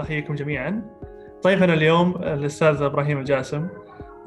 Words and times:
الله 0.00 0.12
يحييكم 0.12 0.34
جميعا. 0.34 0.82
ضيفنا 1.44 1.74
اليوم 1.74 2.16
الأستاذ 2.16 2.82
إبراهيم 2.82 3.18
الجاسم. 3.18 3.68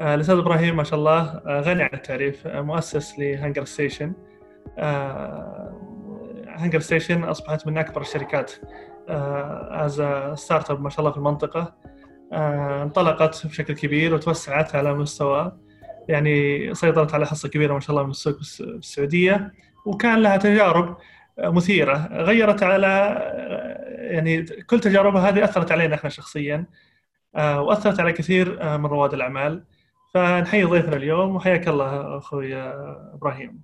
آه، 0.02 0.16
الأستاذ 0.16 0.38
إبراهيم 0.38 0.76
ما 0.76 0.84
شاء 0.84 1.00
الله 1.00 1.22
آه، 1.22 1.62
غني 1.62 1.84
عن 1.84 1.90
التعريف 1.94 2.48
آه، 2.48 2.62
مؤسس 2.62 3.20
ل 3.20 3.66
HungerStation. 3.66 4.14
HungerStation 6.48 7.24
أصبحت 7.24 7.68
من 7.68 7.78
أكبر 7.78 8.02
الشركات 8.02 8.52
as 9.08 10.04
startup 10.34 10.82
ما 10.82 10.90
شاء 10.90 11.00
الله 11.00 11.12
في 11.12 11.18
المنطقة. 11.18 11.74
انطلقت 12.84 13.48
بشكل 13.48 13.74
كبير 13.74 14.14
وتوسعت 14.14 14.76
على 14.76 14.94
مستوى 14.94 15.52
يعني 16.08 16.74
سيطرت 16.74 17.14
على 17.14 17.26
حصة 17.26 17.50
كبيرة 17.50 17.74
ما 17.74 17.80
شاء 17.80 17.92
الله 17.92 18.04
من 18.04 18.10
السوق 18.10 18.38
السعودية 18.62 19.54
وكان 19.86 20.20
لها 20.20 20.38
تجارب 20.38 20.98
مثيرة. 21.40 22.10
غيرت 22.12 22.64
على 22.64 22.88
يعني 24.14 24.44
كل 24.44 24.80
تجاربها 24.80 25.30
هذه 25.30 25.44
أثرت 25.44 25.72
علينا 25.72 25.96
إحنا 25.96 26.10
شخصيا 26.10 26.66
آه، 27.36 27.62
وأثرت 27.62 28.00
على 28.00 28.14
كثير 28.14 28.62
آه، 28.62 28.78
من 28.78 28.86
رواد 28.86 29.14
الأعمال. 29.14 29.64
فنحيي 30.14 30.64
ضيفنا 30.64 30.96
اليوم 30.96 31.36
وحياك 31.36 31.68
الله 31.68 32.18
أخوي 32.18 32.56
إبراهيم. 33.14 33.62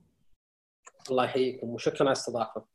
الله 1.12 1.24
يحييكم 1.24 1.68
وشكرا 1.68 2.02
على 2.02 2.08
الاستضافة. 2.08 2.66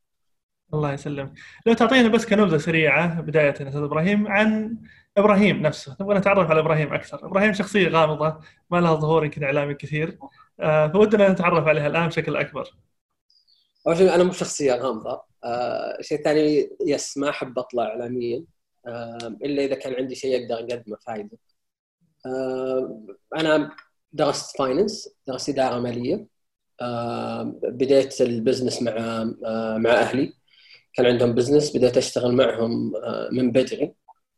الله 0.74 0.92
يسلمك. 0.92 1.32
لو 1.66 1.72
تعطينا 1.72 2.08
بس 2.08 2.26
كنبذة 2.26 2.56
سريعة 2.56 3.20
بداية 3.20 3.50
أستاذ 3.50 3.76
إبراهيم 3.76 4.28
عن 4.28 4.78
إبراهيم 5.16 5.62
نفسه. 5.62 5.96
نبغى 6.00 6.18
نتعرف 6.18 6.50
على 6.50 6.60
إبراهيم 6.60 6.94
أكثر. 6.94 7.26
إبراهيم 7.26 7.52
شخصية 7.52 7.88
غامضة 7.88 8.40
ما 8.70 8.80
لها 8.80 8.94
ظهور 8.94 9.24
يمكن 9.24 9.44
إعلامي 9.44 9.74
كثير 9.74 10.18
آه، 10.60 10.88
فودنا 10.88 11.28
نتعرف 11.28 11.66
عليها 11.66 11.86
الآن 11.86 12.06
بشكل 12.06 12.36
أكبر. 12.36 12.70
أول 13.86 13.96
شيء 13.96 14.14
أنا 14.14 14.24
مو 14.24 14.32
شخصية 14.32 14.74
غامضة. 14.74 15.22
آه 15.44 15.98
شيء 16.00 16.22
ثاني 16.24 16.70
بس 16.86 17.18
ما 17.18 17.30
أحب 17.30 17.58
أطلع 17.58 17.84
اعلاميا 17.84 18.44
آه 18.86 19.36
إلا 19.44 19.64
إذا 19.64 19.74
كان 19.74 19.94
عندي 19.94 20.14
شيء 20.14 20.42
أقدر 20.42 20.54
أقدمه 20.54 20.96
فائده 21.06 21.38
آه 22.26 23.04
أنا 23.36 23.70
درست 24.12 24.56
finance 24.58 25.08
درست 25.26 25.48
إدارة 25.48 25.80
مالية 25.80 26.26
آه 26.80 27.42
بديت 27.62 28.20
ال 28.20 28.27
business 28.27 28.82
مع 28.82 28.92
آه 29.46 29.78
مع 29.78 29.90
أهلي. 29.90 30.32
كان 30.94 31.06
عندهم 31.06 31.32
business 31.32 31.76
بديت 31.76 31.96
أشتغل 31.96 32.32
معهم 32.34 32.96
آه 32.96 33.28
من 33.32 33.52
بدري. 33.52 33.94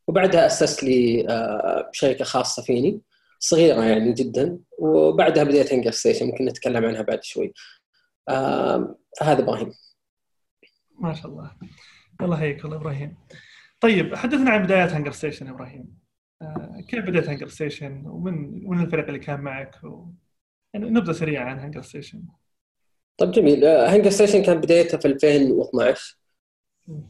وبعدها 0.08 0.46
أسست 0.46 0.82
لي 0.84 1.28
آه 1.28 1.90
شركة 1.92 2.24
خاصة 2.24 2.62
فيني 2.62 3.00
صغيرة 3.40 3.84
يعني 3.84 4.12
جدا. 4.12 4.58
وبعدها 4.78 5.44
بديت 5.44 5.72
HungerStation 5.72 6.26
ممكن 6.26 6.44
نتكلم 6.44 6.84
عنها 6.84 7.02
بعد 7.02 7.24
شوي. 7.24 7.52
فهذا 8.28 9.42
إبراهيم. 9.42 9.72
ما 11.00 11.14
شاء 11.14 11.26
الله. 11.26 11.50
الله 12.22 12.36
يحييك 12.36 12.64
الله 12.64 12.76
إبراهيم. 12.76 13.16
طيب 13.80 14.14
حدثنا 14.14 14.50
عن 14.50 14.62
بدايات 14.62 14.92
HungerStation 14.92 15.48
إبراهيم. 15.48 15.98
آه 16.42 16.80
كيف 16.88 17.04
بدأت 17.04 17.28
HungerStation 17.28 18.02
ومن 18.06 18.68
من 18.68 18.80
الفريق 18.84 19.06
اللي 19.06 19.18
كان 19.18 19.40
معك؟ 19.40 19.84
و... 19.84 20.06
يعني 20.74 20.90
نبذة 20.90 21.12
سريعة 21.12 21.44
عن 21.44 21.58
HungerStation 21.58 22.22
طيب 23.18 23.30
جميل. 23.30 23.64
HungerStation 23.64 24.42
كان 24.42 24.60
بدايته 24.60 24.98
في 24.98 25.08
2012 25.08 26.18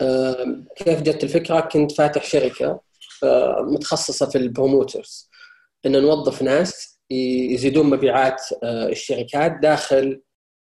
آه 0.01 0.65
كيف 0.77 1.03
جت 1.03 1.25
الفكرة؟ 1.25 1.61
كنت 1.61 1.93
فاتح 1.93 2.25
شركة 2.25 2.81
آه 3.25 3.61
متخصصة 3.63 4.31
في 4.31 4.39
ال 4.39 4.47
promoters. 4.47 5.31
ان 5.87 6.03
نوظف 6.03 6.43
ناس 6.43 7.01
يزيدون 7.11 7.91
مبيعات 7.91 8.43
آه، 8.63 8.89
الشركات 8.89 9.53
داخل 9.63 10.21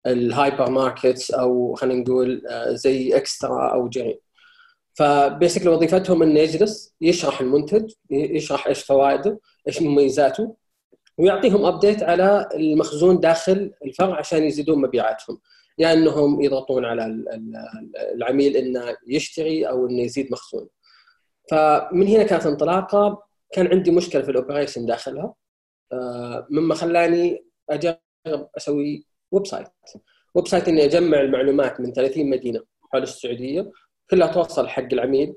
ال 0.07 0.71
hypermarkets 0.71 1.31
أو 1.31 1.75
خلينا 1.75 2.01
نقول 2.01 2.47
آه، 2.47 2.73
زي 2.73 3.17
eXtra 3.17 3.69
أو 3.73 3.89
جرير. 3.89 4.21
ف 4.95 5.02
basically 5.02 5.69
وظيفتهم 5.71 6.23
انه 6.23 6.41
يجلس 6.41 6.95
يشرح 7.01 7.41
المنتج 7.41 7.93
يشرح 8.11 8.67
إيش 8.67 8.83
فوائده 8.85 9.41
إيش 9.69 9.83
مميزاته 9.83 10.57
ويعطيهم 11.19 11.65
update 11.65 12.03
على 12.03 12.49
المخزون 12.55 13.21
داخل 13.21 13.73
الفرع 13.85 14.19
عشان 14.19 14.45
يزيدون 14.45 14.83
مبيعاتهم. 14.83 15.41
يا 15.79 15.89
يعني 15.89 16.01
إنهم 16.01 16.43
يضغطون 16.43 16.85
على 16.85 17.25
العميل 18.15 18.57
إنه 18.57 18.97
يشتري 19.09 19.69
أو 19.69 19.87
إنه 19.87 20.03
يزيد 20.03 20.33
مخزون. 20.33 20.69
فمن 21.51 22.09
هنا 22.09 22.23
كانت 22.23 22.47
انطلاقة. 22.47 23.23
كان 23.53 23.67
عندي 23.67 23.91
مشكلة 23.91 24.23
في 24.23 24.31
ال 24.31 24.36
operation 24.36 24.87
داخلها. 24.87 25.35
آه، 25.93 26.47
مما 26.51 26.75
خلاني 26.75 27.45
أجرب 27.71 27.99
أسوي 28.57 29.08
website. 29.31 29.69
website 30.35 30.69
إني 30.69 30.85
أجمع 30.85 31.21
المعلومات 31.21 31.81
من 31.81 31.93
30 31.93 32.31
مدينة 32.31 32.61
حول 32.81 33.03
السعودية 33.03 33.73
كلها 34.11 34.33
توصل 34.33 34.69
حق 34.69 34.93
العميل 34.93 35.35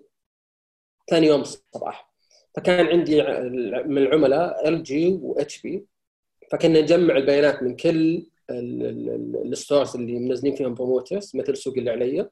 ثاني 1.09 1.27
يوم 1.27 1.41
الصباح. 1.41 2.11
فكان 2.55 2.87
عندي 2.87 3.21
من 3.85 3.97
العملاء 3.97 4.67
LG 4.67 5.19
و 5.21 5.61
HP. 5.61 5.85
فكنا 6.51 6.81
نجمع 6.81 7.17
البيانات 7.17 7.63
من 7.63 7.75
كل 7.75 8.27
ال 8.49 8.70
stores 8.70 9.95
اللي 9.95 10.19
منزلين 10.19 10.55
فيهم 10.55 10.73
promoters 10.73 11.35
مثل 11.35 11.57
سوق 11.57 11.73
اللي 11.77 11.91
علي. 11.91 12.29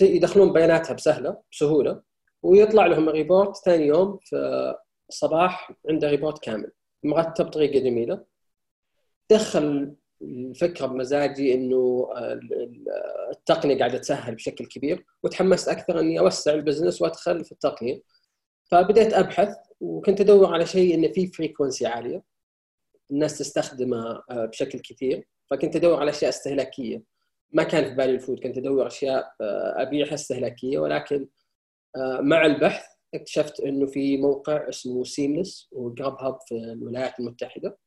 يدخلون 0.00 0.52
بياناتها 0.52 0.94
بسهلة 0.94 1.40
بسهولة. 1.52 2.02
ويطلع 2.42 2.86
لهم 2.86 3.08
report 3.08 3.56
ثاني 3.56 3.86
يوم 3.86 4.18
في 4.24 4.74
الصباح 5.08 5.72
عنده 5.88 6.10
report 6.10 6.38
كامل 6.38 6.70
مرتب 7.04 7.46
بطريقه 7.46 7.80
جميلة. 7.80 8.24
دخل 9.30 9.94
الفكرة 10.22 10.86
بمزاجي 10.86 11.54
إنه 11.54 12.08
التقنية 13.32 13.78
قاعدة 13.78 13.98
تسهل 13.98 14.34
بشكل 14.34 14.66
كبير 14.66 15.04
وتحمست 15.22 15.68
أكثر 15.68 16.00
إني 16.00 16.18
أوسع 16.18 16.54
ال 16.54 16.59
business 16.59 17.02
وأدخل 17.02 17.44
في 17.44 17.52
التقنية. 17.52 18.02
فبديت 18.70 19.12
أبحث 19.12 19.56
وكنت 19.80 20.20
أدور 20.20 20.54
على 20.54 20.66
شيء 20.66 20.94
انه 20.94 21.08
فيه 21.08 21.30
frequency 21.30 21.86
عالية 21.86 22.22
الناس 23.10 23.38
تستخدمه 23.38 24.22
آه، 24.30 24.44
بشكل 24.44 24.78
كثير. 24.78 25.28
فكنت 25.50 25.76
أدور 25.76 26.00
على 26.00 26.10
أشياء 26.10 26.28
استهلاكية. 26.28 27.02
ما 27.52 27.62
كان 27.62 27.84
في 27.84 27.94
بالي 27.94 28.10
ال 28.10 28.16
food 28.16 28.40
كنت 28.40 28.58
أدور 28.58 28.86
أشياء 28.86 29.32
آه، 29.40 29.82
أبيعها 29.82 30.14
استهلاكية. 30.14 30.78
ولكن 30.78 31.28
آه، 31.96 32.20
مع 32.20 32.46
البحث 32.46 32.84
اكتشفت 33.14 33.60
إنه 33.60 33.86
في 33.86 34.16
موقع 34.16 34.68
اسمه 34.68 35.04
Seamless 35.04 35.68
و 35.72 36.16
Grubhub 36.20 36.38
في 36.48 36.54
الولايات 36.54 37.20
المتحدة. 37.20 37.78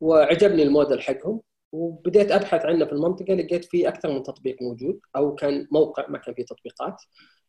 وعجبني 0.00 0.62
الموديل 0.62 1.02
حقهم. 1.02 1.40
وبديت 1.72 2.32
أبحث 2.32 2.64
عنه 2.64 2.84
في 2.84 2.92
المنطقة 2.92 3.34
لقيت 3.34 3.64
في 3.64 3.88
أكثر 3.88 4.12
من 4.12 4.22
تطبيق 4.22 4.62
موجود 4.62 5.00
أو 5.16 5.34
كان 5.34 5.68
موقع 5.70 6.06
ما 6.08 6.18
كان 6.18 6.34
فيه 6.34 6.44
تطبيقات. 6.44 7.02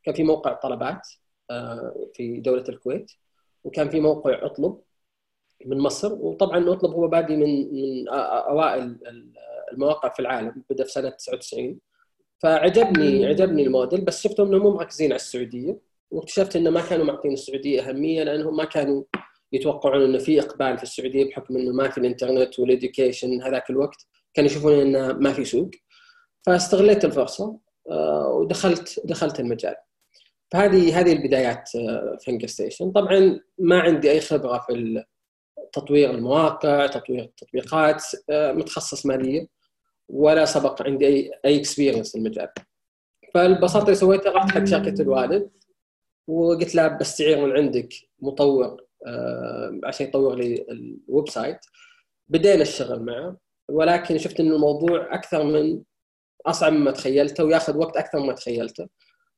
كان 0.04 0.16
في 0.16 0.24
موقع 0.24 0.54
طلبات 0.54 1.08
آه، 1.52 2.08
في 2.14 2.40
دولة 2.40 2.64
الكويت 2.70 3.12
وكان 3.64 3.90
في 3.90 4.00
موقع 4.00 4.46
أطلب 4.46 4.80
من 5.66 5.78
مصر. 5.78 6.14
وطبعا 6.14 6.72
أطلب 6.74 6.92
هو 6.92 7.08
بادي 7.08 7.36
من 7.36 7.74
من 7.74 8.10
أوائل 8.10 9.00
المواقع 9.72 10.10
في 10.10 10.20
العالم 10.20 10.64
بدأ 10.70 10.84
في 10.84 10.92
سنة 10.92 11.10
99 11.10 11.80
فعجبني 12.40 13.26
عجبني 13.26 13.64
الموديل 13.64 14.02
بس 14.02 14.24
شفتهم 14.24 14.48
إنهم 14.48 14.62
مو 14.62 14.72
مركزين 14.72 15.12
على 15.12 15.16
السعودية. 15.16 15.80
واكتشفت 16.12 16.56
إنه 16.56 16.70
ما 16.70 16.82
كانوا 16.82 17.06
معطين 17.06 17.34
السعودية 17.34 17.90
أهمية 17.90 18.24
لأنهم 18.24 18.56
ما 18.56 18.66
كانوا 18.66 19.04
يتوقعون 19.54 20.04
إنه 20.04 20.18
في 20.18 20.40
إقبال 20.40 20.78
في 20.78 20.84
السعودية 20.84 21.30
بحكم 21.30 21.58
إنه 21.58 21.72
ما 21.72 21.90
في 21.90 21.98
الإنترنت 21.98 22.60
وال 22.60 22.75
education 22.75 23.42
هذاك 23.42 23.70
الوقت. 23.70 24.08
كانوا 24.34 24.50
يشوفون 24.52 24.74
انه 24.74 25.14
ما 25.14 25.34
في 25.34 25.46
سوق. 25.46 25.70
فاستغليت 26.46 27.06
الفرصة 27.06 27.58
آه، 27.90 28.28
ودخلت 28.28 29.02
دخلت 29.06 29.40
المجال. 29.40 29.76
فهذه 30.52 31.00
هذه 31.00 31.14
البدايات 31.14 31.70
آه، 31.76 32.18
في 32.20 32.32
هنجر 32.32 32.48
ستيشن 32.48 32.92
طبعا 32.92 33.40
ما 33.58 33.80
عندي 33.80 34.12
أي 34.12 34.22
خبرة 34.22 34.58
في 34.68 35.04
تطوير 35.74 36.12
المواقع 36.12 36.88
تطوير 36.88 37.24
التطبيقات 37.24 38.04
آه، 38.30 38.52
متخصص 38.52 39.06
ماليه 39.06 39.48
ولا 40.10 40.46
سبق 40.46 40.82
عندي 40.82 41.08
أي 41.08 41.32
أي 41.46 41.60
experience 41.60 42.12
في 42.12 42.18
المجال. 42.18 42.50
فالبساطة 43.34 43.84
اللي 43.84 43.96
سويتها 43.96 44.32
رحت 44.32 44.52
حق 44.52 44.64
شركة 44.64 45.02
الوالد 45.02 45.50
وقلت 46.28 46.76
له 46.76 46.88
بستعير 46.88 47.46
من 47.46 47.58
عندك 47.58 47.94
مطور 48.20 48.66
آه، 48.66 48.89
عشان 49.84 50.08
يطور 50.08 50.36
لي 50.36 50.66
ال 50.70 51.30
website 51.30 51.60
بدينا 52.28 52.62
الشغل 52.62 53.06
معه 53.06 53.38
ولكن 53.70 54.18
شفت 54.18 54.40
إن 54.40 54.52
الموضوع 54.52 55.14
أكثر 55.16 55.44
من 55.44 55.82
أصعب 56.46 56.74
مما 56.74 56.92
تخيلته 56.92 57.44
وياخذ 57.44 57.78
وقت 57.78 57.98
أكثر 57.98 58.20
مما 58.20 58.34
تخيلته 58.34 58.88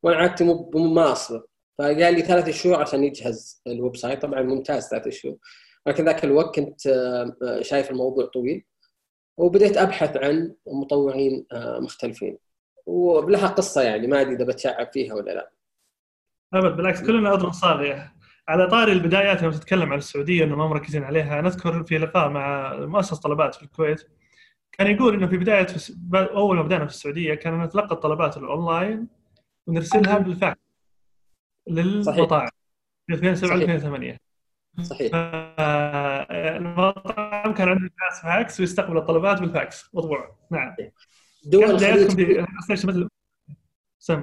وأنا 0.02 0.16
عادتي 0.16 0.44
ما 0.74 1.12
اصبر 1.12 1.46
فقال 1.78 2.14
لي 2.14 2.22
ثلاث 2.22 2.50
شهور 2.50 2.80
عشان 2.80 3.04
يجهز 3.04 3.62
ال 3.66 3.96
website 3.96 4.22
طبعا 4.22 4.42
ممتاز 4.42 4.88
ثلاث 4.88 5.08
شهور. 5.08 5.36
ولكن 5.86 6.04
ذاك 6.04 6.24
الوقت 6.24 6.54
كنت 6.54 6.86
آه، 6.86 7.60
شايف 7.60 7.90
الموضوع 7.90 8.26
طويل 8.26 8.64
وبديت 9.38 9.76
أبحث 9.76 10.16
عن 10.16 10.54
مطورين 10.66 11.46
آه، 11.52 11.78
مختلفين. 11.78 12.38
ولها 12.86 13.46
قصة 13.46 13.82
يعني 13.82 14.06
ما 14.06 14.20
أدري 14.20 14.34
إذا 14.34 14.44
بتشعب 14.44 14.92
فيها 14.92 15.14
ولا 15.14 15.30
لا. 15.30 15.52
ابد 16.54 16.76
بالعكس 16.76 17.02
كلنا 17.02 17.34
اذن 17.34 17.52
صاغيه 17.52 18.14
على 18.48 18.66
طاري 18.66 18.92
البدايات 18.92 19.42
لما 19.42 19.52
تتكلم 19.52 19.92
عن 19.92 19.98
السعودية 19.98 20.44
إنه 20.44 20.56
ما 20.56 20.66
مركزين 20.66 21.04
عليها 21.04 21.40
نذكر 21.40 21.84
في 21.84 21.98
لقاء 21.98 22.28
مع 22.28 22.76
مؤسس 22.76 23.18
طلبات 23.18 23.54
في 23.54 23.62
الكويت 23.62 24.08
كان 24.72 24.86
يقول 24.86 25.14
إنه 25.14 25.26
في 25.26 25.36
بداية 25.36 25.66
في 25.66 25.94
أول 26.14 26.56
ما 26.56 26.62
بدأنا 26.62 26.86
في 26.86 26.92
السعودية 26.92 27.34
كان 27.34 27.62
نتلقى 27.62 27.94
الطلبات 27.94 28.36
الأونلاين 28.36 29.08
ونرسلها 29.66 30.18
بالفاكس 30.18 30.60
للمطاعم. 31.68 32.48
2007 33.10 33.56
2008 33.56 34.18
صحيح. 34.82 35.10
المطعم 36.30 37.54
كان 37.54 37.68
عنده 37.68 37.90
جهاز 38.00 38.22
فاكس 38.22 38.60
ويستقبل 38.60 38.96
الطلبات 38.96 39.40
بالفاكس 39.40 39.90
مطبوع 39.94 40.36
نعم. 40.50 40.74
دول 41.44 41.64
الخليج. 41.64 42.44
مثل 42.68 43.08
سم. 43.98 44.22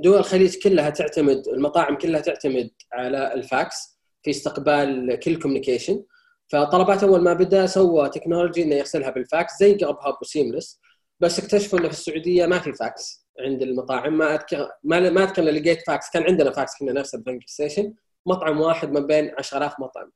دول 0.00 0.18
الخليج 0.18 0.58
كلها 0.62 0.90
تعتمد 0.90 1.48
المطاعم 1.48 1.98
كلها 1.98 2.20
تعتمد 2.20 2.70
على 2.92 3.34
الفاكس 3.34 4.00
في 4.22 4.30
استقبال 4.30 5.18
كل 5.18 5.38
communication 5.38 6.04
فطلبات 6.48 7.02
أول 7.02 7.20
ما 7.22 7.32
بدأ 7.32 7.66
سوى 7.66 8.08
technology 8.08 8.62
إنه 8.62 8.74
يرسلها 8.74 9.10
بالفاكس 9.10 9.52
زي 9.60 9.74
Grubhub 9.74 10.14
و 10.22 10.28
Seamless 10.28 10.80
بس 11.20 11.38
اكتشفوا 11.38 11.78
إنه 11.78 11.88
في 11.88 11.94
السعودية 11.94 12.46
ما 12.46 12.58
في 12.58 12.72
فاكس 12.72 13.26
عند 13.40 13.62
المطاعم. 13.62 14.18
ما 14.18 14.34
اذكر 14.34 14.68
ما 14.84 15.24
أذكر 15.24 15.42
لقيت 15.42 15.86
فاكس. 15.86 16.10
كان 16.10 16.22
عندنا 16.22 16.50
فاكس 16.50 16.78
كنا 16.78 16.92
نرسل 16.92 17.20
بنك 17.20 17.48
ستيشن 17.48 17.94
مطعم 18.26 18.60
واحد 18.60 18.90
من 18.90 19.06
بين 19.06 19.34
10000 19.38 19.80
مطعم. 19.80 20.12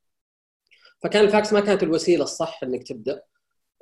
فكان 1.03 1.25
الفاكس 1.25 1.53
ما 1.53 1.61
كانت 1.61 1.83
الوسيلة 1.83 2.25
الصح 2.25 2.61
إنك 2.63 2.83
تبدأ. 2.83 3.23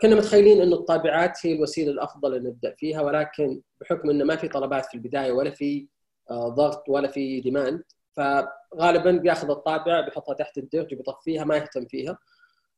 كنا 0.00 0.14
متخيلين 0.14 0.62
إنه 0.62 0.76
الطابعات 0.76 1.46
هي 1.46 1.52
الوسيلة 1.52 1.93
الأفضل 1.93 2.34
إن 2.34 2.43
نبدأ 2.43 2.75
فيها 2.78 3.02
ولكن 3.02 3.60
بحكم 3.81 4.10
إنه 4.10 4.25
ما 4.25 4.37
في 4.37 4.48
طلبات 4.48 4.87
في 4.87 4.94
البداية 4.94 5.32
ولا 5.32 5.50
في 5.50 5.88
ضغط 6.32 6.88
ولا 6.88 7.08
في 7.08 7.40
demand 7.40 7.82
فغالبا 8.16 9.10
بياخذ 9.10 9.50
الطابعه 9.50 10.00
بيحطها 10.00 10.34
تحت 10.34 10.58
الدرج 10.58 10.94
وبيطفيها 10.94 11.44
ما 11.44 11.56
يهتم 11.56 11.86
فيها. 11.86 12.19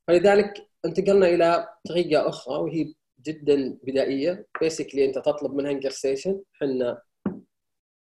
فلذلك 0.08 0.68
انتقلنا 0.84 1.26
إلى 1.26 1.68
طريقة 1.88 2.28
أخرى 2.28 2.56
وهي 2.56 2.94
جدا 3.26 3.78
بدائية. 3.82 4.46
basically 4.60 5.04
أنت 5.04 5.18
تطلب 5.18 5.54
من 5.54 5.66
هنجر 5.66 5.90
ستيشن 5.90 6.42
إحنا 6.56 7.02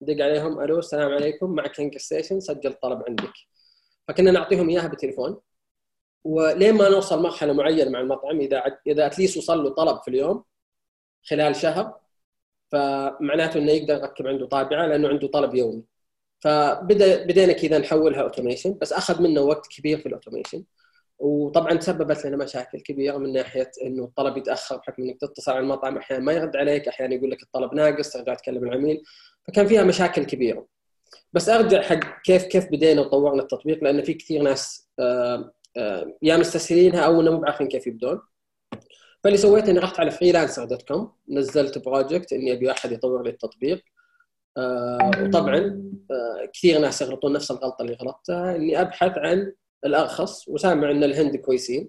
دق 0.00 0.24
عليهم 0.24 0.60
ألو 0.60 0.78
السلام 0.78 1.12
عليكم 1.12 1.50
معك 1.50 1.80
هنجر 1.80 1.98
ستيشن 1.98 2.40
سجل 2.40 2.72
طلب 2.74 3.02
عندك. 3.08 3.32
فكنا 4.08 4.30
نعطيهم 4.30 4.68
إياها 4.68 4.86
بالتليفون 4.86 5.40
ولين 6.24 6.74
ما 6.74 6.88
نوصل 6.88 7.22
مرحلة 7.22 7.52
معينة 7.52 7.90
مع 7.90 8.00
المطعم 8.00 8.40
إذا 8.40 8.62
إذا 8.86 9.06
at 9.06 9.15
least 9.15 9.36
وصل 9.36 9.64
له 9.64 9.70
طلب 9.70 10.00
في 10.02 10.08
اليوم 10.08 10.44
خلال 11.28 11.56
شهر 11.56 12.00
فمعناته 12.72 13.58
إنه 13.58 13.72
يقدر 13.72 13.94
يركب 13.94 14.26
عنده 14.26 14.46
طابعة 14.46 14.86
لأنه 14.86 15.08
عنده 15.08 15.28
طلب 15.28 15.54
يومي. 15.54 15.82
فبدا 16.40 17.24
بدينا 17.24 17.52
كذا 17.52 17.78
نحولها 17.78 18.22
automation 18.22 18.78
بس 18.80 18.92
أخذ 18.92 19.22
منا 19.22 19.40
وقت 19.40 19.66
كبير 19.66 19.98
في 19.98 20.06
ال 20.06 20.11
automation 20.11 20.64
وطبعا 21.18 21.74
تسببت 21.74 22.26
لنا 22.26 22.36
مشاكل 22.36 22.80
كبيرة 22.80 23.16
من 23.16 23.32
ناحية 23.32 23.70
إنه 23.82 24.04
الطلب 24.04 24.36
يتأخر 24.36 24.76
بحكم 24.76 25.02
إنك 25.02 25.20
تتصل 25.20 25.52
على 25.52 25.60
المطعم 25.60 25.96
أحيانا 25.96 26.24
ما 26.24 26.32
يرد 26.32 26.56
عليك 26.56 26.88
أحيانا 26.88 27.14
يقول 27.14 27.30
لك 27.30 27.42
الطلب 27.42 27.74
ناقص 27.74 28.12
ترجع 28.12 28.34
تكلم 28.34 28.64
العميل. 28.64 29.02
فكان 29.48 29.66
فيها 29.66 29.84
مشاكل 29.84 30.24
كبيرة. 30.24 30.66
بس 31.32 31.48
أرجع 31.48 31.82
حق 31.82 32.22
كيف 32.24 32.44
كيف 32.44 32.66
بدينا 32.72 33.00
وطورنا 33.00 33.42
التطبيق 33.42 33.84
لأن 33.84 34.02
في 34.02 34.14
كثير 34.14 34.42
ناس 34.42 34.88
آه، 34.98 35.52
آه، 35.76 36.16
يا 36.22 36.36
مستسهلينها 36.36 37.00
أو 37.00 37.22
مو 37.22 37.38
بعارفين 37.38 37.68
كيف 37.68 37.86
يبدون. 37.86 38.20
فاللي 39.26 39.38
سويته 39.38 39.70
إني 39.70 39.78
رحت 39.78 40.00
على 40.00 40.10
Freelancer 40.10 40.64
dot 40.64 40.82
com 40.82 41.12
نزلت 41.28 41.78
project 41.78 42.32
إني 42.32 42.52
أبي 42.52 42.70
أحد 42.70 42.92
يطور 42.92 43.22
لي 43.22 43.30
التطبيق. 43.30 43.84
آه، 44.56 45.10
وطبعا 45.22 45.82
كثير 46.52 46.78
ناس 46.78 47.02
يغلطون 47.02 47.32
نفس 47.32 47.50
الغلطة 47.50 47.82
اللي 47.82 47.94
غلطتها 47.94 48.56
إني 48.56 48.80
أبحث 48.80 49.18
عن 49.18 49.52
الأرخص 49.84 50.48
وسامع 50.48 50.90
إن 50.90 51.04
الهند 51.04 51.36
كويسين 51.36 51.88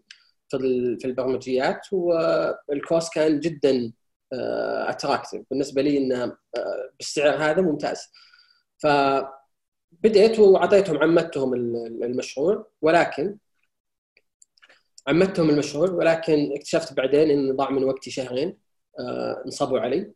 في 0.50 0.58
في 1.00 1.08
البرمجيات 1.08 1.88
وال 1.92 2.33
cost 2.33 3.14
كان 3.14 3.40
جدا 3.40 3.92
attractive 4.88 5.42
بالنسبة 5.50 5.82
لي 5.82 5.98
انه 5.98 6.38
بالسعر 7.00 7.36
هذا 7.36 7.62
ممتاز. 7.62 8.12
فبديت 8.78 10.40
وأعطيتهم 10.40 10.98
عمدتهم 10.98 11.54
المشروع. 12.04 12.68
ولكن 12.82 13.38
عمدتهم 15.08 15.50
المشروع 15.50 15.90
ولكن 15.90 16.52
اكتشفت 16.56 16.94
بعدين 16.94 17.30
إن 17.30 17.56
ضاع 17.56 17.70
من 17.70 17.84
وقتي 17.84 18.12
شهرين 18.12 18.58
آه، 19.00 19.44
انصبوا 19.46 19.80
علي. 19.80 20.12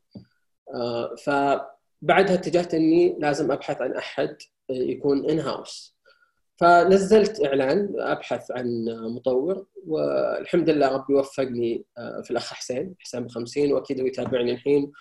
آه، 0.73 1.15
فبعدها 1.15 2.33
اتجهت 2.33 2.73
إني 2.73 3.17
لازم 3.19 3.51
أبحث 3.51 3.81
عن 3.81 3.93
أحد 3.93 4.37
يكون 4.69 5.29
ان 5.29 5.39
هاوس 5.39 5.97
فنزلت 6.59 7.45
إعلان 7.45 7.93
أبحث 7.99 8.51
عن 8.51 8.85
مطور 9.15 9.65
والحمد 9.87 10.69
لله 10.69 10.87
ربي 10.87 11.13
وفقني 11.13 11.85
آه، 11.97 12.21
في 12.21 12.31
الأخ 12.31 12.53
حسين 12.53 12.95
حسين 12.99 13.29
50 13.29 13.73
وأكيد 13.73 13.99
هو 13.99 14.05
يتابعني 14.05 14.51
الحين. 14.51 14.91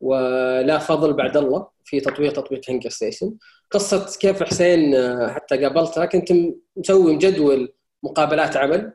ولا 0.00 0.78
فضل 0.78 1.12
بعد 1.12 1.36
الله 1.36 1.68
في 1.84 2.00
تطوير 2.00 2.30
تطبيق 2.30 2.70
هنجر 2.70 2.90
ستيشن 2.90 3.34
قصة 3.70 4.18
كيف 4.20 4.42
حسين 4.42 4.94
حتى 5.30 5.64
قابلته 5.64 6.04
كنت 6.04 6.32
مسوي 6.76 7.14
مجدول 7.14 7.72
مقابلات 8.02 8.56
عمل. 8.56 8.92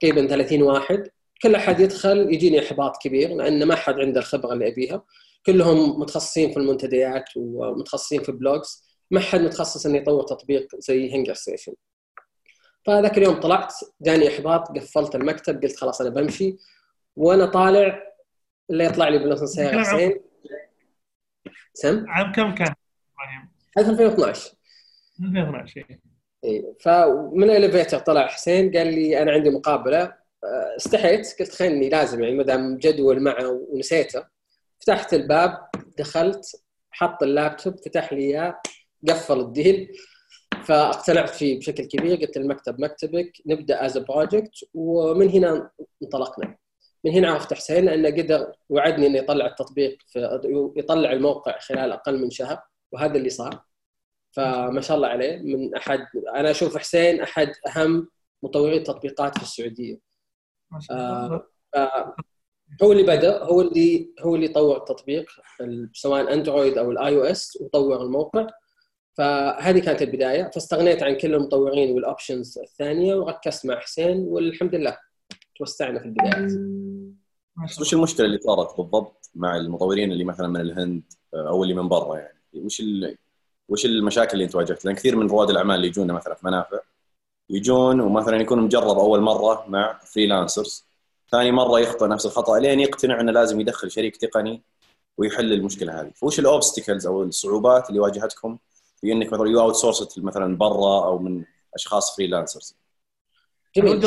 تقريبا 0.00 0.26
30 0.26 0.62
واحد. 0.62 1.08
كل 1.42 1.54
أحد 1.54 1.80
يدخل 1.80 2.18
يجيني 2.34 2.66
إحباط 2.66 3.02
كبير 3.02 3.34
لأن 3.34 3.64
ما 3.64 3.74
حد 3.74 3.94
عنده 3.94 4.20
الخبرة 4.20 4.52
اللي 4.52 4.68
أبيها. 4.68 5.04
كلهم 5.46 6.00
متخصصين 6.00 6.50
في 6.52 6.56
المنتديات 6.56 7.24
ومتخصصين 7.36 8.22
في 8.22 8.32
blogs 8.32 8.84
ما 9.10 9.20
حد 9.20 9.40
متخصص 9.40 9.86
إنه 9.86 9.96
يطور 9.98 10.22
تطبيق 10.22 10.68
زي 10.78 11.14
هنجر 11.14 11.34
ستيشن 11.34 11.74
فذاك 12.86 13.18
اليوم 13.18 13.40
طلعت 13.40 13.74
جاني 14.02 14.28
إحباط 14.28 14.78
قفلت 14.78 15.14
المكتب 15.14 15.62
قلت 15.62 15.76
خلاص 15.76 16.00
أنا 16.00 16.10
بمشي. 16.10 16.56
وأنا 17.16 17.46
طالع 17.46 18.02
اللي 18.70 18.84
يطلع 18.84 19.08
لي 19.08 19.18
بالأسانسير 19.18 19.80
حسين. 19.80 20.20
سم؟ 21.74 22.04
عام 22.08 22.32
كم 22.32 22.54
كان؟ 22.54 22.74
2012 23.78 24.52
2012 25.20 25.86
اي 26.44 26.74
فمن 26.80 27.50
ال 27.50 27.55
elevator 27.55 27.98
طلع 27.98 28.26
حسين 28.26 28.76
قال 28.76 28.86
لي 28.86 29.22
أنا 29.22 29.32
عندي 29.32 29.50
مقابلة. 29.50 30.02
آه، 30.44 30.76
استحيت. 30.76 31.36
قلت 31.40 31.52
خلني 31.54 31.88
لازم 31.88 32.22
يعني 32.22 32.34
ما 32.36 32.42
دام 32.42 32.76
جدول 32.78 33.20
معه 33.20 33.48
ونسيته. 33.70 34.24
فتحت 34.80 35.14
الباب 35.14 35.58
دخلت 35.98 36.62
حط 36.90 37.22
اللابتوب 37.22 37.76
فتح 37.76 38.12
لي 38.12 38.20
إياه 38.22 38.60
قفل 39.08 39.40
ال 39.40 39.49
deal. 39.49 39.92
فاقتنعت 40.64 41.30
فيه 41.30 41.58
بشكل 41.58 41.84
كبير. 41.84 42.16
قلت 42.16 42.36
المكتب 42.36 42.80
مكتبك 42.80 43.32
نبدأ 43.46 43.86
as 43.86 43.98
project 43.98 44.52
ومن 44.74 45.28
هنا 45.30 45.70
انطلقنا. 46.02 46.56
من 47.04 47.12
هنا 47.12 47.30
عرفت 47.30 47.54
حسين 47.54 47.84
لأنه 47.84 48.10
قدر 48.10 48.52
وعدني 48.68 49.06
إنه 49.06 49.18
يطلع 49.18 49.46
التطبيق 49.46 49.98
في 50.06 50.40
يطلع 50.76 51.12
الموقع 51.12 51.58
خلال 51.58 51.92
أقل 51.92 52.22
من 52.22 52.30
شهر. 52.30 52.62
وهذا 52.92 53.16
اللي 53.16 53.30
صار. 53.30 53.71
فما 54.32 54.80
شاء 54.80 54.96
الله 54.96 55.08
عليه. 55.08 55.36
من 55.36 55.74
أحد 55.74 56.06
أنا 56.34 56.50
أشوف 56.50 56.76
حسين 56.76 57.20
أحد 57.20 57.52
أهم 57.66 58.08
مطوري 58.42 58.76
التطبيقات 58.76 59.38
في 59.38 59.42
السعودية. 59.42 59.98
ما 60.72 60.80
شاء 60.80 60.96
الله. 60.96 61.42
آه 61.74 62.16
هو 62.82 62.92
اللي 62.92 63.02
بدأ 63.02 63.44
هو 63.44 63.60
اللي 63.60 64.14
هو 64.20 64.34
اللي 64.34 64.48
طور 64.48 64.76
التطبيق 64.76 65.30
سواء 65.92 66.34
أندرويد 66.34 66.78
أو 66.78 66.90
ال 66.90 67.16
iOS 67.16 67.58
وطور 67.60 68.02
الموقع. 68.02 68.46
فهذه 69.18 69.78
كانت 69.78 70.02
البداية. 70.02 70.50
فاستغنيت 70.54 71.02
عن 71.02 71.16
كل 71.16 71.34
المطورين 71.34 71.94
وال 71.94 72.08
options 72.08 72.58
الثانية 72.58 73.14
وركزت 73.14 73.66
مع 73.66 73.80
حسين 73.80 74.18
والحمد 74.18 74.74
لله 74.74 74.98
توسعنا 75.56 75.98
في 75.98 76.04
البدايات 76.04 76.52
وش 77.80 77.94
المشكلة 77.94 78.26
اللي 78.26 78.38
صارت 78.38 78.76
بالضبط 78.76 79.30
مع 79.34 79.56
المطورين 79.56 80.12
اللي 80.12 80.24
مثلا 80.24 80.48
من 80.48 80.60
الهند 80.60 81.02
أو 81.34 81.62
اللي 81.62 81.74
من 81.74 81.88
برا 81.88 82.18
يعني؟ 82.18 82.42
وش 82.54 82.80
اللي 82.80 83.16
وش 83.72 83.84
المشاكل 83.84 84.32
اللي 84.32 84.44
انت 84.44 84.54
واجهت؟ 84.54 84.84
لأن 84.84 84.94
كثير 84.94 85.16
من 85.16 85.30
رواد 85.30 85.50
الأعمال 85.50 85.76
اللي 85.76 85.86
يجونا 85.86 86.12
مثلا 86.12 86.34
في 86.34 86.46
منافع 86.46 86.78
يجون 87.50 88.00
ومثلا 88.00 88.36
يكون 88.36 88.60
مجرب 88.60 88.98
أول 88.98 89.20
مرة 89.20 89.64
مع 89.68 89.98
freelancers 90.04 90.86
ثاني 91.30 91.52
مرة 91.52 91.80
يخطئ 91.80 92.06
نفس 92.06 92.26
الخطأ 92.26 92.58
لين 92.58 92.80
يقتنع 92.80 93.20
إنه 93.20 93.32
لازم 93.32 93.60
يدخل 93.60 93.90
شريك 93.90 94.16
تقني 94.16 94.62
ويحل 95.18 95.52
المشكلة 95.52 96.00
هذه، 96.00 96.10
فوش 96.14 96.38
ال 96.38 96.45
obstacles 96.45 97.06
أو 97.06 97.22
الصعوبات 97.22 97.88
اللي 97.88 98.00
واجهتكم 98.00 98.58
في 99.00 99.12
إنك 99.12 99.32
مثلا 99.32 99.48
you 99.48 99.60
outsource 99.60 100.18
مثلا 100.18 100.56
برا 100.56 101.04
أو 101.04 101.18
من 101.18 101.44
أشخاص 101.74 102.16
freelancers؟ 102.16 102.76
جميل. 103.76 104.00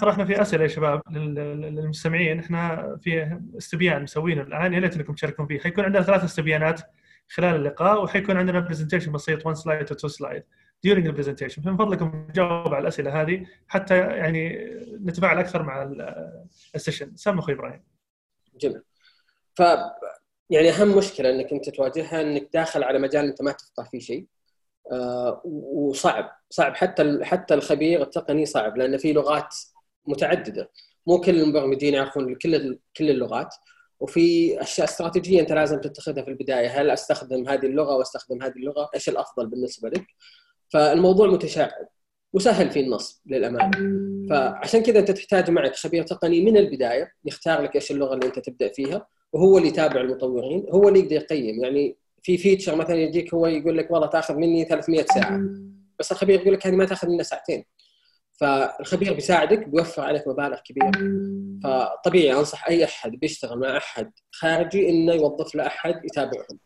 ترى 0.00 0.10
إحنا 0.10 0.24
في 0.24 0.42
أسئلة 0.42 0.62
يا 0.62 0.68
شباب 0.68 1.02
للمستمعين. 1.10 2.38
إحنا 2.38 2.96
في 3.02 3.40
استبيان 3.58 4.02
مسوينه 4.02 4.42
الآن. 4.42 4.74
يا 4.74 4.80
ليت 4.80 4.96
إنكم 4.96 5.14
تشاركون 5.14 5.46
فيه. 5.46 5.58
حيكون 5.58 5.84
عندنا 5.84 6.02
ثلاث 6.02 6.24
استبيانات. 6.24 6.80
خلال 7.30 7.56
اللقاء 7.56 8.02
وحيكون 8.02 8.36
عندنا 8.36 8.60
presentation 8.60 9.12
بسيط 9.12 9.46
1 9.46 9.56
slide 9.56 9.84
to 9.84 9.94
2 9.94 10.10
slide 10.10 10.42
during 10.86 11.06
ال 11.06 11.10
presentation 11.10 11.62
فمن 11.62 11.76
فضلكم 11.76 12.28
جاوب 12.34 12.74
على 12.74 12.82
الأسئلة 12.82 13.22
هذه 13.22 13.46
حتى 13.68 13.98
يعني 13.98 14.74
نتفاعل 15.04 15.38
أكثر 15.38 15.62
مع 15.62 15.92
ال 16.74 16.79
session 16.79 17.16
سم 17.16 17.38
أخوي 17.38 17.54
إبراهيم. 17.54 17.82
جميل. 18.60 18.82
ف 19.54 19.62
يعني 20.50 20.70
أهم 20.70 20.98
مشكلة 20.98 21.30
إنك 21.30 21.52
أنت 21.52 21.70
تواجهها 21.70 22.20
إنك 22.20 22.48
داخل 22.52 22.84
على 22.84 22.98
مجال 22.98 23.24
أنت 23.24 23.42
ما 23.42 23.52
تفقه 23.52 23.82
فيه 23.90 23.98
شيء. 23.98 24.26
آه 24.92 25.42
وصعب. 25.44 26.30
صعب. 26.50 26.74
حتى 26.74 27.24
حتى 27.24 27.54
الخبير 27.54 28.02
التقني 28.02 28.46
صعب 28.46 28.76
لأن 28.76 28.96
في 28.96 29.12
لغات 29.12 29.54
متعددة. 30.06 30.70
مو 31.06 31.20
كل 31.20 31.40
المبرمجين 31.40 31.94
يعرفون 31.94 32.34
كل 32.34 32.78
كل 32.96 33.10
اللغات. 33.10 33.54
وفي 34.00 34.60
أشياء 34.62 34.88
استراتيجية 34.88 35.40
أنت 35.40 35.52
لازم 35.52 35.80
تتخذها 35.80 36.22
في 36.22 36.30
البداية. 36.30 36.80
هل 36.80 36.90
أستخدم 36.90 37.48
هذه 37.48 37.66
اللغة 37.66 37.96
وأستخدم 37.96 38.42
هذه 38.42 38.56
اللغة؟ 38.56 38.90
إيش 38.94 39.08
الأفضل 39.08 39.46
بالنسبة 39.46 39.88
لك؟ 39.88 40.06
فالموضوع 40.68 41.26
متشعب 41.26 41.88
وسهل 42.32 42.70
في 42.70 42.80
النصب 42.80 43.20
للأمانة. 43.26 43.70
فعشان 44.30 44.82
كذا 44.82 44.98
أنت 44.98 45.10
تحتاج 45.10 45.50
معك 45.50 45.76
خبير 45.76 46.02
تقني 46.02 46.40
من 46.44 46.56
البداية 46.56 47.12
يختار 47.24 47.62
لك 47.62 47.74
إيش 47.74 47.90
اللغة 47.90 48.14
اللي 48.14 48.26
أنت 48.26 48.38
تبدأ 48.38 48.68
فيها 48.68 49.06
وهو 49.32 49.58
اللي 49.58 49.68
يتابع 49.68 50.00
المطورين 50.00 50.66
هو 50.70 50.88
اللي 50.88 51.00
يقدر 51.00 51.16
يقيم. 51.16 51.64
يعني 51.64 51.96
في 52.22 52.38
فيتشر 52.38 52.76
مثلا 52.76 52.96
يجيك 52.96 53.34
هو 53.34 53.46
يقول 53.46 53.78
لك 53.78 53.90
والله 53.90 54.06
تأخذ 54.06 54.34
مني 54.34 54.64
300 54.64 55.04
ساعة. 55.14 55.40
بس 55.98 56.12
الخبير 56.12 56.40
يقول 56.40 56.54
لك 56.54 56.66
هذه 56.66 56.74
ما 56.74 56.84
تأخذ 56.84 57.08
منا 57.08 57.22
ساعتين. 57.22 57.64
فالخبير 58.40 59.14
بيساعدك 59.14 59.68
بيوفر 59.68 60.02
عليك 60.02 60.28
مبالغ 60.28 60.58
كبيرة. 60.64 60.90
فطبيعي 61.64 62.38
أنصح 62.38 62.68
أي 62.68 62.84
أحد 62.84 63.10
بيشتغل 63.10 63.58
مع 63.58 63.76
أحد 63.76 64.12
خارجي 64.32 64.88
إنه 64.88 65.12
يوظف 65.12 65.54
له 65.54 65.66
أحد 65.66 66.04
يتابعهم. 66.04 66.58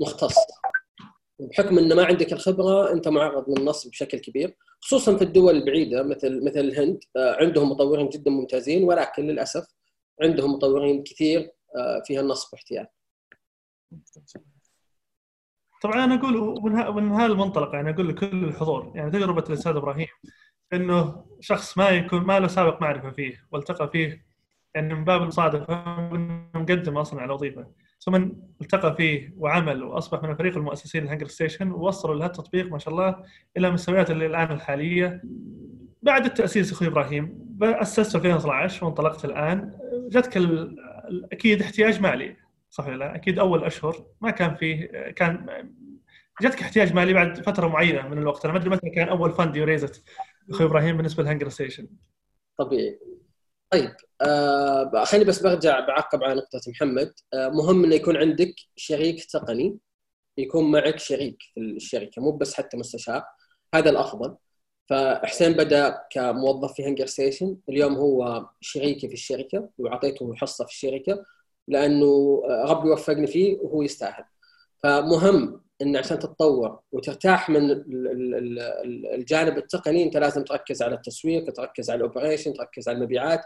مختص. 0.00 0.34
بحكم 1.40 1.78
إنه 1.78 1.94
ما 1.94 2.04
عندك 2.04 2.32
الخبرة 2.32 2.92
أنت 2.92 3.08
معرض 3.08 3.58
للنصب 3.58 3.90
بشكل 3.90 4.18
كبير. 4.18 4.56
خصوصا 4.80 5.16
في 5.16 5.24
الدول 5.24 5.56
البعيدة 5.56 6.02
مثل 6.02 6.44
مثل 6.44 6.60
الهند 6.60 7.00
آه، 7.16 7.36
عندهم 7.40 7.70
مطورين 7.70 8.08
جدا 8.08 8.30
ممتازين 8.30 8.84
ولكن 8.84 9.26
للأسف 9.26 9.66
عندهم 10.22 10.52
مطورين 10.52 11.02
كثير 11.02 11.52
آه، 11.76 12.02
فيها 12.06 12.20
النصب 12.20 12.48
واحتيال. 12.52 12.86
طبعا 15.82 16.04
أنا 16.04 16.14
أقول 16.14 17.02
من 17.02 17.12
هذا 17.12 17.26
المنطلق 17.32 17.74
يعني 17.74 17.90
أقول 17.90 18.08
لكل 18.08 18.44
الحضور 18.44 18.92
يعني 18.94 19.10
تجربة 19.10 19.44
الأستاذ 19.48 19.76
إبراهيم 19.76 20.06
إنه 20.72 21.24
شخص 21.40 21.78
ما 21.78 21.88
يكون 21.88 22.20
ما 22.20 22.40
له 22.40 22.46
سابق 22.46 22.82
معرفة 22.82 23.10
فيه 23.10 23.46
والتقى 23.52 23.88
فيه 23.88 24.30
يعني 24.74 24.94
من 24.94 25.04
باب 25.04 25.22
المصادفه 25.22 26.00
مقدم 26.54 26.96
أصلا 26.96 27.20
على 27.20 27.32
وظيفة. 27.32 27.66
ثم 28.00 28.14
التقى 28.60 28.96
فيه 28.96 29.34
وعمل 29.36 29.82
وأصبح 29.82 30.22
من 30.22 30.30
الفريق 30.30 30.56
المؤسسين 30.56 31.04
لهنقرستيشن 31.04 31.70
ووصلوا 31.70 32.14
لهذا 32.14 32.26
التطبيق 32.26 32.72
ما 32.72 32.78
شاء 32.78 32.94
الله 32.94 33.16
إلى 33.56 33.70
مستويات 33.70 34.10
اللي 34.10 34.26
الآن 34.26 34.52
الحالية. 34.52 35.22
بعد 36.02 36.24
التأسيس 36.24 36.72
أخوي 36.72 36.88
إبراهيم 36.88 37.56
اسست 37.62 38.16
2012 38.16 38.84
وانطلقت 38.84 39.24
الآن. 39.24 39.78
جتك 40.08 40.42
أكيد 41.32 41.62
احتياج 41.62 42.00
مالي 42.00 42.36
صح 42.70 42.86
ولا 42.86 42.96
لا؟ 42.96 43.14
أكيد 43.14 43.38
أول 43.38 43.64
أشهر 43.64 43.96
ما 44.20 44.30
كان 44.30 44.54
فيه 44.54 44.86
كان 45.16 45.46
جتك 46.42 46.62
احتياج 46.62 46.94
مالي 46.94 47.12
بعد 47.12 47.42
فترة 47.42 47.68
معينة 47.68 48.08
من 48.08 48.18
الوقت. 48.18 48.44
أنا 48.44 48.54
ما 48.54 48.58
أدري 48.58 48.70
متى 48.70 48.90
كان 48.90 49.08
أول 49.08 49.32
fund 49.32 49.56
you 49.56 49.72
raised 49.72 50.04
أخوي 50.50 50.66
إبراهيم 50.66 50.96
بالنسبة 50.96 51.22
لهانجر 51.22 51.48
ستيشن. 51.48 51.88
طبيعي. 52.58 53.00
طيب 53.70 53.94
آه 54.20 55.04
خليني 55.04 55.24
بس 55.24 55.42
برجع 55.42 55.80
بعقب 55.80 56.24
على 56.24 56.34
نقطة 56.34 56.60
محمد. 56.70 57.12
آه 57.34 57.48
مهم 57.48 57.84
إنه 57.84 57.94
يكون 57.94 58.16
عندك 58.16 58.54
شريك 58.76 59.24
تقني 59.24 59.78
يكون 60.38 60.70
معك 60.70 60.98
شريك 60.98 61.38
في 61.54 61.60
الشركة 61.60 62.22
مو 62.22 62.30
بس 62.30 62.54
حتى 62.54 62.76
مستشار. 62.76 63.22
هذا 63.74 63.90
الأفضل. 63.90 64.36
فحسين 64.86 65.52
بدأ 65.52 65.98
كموظف 66.10 66.72
في 66.72 66.86
هنقرستيشن. 66.86 67.56
اليوم 67.68 67.94
هو 67.94 68.48
شريكي 68.60 69.08
في 69.08 69.14
الشركة 69.14 69.70
وعطيته 69.78 70.34
حصة 70.34 70.64
في 70.64 70.70
الشركة 70.70 71.24
لأنه 71.68 72.42
ربي 72.48 72.90
وفقني 72.90 73.26
فيه 73.26 73.58
وهو 73.60 73.82
يستاهل. 73.82 74.24
فمهم 74.82 75.62
إن 75.82 75.96
عشان 75.96 76.18
تتطور 76.18 76.80
وترتاح 76.92 77.50
من 77.50 77.70
الجانب 79.14 79.58
التقني 79.58 80.02
أنت 80.02 80.16
لازم 80.16 80.44
تركز 80.44 80.82
على 80.82 80.94
التسويق 80.94 81.52
تركز 81.52 81.90
على 81.90 81.98
ال 81.98 82.03
operation 82.03 82.52
تركز 82.52 82.88
على 82.88 82.98
المبيعات. 82.98 83.40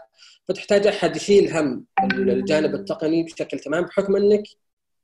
فتحتاج 0.47 0.87
أحد 0.87 1.15
يشيل 1.15 1.53
هم 1.53 1.85
الجانب 2.13 2.75
التقني 2.75 3.23
بشكل 3.23 3.59
تمام 3.59 3.83
بحكم 3.83 4.15
إنك 4.15 4.43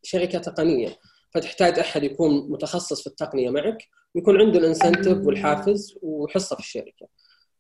شركة 0.04 0.40
تقنية. 0.40 1.00
فتحتاج 1.34 1.80
أحد 1.80 2.04
يكون 2.04 2.52
متخصص 2.52 3.02
في 3.02 3.08
التقنية 3.08 3.50
معك 3.50 3.88
ويكون 4.16 4.42
عنده 4.42 4.60
ال 4.60 4.66
incentive 4.66 5.18
والحافز 5.26 5.98
وحصة 6.02 6.56
في 6.56 6.62
الشركة. 6.62 7.08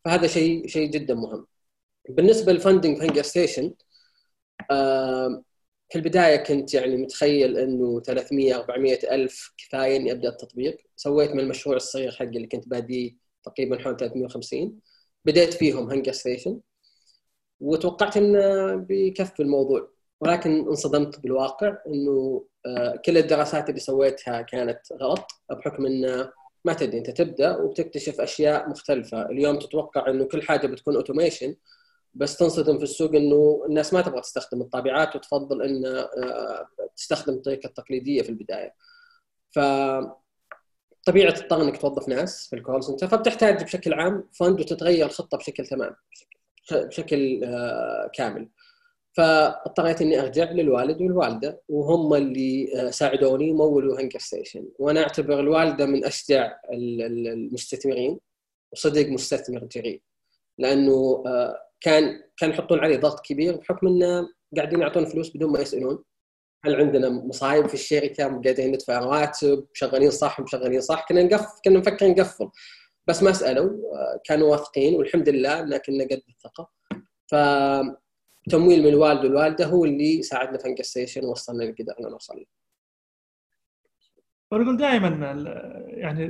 فهذا 0.05 0.27
شيء 0.27 0.67
شيء 0.67 0.89
جدا 0.89 1.13
مهم. 1.13 1.47
بالنسبة 2.09 2.51
لل 2.51 2.62
funding 2.62 2.97
في 2.97 3.03
هنقرستيشن 3.03 3.73
في 5.91 5.97
البداية 5.97 6.35
كنت 6.37 6.73
يعني 6.73 6.97
متخيل 6.97 7.57
إنه 7.57 8.01
300 8.01 8.55
400 8.55 8.99
ألف 9.11 9.53
كفاية 9.57 9.97
إني 9.97 10.11
أبدأ 10.11 10.29
التطبيق. 10.29 10.77
سويت 10.95 11.31
من 11.31 11.39
المشروع 11.39 11.75
الصغير 11.75 12.11
حقي 12.11 12.27
اللي 12.27 12.47
كنت 12.47 12.67
باديه 12.67 13.15
تقريبا 13.43 13.79
حول 13.83 13.97
350 13.97 14.79
بديت 15.25 15.53
فيهم 15.53 15.91
هنقرستيشن. 15.91 16.59
وتوقعت 17.59 18.17
انه 18.17 18.75
بيكفي 18.75 19.39
الموضوع. 19.43 19.91
ولكن 20.21 20.51
انصدمت 20.67 21.19
بالواقع 21.19 21.77
إنه 21.87 22.45
آه، 22.65 22.95
كل 23.05 23.17
الدراسات 23.17 23.69
اللي 23.69 23.79
سويتها 23.79 24.41
كانت 24.41 24.79
غلط 24.93 25.27
بحكم 25.49 25.85
انه 25.85 26.31
ما 26.65 26.73
تدري 26.73 26.97
أنت 26.97 27.09
تبدأ 27.09 27.57
وبتكتشف 27.57 28.21
أشياء 28.21 28.69
مختلفة. 28.69 29.25
اليوم 29.29 29.59
تتوقع 29.59 30.09
إنه 30.09 30.25
كل 30.25 30.41
حاجة 30.43 30.67
بتكون 30.67 30.95
automation 30.95 31.55
بس 32.13 32.37
تنصدم 32.37 32.77
في 32.77 32.83
السوق 32.83 33.15
إنه 33.15 33.65
الناس 33.69 33.93
ما 33.93 34.01
تبغى 34.01 34.21
تستخدم 34.21 34.61
الطابعات 34.61 35.15
وتفضل 35.15 35.61
ان 35.61 35.85
آه، 35.85 36.67
تستخدم 36.95 37.33
الطريقة 37.33 37.67
التقليديه 37.67 38.21
في 38.21 38.29
البداية. 38.29 38.73
ف 39.51 39.59
طبيعي 41.05 41.33
تضطر 41.33 41.63
إنك 41.63 41.81
توظف 41.81 42.09
ناس 42.09 42.47
في 42.47 42.55
ال 42.55 42.61
call 42.61 42.83
center 42.83 43.07
فبتحتاج 43.07 43.63
بشكل 43.63 43.93
عام 43.93 44.29
fund 44.33 44.59
وتتغير 44.59 45.05
الخطة 45.05 45.37
بشكل 45.37 45.65
تمام 45.65 45.95
بشكل 46.71 47.43
آه، 47.43 48.11
كامل. 48.13 48.49
فاضطريت 49.13 50.01
إني 50.01 50.21
أرجع 50.21 50.51
للوالد 50.51 51.01
والوالدة 51.01 51.61
وهم 51.69 52.13
اللي 52.13 52.71
آه، 52.75 52.89
ساعدوني 52.89 53.51
ومولوا 53.51 54.01
هنقرستيشن 54.01 54.65
وأنا 54.79 55.01
أعتبر 55.01 55.39
الوالدة 55.39 55.85
من 55.85 56.05
أشجع 56.05 56.57
المستثمرين 56.71 58.19
وصدق 58.71 59.09
مستثمر 59.09 59.65
جريء 59.65 60.01
لأنه 60.57 61.23
كان 61.81 62.23
كان 62.37 62.49
يحطون 62.49 62.79
عليه 62.79 62.97
ضغط 62.97 63.25
كبير 63.25 63.55
بحكم 63.55 63.87
إنه 63.87 64.29
قاعدين 64.57 64.81
يعطون 64.81 65.05
فلوس 65.05 65.37
بدون 65.37 65.51
ما 65.51 65.59
يسألون. 65.59 66.03
هل 66.63 66.75
عندنا 66.75 67.09
مصايب 67.09 67.67
في 67.67 67.73
الشركة؟ 67.73 68.23
قاعدين 68.23 68.71
ندفع 68.71 68.99
رواتب؟ 68.99 69.67
شغالين 69.73 70.11
صح؟ 70.11 70.39
مشغلين 70.39 70.81
صح؟ 70.81 71.05
كنا 71.09 71.23
نقف 71.23 71.59
كنا 71.65 71.79
نفكر 71.79 72.07
نقفل. 72.07 72.49
بس 73.07 73.23
ما 73.23 73.31
سألوا. 73.31 73.69
كانوا 74.23 74.51
واثقين 74.51 74.95
والحمد 74.95 75.29
لله 75.29 75.59
ان 75.59 75.77
كنا 75.77 76.03
قد 76.03 76.21
الثقه 76.29 76.69
فتمويل 77.27 78.83
من 78.83 78.87
الوالد 78.87 79.25
والوالده 79.25 79.65
هو 79.65 79.85
اللي 79.85 80.23
ساعدنا 80.23 80.57
في 80.57 80.67
انقى 80.67 80.83
ستيشن 80.83 81.25
ووصلنا 81.25 81.63
اللي 81.63 81.75
قدرنا 81.79 82.09
نوصل 82.09 82.37
له. 82.37 82.45
ونقول 84.51 84.77
دائما 84.77 85.07
يعني 85.87 86.25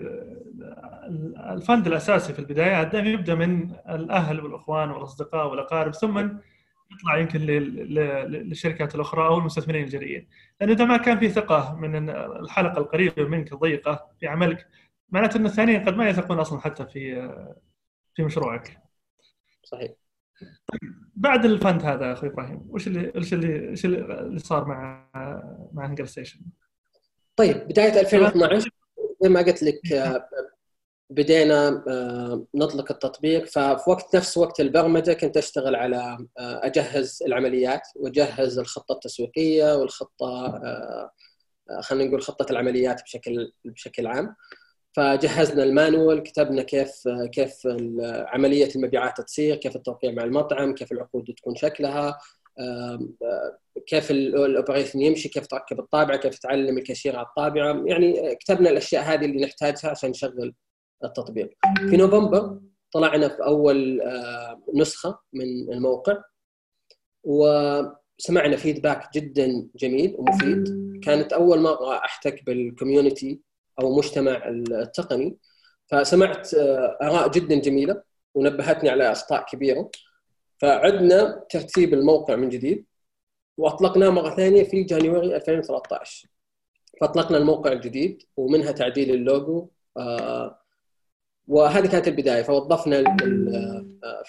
الفند 1.51 1.87
الأساسي 1.87 2.33
في 2.33 2.39
البداية 2.39 2.83
دائما 2.83 3.09
يبدأ 3.09 3.35
من 3.35 3.71
الأهل 3.89 4.39
والإخوان 4.39 4.91
والأصدقاء 4.91 5.47
والأقارب 5.47 5.93
ثم 5.93 6.17
يطلع 6.91 7.17
يمكن 7.17 7.39
للشركات 7.39 8.95
الأخرى 8.95 9.27
أو 9.27 9.37
المستثمرين 9.37 9.83
الجريئين. 9.83 10.27
لأنه 10.61 10.73
إذا 10.73 10.85
ما 10.85 10.97
كان 10.97 11.19
في 11.19 11.29
ثقة 11.29 11.75
من 11.75 12.09
الحلقة 12.09 12.77
القريبة 12.77 13.23
منك 13.23 13.53
الضيقة 13.53 14.07
في 14.19 14.27
عملك 14.27 14.67
معناته 15.09 15.37
أن 15.37 15.45
الثانيين 15.45 15.83
قد 15.83 15.95
ما 15.95 16.09
يثقون 16.09 16.39
أصلا 16.39 16.59
حتى 16.59 16.85
في 16.85 17.29
في 18.15 18.23
مشروعك. 18.23 18.81
صحيح. 19.63 19.91
بعد 21.15 21.45
الفند 21.45 21.83
هذا 21.83 22.13
أخوي 22.13 22.29
إبراهيم 22.29 22.65
وش 22.69 22.87
اللي 22.87 23.11
وش 23.15 23.33
اللي 23.33 23.71
وش 23.71 23.85
اللي 23.85 24.39
صار 24.39 24.65
مع 24.65 25.07
مع 25.73 25.85
هنجر 25.85 26.05
ستيشن؟ 26.05 26.39
طيب 27.35 27.57
بداية 27.67 27.99
2012 27.99 28.69
زي 29.21 29.29
ما 29.29 29.41
قلت 29.41 29.63
لك 29.63 29.91
آه، 29.93 30.29
بدينا 31.11 31.83
آه، 31.87 32.45
نطلق 32.55 32.91
التطبيق. 32.91 33.45
ففي 33.45 33.89
وقت 33.89 34.15
نفس 34.15 34.37
وقت 34.37 34.59
البرمجة 34.59 35.13
كنت 35.13 35.37
أشتغل 35.37 35.75
على 35.75 36.17
آه، 36.39 36.65
أجهز 36.65 37.23
العمليات 37.27 37.81
وأجهز 37.95 38.59
الخطة 38.59 38.93
التسويقية 38.93 39.75
والخطة 39.75 40.61
خلينا 41.81 42.09
نقول 42.09 42.21
خطة 42.21 42.51
العمليات 42.51 43.03
بشكل 43.03 43.51
بشكل 43.65 44.07
عام. 44.07 44.35
فجهزنا 44.95 45.63
المانوال 45.63 46.23
كتبنا 46.23 46.63
كيف 46.63 46.91
كيف 47.31 47.67
عملية 48.03 48.69
المبيعات 48.75 49.21
تصير 49.21 49.55
كيف 49.55 49.75
التوقيع 49.75 50.11
مع 50.11 50.23
المطعم 50.23 50.73
كيف 50.75 50.91
العقود 50.91 51.33
تكون 51.37 51.55
شكلها 51.55 52.17
كيف 53.87 54.11
ال 54.11 54.20
operation 54.20 55.01
يمشي 55.01 55.29
كيف 55.29 55.47
تركب 55.47 55.79
الطابعة 55.79 56.17
كيف 56.17 56.39
تعلم 56.39 56.77
الكاشير 56.77 57.15
على 57.15 57.27
الطابعة. 57.27 57.83
يعني 57.85 58.35
كتبنا 58.35 58.69
الأشياء 58.69 59.03
هذه 59.03 59.25
اللي 59.25 59.45
نحتاجها 59.45 59.89
عشان 59.89 60.09
نشغل 60.09 60.53
التطبيق. 61.03 61.49
في 61.89 61.97
نوفمبر 61.97 62.59
طلعنا 62.91 63.27
في 63.27 63.43
أول 63.43 64.01
نسخة 64.75 65.19
من 65.33 65.73
الموقع 65.73 66.23
وسمعنا 67.23 68.55
feedback 68.57 69.13
جدا 69.13 69.67
جميل 69.75 70.15
ومفيد. 70.17 70.67
كانت 71.03 71.33
أول 71.33 71.59
مرة 71.59 71.97
أحتك 71.97 72.45
بال 72.45 72.63
community 72.63 73.41
أو 73.81 73.97
مجتمع 73.97 74.47
التقني. 74.47 75.37
فسمعت 75.87 76.53
آراء 77.01 77.31
جدا 77.31 77.55
جميلة 77.55 78.03
ونبهتني 78.35 78.89
على 78.89 79.11
أخطاء 79.11 79.45
كبيرة. 79.45 79.91
فعدنا 80.57 81.45
ترتيب 81.49 81.93
الموقع 81.93 82.35
من 82.35 82.49
جديد 82.49 82.85
وأطلقناه 83.57 84.09
مرة 84.09 84.35
ثانية 84.35 84.63
في 84.63 84.83
جانيوري 84.83 85.35
2013 85.35 86.27
فأطلقنا 87.01 87.37
الموقع 87.37 87.71
الجديد 87.71 88.23
ومنها 88.37 88.71
تعديل 88.71 89.13
اللوجو 89.13 89.67
آه 89.97 90.60
وهذه 91.51 91.87
كانت 91.87 92.07
البداية. 92.07 92.41
فوظفنا 92.41 93.03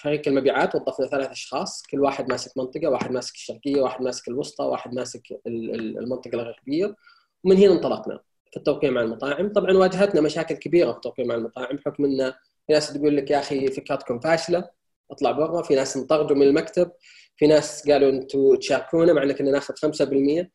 فريق 0.01 0.27
المبيعات 0.27 0.75
وظفنا 0.75 1.07
ثلاث 1.07 1.29
أشخاص 1.29 1.83
كل 1.91 1.99
واحد 1.99 2.29
ماسك 2.31 2.57
منطقة 2.57 2.87
واحد 2.87 3.11
ماسك 3.11 3.35
الشرقية 3.35 3.81
واحد 3.81 4.01
ماسك 4.01 4.27
الوسطى 4.27 4.63
واحد 4.63 4.93
ماسك 4.93 5.21
المنطقة 5.47 6.35
الغربية. 6.35 6.95
ومن 7.43 7.57
هنا 7.57 7.73
انطلقنا 7.73 8.19
في 8.51 8.57
التوقيع 8.57 8.91
مع 8.91 9.01
المطاعم. 9.01 9.53
طبعا 9.53 9.71
واجهتنا 9.77 10.21
مشاكل 10.21 10.55
كبيرة 10.55 10.91
في 10.91 10.95
التوقيع 10.95 11.25
مع 11.25 11.35
المطاعم 11.35 11.75
بحكم 11.75 12.05
إن 12.05 12.31
في 12.67 12.73
ناس 12.73 12.93
تقول 12.93 13.17
لك 13.17 13.31
يا 13.31 13.39
أخي 13.39 13.67
فكرتكم 13.67 14.19
فاشلة 14.19 14.69
اطلع 15.11 15.31
برا. 15.31 15.61
في 15.61 15.75
ناس 15.75 15.97
انطردوا 15.97 16.35
من 16.35 16.47
المكتب 16.47 16.91
في 17.37 17.47
ناس 17.47 17.89
قالوا 17.89 18.09
أنتم 18.09 18.55
تشاركونا 18.55 19.13
مع 19.13 19.23
إن 19.23 19.31
كنا 19.31 19.51
ناخذ 19.51 19.73
5% 19.73 20.49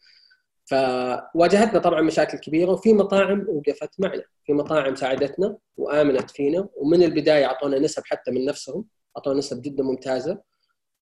فواجهتنا 0.69 1.79
طبعا 1.79 2.01
مشاكل 2.01 2.39
كبيرة 2.39 2.71
وفي 2.73 2.93
مطاعم 2.93 3.47
وقفت 3.49 4.01
معنا. 4.01 4.23
في 4.45 4.53
مطاعم 4.53 4.95
ساعدتنا 4.95 5.59
وآمنت 5.77 6.31
فينا 6.31 6.69
ومن 6.77 7.03
البداية 7.03 7.47
أعطونا 7.47 7.79
نسب 7.79 8.03
حتى 8.07 8.31
من 8.31 8.45
نفسهم 8.45 8.85
أعطونا 9.17 9.39
نسب 9.39 9.63
جدا 9.63 9.83
ممتازة. 9.83 10.43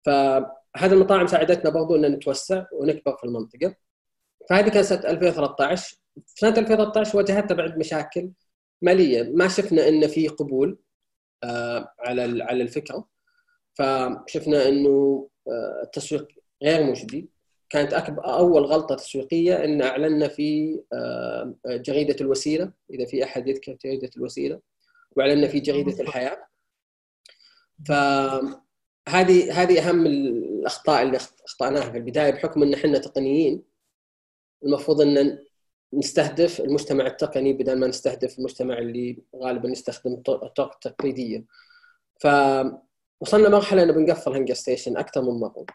فهذه 0.04 0.92
المطاعم 0.92 1.26
ساعدتنا 1.26 1.70
برضو 1.70 1.96
ان 1.96 2.12
نتوسع 2.12 2.64
ونكبر 2.73 3.16
في 3.16 3.25
المنطقة. 3.25 3.75
فهذه 4.50 4.68
كانت 4.68 4.87
سنة 4.87 5.11
2013 5.11 5.96
في 6.26 6.40
سنة 6.40 6.58
2013 6.58 7.16
واجهتنا 7.16 7.56
بعد 7.56 7.78
مشاكل 7.78 8.30
مالية. 8.82 9.23
ما 9.35 9.49
شفنا 9.49 9.88
إن 9.88 10.06
في 10.06 10.28
قبول 10.28 10.78
آه، 11.44 11.92
على 12.00 12.44
على 12.44 12.62
الفكرة. 12.62 13.08
فشفنا 13.75 14.68
إنه 14.68 15.28
آه، 15.49 15.82
التسويق 15.85 16.28
غير 16.62 16.85
مجدي 16.85 17.36
كانت 17.70 17.92
أكبر 17.94 18.25
أول 18.25 18.64
غلطة 18.64 18.94
تسويقية 18.94 19.64
إن 19.64 19.82
اعلنا 19.82 20.28
في 20.28 20.80
آه، 20.92 21.54
جريدة 21.66 22.16
الوسيلة 22.20 22.73
إذا 22.90 23.04
في 23.04 23.25
أحد 23.25 23.49
يذكر 23.49 23.76
جريدة 23.85 24.11
الوسيلة 24.16 24.61
واعلنا 25.16 25.49
في 25.49 25.61
جريدة 25.61 26.00
الحياة. 26.02 26.46
فهذه 27.88 29.62
هذه 29.62 29.88
أهم 29.88 30.06
الأخطاء 30.06 31.02
اللي 31.02 31.18
أخطأناها 31.46 31.90
في 31.90 31.99
البداية 31.99 32.30
بحكم 32.30 32.62
إن 32.62 32.75
إحنا 32.75 32.99
تقنيين. 32.99 33.62
المفروض 34.64 35.00
إن 35.00 35.38
نستهدف 35.92 36.61
المجتمع 36.61 37.06
التقني 37.06 37.52
بدل 37.52 37.78
ما 37.78 37.87
نستهدف 37.87 38.38
المجتمع 38.38 38.78
اللي 38.78 39.23
غالبا 39.37 39.68
يستخدم 39.68 40.12
الطرق 40.12 40.75
التقليديه 40.75 41.44
فوصلنا 42.20 43.49
مرحلة 43.49 43.82
ان 43.82 43.92
بنقفل 43.92 44.32
هنقرستيشن 44.33 44.97
أكثر 44.96 45.23
من 45.23 45.40
مرة. 45.40 45.66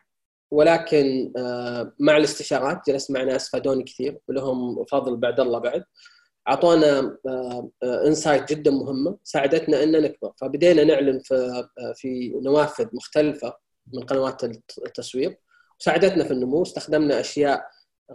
ولكن 0.52 1.34
آه، 1.38 1.94
مع 2.00 2.18
الاستشارات 2.18 2.82
جلست 2.88 3.12
مع 3.12 3.24
ناس 3.24 3.50
فادوني 3.50 3.84
كثير 3.84 4.20
ولهم 4.28 4.86
فضل 4.86 5.18
بعد 5.18 5.40
الله 5.40 5.60
بعد. 5.60 5.84
أعطونا 6.48 7.18
insight 7.84 8.42
آه، 8.42 8.56
جدا 8.56 8.72
مهمة 8.72 9.18
ساعدتنا 9.24 9.84
ان 9.84 10.02
نكبر. 10.02 10.34
فبدينا 10.42 10.84
نعلن 10.84 11.20
في 11.20 11.36
آه، 11.80 11.94
في 11.96 12.30
نوافذ 12.30 12.88
مختلفة 12.94 13.54
من 13.94 14.04
قنوات 14.04 14.44
التسويق 14.86 15.40
وساعدتنا 15.80 16.24
في 16.24 16.32
النمو 16.32 16.62
استخدمنا 16.62 17.20
أشياء 17.20 17.68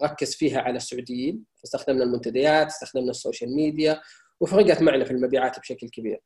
ركز 0.02 0.35
فيها 0.35 0.61
على 0.61 0.76
السعوديين 0.76 1.45
فاستخدمنا 1.57 2.05
المنتديات 2.05 2.66
استخدمنا 2.66 3.11
ال 3.11 3.17
social 3.17 3.57
media 3.57 4.00
وفرقت 4.40 4.83
معنا 4.83 5.05
في 5.05 5.11
المبيعات 5.11 5.59
بشكل 5.61 5.88
كبير. 5.88 6.21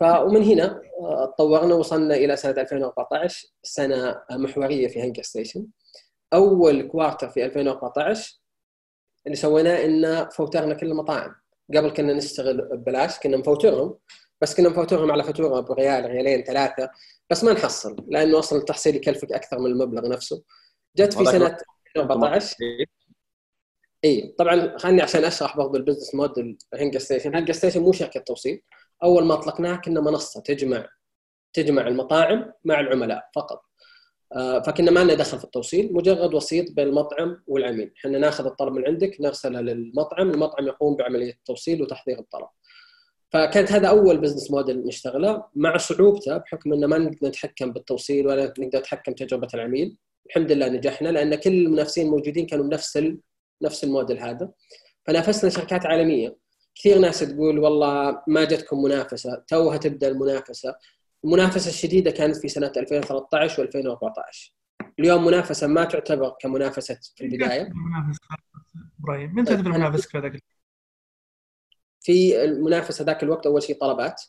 فمن 0.00 0.42
هنا 0.42 0.82
آه، 1.00 1.34
تطورنا 1.38 1.74
وصلنا 1.74 2.14
إلى 2.14 2.36
سنة 2.36 2.60
2014 2.60 3.46
سنة 3.62 4.22
محورية 4.30 4.88
في 4.88 5.02
هنقرستيشن. 5.02 5.66
أول 6.32 6.82
quarter 6.88 7.28
في 7.28 7.44
2014 7.44 8.40
اللي 9.26 9.36
سويناه 9.36 9.84
إن 9.84 10.28
فوترنا 10.28 10.74
كل 10.74 10.86
المطاعم. 10.86 11.34
قبل 11.76 11.90
كنا 11.90 12.12
نشتغل 12.12 12.62
ببلاش 12.62 13.18
كنا 13.18 13.36
نفوترهم 13.36 13.98
بس 14.40 14.54
كنا 14.56 14.68
نفوترهم 14.68 15.10
على 15.12 15.24
فاتورة 15.24 15.60
بريال 15.60 16.04
ريالين 16.04 16.44
ثلاثة 16.44 16.90
بس 17.30 17.44
ما 17.44 17.52
نحصل 17.52 17.96
لأنه 18.08 18.38
أصلا 18.38 18.58
التحصيل 18.58 18.96
يكلفك 18.96 19.32
أكثر 19.32 19.58
من 19.58 19.66
المبلغ 19.66 20.08
نفسه. 20.08 20.42
جت 20.96 21.14
في 21.14 21.24
سنة 21.24 21.56
2014 21.96 22.56
اي 24.04 24.34
طبعا 24.38 24.78
خليني 24.78 25.02
عشان 25.02 25.24
أشرح 25.24 25.56
برضه 25.56 25.78
ال 25.78 25.82
business 25.82 26.14
model 26.14 26.58
هنقرستيشن. 26.74 27.36
هنقرستيشن 27.36 27.82
مو 27.82 27.92
شركة 27.92 28.20
توصيل. 28.20 28.62
أول 29.02 29.24
ما 29.24 29.34
اطلقناها 29.34 29.76
كنا 29.76 30.00
منصة 30.00 30.40
تجمع 30.40 30.88
تجمع 31.52 31.88
المطاعم 31.88 32.52
مع 32.64 32.80
العملاء 32.80 33.30
فقط. 33.34 33.62
آه، 34.36 34.62
فكنا 34.62 34.90
ما 34.90 35.00
لنا 35.04 35.14
دخل 35.14 35.38
في 35.38 35.44
التوصيل 35.44 35.92
مجرد 35.92 36.34
وسيط 36.34 36.72
بين 36.72 36.88
المطعم 36.88 37.42
والعميل. 37.46 37.92
إحنا 37.98 38.18
ناخذ 38.18 38.46
الطلب 38.46 38.72
من 38.72 38.86
عندك 38.86 39.20
نرسله 39.20 39.60
للمطعم 39.60 40.30
المطعم 40.30 40.66
يقوم 40.66 40.96
بعملية 40.96 41.32
التوصيل 41.32 41.82
وتحضير 41.82 42.18
الطلب. 42.18 42.48
فكانت 43.32 43.72
هذا 43.72 43.88
أول 43.88 44.18
بزنس 44.18 44.50
موديل 44.50 44.86
نشتغله 44.86 45.44
مع 45.54 45.76
صعوبته 45.76 46.36
بحكم 46.36 46.72
إنه 46.72 46.86
ما 46.86 46.98
نقدر 46.98 47.28
نتحكم 47.28 47.72
بالتوصيل 47.72 48.26
ولا 48.26 48.44
نقدر 48.44 48.78
نتحكم 48.78 49.12
تجربة 49.12 49.48
العميل. 49.54 49.96
الحمد 50.26 50.52
لله 50.52 50.68
نجحنا 50.68 51.08
لأن 51.08 51.34
كل 51.34 51.50
المنافسين 51.50 52.06
الموجودين 52.06 52.46
كانوا 52.46 52.64
بنفس 52.64 53.04
نفس 53.62 53.84
الموديل 53.84 54.18
هذا. 54.18 54.52
فنافسنا 55.06 55.50
شركات 55.50 55.86
عالمية. 55.86 56.36
كثير 56.74 56.98
ناس 56.98 57.20
تقول 57.20 57.58
والله 57.58 58.22
ما 58.26 58.44
جتكم 58.44 58.82
منافسة 58.82 59.44
توها 59.48 59.76
تبدأ 59.76 60.08
المنافسة. 60.08 60.74
المنافسة 61.24 61.68
الشديدة 61.68 62.10
كانت 62.10 62.36
في 62.36 62.48
سنة 62.48 62.72
2013 62.76 63.66
و2014 63.66 64.52
اليوم 64.98 65.24
منافسة 65.24 65.66
ما 65.66 65.84
تعتبر 65.84 66.36
كمنافسة 66.40 66.98
في 67.16 67.24
البداية. 67.24 67.72
إبراهيم؟ 69.00 69.34
من 69.34 69.44
تعتبر 69.44 69.70
منافسك 69.72 70.10
في 70.10 70.18
ذاك 70.18 70.42
في 72.00 72.44
المنافسة 72.44 73.04
ذاك 73.04 73.22
الوقت 73.22 73.46
أول 73.46 73.62
شيء 73.62 73.78
طلبات 73.80 74.22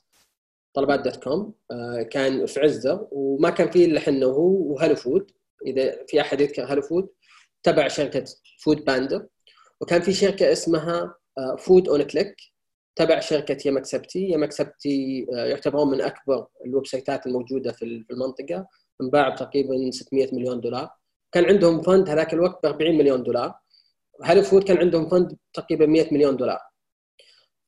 طلبات 0.74 1.00
dot 1.00 1.24
com. 1.24 1.54
آه، 1.72 2.02
كان 2.02 2.46
في 2.46 2.60
عزة 2.60 3.08
وما 3.12 3.50
كان 3.50 3.72
فيه 3.72 3.86
إلا 3.86 4.00
إحنا 4.00 4.26
وهو 4.26 4.74
وهلو 4.74 4.96
فود. 4.96 5.32
إذا 5.66 6.06
في 6.08 6.22
أحد 6.22 6.42
يذكر 6.42 6.74
هلو 6.74 6.82
فود 6.82 7.10
تبع 7.64 7.88
شركة 7.88 8.26
فود 8.64 8.86
باندا. 8.86 9.28
وكان 9.82 10.02
في 10.02 10.14
شركة 10.14 10.52
اسمها 10.52 11.16
فود 11.58 11.90
اون 11.90 12.04
كليك 12.04 12.36
تبع 12.96 13.20
شركة 13.20 13.58
يمك 13.68 13.72
سبتي 13.72 14.30
يمك 14.30 14.38
سبتي 14.38 15.28
آه، 15.34 15.46
يعتبرون 15.46 15.92
من 15.92 16.02
أكبر 16.02 16.48
ال 16.66 16.88
website 16.88 17.23
ات 17.23 17.28
الموجودة 17.28 17.72
في 17.72 18.06
المنطقة 18.12 18.68
انباعوا 19.02 19.36
تقريبا 19.36 19.92
600 19.92 20.36
مليون 20.36 20.62
دولار. 20.62 20.90
كان 21.32 21.46
عندهم 21.46 21.82
fund 21.82 22.10
هذاك 22.10 22.34
الوقت 22.34 22.64
ب 22.64 22.66
40 22.66 22.98
مليون 22.98 23.24
دولار. 23.24 23.54
هلو 24.24 24.42
فود 24.42 24.64
كان 24.64 24.78
عندهم 24.78 25.10
fund 25.10 25.38
تقريبا 25.54 25.86
100 25.86 26.14
مليون 26.14 26.38
دولار. 26.38 26.60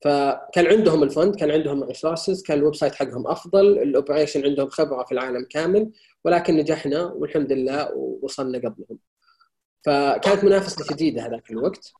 فكان 0.04 0.66
عندهم 0.66 1.02
ال 1.02 1.09
fund 1.09 1.36
كان 1.36 1.50
عندهم 1.50 1.82
ال 1.82 1.88
resources 1.88 2.42
كان 2.42 2.58
ال 2.58 2.74
website 2.74 2.94
حقهم 2.94 3.26
أفضل 3.26 3.66
ال 3.78 3.85
operation 3.85 4.44
عندهم 4.44 4.68
خبرة 4.68 5.04
في 5.04 5.12
العالم 5.12 5.46
كامل 5.50 5.92
ولكن 6.24 6.56
نجحنا 6.56 7.04
والحمد 7.04 7.52
لله 7.52 7.94
ووصلنا 7.94 8.58
قبلهم. 8.58 8.98
فكانت 9.84 10.44
منافسة 10.44 10.84
شديدة 10.84 11.26
هذاك 11.26 11.50
الوقت. 11.50 11.92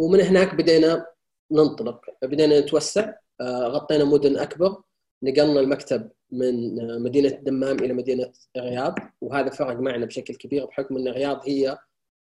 ومن 0.00 0.20
هناك 0.20 0.54
بدينا 0.54 1.06
ننطلق. 1.52 2.00
بدينا 2.22 2.60
نتوسع 2.60 3.14
آه، 3.40 3.66
غطينا 3.66 4.04
مدن 4.04 4.38
أكبر 4.38 4.82
نقلنا 5.22 5.60
المكتب 5.60 6.10
من 6.30 6.80
آه، 6.80 6.98
مدينة 6.98 7.28
الدمام 7.28 7.78
إلى 7.78 7.92
مدينة 7.92 8.32
الرياض 8.56 8.94
وهذا 9.20 9.50
فرق 9.50 9.76
معنا 9.76 10.06
بشكل 10.06 10.34
كبير 10.34 10.66
بحكم 10.66 10.96
إن 10.96 11.08
الرياض 11.08 11.40
هي 11.48 11.78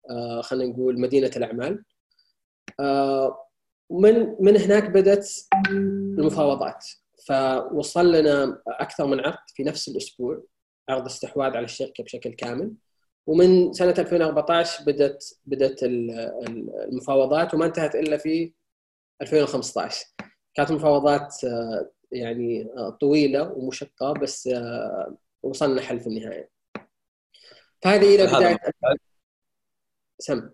آه، 0.10 0.42
خلينا 0.42 0.74
نقول 0.74 1.00
مدينة 1.00 1.32
الأعمال. 1.36 1.84
من 3.90 4.36
من 4.40 4.58
هناك 4.58 4.90
بدأت 4.90 5.30
المفاوضات. 5.70 6.86
فوصل 7.26 8.12
لنا 8.12 8.62
أكثر 8.68 9.06
من 9.06 9.20
عقد 9.20 9.50
في 9.56 9.64
نفس 9.64 9.88
الأسبوع 9.88 10.44
عرض 10.90 11.06
استحواذ 11.06 11.56
على 11.58 11.66
الشركة 11.66 12.04
بشكل 12.04 12.34
كامل. 12.34 12.74
ومن 13.28 13.74
سنة 13.74 13.96
2014 13.98 14.84
بدات 14.84 15.26
بدأت 15.46 15.84
المفاوضات 15.84 17.54
وما 17.54 17.66
انتهت 17.66 17.96
إلا 17.96 18.18
في 18.18 18.54
2015 19.22 20.06
كانت 20.54 20.72
مفاوضات 20.72 21.44
آه، 21.44 21.92
يعني 22.12 22.72
آه، 22.78 22.90
طويلة 22.90 23.52
ومشقة 23.52 24.14
بس 24.14 24.48
آه، 24.48 25.18
وصلنا 25.44 25.82
حل 25.82 26.00
في 26.00 26.08
النهاية. 26.08 26.50
فهذه 27.82 28.16
إلى 28.16 28.28
بدايه 28.28 28.58
سم. 30.20 30.50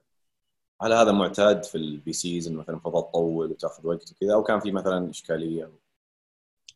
هل 0.81 0.93
هذا 0.93 1.11
معتاد 1.11 1.63
في 1.63 1.75
ال 1.75 2.13
VCs 2.13 2.47
انه 2.47 2.59
مثلا 2.59 2.79
تفضل 2.79 3.01
تطول 3.01 3.51
وتأخذ 3.51 3.87
وقت 3.87 4.11
وكذا؟ 4.11 4.33
أو 4.33 4.43
كان 4.43 4.59
في 4.59 4.71
مثلا 4.71 5.09
إشكالية؟ 5.09 5.71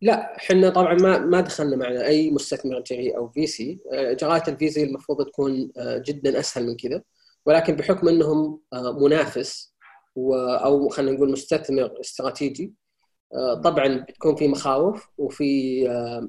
لا 0.04 0.36
إحنا 0.38 0.70
طبعا 0.70 0.94
ما 0.94 1.18
ما 1.18 1.42
دخلنا 1.42 1.76
معنا 1.76 2.06
أي 2.06 2.32
مستثمر 2.32 2.80
جريء 2.80 3.18
أو 3.18 3.28
VC 3.30 3.80
إجراءات 3.92 4.50
ال 4.50 4.70
VC 4.70 4.84
المفروض 4.84 5.26
تكون 5.26 5.72
جدا 5.80 6.40
أسهل 6.40 6.68
من 6.68 6.78
كذا. 6.78 7.02
ولكن 7.46 7.76
بحكم 7.76 8.08
إنهم 8.08 8.60
منافس 8.74 9.74
أو 10.64 10.90
خلينا 10.90 11.12
نقول 11.18 11.32
مستثمر 11.32 12.00
استراتيجي 12.00 12.74
طبعا 13.64 14.06
بتكون 14.10 14.36
في 14.36 14.48
مخاوف 14.48 15.10
وفي 15.18 15.84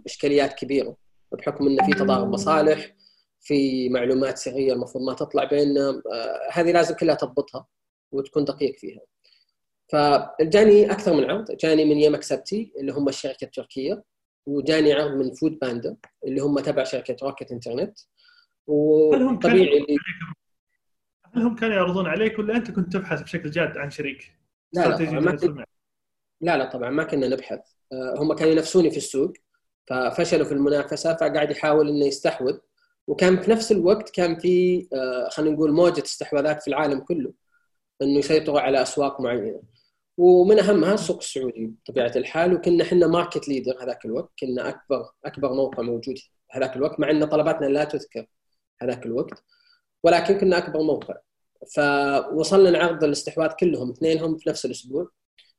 إشكاليات 0.07 0.55
كبيرة. 0.55 0.97
بحكم 1.33 1.67
انه 1.67 1.87
في 1.87 1.93
تضارب 1.93 2.29
مصالح 2.29 2.95
في 3.41 3.89
معلومات 3.89 4.39
سرية 4.39 4.73
المفروض 4.73 5.05
ما 5.05 5.15
تطلع 5.15 5.45
بيننا 5.45 5.89
آه، 5.89 6.49
هذه 6.53 6.73
لازم 6.73 6.95
كلها 6.95 7.15
تضبطها 7.15 7.67
وتكون 8.13 8.45
دقيق 8.45 8.77
فيها. 8.79 9.01
فجاني 9.93 10.93
أكثر 10.93 11.15
من 11.15 11.31
عرض 11.31 11.57
جاني 11.57 11.85
من 11.85 11.99
يمك 11.99 12.23
سبتي 12.23 12.73
اللي 12.81 12.93
هم 12.93 13.09
الشركة 13.09 13.45
التركيه 13.45 14.03
وجاني 14.47 14.93
عرض 14.93 15.11
من 15.11 15.35
فود 15.35 15.59
باندا 15.59 15.97
اللي 16.27 16.41
هم 16.41 16.61
تبع 16.61 16.85
شركة 16.85 17.17
روكت 17.23 17.53
انترنت 17.53 17.99
وطبيعي 18.67 19.79
اللي 19.79 19.97
هل 21.35 21.43
هم 21.43 21.55
كانوا 21.55 21.77
يعرضون 21.77 22.07
عليك 22.07 22.39
ولا 22.39 22.57
أنت 22.57 22.71
كنت 22.71 22.93
تبحث 22.93 23.23
بشكل 23.23 23.51
جاد 23.51 23.79
عن 23.79 23.91
شريك؟ 23.91 24.39
لا 24.73 24.89
لا 24.89 25.21
ما 25.21 25.37
كن... 25.37 25.65
لا 26.41 26.57
لا 26.57 26.65
طبعا 26.65 26.91
ما 26.91 27.05
كنا 27.05 27.29
نبحث. 27.29 27.61
آه، 27.93 28.15
هم 28.19 28.33
كانوا 28.33 28.53
ينافسوني 28.53 28.91
في 28.91 28.97
السوق 28.97 29.33
ففشلوا 29.87 30.45
في 30.45 30.53
المنافسة 30.53 31.15
فقاعد 31.17 31.51
يحاول 31.51 31.89
إنه 31.89 32.07
يستحوذ. 32.07 32.59
وكان 33.07 33.43
في 33.43 33.51
نفس 33.51 33.73
الوقت 33.73 34.11
كان 34.11 34.39
في 34.39 34.87
آه، 34.93 35.29
خلينا 35.29 35.55
نقول 35.55 35.73
موجة 35.73 36.03
استحواذات 36.03 36.63
في 36.63 36.69
العالم 36.69 37.01
كله 37.01 37.33
إنه 38.03 38.19
يسيطروا 38.19 38.61
على 38.61 38.83
أسواق 38.83 39.21
معينة. 39.21 39.63
ومن 40.17 40.59
اهمها 40.59 40.95
السوق 40.95 41.17
السعودي 41.17 41.67
بطبيعة 41.67 42.13
الحال 42.17 42.55
وكنا 42.55 42.85
إحنا 42.85 43.07
ماركت 43.07 43.49
ليدر 43.49 43.83
هذاك 43.83 44.05
الوقت 44.05 44.33
كنا 44.41 44.69
أكبر 44.69 45.11
أكبر 45.25 45.53
موقع 45.53 45.83
موجود 45.83 46.19
هذاك 46.51 46.77
الوقت 46.77 47.01
مع 47.01 47.11
إن 47.11 47.25
طلباتنا 47.25 47.67
لا 47.67 47.85
تذكر 47.85 48.27
هذاك 48.83 49.07
الوقت 49.07 49.43
ولكن 50.05 50.39
كنا 50.39 50.59
أكبر 50.59 50.83
موقع. 50.83 51.15
فوصلنا 51.75 52.79
عرض 52.79 53.05
الاستحواذ 53.05 53.51
كلهم 53.61 53.91
اثنينهم 53.91 54.37
في 54.37 54.49
نفس 54.49 54.65
الأسبوع. 54.65 55.11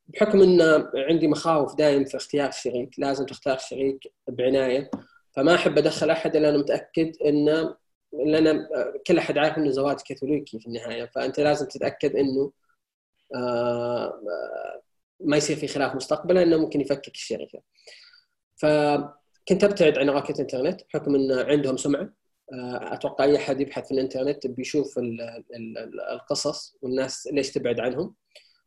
بحكم 0.08 0.42
إن 0.42 0.86
عندي 0.94 1.28
مخاوف 1.28 1.74
دائم 1.74 2.04
في 2.04 2.16
اختيار 2.16 2.48
الشريك 2.48 2.90
لازم 2.98 3.26
تختار 3.26 3.58
شريك 3.58 4.12
بعناية. 4.28 4.90
فما 5.32 5.54
أحب 5.54 5.78
أدخل 5.78 6.10
أحد 6.10 6.36
إلا 6.36 6.48
أنا 6.48 6.58
متأكد 6.58 7.16
انه 7.22 7.76
لأن 8.26 8.66
كل 9.06 9.18
أحد 9.18 9.38
عارف 9.38 9.58
إنه 9.58 9.70
زواج 9.70 9.96
كاثوليكي 10.08 10.58
في 10.58 10.66
النهاية. 10.66 11.10
فأنت 11.14 11.40
لازم 11.40 11.66
تتأكد 11.66 12.16
إنه 12.16 12.52
ما 15.20 15.36
يصير 15.36 15.56
في 15.56 15.66
خلاف 15.66 15.94
مستقبلا 15.94 16.42
إنه 16.42 16.56
ممكن 16.56 16.80
يفكك 16.80 17.14
الشركة. 17.14 17.62
فكنت 18.56 19.64
أبتعد 19.64 19.98
عن 19.98 20.10
راكت 20.10 20.40
انترنت 20.40 20.80
بحكم 20.82 21.14
إن 21.14 21.32
عندهم 21.32 21.76
سمعة 21.76 22.12
آه، 22.52 22.94
أتوقع 22.94 23.24
أي 23.24 23.36
أحد 23.36 23.60
يبحث 23.60 23.86
في 23.88 23.94
الإنترنت 23.94 24.46
بيشوف 24.46 24.98
القصص 26.12 26.76
والناس 26.82 27.28
ليش 27.32 27.50
تبعد 27.50 27.80
عنهم. 27.80 28.14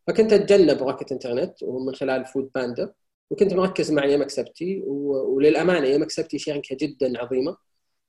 فكنت 0.08 0.34
أتجنب 0.34 0.84
روكت 0.84 1.12
انترنت 1.12 1.64
ومن 1.64 1.96
خلال 1.96 2.26
فود 2.26 2.52
باندا 2.56 2.94
وكنت 3.30 3.54
مركز 3.54 3.92
مع 3.92 4.06
يمك 4.06 4.30
سبتي 4.30 4.84
وللأمانة 4.88 5.88
يمك 5.88 6.12
سبتي 6.12 6.40
شركه 6.40 6.78
جدا 6.82 7.22
عظيمة 7.22 7.58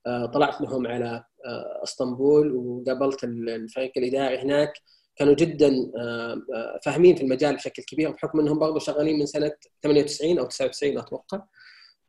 آه، 0.06 0.26
طلعت 0.26 0.60
لهم 0.60 0.86
على 0.86 1.24
آه، 1.46 1.80
إسطنبول 1.84 2.52
وقابلت 2.52 3.24
الفريق 3.24 3.92
الإداري 3.96 4.38
هناك 4.38 4.72
كانوا 5.20 5.34
جدا 5.34 5.92
آه، 5.96 6.42
فاهمين 6.84 7.16
في 7.16 7.22
المجال 7.22 7.56
بشكل 7.56 7.82
كبير 7.82 8.10
بحكم 8.10 8.40
إنهم 8.40 8.58
برضو 8.58 8.78
شغالين 8.78 9.18
من 9.18 9.26
سنة 9.26 9.52
98 9.82 10.38
أو 10.38 10.46
99 10.46 10.98
أتوقع. 10.98 11.42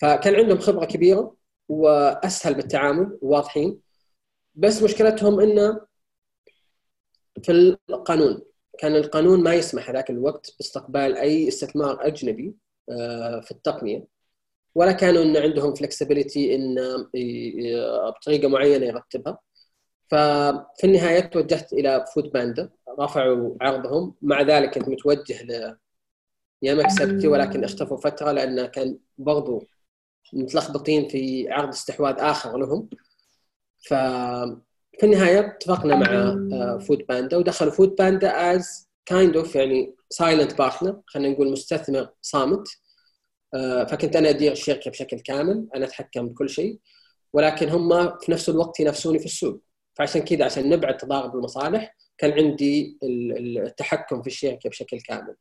فكان 0.01 0.35
عندهم 0.35 0.59
خبرة 0.59 0.85
كبيرة 0.85 1.35
وأسهل 1.69 2.53
بالتعامل 2.53 3.19
وواضحين 3.21 3.79
بس 4.55 4.83
مشكلتهم 4.83 5.39
انه 5.39 5.81
في 7.43 7.51
القانون 7.89 8.41
كان 8.79 8.95
القانون 8.95 9.43
ما 9.43 9.53
يسمح 9.53 9.89
هذاك 9.89 10.09
الوقت 10.09 10.55
باستقبال 10.57 11.17
أي 11.17 11.47
استثمار 11.47 12.07
أجنبي 12.07 12.55
في 13.41 13.51
التقنية. 13.51 14.07
ولا 14.75 14.91
كانوا 14.91 15.23
إن 15.23 15.37
عندهم 15.37 15.73
فلكسبيتي 15.75 16.55
إن 16.55 16.75
بطريقة 18.09 18.47
معينة 18.47 18.85
يرتبها. 18.85 19.39
ففي 20.11 20.83
النهاية 20.83 21.19
توجهت 21.19 21.73
إلى 21.73 22.05
فود 22.15 22.31
باندا 22.31 22.69
رفعوا 22.99 23.55
عرضهم. 23.61 24.15
مع 24.21 24.41
ذلك 24.41 24.73
كنت 24.73 24.89
متوجه 24.89 25.43
ل 25.43 25.77
يمك 26.61 26.73
سبتي 26.73 27.27
ولكن 27.27 27.63
اختفوا 27.63 27.97
فترة 27.97 28.31
لأن 28.31 28.65
كان 28.65 28.97
برضو 29.17 29.63
متلخبطين 30.33 31.07
في 31.07 31.51
عرض 31.51 31.69
استحواذ 31.69 32.15
آخر 32.19 32.57
لهم. 32.57 32.89
ف 33.87 33.93
في 34.99 35.05
النهاية 35.05 35.39
اتفقنا 35.39 35.95
مع 35.95 36.37
فود 36.77 37.05
باندا 37.09 37.37
ودخلوا 37.37 37.71
فود 37.71 37.95
باندا 37.95 38.55
as 38.55 38.89
kind 39.05 39.37
of 39.37 39.55
يعني 39.55 39.95
silent 40.09 40.57
partner 40.57 41.01
خلينا 41.05 41.33
نقول 41.33 41.51
مستثمر 41.51 42.09
صامت. 42.21 42.67
آه، 43.53 43.83
فكنت 43.83 44.15
أنا 44.15 44.29
أدير 44.29 44.51
الشركة 44.51 44.91
بشكل 44.91 45.19
كامل 45.19 45.67
أنا 45.75 45.85
أتحكم 45.85 46.27
بكل 46.27 46.49
شيء 46.49 46.79
ولكن 47.33 47.69
هم 47.69 48.17
في 48.17 48.31
نفس 48.31 48.49
الوقت 48.49 48.79
ينافسوني 48.79 49.19
في 49.19 49.25
السوق. 49.25 49.61
فعشان 49.95 50.21
كذا 50.21 50.45
عشان 50.45 50.69
نبعد 50.69 50.97
تضارب 50.97 51.35
المصالح 51.35 51.95
كان 52.21 52.31
عندي 52.31 52.97
التحكم 53.03 54.21
في 54.21 54.27
الشركة 54.27 54.69
بشكل 54.69 55.01
كامل. 55.01 55.35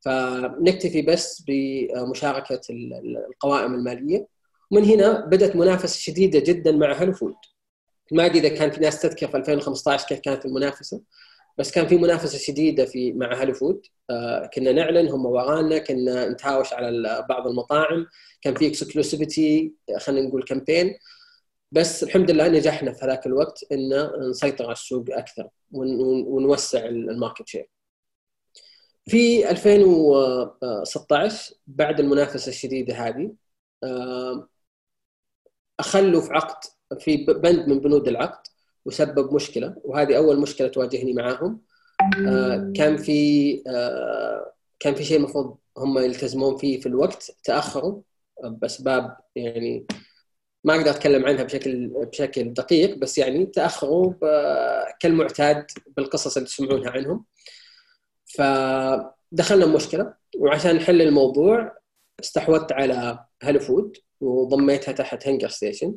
فنكتفي 0.00 1.02
بس 1.02 1.44
بمشاركة 1.48 2.60
القوائم 2.70 3.74
المالية. 3.74 4.26
ومن 4.70 4.84
هنا 4.84 5.26
بدأت 5.26 5.56
منافسة 5.56 5.98
شديدة 5.98 6.40
جدا 6.40 6.72
مع 6.72 6.92
هلو 6.92 7.12
فود 7.12 7.34
ما 8.12 8.26
أدري 8.26 8.38
إذا 8.38 8.48
كان 8.48 8.70
في 8.70 8.80
ناس 8.80 9.02
تذكر 9.02 9.28
في 9.28 9.36
2015 9.36 10.06
كيف 10.06 10.20
كانت 10.20 10.46
المنافسة 10.46 11.02
بس 11.58 11.70
كان 11.70 11.86
في 11.86 11.96
منافسة 11.96 12.38
شديدة 12.38 12.84
في 12.84 13.12
مع 13.12 13.42
هلو 13.42 13.54
فود 13.54 13.86
آه 14.10 14.50
كنا 14.54 14.72
نعلن 14.72 15.08
هم 15.08 15.26
ورانا 15.26 15.78
كنا 15.78 16.28
نتهاوش 16.28 16.72
على 16.72 17.26
بعض 17.28 17.46
المطاعم. 17.46 18.06
كان 18.42 18.54
في 18.54 18.66
exclusivity 18.66 19.72
خلينا 19.98 20.28
نقول 20.28 20.42
campaign 20.42 20.94
بس 21.72 22.02
الحمد 22.02 22.30
لله 22.30 22.48
نجحنا 22.48 22.92
في 22.92 23.04
هذاك 23.04 23.26
الوقت 23.26 23.64
إن 23.72 24.10
نسيطر 24.30 24.64
على 24.64 24.72
السوق 24.72 25.04
أكثر 25.10 25.48
ونوسع 25.72 26.84
ال 26.86 26.95
market 26.95 27.48
share. 27.48 27.68
في 29.04 29.50
2016 29.50 31.54
بعد 31.66 32.00
المنافسة 32.00 32.48
الشديدة 32.48 32.94
هذه 32.94 33.32
أخلوا 35.80 36.20
في 36.20 36.32
عقد 36.32 36.64
في 37.00 37.16
بند 37.16 37.68
من 37.68 37.80
بنود 37.80 38.08
العقد 38.08 38.46
وسبب 38.84 39.34
مشكلة 39.34 39.76
وهذه 39.84 40.16
أول 40.16 40.40
مشكلة 40.40 40.68
تواجهني 40.68 41.12
معاهم 41.12 41.60
آه 42.28 42.72
كان 42.76 42.96
في 42.96 43.62
آه 43.66 44.52
كان 44.80 44.94
في 44.94 45.04
شيء 45.04 45.16
المفروض 45.16 45.58
هم 45.78 45.98
يلتزمون 45.98 46.56
فيه 46.56 46.80
في 46.80 46.86
الوقت 46.86 47.30
تأخروا 47.44 48.02
بأسباب 48.44 49.16
يعني 49.36 49.86
ما 50.64 50.76
أقدر 50.76 50.90
أتكلم 50.90 51.26
عنها 51.26 51.42
بشكل 51.44 51.88
بشكل 51.88 52.52
دقيق 52.54 52.98
بس 52.98 53.18
يعني 53.18 53.46
تأخروا 53.46 54.12
كالمعتاد 55.00 55.66
بالقصص 55.96 56.36
اللي 56.36 56.48
تسمعونها 56.48 56.90
عنهم. 56.90 57.24
فدخلنا 58.24 59.66
مشكلة 59.66 60.14
وعشان 60.38 60.76
نحل 60.76 61.02
الموضوع 61.02 61.78
استحوذت 62.20 62.72
على 62.72 63.24
هلو 63.42 63.60
فود 63.60 63.96
وضميتها 64.20 64.92
تحت 64.92 65.28
هنجر 65.28 65.48
ستيشن. 65.48 65.94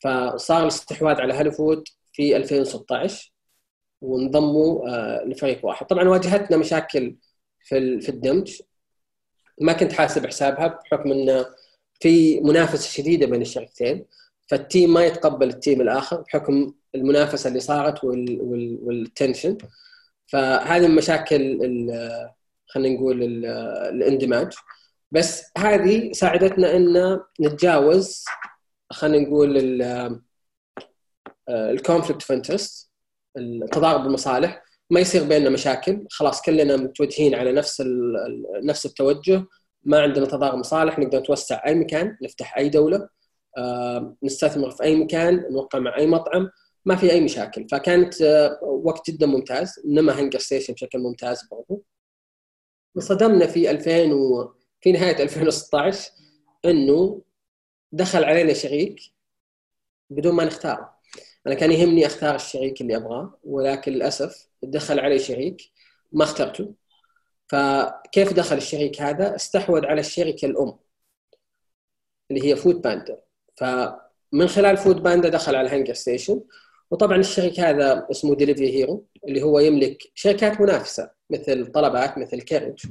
فصار 0.00 0.62
الاستحواذ 0.62 1.20
على 1.20 1.34
هلو 1.34 1.50
فود 1.50 1.84
في 2.12 2.36
2016 2.36 3.32
وانضموا 4.00 4.88
آه، 4.88 5.24
لفريق 5.24 5.66
واحد. 5.66 5.86
طبعا 5.86 6.08
واجهتنا 6.08 6.56
مشاكل 6.56 7.16
في 7.60 8.00
في 8.00 8.08
الدمج. 8.08 8.62
ما 9.60 9.72
كنت 9.72 9.92
حاسب 9.92 10.26
حسابها 10.26 10.66
بحكم 10.66 11.12
إنه 11.12 11.46
في 12.02 12.40
منافسة 12.40 12.90
شديدة 12.90 13.26
بين 13.26 13.42
الشركتين 13.42 14.04
فال 14.46 14.62
team 14.62 14.94
ما 14.94 15.04
يتقبل 15.04 15.48
ال 15.48 15.54
team 15.54 15.80
الآخر 15.80 16.20
بحكم 16.20 16.74
المنافسة 16.94 17.48
اللي 17.48 17.60
صارت 17.60 18.04
وال 18.04 18.38
tension 18.38 19.58
فهذه 20.26 20.88
من 20.88 20.94
مشاكل 20.94 21.58
خلينا 22.66 22.94
نقول 22.96 23.22
الاندماج. 23.22 24.52
بس 25.10 25.44
هذه 25.58 26.12
ساعدتنا 26.12 26.76
إن 26.76 27.20
نتجاوز 27.40 28.24
خلينا 28.92 29.28
نقول 29.28 29.82
ال 31.48 31.56
conflict 31.56 32.22
of 32.22 32.32
interest 32.32 32.90
تضارب 33.72 34.06
المصالح. 34.06 34.62
ما 34.90 35.00
يصير 35.00 35.24
بيننا 35.24 35.50
مشاكل 35.50 36.06
خلاص 36.10 36.42
كلنا 36.42 36.76
متوجهين 36.76 37.34
على 37.34 37.52
نفس 37.52 37.82
نفس 38.64 38.86
التوجه. 38.86 39.44
ما 39.84 40.00
عندنا 40.00 40.26
تضارب 40.26 40.58
مصالح 40.58 40.98
نقدر 40.98 41.18
نتوسع 41.18 41.66
أي 41.66 41.74
مكان 41.74 42.16
نفتح 42.22 42.58
أي 42.58 42.68
دولة 42.68 43.08
نستثمر 44.22 44.70
في 44.70 44.82
أي 44.82 44.96
مكان 44.96 45.46
نوقع 45.50 45.78
مع 45.78 45.96
أي 45.96 46.06
مطعم 46.06 46.50
ما 46.84 46.96
في 46.96 47.12
أي 47.12 47.20
مشاكل. 47.20 47.68
فكانت 47.68 48.22
آه، 48.22 48.58
وقت 48.62 49.10
جدا 49.10 49.26
ممتاز. 49.26 49.80
نما 49.86 50.20
هنجر 50.20 50.38
ستيشن 50.38 50.74
بشكل 50.74 50.98
ممتاز 50.98 51.48
برضو. 51.50 51.84
انصدمنا 52.96 53.46
في 53.46 53.70
2000 53.70 54.12
و... 54.12 54.54
في 54.80 54.92
نهاية 54.92 55.22
2016 55.22 56.10
إنه 56.64 57.22
دخل 57.92 58.24
علينا 58.24 58.52
شريك 58.52 59.00
بدون 60.10 60.34
ما 60.34 60.44
نختاره. 60.44 60.94
أنا 61.46 61.54
كان 61.54 61.72
يهمني 61.72 62.06
أختار 62.06 62.34
الشريك 62.34 62.80
اللي 62.80 62.96
أبغاه 62.96 63.38
ولكن 63.44 63.92
للأسف 63.92 64.48
دخل 64.62 65.00
علي 65.00 65.18
شريك 65.18 65.62
ما 66.12 66.24
اخترته. 66.24 66.74
فكيف 67.52 68.32
دخل 68.32 68.56
الشريك 68.56 69.02
هذا؟ 69.02 69.36
استحوذ 69.36 69.86
على 69.86 70.00
الشركة 70.00 70.46
الأم 70.46 70.78
اللي 72.30 72.48
هي 72.48 72.56
فود 72.56 72.82
باندا 72.82 73.18
ف 73.56 73.64
من 74.32 74.46
خلال 74.48 74.76
فود 74.76 75.02
باندا 75.02 75.28
دخل 75.28 75.56
على 75.56 75.68
هانجر 75.68 75.94
ستيشن 75.94 76.40
وطبعا 76.90 77.16
الشريك 77.16 77.60
هذا 77.60 78.06
اسمه 78.10 78.34
ديليفري 78.34 78.74
هيرو 78.74 79.06
اللي 79.28 79.42
هو 79.42 79.58
يملك 79.58 80.02
شركات 80.14 80.60
منافسة 80.60 81.10
مثل 81.30 81.66
طلبات 81.66 82.18
مثل 82.18 82.40
كاريدج 82.42 82.86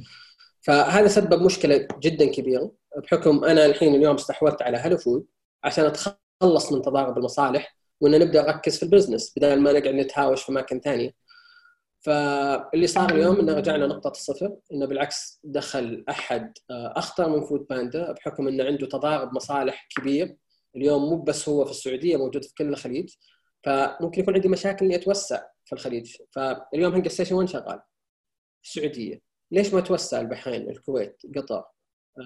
فهذا 0.60 1.08
سبب 1.08 1.42
مشكلة 1.42 1.88
جدا 2.00 2.26
كبيرة 2.26 2.72
بحكم 2.96 3.44
أنا 3.44 3.66
الحين 3.66 3.94
اليوم 3.94 4.14
استحوذت 4.14 4.62
على 4.62 4.76
هلو 4.76 4.96
فود 4.96 5.26
عشان 5.64 5.84
أتخلص 5.84 6.72
من 6.72 6.82
تضارب 6.82 7.18
المصالح 7.18 7.76
وإن 8.00 8.20
نبدأ 8.20 8.42
نركز 8.42 8.76
في 8.76 8.82
ال 8.82 8.88
business 8.88 9.32
بدل 9.36 9.60
ما 9.60 9.72
نقعد 9.72 9.94
نتهاوش 9.94 10.42
في 10.42 10.52
اماكن 10.52 10.80
ثانية. 10.80 11.10
فاللي 12.02 12.86
صار 12.86 13.10
اليوم 13.10 13.40
إنه 13.40 13.54
رجعنا 13.54 13.86
نقطة 13.86 14.10
الصفر 14.10 14.56
إنه 14.72 14.86
بالعكس 14.86 15.40
دخل 15.44 16.04
أحد 16.08 16.52
آه، 16.70 16.92
أخطر 16.96 17.28
من 17.28 17.40
فود 17.40 17.66
باندا 17.70 18.12
بحكم 18.12 18.48
إنه 18.48 18.64
عنده 18.64 18.86
تضارب 18.86 19.34
مصالح 19.34 19.88
كبير. 19.96 20.36
اليوم 20.76 21.02
مو 21.10 21.22
بس 21.22 21.48
هو 21.48 21.64
في 21.64 21.70
السعودية 21.70 22.16
موجود 22.16 22.44
في 22.44 22.54
كل 22.54 22.68
الخليج. 22.68 23.14
فممكن 23.64 24.20
يكون 24.20 24.34
عندي 24.34 24.48
مشاكل 24.48 24.84
إني 24.84 24.94
أتوسع 24.94 25.42
في 25.64 25.72
الخليج. 25.72 26.16
فاليوم 26.30 26.94
هنجر 26.94 27.10
ستيشن 27.10 27.34
وين 27.34 27.46
شغال؟ 27.46 27.80
في 28.62 28.68
السعودية. 28.68 29.20
ليش 29.50 29.74
ما 29.74 29.80
توسع 29.80 30.20
البحرين 30.20 30.70
الكويت 30.70 31.22
قطر 31.36 31.64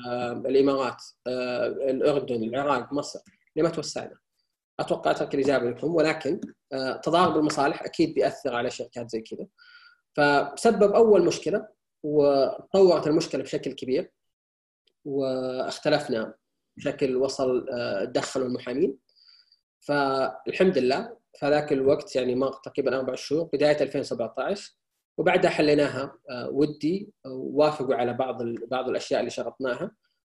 آه، 0.09 0.33
الإمارات 0.33 1.03
آه، 1.27 1.67
الأردن 1.67 2.43
العراق 2.43 2.93
مصر. 2.93 3.21
ليه 3.57 3.62
ما 3.62 3.71
توسعنا؟ 3.71 4.17
أتوقع 4.81 5.11
اترك 5.11 5.35
الإجابة 5.35 5.71
لكم 5.71 5.95
ولكن 5.95 6.41
تضارب 7.02 7.37
المصالح 7.37 7.83
أكيد 7.83 8.14
بيأثر 8.14 8.55
على 8.55 8.70
شركات 8.70 9.11
زي 9.11 9.20
كذا. 9.20 9.46
فسبب 10.14 10.92
أول 10.92 11.24
مشكلة 11.24 11.68
وطورت 12.02 13.07
المشكلة 13.07 13.42
بشكل 13.42 13.72
كبير 13.72 14.12
واختلفنا 15.05 16.35
بشكل 16.76 17.16
وصل 17.16 17.66
دخلوا 18.12 18.46
المحامين. 18.46 18.98
فالحمد 19.81 20.79
لله 20.79 21.16
في 21.38 21.46
ذاك 21.46 21.72
الوقت 21.72 22.16
يعني 22.16 22.35
مر 22.35 22.52
تقريبا 22.52 22.96
أربع 22.96 23.14
شهور 23.14 23.44
بداية 23.52 23.83
2017 23.83 24.72
وبعدها 25.18 25.50
حليناها 25.50 26.18
آه، 26.31 26.48
ودي 26.48 27.12
ووافقوا 27.26 27.94
على 27.94 28.12
بعض 28.12 28.42
بعض 28.42 28.88
الأشياء 28.88 29.20
اللي 29.20 29.31
شرطناها. 29.31 29.90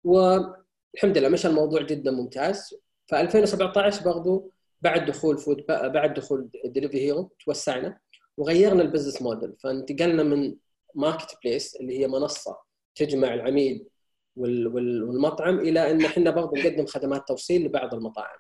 والحمد 0.05 1.19
لله 1.19 1.29
مشى 1.29 1.49
الموضوع 1.49 1.83
جدا 1.83 2.11
ممتاز. 2.11 2.75
ف 3.07 3.15
2017 3.15 4.05
برضو 4.05 4.53
بعد 4.81 5.07
دخول 5.07 5.39
فود 5.39 5.67
بعد 5.69 6.15
دخول 6.15 6.51
دليفري 6.65 7.01
هيرو 7.01 7.31
توسعنا 7.45 7.99
وغيرنا 8.37 8.83
ال 8.83 8.87
business 8.87 9.23
model 9.23 9.57
فانتقلنا 9.59 10.23
من 10.23 10.57
marketplace 10.95 11.77
اللي 11.77 11.99
هي 11.99 12.09
منصة 12.09 12.59
تجمع 12.95 13.35
العميل 13.35 13.87
والمطعم 14.37 15.59
إلى 15.59 15.91
إن 15.91 16.05
إحنا 16.05 16.31
برضو 16.31 16.57
نقدم 16.57 16.87
خدمات 16.87 17.29
توصيل 17.29 17.65
لبعض 17.65 17.95
المطاعم. 17.95 18.39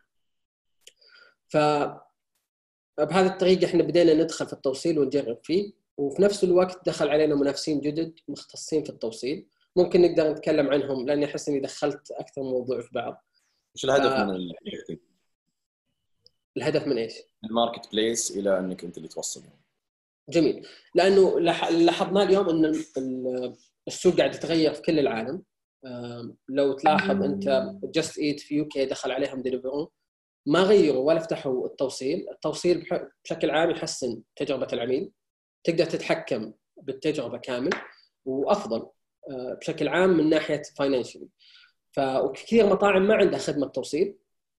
ف 1.48 1.56
بهذه 2.98 3.26
الطريقة 3.26 3.66
إحنا 3.66 3.82
بدينا 3.82 4.14
ندخل 4.14 4.46
في 4.46 4.52
التوصيل 4.52 4.98
ونجرب 4.98 5.38
فيه 5.42 5.72
وفي 5.96 6.22
نفس 6.22 6.44
الوقت 6.44 6.88
دخل 6.88 7.08
علينا 7.08 7.34
منافسين 7.34 7.80
جدد 7.80 8.18
مختصين 8.28 8.84
في 8.84 8.90
التوصيل 8.90 9.46
ممكن 9.76 10.02
نقدر 10.02 10.30
نتكلم 10.30 10.70
عنهم 10.70 11.06
لأني 11.06 11.24
أحس 11.24 11.48
إني 11.48 11.60
دخلت 11.60 12.10
أكثر 12.10 12.42
موضوع 12.42 12.80
في 12.80 12.88
بعض 12.92 13.24
إيش 13.76 13.84
الهدف 13.84 14.12
ف... 14.12 14.18
من. 14.18 14.36
الهدف 16.56 16.86
من 16.86 16.98
إيش؟ 16.98 17.12
الماركت 17.44 17.92
بليس 17.92 18.36
إلى 18.36 18.58
أنك 18.58 18.84
أنت 18.84 18.96
اللي 18.96 19.08
توصل. 19.08 19.42
جميل. 20.28 20.66
لأنه 20.94 21.40
لاحظنا 21.70 22.22
اليوم 22.22 22.48
إن 22.48 22.82
السوق 23.88 24.16
قاعد 24.16 24.34
يتغير 24.34 24.74
في 24.74 24.82
كل 24.82 24.98
العالم. 24.98 25.42
لو 26.48 26.72
تلاحظ 26.72 27.22
أنت 27.22 27.72
Just 27.84 28.18
Eat 28.18 28.40
في 28.40 28.54
UK 28.54 28.86
دخل 28.86 29.10
عليهم 29.10 29.42
Deliveroo 29.42 29.88
ما 30.46 30.62
غيروا 30.62 31.08
ولا 31.08 31.18
فتحوا 31.18 31.66
التوصيل، 31.66 32.26
التوصيل 32.30 32.88
بشكل 33.24 33.50
عام 33.50 33.70
يحسن 33.70 34.22
تجربة 34.36 34.68
العميل. 34.72 35.10
تقدر 35.64 35.84
تتحكم 35.84 36.52
بالتجربة 36.82 37.38
كامل 37.38 37.70
وأفضل 38.24 38.88
آه، 39.30 39.54
بشكل 39.60 39.88
عام 39.88 40.10
من 40.10 40.30
ناحية 40.30 40.62
financially 40.76 41.28
فكثير 41.92 42.66
مطاعم 42.66 43.02
ما 43.02 43.14
عندها 43.14 43.38
خدمة 43.38 43.66
توصيل. 43.66 44.16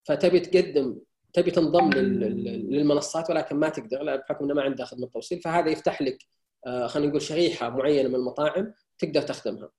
فتبي 0.08 0.40
تقدم 0.40 0.98
تبي 1.32 1.50
تنضم 1.50 1.90
للمنصات 1.90 3.30
ولكن 3.30 3.56
ما 3.56 3.68
تقدر 3.68 4.16
بحكم 4.16 4.44
إنه 4.44 4.54
ما 4.54 4.62
عندها 4.62 4.86
خدمة 4.86 5.06
توصيل 5.06 5.40
فهذا 5.40 5.70
يفتح 5.70 6.02
لك 6.02 6.18
آه، 6.66 6.86
خلينا 6.86 7.08
نقول 7.08 7.22
شريحة 7.22 7.70
معينة 7.70 8.08
من 8.08 8.14
المطاعم 8.14 8.74
تقدر 8.98 9.22
تخدمها. 9.22 9.70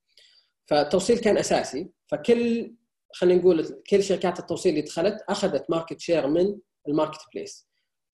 فالتوصيل 0.65 1.17
كان 1.17 1.37
أساسي 1.37 1.89
فكل 2.07 2.75
خلينا 3.13 3.41
نقول 3.41 3.81
كل 3.89 4.03
شركات 4.03 4.39
التوصيل 4.39 4.69
اللي 4.69 4.81
دخلت 4.81 5.21
أخذت 5.29 5.69
market 5.69 5.99
share 5.99 6.27
من 6.27 6.55
ال 6.87 7.19
marketplace. 7.33 7.67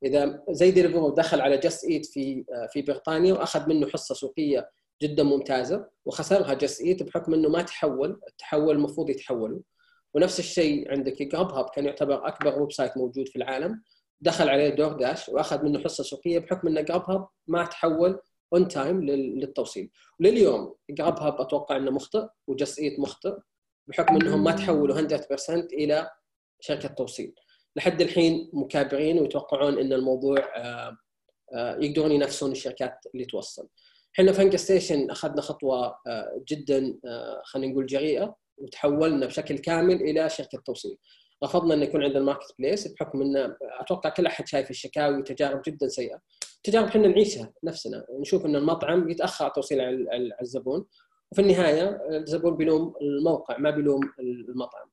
إذا 0.05 0.43
زي 0.49 0.71
Deliveroo 0.71 1.09
دخل 1.09 1.41
على 1.41 1.57
Just 1.57 1.85
Eat 1.85 2.05
في 2.05 2.45
في 2.73 2.81
بريطانيا 2.81 3.33
وأخذ 3.33 3.69
منه 3.69 3.87
حصة 3.87 4.15
سوقية 4.15 4.69
جدا 5.01 5.23
ممتازة 5.23 5.89
وخسرها 6.05 6.53
Just 6.53 6.81
Eat 6.81 7.03
بحكم 7.03 7.33
إنه 7.33 7.49
ما 7.49 7.61
تحول 7.61 8.21
التحول 8.27 8.75
المفروض 8.75 9.09
يتحولوا 9.09 9.59
ونفس 10.13 10.39
الشيء 10.39 10.91
عندك 10.91 11.23
Grubhub 11.23 11.69
كان 11.75 11.85
يعتبر 11.85 12.27
أكبر 12.27 12.59
website 12.59 12.97
موجود 12.97 13.27
في 13.27 13.35
العالم. 13.35 13.83
دخل 14.21 14.49
عليه 14.49 14.69
DoorDash 14.69 15.29
وأخذ 15.29 15.63
منه 15.63 15.79
حصة 15.79 16.03
سوقية 16.03 16.39
بحكم 16.39 16.67
إن 16.67 16.85
Grubhub 16.85 17.27
ما 17.47 17.65
تحول 17.65 18.19
on 18.53 18.67
time 18.67 19.03
للتوصيل. 19.03 19.89
ولليوم 20.19 20.75
Grubhub 20.89 21.41
أتوقع 21.41 21.75
إنه 21.77 21.91
مخطئ 21.91 22.27
و 22.47 22.54
Just 22.54 22.79
Eat 22.79 22.99
مخطئ 22.99 23.37
بحكم 23.87 24.15
إنهم 24.15 24.43
ما 24.43 24.51
تحولوا 24.51 24.95
100% 24.95 25.49
إلى 25.49 26.09
شركة 26.59 26.87
توصيل. 26.87 27.35
لحد 27.75 28.01
الحين 28.01 28.49
مكابرين 28.53 29.19
ويتوقعون 29.19 29.79
إن 29.79 29.93
الموضوع 29.93 30.37
آه، 30.55 30.97
آه، 31.53 31.75
يقدرون 31.75 32.11
ينافسون 32.11 32.51
الشركات 32.51 32.99
اللي 33.13 33.25
توصل. 33.25 33.67
إحنا 34.19 34.31
في 34.31 34.57
ستيشن 34.57 35.11
أخذنا 35.11 35.41
خطوة 35.41 35.95
آه، 36.07 36.43
جدا 36.47 36.99
خلينا 37.43 37.71
نقول 37.71 37.85
جريئة. 37.85 38.35
وتحولنا 38.59 39.25
بشكل 39.25 39.57
كامل 39.57 40.01
إلى 40.01 40.29
شركة 40.29 40.61
توصيل. 40.65 40.97
رفضنا 41.43 41.73
ان 41.73 41.83
يكون 41.83 42.03
عندنا 42.03 42.23
marketplace 42.23 42.87
بحكم 42.87 43.21
ان 43.21 43.55
أتوقع 43.79 44.09
كل 44.09 44.25
أحد 44.25 44.47
شايف 44.47 44.69
الشكاوي 44.69 45.17
وتجارب 45.17 45.61
جدا 45.67 45.87
سيئة. 45.87 46.19
تجارب 46.63 46.85
إحنا 46.85 47.07
نعيشها 47.07 47.53
نفسنا. 47.63 48.05
نشوف 48.19 48.45
إن 48.45 48.55
المطعم 48.55 49.09
يتأخر 49.09 49.49
توصيل 49.49 49.81
على 49.81 50.31
الزبون. 50.41 50.85
وفي 51.31 51.41
النهاية 51.41 52.01
الزبون 52.09 52.57
بيلوم 52.57 52.93
الموقع 53.01 53.57
ما 53.57 53.69
بيلوم 53.69 53.99
المطعم. 54.19 54.89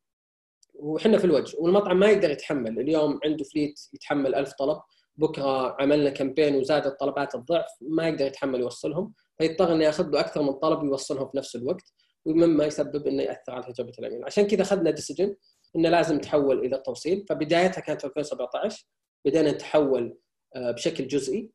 وحنا 0.75 1.19
في 1.19 1.25
الوجه. 1.25 1.57
والمطعم 1.59 1.99
ما 1.99 2.11
يقدر 2.11 2.31
يتحمل. 2.31 2.81
اليوم 2.81 3.21
عنده 3.25 3.45
fleet 3.45 3.81
يتحمل 3.95 4.35
ألف 4.35 4.53
طلب. 4.53 4.81
بكرة 5.17 5.77
عملنا 5.81 6.11
campaign 6.11 6.57
وزادت 6.57 7.01
طلبات 7.01 7.35
الضعف. 7.35 7.71
ما 7.81 8.09
يقدر 8.09 8.27
يتحمل 8.27 8.61
يوصلهم. 8.61 9.13
فيضطر 9.39 9.73
إنه 9.73 9.85
يأخذ 9.85 10.11
له 10.11 10.21
أكثر 10.21 10.43
من 10.43 10.53
طلب 10.53 10.83
ويوصلهم 10.83 11.29
في 11.29 11.37
نفس 11.37 11.57
الوقت. 11.57 11.93
ومما 12.27 12.65
يسبب 12.65 13.07
إنه 13.07 13.23
يأثر 13.23 13.53
على 13.53 13.73
تجربة 13.73 13.93
العميل 13.99 14.25
عشان 14.25 14.47
كذا 14.47 14.63
أخذنا 14.63 14.91
decision 14.91 15.37
إنه 15.77 15.89
لازم 15.89 16.19
تحول 16.19 16.59
إلى 16.59 16.77
التوصيل. 16.77 17.27
فبدايتها 17.29 17.81
كانت 17.81 18.01
في 18.01 18.07
2017 18.07 18.87
بدينا 19.25 19.53
نتحول 19.53 20.19
آه، 20.57 20.71
بشكل 20.71 21.09
جزئي 21.09 21.51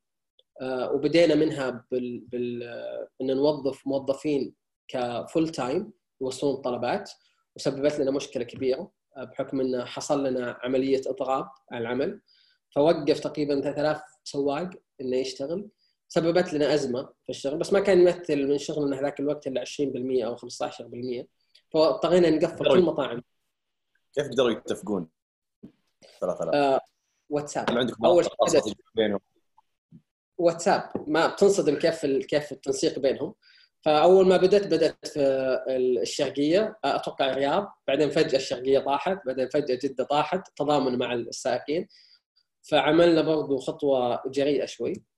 آه، 0.62 0.92
وبدينا 0.92 1.36
منها 1.36 1.86
بال, 1.92 2.20
بال... 2.20 2.64
إن 3.22 3.36
نوظف 3.36 3.88
موظفين 3.88 4.56
كفول 4.88 5.50
تايم 5.50 5.94
يوصلون 6.22 6.56
الطلبات 6.56 7.12
وسببت 7.56 8.00
لنا 8.00 8.12
مشكلة 8.12 8.44
كبيرة 8.44 8.92
بحكم 9.18 9.62
انه 9.62 9.86
حصل 9.86 10.28
لنا 10.28 10.60
عملية 10.64 11.02
إضغاط 11.08 11.48
على 11.72 11.82
العمل. 11.82 12.22
فوقف 12.76 13.20
تقريبا 13.20 13.62
3000 13.62 14.02
سواق 14.24 14.70
إنه 15.02 15.18
يشتغل. 15.18 15.70
سببت 16.13 16.54
لنا 16.54 16.74
أزمة 16.74 17.04
في 17.24 17.30
الشغل 17.30 17.58
بس 17.58 17.74
ما 17.74 17.80
كان 17.80 18.00
يمثل 18.00 18.47
من 18.47 18.58
شغلنا 18.58 19.00
هذاك 19.00 19.19
الوقت 19.19 19.47
إلا 19.47 19.62
20% 19.62 20.26
أو 20.26 20.36
15% 20.36 21.28
فاضطرينا 21.74 22.30
نقفل 22.30 22.65
كل 22.69 22.78
المطاعم 22.78 23.21
كيف 24.13 24.28
قدروا 24.28 24.50
يتفقون؟ 24.50 25.08
3000 26.21 26.56
آه 26.56 26.80
واتساب. 27.30 27.69
أول 28.06 28.24
شيء 28.24 28.34
واتساب. 30.38 30.89
ما 31.08 31.28
بتنصدم 31.28 31.76
كيف 31.76 32.06
كيف 32.06 32.52
التنسيق 32.52 33.00
بينهم. 33.00 33.34
فأول 33.82 34.28
ما 34.28 34.38
بدأت 34.38 34.67
بدأت 34.67 35.08
في 35.08 35.19
الشرقية. 36.02 36.80
أتوقع 36.84 37.30
الرياض 37.30 37.74
بعدين 37.88 38.10
فجأة 38.10 38.38
الشرقية 38.38 38.80
طاحت. 38.80 39.26
بعدين 39.26 39.50
فجأة 39.50 39.80
جدة 39.84 40.04
طاحت. 40.04 40.47
تضامن 40.56 40.97
مع 40.97 41.13
السائقين 41.13 41.88
فعملنا 42.62 43.21
برضو 43.21 43.58
خطوة 43.58 44.21
جريئة 44.28 44.65
شوي. 44.65 44.93
آه، 44.93 45.11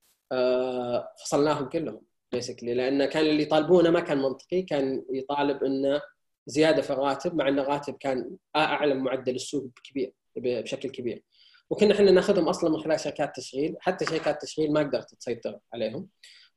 فصلناهم 1.16 1.68
كلهم 1.68 2.02
بيسكلي 2.32 2.74
لأن 2.74 3.04
كان 3.04 3.26
اللي 3.26 3.42
يطالبونه 3.42 3.90
ما 3.90 4.00
كان 4.00 4.18
منطقي 4.18 4.62
كان 4.62 5.04
يطالب 5.12 5.64
إنه 5.64 6.02
زيادة 6.46 6.82
في 6.82 6.90
الراتب 6.90 7.34
مع 7.34 7.48
إن 7.48 7.58
الراتب 7.58 7.94
كان 7.94 8.36
أعلى 8.56 8.94
معدل 8.94 9.34
السوق 9.34 9.66
كبير 9.84 10.12
بشكل 10.36 10.88
كبير. 10.88 11.22
وكنا 11.70 11.94
إحنا 11.94 12.10
ناخذهم 12.10 12.48
أصلا 12.48 12.70
من 12.70 12.80
خلال 12.80 13.00
شركات 13.00 13.36
تشغيل 13.36 13.76
حتى 13.80 14.04
شركات 14.04 14.42
تشغيل 14.42 14.72
ما 14.72 14.80
قدرت 14.80 15.14
تسيطر 15.14 15.58
عليهم. 15.74 16.08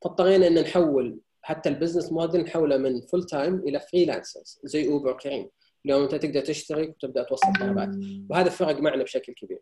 فاضطرينا 0.01 0.47
إن 0.47 0.61
نحول 0.61 1.19
حتى 1.41 1.69
ال 1.69 1.74
business 1.74 2.11
model 2.11 2.41
نحوله 2.41 2.77
من 2.77 3.01
full 3.01 3.23
time 3.23 3.59
إلى 3.59 3.79
freelancers 3.79 4.59
زي 4.63 4.87
اوبر 4.87 5.13
كريم 5.13 5.49
اليوم 5.85 6.03
أنت 6.03 6.15
تقدر 6.15 6.41
تشترك 6.41 6.89
وتبدأ 6.89 7.23
توصل 7.23 7.53
طلبات. 7.59 7.89
وهذا 8.29 8.49
فرق 8.49 8.79
معنا 8.79 9.03
بشكل 9.03 9.33
كبير. 9.33 9.61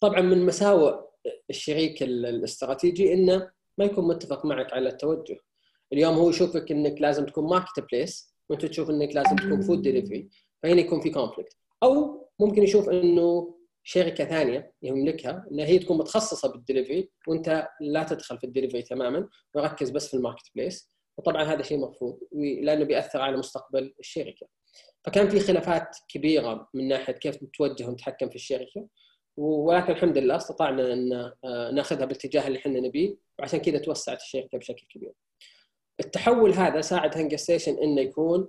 طبعا 0.00 0.20
من 0.20 0.46
مساوئ 0.46 1.05
الشريك 1.50 2.02
الاستراتيجي 2.02 3.12
إنه 3.12 3.50
ما 3.78 3.84
يكون 3.84 4.08
متفق 4.08 4.46
معك 4.46 4.72
على 4.72 4.88
التوجه. 4.88 5.36
اليوم 5.92 6.14
هو 6.14 6.30
يشوفك 6.30 6.70
إنك 6.70 7.00
لازم 7.00 7.26
تكون 7.26 7.44
marketplace 7.44 8.34
وأنت 8.48 8.66
تشوف 8.66 8.90
إنك 8.90 9.14
لازم 9.14 9.36
تكون 9.36 9.60
food 9.60 9.82
delivery 9.82 10.28
فهنا 10.62 10.80
يكون 10.80 11.00
في 11.00 11.10
conflict 11.10 11.56
أو 11.82 12.26
ممكن 12.40 12.62
يشوف 12.62 12.88
إنه 12.88 13.56
شركة 13.82 14.24
ثانية 14.24 14.72
يملكها 14.82 15.46
إنها 15.52 15.66
هي 15.66 15.78
تكون 15.78 15.98
متخصصة 15.98 16.52
بالدليفري 16.52 17.10
وأنت 17.28 17.68
لا 17.80 18.04
تدخل 18.04 18.38
في 18.38 18.44
الدليفري 18.44 18.82
تماما 18.82 19.28
وركز 19.54 19.90
بس 19.90 20.08
في 20.08 20.14
ال 20.14 20.44
marketplace 20.54 20.90
وطبعا 21.18 21.42
هذا 21.42 21.62
شيء 21.62 21.78
مرفوض 21.78 22.18
لأنه 22.62 22.84
بيأثر 22.84 23.20
على 23.20 23.36
مستقبل 23.36 23.94
الشركة. 24.00 24.46
فكان 25.04 25.28
في 25.28 25.40
خلافات 25.40 25.96
كبيرة 26.08 26.68
من 26.74 26.88
ناحية 26.88 27.12
كيف 27.12 27.42
نتوجه 27.42 27.88
ونتحكم 27.88 28.28
في 28.28 28.36
الشركة. 28.36 28.88
ولكن 29.36 29.92
الحمد 29.92 30.18
لله 30.18 30.36
استطعنا 30.36 30.92
أن 30.92 31.32
آه، 31.44 31.70
ناخذها 31.70 32.04
بالاتجاه 32.04 32.46
اللي 32.46 32.58
إحنا 32.58 32.80
نبيه 32.80 33.16
وعشان 33.38 33.60
كذا 33.60 33.78
توسعت 33.78 34.20
الشركة 34.20 34.58
بشكل 34.58 34.86
كبير. 34.86 35.12
التحول 36.00 36.52
هذا 36.52 36.80
ساعد 36.80 37.18
هنجر 37.18 37.36
ستيشن 37.36 37.78
إنه 37.78 38.00
يكون 38.00 38.48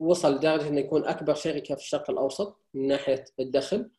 وصل 0.00 0.34
لدرجة 0.34 0.68
إنه 0.68 0.80
يكون 0.80 1.04
أكبر 1.04 1.34
شركة 1.34 1.74
في 1.74 1.80
الشرق 1.80 2.10
الأوسط 2.10 2.64
من 2.74 2.86
ناحية 2.86 3.24
الدخل 3.40 3.90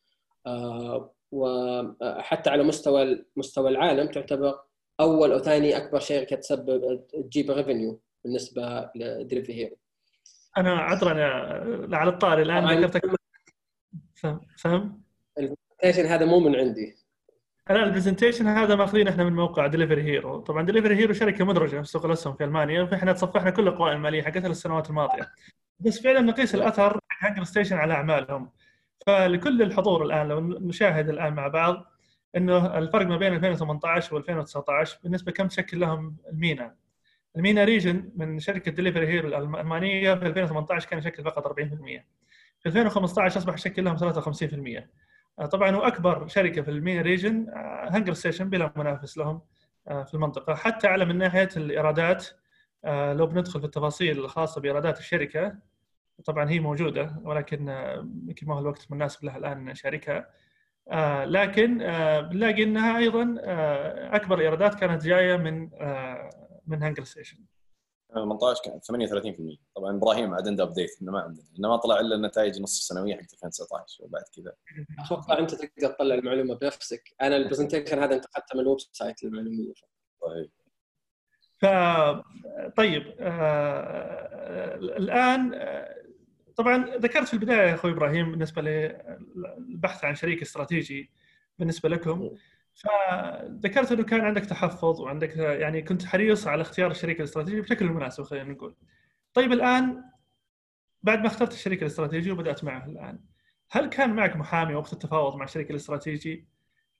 آه، 0.46 1.14
وحتى 1.32 2.50
على 2.50 2.62
مستوى 2.62 3.24
مستوى 3.36 3.70
العالم 3.70 4.06
تعتبر 4.06 4.60
أول 5.00 5.32
أو 5.32 5.38
ثاني 5.38 5.76
أكبر 5.76 5.98
شركة 5.98 6.36
تسبب 6.36 7.06
تجيب 7.08 7.50
revenue 7.50 8.00
بالنسبة 8.24 8.90
ل 8.94 9.01
Delivery 9.01 9.54
Hero. 9.54 9.76
أنا 10.56 10.78
عذرا 10.78 11.14
على 11.96 12.10
الطاري 12.10 12.42
الآن 12.42 12.84
ذكرتك 12.84 13.20
فهم؟ 14.58 15.02
ال 15.84 15.86
presentation 15.86 16.12
هذا 16.12 16.24
مو 16.24 16.40
من 16.40 16.56
عندي. 16.56 16.96
أنا 17.70 17.84
ال 17.84 17.89
presentation 17.89 18.46
هذا 18.46 18.74
ماخذين 18.74 19.08
إحنا 19.08 19.24
من 19.24 19.32
موقع 19.32 19.66
Delivery 19.66 20.02
Hero 20.02 20.40
طبعا 20.40 20.62
Delivery 20.62 20.96
Hero 20.96 21.12
شركة 21.12 21.44
مدرجة 21.44 21.80
في 21.80 21.88
سوق 21.88 22.04
الأسهم 22.04 22.34
في 22.34 22.44
ألمانيا 22.44 22.84
فإحنا 22.84 23.12
تصفحنا 23.12 23.50
كل 23.50 23.68
القوائم 23.68 23.96
المالية 23.96 24.22
حقتها 24.22 24.48
للسنوات 24.48 24.90
الماضية. 24.90 25.32
بس 25.78 26.00
فعلا 26.00 26.20
نقيس 26.20 26.54
الأثر 26.54 27.00
حق 27.08 27.42
ستيشن 27.42 27.76
على 27.76 27.94
أعمالهم. 27.94 28.50
فلكل 29.06 29.62
الحضور 29.62 30.04
الآن 30.04 30.28
لو 30.28 30.40
نشاهد 30.40 31.08
الآن 31.08 31.32
مع 31.32 31.48
بعض 31.48 31.92
إنه 32.36 32.78
الفرق 32.78 33.06
ما 33.06 33.16
بين 33.16 33.34
2018 33.34 34.22
و2019 34.22 35.02
بالنسبة 35.02 35.32
كم 35.32 35.48
تشكل 35.48 35.80
لهم 35.80 36.16
ال 36.32 36.39
MENA. 36.39 36.74
ال 37.36 37.42
MENA 37.42 37.64
region 37.64 38.10
من 38.16 38.38
شركة 38.38 38.70
Delivery 38.70 39.06
Hero 39.06 39.28
الألمانية 39.28 40.14
في 40.14 40.26
2018 40.26 40.88
كان 40.88 40.98
يشكل 40.98 41.24
فقط 41.24 41.46
40% 41.46 42.04
في 42.60 42.66
2015 42.66 43.38
أصبح 43.38 43.54
يشكل 43.54 43.84
لهم 43.84 43.96
53% 43.96 44.02
آه، 44.02 44.88
طبعا 45.46 45.70
هو 45.70 45.80
أكبر 45.80 46.28
شركة 46.28 46.62
في 46.62 46.70
ال 46.70 46.76
MENA 46.76 47.00
region 47.00 47.46
هنجر 47.90 48.12
ستيشن 48.12 48.50
بلا 48.50 48.72
منافس 48.76 49.18
لهم 49.18 49.40
آه، 49.88 50.02
في 50.02 50.14
المنطقة. 50.14 50.54
حتى 50.54 50.86
على 50.86 51.04
من 51.04 51.18
ناحية 51.18 51.48
الإيرادات 51.56 52.26
آه، 52.84 53.12
لو 53.12 53.26
بندخل 53.26 53.60
في 53.60 53.66
التفاصيل 53.66 54.18
الخاصة 54.18 54.60
بإيرادات 54.60 54.98
الشركة 54.98 55.54
طبعا 56.24 56.50
هي 56.50 56.60
موجودة 56.60 57.16
ولكن 57.22 57.68
يمكن 58.28 58.46
ما 58.46 58.54
هو 58.54 58.58
الوقت 58.58 58.86
المناسب 58.90 59.24
لها 59.24 59.36
الآن 59.36 59.64
نشاركها. 59.64 60.30
لكن 61.24 61.78
بنلاقي 62.30 62.62
إنها 62.62 62.98
أيضا 62.98 63.36
أكبر 64.16 64.40
إيرادات 64.40 64.74
كانت 64.74 65.04
جاية 65.04 65.36
من 65.36 65.70
من 66.66 66.82
هنجر 66.82 67.04
ستيشن. 67.04 67.38
18 68.14 68.62
كان 68.64 68.80
38% 69.54 69.56
طبعا 69.76 69.96
إبراهيم 69.96 70.34
عاد 70.34 70.48
عنده 70.48 70.64
update 70.64 70.90
إنه 71.02 71.12
ما 71.12 71.20
عندنا 71.20 71.44
إنه 71.58 71.68
ما 71.68 71.76
طلع 71.76 72.00
إلا 72.00 72.14
النتائج 72.14 72.60
نصف 72.60 72.82
سنويه 72.82 73.14
حق 73.14 73.20
2019 73.20 74.04
وبعد 74.04 74.22
كذا. 74.36 74.52
أتوقع 75.04 75.38
أنت 75.38 75.54
تقدر 75.54 75.88
تطلع 75.88 76.14
المعلومة 76.14 76.54
بنفسك. 76.54 77.14
أنا 77.22 77.36
ال 77.40 77.44
presentation 77.44 77.98
هذا 77.98 78.14
أنت 78.14 78.24
أخذته 78.24 78.54
من 78.54 78.60
ال 78.60 78.78
website 78.92 79.24
المعلوميه 79.24 79.72
طيب. 80.22 80.50
ف 81.58 81.66
طيب 82.76 83.14
آه... 83.20 84.76
الآن 84.76 85.54
آه، 85.54 85.96
طبعا 86.56 86.96
ذكرت 86.96 87.28
في 87.28 87.34
البداية 87.34 87.68
يا 87.68 87.74
أخوي 87.74 87.90
إبراهيم 87.90 88.30
بالنسبة 88.30 88.62
للبحث 88.62 90.04
عن 90.04 90.14
شريك 90.14 90.42
استراتيجي 90.42 91.10
بالنسبة 91.58 91.88
لكم. 91.88 92.30
فذكرت 92.82 93.92
إنه 93.92 94.04
كان 94.04 94.20
عندك 94.20 94.46
تحفظ 94.46 95.00
وعندك 95.00 95.36
يعني 95.36 95.82
كنت 95.82 96.04
حريص 96.04 96.46
على 96.46 96.62
اختيار 96.62 96.90
الشريك 96.90 97.18
الاستراتيجي 97.20 97.60
بشكل 97.60 97.86
مناسب 97.86 98.22
خلينا 98.22 98.52
نقول. 98.52 98.76
طيب 99.34 99.52
الآن 99.52 100.04
بعد 101.02 101.18
ما 101.18 101.26
اخترت 101.26 101.52
الشريك 101.52 101.82
الاستراتيجي 101.82 102.30
وبدأت 102.30 102.64
معه 102.64 102.86
الآن 102.86 103.18
هل 103.70 103.86
كان 103.86 104.14
معك 104.16 104.36
محامي 104.36 104.74
وقت 104.74 104.92
التفاوض 104.92 105.36
مع 105.36 105.44
الشريك 105.44 105.70
الاستراتيجي؟ 105.70 106.48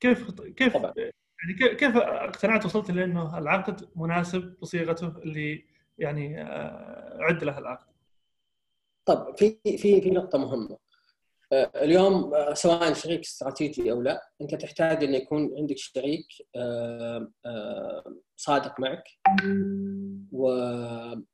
كيف 0.01 0.31
كيف 0.41 0.77
طبعا. 0.77 0.93
يعني 0.97 1.75
كيف 1.75 1.97
اقتنعت 1.97 2.65
وصلت 2.65 2.91
لأنه 2.91 3.39
العقد 3.39 3.89
مناسب 3.97 4.57
بصيغته 4.61 5.09
اللي 5.09 5.65
يعني 5.99 6.43
آه، 6.43 7.19
عد 7.21 7.45
له 7.45 7.59
العقد؟ 7.59 7.87
طب 9.05 9.37
في 9.39 9.59
في 9.65 10.01
في 10.01 10.11
نقطة 10.11 10.39
مهمة 10.39 10.79
اليوم 11.53 12.35
آه، 12.35 12.55
سواء 12.55 12.93
شريك 12.93 13.21
استراتيجي 13.21 13.93
أو 13.93 14.03
لا 14.03 14.31
أنت 14.41 14.55
تحتاج 14.55 15.05
أن 15.05 15.15
يكون 15.15 15.51
عندك 15.59 15.77
شريك 15.77 16.27
آه، 16.57 17.33
صادق 18.37 18.81
معك 18.81 19.05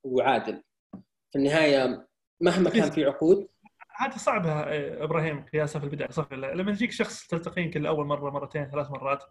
وعادل. 0.05 0.63
في 1.31 1.39
النهاية 1.39 2.09
مهما 2.41 2.71
كان 2.71 2.91
في 2.91 3.05
عقود. 3.05 3.49
هذه 3.97 4.17
صعبة 4.17 4.53
إبراهيم 5.05 5.45
قياسها 5.45 5.81
في 5.81 5.87
البداية 5.87 6.11
صح 6.11 6.33
لما 6.33 6.71
يجيك 6.71 6.93
شخص 6.93 7.27
تلتقين 7.27 7.71
كل 7.71 7.87
اول 7.87 8.07
مرة 8.07 8.31
مرتين 8.31 8.71
ثلاث 8.71 8.91
مرات 8.91 9.25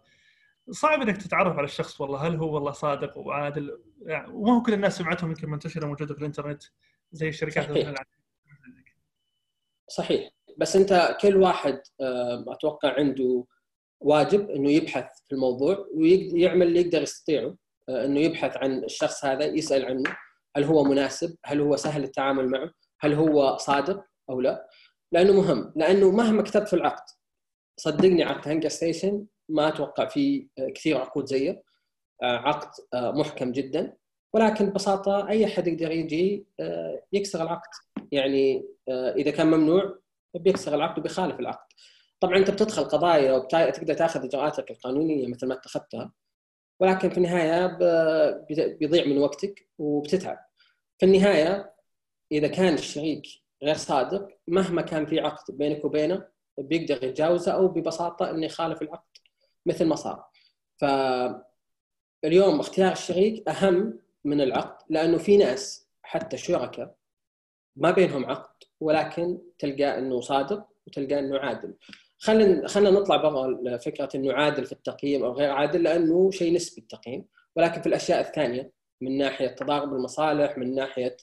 صعب 0.70 1.02
إنك 1.02 1.16
تتعرف 1.16 1.56
على 1.56 1.64
الشخص 1.64 2.00
والله 2.00 2.26
هل 2.26 2.36
هو 2.36 2.54
والله 2.54 2.72
صادق 2.72 3.18
وعادل؟ 3.18 3.82
يعني 4.02 4.32
وما 4.32 4.56
هو 4.56 4.62
كل 4.62 4.72
الناس 4.72 4.98
سمعتهم 4.98 5.30
يمكن 5.30 5.50
منتشرة 5.50 5.86
موجودة 5.86 6.14
في 6.14 6.20
الإنترنت 6.20 6.62
زي 7.12 7.28
الشركات 7.28 7.64
صحيح. 7.64 7.94
صحيح. 9.88 10.35
بس 10.56 10.76
انت 10.76 11.16
كل 11.20 11.36
واحد 11.36 11.80
آه، 12.00 12.44
أتوقع 12.48 12.94
عنده 12.98 13.44
واجب 14.00 14.50
انه 14.50 14.70
يبحث 14.70 15.04
في 15.28 15.34
الموضوع 15.34 15.86
ويعمل 15.94 16.66
اللي 16.66 16.80
يقدر 16.80 17.02
يستطيعه 17.02 17.56
آه، 17.88 18.04
انه 18.04 18.20
يبحث 18.20 18.56
عن 18.56 18.84
الشخص 18.84 19.24
هذا 19.24 19.44
يسأل 19.44 19.84
عنه 19.84 20.16
هل 20.56 20.64
هو 20.64 20.84
مناسب؟ 20.84 21.36
هل 21.44 21.60
هو 21.60 21.76
سهل 21.76 22.04
التعامل 22.04 22.48
معه؟ 22.48 22.70
هل 23.00 23.14
هو 23.14 23.56
صادق 23.56 24.04
أو 24.30 24.40
لا؟ 24.40 24.68
لأنه 25.12 25.32
مهم 25.32 25.72
لأنه 25.76 26.10
مهما 26.10 26.42
كتبت 26.42 26.68
في 26.68 26.76
العقد 26.76 27.04
صدقني 27.76 28.22
عقد 28.22 28.48
هنجر 28.48 28.68
ستيشن 28.68 29.26
ما 29.48 29.68
أتوقع 29.68 30.06
في 30.06 30.48
آه، 30.58 30.68
كثير 30.68 30.98
عقود 30.98 31.26
زيه 31.26 31.66
عقد 32.22 32.68
محكم 32.94 33.52
جدا 33.52 33.96
ولكن 34.34 34.66
ببساطة 34.66 35.28
أي 35.28 35.44
أحد 35.44 35.66
يقدر 35.66 35.90
يجي 35.90 36.46
يكسر 37.12 37.42
العقد 37.42 37.70
يعني 38.12 38.66
إذا 38.88 39.30
كان 39.30 39.46
ممنوع 39.46 39.98
بيكسر 40.38 40.74
العقد 40.74 40.98
وبيخالف 40.98 41.40
العقد. 41.40 41.66
طبعا 42.20 42.36
أنت 42.36 42.50
بتدخل 42.50 42.84
قضايا 42.84 43.32
وتقدر 43.32 43.94
تاخذ 43.94 44.24
إجراءاتك 44.24 44.70
القانونية 44.70 45.26
مثل 45.28 45.46
ما 45.46 45.54
اتخذتها 45.54 46.12
ولكن 46.80 47.10
في 47.10 47.16
النهاية 47.18 47.66
بيضيع 48.78 49.04
من 49.04 49.18
وقتك 49.18 49.68
وبتتعب. 49.78 50.38
في 50.98 51.06
النهاية 51.06 51.74
إذا 52.32 52.48
كان 52.48 52.74
الشريك 52.74 53.22
غير 53.62 53.76
صادق 53.76 54.28
مهما 54.48 54.82
كان 54.82 55.06
في 55.06 55.20
عقد 55.20 55.56
بينك 55.56 55.84
وبينه 55.84 56.28
بيقدر 56.58 57.04
يتجاوزه 57.04 57.52
أو 57.52 57.68
ببساطة 57.68 58.30
إنه 58.30 58.46
يخالف 58.46 58.82
العقد 58.82 59.18
مثل 59.66 59.84
ما 59.84 59.94
صار. 59.96 60.24
فاليوم 60.80 62.60
اختيار 62.60 62.92
الشريك 62.92 63.48
أهم 63.48 64.00
من 64.24 64.40
العقد 64.40 64.84
لأنه 64.90 65.18
في 65.18 65.36
ناس 65.36 65.88
حتى 66.02 66.36
شركاء 66.36 66.94
ما 67.76 67.90
بينهم 67.90 68.24
عقد 68.24 68.64
ولكن 68.80 69.38
تلقى 69.58 69.98
إنه 69.98 70.20
صادق 70.20 70.66
وتلقى 70.86 71.18
إنه 71.18 71.38
عادل. 71.38 71.74
خلينا 72.18 72.68
خلينا 72.68 72.90
نطلع 72.90 73.16
برا 73.16 73.76
فكره 73.76 74.08
إنه 74.14 74.32
عادل 74.32 74.64
في 74.64 74.72
التقييم 74.72 75.24
أو 75.24 75.32
غير 75.32 75.50
عادل 75.50 75.82
لأنه 75.82 76.30
شيء 76.30 76.54
نسبي 76.54 76.80
التقييم. 76.82 77.26
ولكن 77.56 77.80
في 77.80 77.86
الأشياء 77.88 78.20
الثانية 78.20 78.72
من 79.00 79.18
ناحية 79.18 79.46
تضارب 79.46 79.94
المصالح 79.94 80.58
من 80.58 80.74
ناحية 80.74 81.16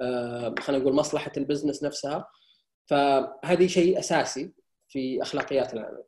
آه، 0.00 0.54
خلينا 0.58 0.82
نقول 0.82 0.94
مصلحة 0.94 1.32
البزنس 1.36 1.84
نفسها. 1.84 2.28
فهذه 2.86 3.66
شيء 3.66 3.98
أساسي 3.98 4.52
في 4.88 5.22
أخلاقيات 5.22 5.74
العمل. 5.74 6.04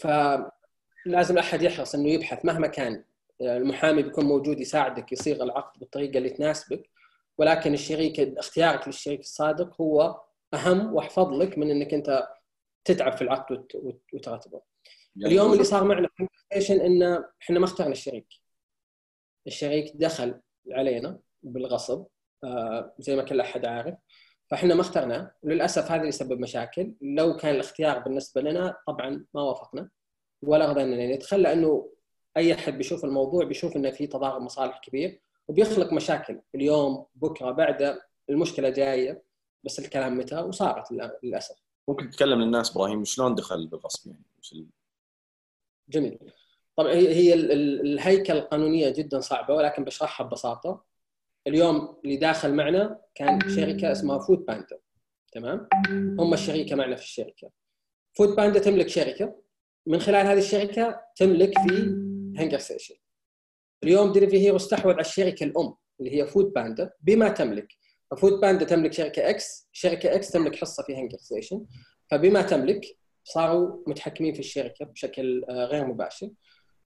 فلازم 0.00 1.38
احد 1.38 1.62
يحرص 1.62 1.94
إنه 1.94 2.08
يبحث 2.08 2.44
مهما 2.44 2.66
كان 2.66 3.04
المحامي 3.40 4.02
بيكون 4.02 4.24
موجود 4.24 4.60
يساعدك 4.60 5.12
يصيغ 5.12 5.42
العقد 5.42 5.80
بالطريقة 5.80 6.18
اللي 6.18 6.30
تناسبك. 6.30 6.90
ولكن 7.38 7.74
الشريك 7.74 8.20
اختيارك 8.20 8.86
للشريك 8.88 9.20
الصادق 9.20 9.80
هو 9.80 10.20
أهم 10.54 10.94
واحفظ 10.94 11.32
لك 11.32 11.58
من 11.58 11.70
إنك 11.70 11.94
أنت 11.94 12.28
تتعب 12.84 13.16
في 13.16 13.22
العقد 13.22 13.66
وترتبه. 14.12 14.62
يعني 15.16 15.32
اليوم 15.34 15.52
اللي 15.52 15.64
صار 15.64 15.84
معنا 15.84 16.08
في 16.52 16.86
إن 16.86 17.24
إحنا 17.42 17.58
ما 17.58 17.64
اخترنا 17.64 17.92
الشريك. 17.92 18.26
الشريك 19.46 19.92
دخل 19.96 20.40
علينا 20.70 21.20
بالغصب 21.42 22.06
آه، 22.44 22.94
زي 22.98 23.16
ما 23.16 23.22
كل 23.22 23.40
أحد 23.40 23.64
عارف. 23.64 23.94
فإحنا 24.50 24.74
ما 24.74 24.80
اخترناه. 24.80 25.34
وللأسف 25.42 25.90
هذا 25.90 26.04
يسبب 26.04 26.40
مشاكل. 26.40 26.94
لو 27.00 27.36
كان 27.36 27.54
الاختيار 27.54 27.98
بالنسبة 27.98 28.40
لنا 28.40 28.76
طبعا 28.86 29.26
ما 29.34 29.42
وافقنا. 29.42 29.90
ولا 30.42 30.70
رضينا 30.70 31.14
ندخل 31.14 31.42
لأنه 31.42 31.92
أي 32.36 32.54
أحد 32.54 32.72
بيشوف 32.78 33.04
الموضوع 33.04 33.44
بيشوف 33.44 33.76
إنه 33.76 33.90
في 33.90 34.06
تضارب 34.06 34.42
مصالح 34.42 34.78
كبير. 34.78 35.20
وبيخلق 35.48 35.92
مشاكل 35.92 36.40
اليوم 36.54 37.06
بكرة 37.14 37.50
بعد 37.50 37.98
المشكلة 38.30 38.68
جاية 38.68 39.22
بس 39.64 39.78
الكلام 39.78 40.18
متى؟ 40.18 40.38
وصارت 40.38 40.92
للأسف. 41.22 41.56
ممكن 41.88 42.10
تتكلم 42.10 42.40
للناس 42.40 42.70
إبراهيم 42.70 43.04
شلون 43.04 43.34
دخل 43.34 43.66
بالغصب 43.66 44.06
يعني 44.10 44.24
ال... 44.52 44.66
جميل. 45.88 46.18
طبعا 46.76 46.92
هي 46.92 47.14
هي 47.14 47.34
الهيكل 47.34 48.32
القانونية 48.32 48.88
جدا 48.88 49.20
صعبة 49.20 49.54
ولكن 49.54 49.84
بشرحها 49.84 50.26
ببساطة. 50.26 50.84
اليوم 51.46 52.00
اللي 52.04 52.16
داخل 52.16 52.54
معنا 52.54 53.00
كان 53.14 53.38
شركة 53.56 53.92
اسمها 53.92 54.18
فود 54.18 54.38
باندا 54.38 54.78
تمام؟ 55.32 55.68
هم 56.20 56.34
الشريكة 56.34 56.76
معنا 56.76 56.96
في 56.96 57.02
الشركة. 57.02 57.50
فود 58.12 58.36
باندا 58.36 58.58
تملك 58.58 58.88
شركة. 58.88 59.42
من 59.86 59.98
خلال 60.00 60.26
هذه 60.26 60.38
الشركة 60.38 61.00
تملك 61.16 61.58
في 61.58 61.72
هنجر 62.38 62.58
ستيشن 62.58 62.94
اليوم 63.84 64.12
Hero 64.18 64.56
استحوذ 64.56 64.92
على 64.92 65.00
الشركة 65.00 65.44
الأم 65.44 65.74
اللي 66.00 66.16
هي 66.16 66.26
فود 66.26 66.52
باندا. 66.52 66.90
بما 67.00 67.28
تملك؟ 67.28 67.68
فود 68.18 68.32
باندا 68.32 68.64
تملك 68.64 68.92
شركة 68.92 69.30
X 69.30 69.68
شركة 69.72 70.14
X 70.14 70.30
تملك 70.30 70.56
حصة 70.56 70.82
في 70.82 70.96
هنجر 70.96 71.18
ستيشن 71.18 71.66
فبما 72.10 72.42
تملك 72.42 72.98
صاروا 73.24 73.82
متحكمين 73.86 74.34
في 74.34 74.40
الشركة 74.40 74.84
بشكل 74.84 75.44
آه، 75.48 75.64
غير 75.64 75.86
مباشر. 75.86 76.30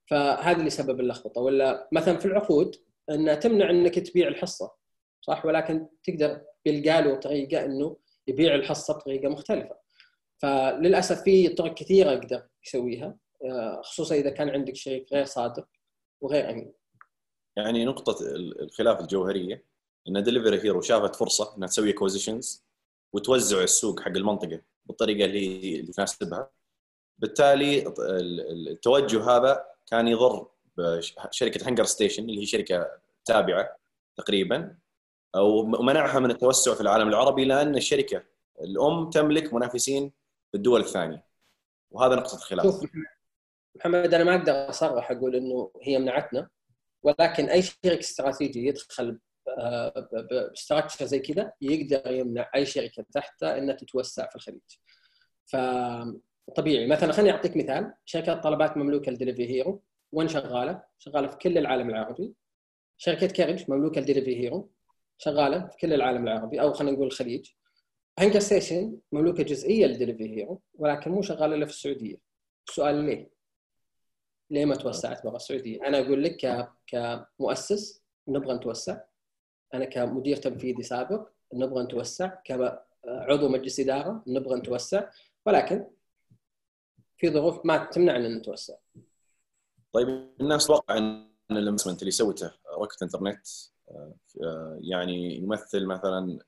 فهذا 0.07 0.59
اللي 0.59 0.70
سبب 0.70 1.01
اللخبطة. 1.01 1.41
ولا 1.41 1.88
مثلا 1.93 2.18
في 2.18 2.26
العقود 2.26 2.76
انها 3.11 3.34
تمنع 3.34 3.70
أنك 3.70 3.99
تبيع 3.99 4.28
الحصة 4.28 4.72
صح؟ 5.20 5.47
ولكن 5.47 5.86
تقدر 6.05 6.43
يلقى 6.66 7.03
له 7.03 7.14
طريقه 7.14 7.64
أنه 7.64 7.97
يبيع 8.26 8.55
الحصة 8.55 8.95
بطريقة 8.95 9.28
مختلفة. 9.28 9.76
فللأسف 10.38 11.22
في 11.22 11.49
طرق 11.49 11.74
كثيرة 11.74 12.11
يقدر 12.11 12.47
يسويها 12.66 13.16
آه، 13.45 13.80
خصوصا 13.84 14.14
إذا 14.14 14.30
كان 14.30 14.49
عندك 14.49 14.76
شريك 14.76 15.12
غير 15.12 15.24
صادق 15.24 15.68
وغير 16.20 16.51
أمين. 16.51 16.72
يعني 17.61 17.84
نقطة 17.84 18.16
الخلاف 18.61 19.00
الجوهرية 19.00 19.64
إن 20.08 20.22
Delivery 20.22 20.64
Hero 20.64 20.80
شافت 20.80 21.16
فرصة 21.16 21.56
إنها 21.56 21.68
تسوي 21.68 21.90
acquisitions 21.90 22.64
وتوزع 23.12 23.62
السوق 23.62 24.00
حق 24.00 24.08
المنطقة 24.08 24.62
بالطريقة 24.84 25.24
اللي 25.24 25.82
تناسبها. 25.82 26.50
بالتالي 27.18 27.94
التوجه 28.70 29.30
هذا 29.30 29.64
كان 29.90 30.08
يضر 30.08 30.46
بشركه 30.76 31.68
هنجر 31.68 31.84
ستيشن 31.84 32.22
اللي 32.22 32.40
هي 32.40 32.46
شركة 32.46 32.90
تابعة 33.24 33.76
تقريبا 34.16 34.76
ومنعها 35.36 36.18
من 36.18 36.30
التوسع 36.30 36.74
في 36.74 36.80
العالم 36.80 37.08
العربي 37.08 37.44
لأن 37.44 37.76
الشركة 37.76 38.22
الأم 38.61 39.11
تملك 39.11 39.54
منافسين 39.54 40.12
في 40.50 40.56
الدول 40.56 40.80
الثانية. 40.80 41.24
وهذا 41.90 42.14
نقطة 42.14 42.34
الخلاف. 42.34 42.82
محمد 43.76 44.14
أنا 44.14 44.24
ما 44.24 44.36
أقدر 44.36 44.68
أصرح 44.68 45.11
أقول 45.11 45.36
إنه 45.36 45.70
هي 45.82 45.98
منعتنا. 45.98 46.50
ولكن 47.03 47.44
أي 47.44 47.62
شركة 47.62 47.98
استراتيجي 47.98 48.66
يدخل 48.66 49.18
ب 50.30 50.38
structure 50.38 51.05
زي 51.05 51.18
كذا 51.18 51.53
يقدر 51.61 52.12
يمنع 52.12 52.51
أي 52.55 52.66
شركة 52.66 53.05
تحته 53.14 53.59
إنها 53.59 53.74
تتوسع 53.74 54.28
في 54.28 54.36
الخليج. 54.36 54.61
فطبيعي 55.46 56.86
مثلا 56.86 57.12
خليني 57.12 57.30
أعطيك 57.30 57.57
مثال 57.57 57.94
شركة 58.05 58.34
طلبات 58.34 58.76
مملوكة 58.76 59.12
ل 59.12 59.17
Delivery 59.17 59.51
Hero 59.51 59.82
وين 60.12 60.28
شغالة؟ 60.28 60.82
شغالة 60.98 61.26
في 61.28 61.36
كل 61.36 61.59
العالم 61.59 61.90
العربي. 61.90 62.34
شركة 62.98 63.26
كاريدج 63.26 63.70
مملوكة 63.70 64.01
ل 64.01 64.05
Delivery 64.05 64.36
Hero 64.36 64.70
شغالة 65.18 65.66
في 65.66 65.76
كل 65.76 65.92
العالم 65.92 66.28
العربي 66.28 66.61
أو 66.61 66.72
خلينا 66.72 66.96
نقول 66.96 67.07
الخليج. 67.07 67.51
هنقرستيشن 68.18 68.98
مملوكة 69.12 69.42
جزئية 69.42 69.86
ل 69.86 69.92
Delivery 69.92 70.36
Hero 70.36 70.62
ولكن 70.74 71.11
مو 71.11 71.22
شغالة 71.22 71.55
إلا 71.55 71.66
في 71.66 71.72
السعودية. 71.72 72.16
السؤال 72.68 72.94
ليه؟ 73.05 73.39
ليه 74.51 74.64
ما 74.64 74.74
توسعت 74.74 75.24
برا 75.24 75.36
السعوديه؟ 75.36 75.86
أنا 75.86 76.01
أقول 76.01 76.24
لك 76.24 76.68
كمؤسس 76.86 78.03
نبغى 78.28 78.55
نتوسع. 78.55 79.01
أنا 79.74 79.84
كمدير 79.84 80.36
تنفيذي 80.36 80.82
سابق 80.82 81.28
نبغى 81.55 81.82
نتوسع. 81.84 82.26
كعضو 82.44 83.48
مجلس 83.48 83.80
إدارة 83.80 84.22
نبغى 84.26 84.59
نتوسع. 84.59 85.11
ولكن 85.46 85.86
في 87.18 87.30
ظروف 87.30 87.66
ما 87.66 87.84
تمنعنا 87.84 88.26
أن 88.26 88.36
نتوسع. 88.36 88.74
طيب 89.92 90.09
الناس 90.40 90.64
تتوقع 90.64 90.98
إن 90.98 91.30
ال 91.51 91.55
investment 91.55 92.01
اللي 92.01 92.11
سوته 92.11 92.53
Rocket 92.82 93.03
Internet 93.03 93.46
يعني 94.80 95.36
يمثل 95.36 95.86
مثلا 95.86 96.38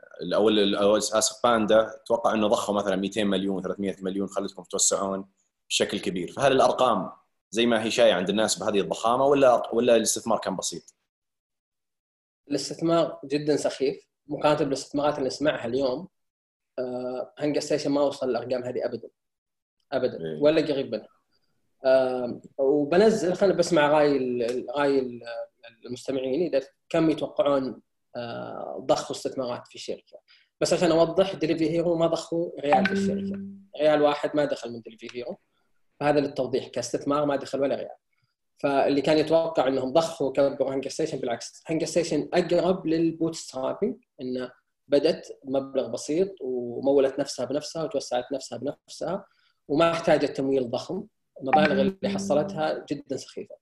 أو 0.81 0.97
أسف 0.97 1.41
foodpanda 1.45 1.95
أتوقع 1.95 2.35
إنه 2.35 2.47
ضخوا 2.47 2.75
مثلا 2.75 2.97
200 2.97 3.25
مليون 3.25 3.63
300 3.63 3.97
مليون 4.03 4.29
خلتكم 4.29 4.63
تتوسعون 4.63 5.29
بشكل 5.69 6.01
كبير، 6.01 6.33
فهل 6.33 6.53
الأرقام 6.53 7.13
زي 7.55 7.67
ما 7.67 7.85
هي 7.85 7.91
شايعه 7.91 8.17
عند 8.17 8.29
الناس 8.29 8.59
بهذه 8.59 8.81
الضخامة 8.81 9.25
ولا 9.25 9.75
ولا 9.75 9.97
الاستثمار 9.97 10.39
كان 10.39 10.57
بسيط؟ 10.57 10.95
الاستثمار 12.51 13.21
جدا 13.25 13.57
سخيف. 13.57 14.07
مقارنة 14.27 14.65
بالاستثمارات 14.65 15.19
اللي 15.19 15.27
نسمعها 15.27 15.67
اليوم 15.67 16.09
هنقرستيشن 17.39 17.91
ما 17.91 18.01
وصل 18.01 18.31
الارقام 18.31 18.65
هذه 18.65 18.85
ابدا. 18.85 19.09
ابدا. 19.93 20.19
إيه. 20.25 20.43
ولا 20.43 20.61
قريب 20.61 20.95
منها. 20.95 21.09
وبنزل 22.59 23.35
خلينا 23.35 23.57
بسمع 23.57 23.89
رأي 23.89 24.19
رأي 24.77 25.21
المستمعين 25.87 26.55
إذا 26.55 26.67
كم 26.89 27.11
يتوقعون 27.11 27.83
آه، 28.17 28.85
ضخوا 28.87 29.17
استثمارات 29.17 29.67
في 29.69 29.75
الشركة. 29.75 30.19
بس 30.61 30.73
عشان 30.73 30.93
أوضح 30.93 31.35
Delivery 31.35 31.71
Hero 31.71 31.97
ما 31.97 32.07
ضخوا 32.07 32.61
ريال 32.61 32.87
في 32.87 32.93
الشركة. 32.93 33.41
ريال 33.81 34.03
واحد 34.03 34.37
ما 34.37 34.45
دخل 34.45 34.73
من 34.73 34.81
Delivery 34.81 35.09
Hero. 35.19 35.39
فهذا 36.03 36.21
للتوضيح 36.21 36.69
كاستثمار 36.69 37.27
ما 37.27 37.37
دخل 37.37 37.61
ولا 37.61 37.77
ريال 37.77 37.97
فاللي 38.59 39.01
كان 39.01 39.19
يتوقع 39.19 39.69
إنهم 39.69 39.93
ضخوا 39.93 40.29
وكبروا 40.29 40.75
هنقرستيشن 40.75 41.19
بالعكس 41.19 41.63
هنقرستيشن 41.67 42.29
أقرب 42.35 42.87
لل 42.87 43.35
bootstrapping 43.35 44.05
إنه 44.21 44.53
بدت 44.89 45.39
بمبلغ 45.45 45.89
بسيط 45.89 46.35
ومولت 46.41 47.19
نفسها 47.19 47.47
بنفسها 47.47 47.85
وتوسعت 47.85 48.33
نفسها 48.33 48.59
بنفسها 48.59 49.27
وما 49.69 49.93
احتاجت 49.93 50.37
تمويل 50.37 50.71
ضخم. 50.71 51.05
المبالغ 51.41 51.81
اللي 51.81 52.09
حصلتها 52.09 52.87
جدا 52.91 53.17
سخيفة. 53.17 53.55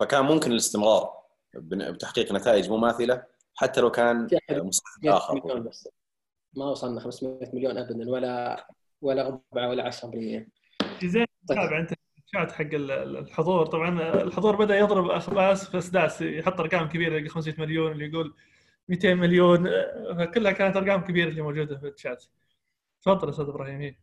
فكان 0.00 0.24
ممكن 0.24 0.52
الاستمرار 0.52 1.22
بتحقيق 1.54 2.32
نتائج 2.32 2.70
مماثله 2.70 3.24
حتى 3.54 3.80
لو 3.80 3.90
كان 3.90 4.28
مستثمر 4.50 5.16
آخر. 5.16 5.58
بس. 5.58 5.88
ما 6.56 6.70
وصلنا 6.70 7.00
500 7.00 7.50
مليون 7.52 7.78
ابدا 7.78 8.10
ولا 8.10 8.66
ولا 9.02 9.28
ربع 9.28 9.68
ولا 9.68 9.90
10% 9.90 10.61
زين. 11.08 11.26
تابع 11.48 11.78
انت 11.78 11.92
الشات 12.26 12.52
حق 12.52 12.68
الحضور. 12.72 13.66
طبعا 13.66 14.22
الحضور 14.22 14.56
بدأ 14.56 14.78
يضرب 14.78 15.10
اخباس 15.10 15.70
في 15.70 15.78
اسداس 15.78 16.22
يحط 16.22 16.60
أرقام 16.60 16.88
كبيرة 16.88 17.28
500 17.28 17.60
مليون 17.60 17.92
اللي 17.92 18.06
يقول 18.06 18.34
200 18.88 19.14
مليون. 19.14 19.68
كلها 20.34 20.52
كانت 20.52 20.76
أرقام 20.76 21.00
كبيرة 21.00 21.28
اللي 21.28 21.42
موجودة 21.42 21.76
في 21.76 21.88
الشات. 21.88 22.24
تفضل 23.02 23.28
أستاذ 23.28 23.44
إبراهيم. 23.44 23.96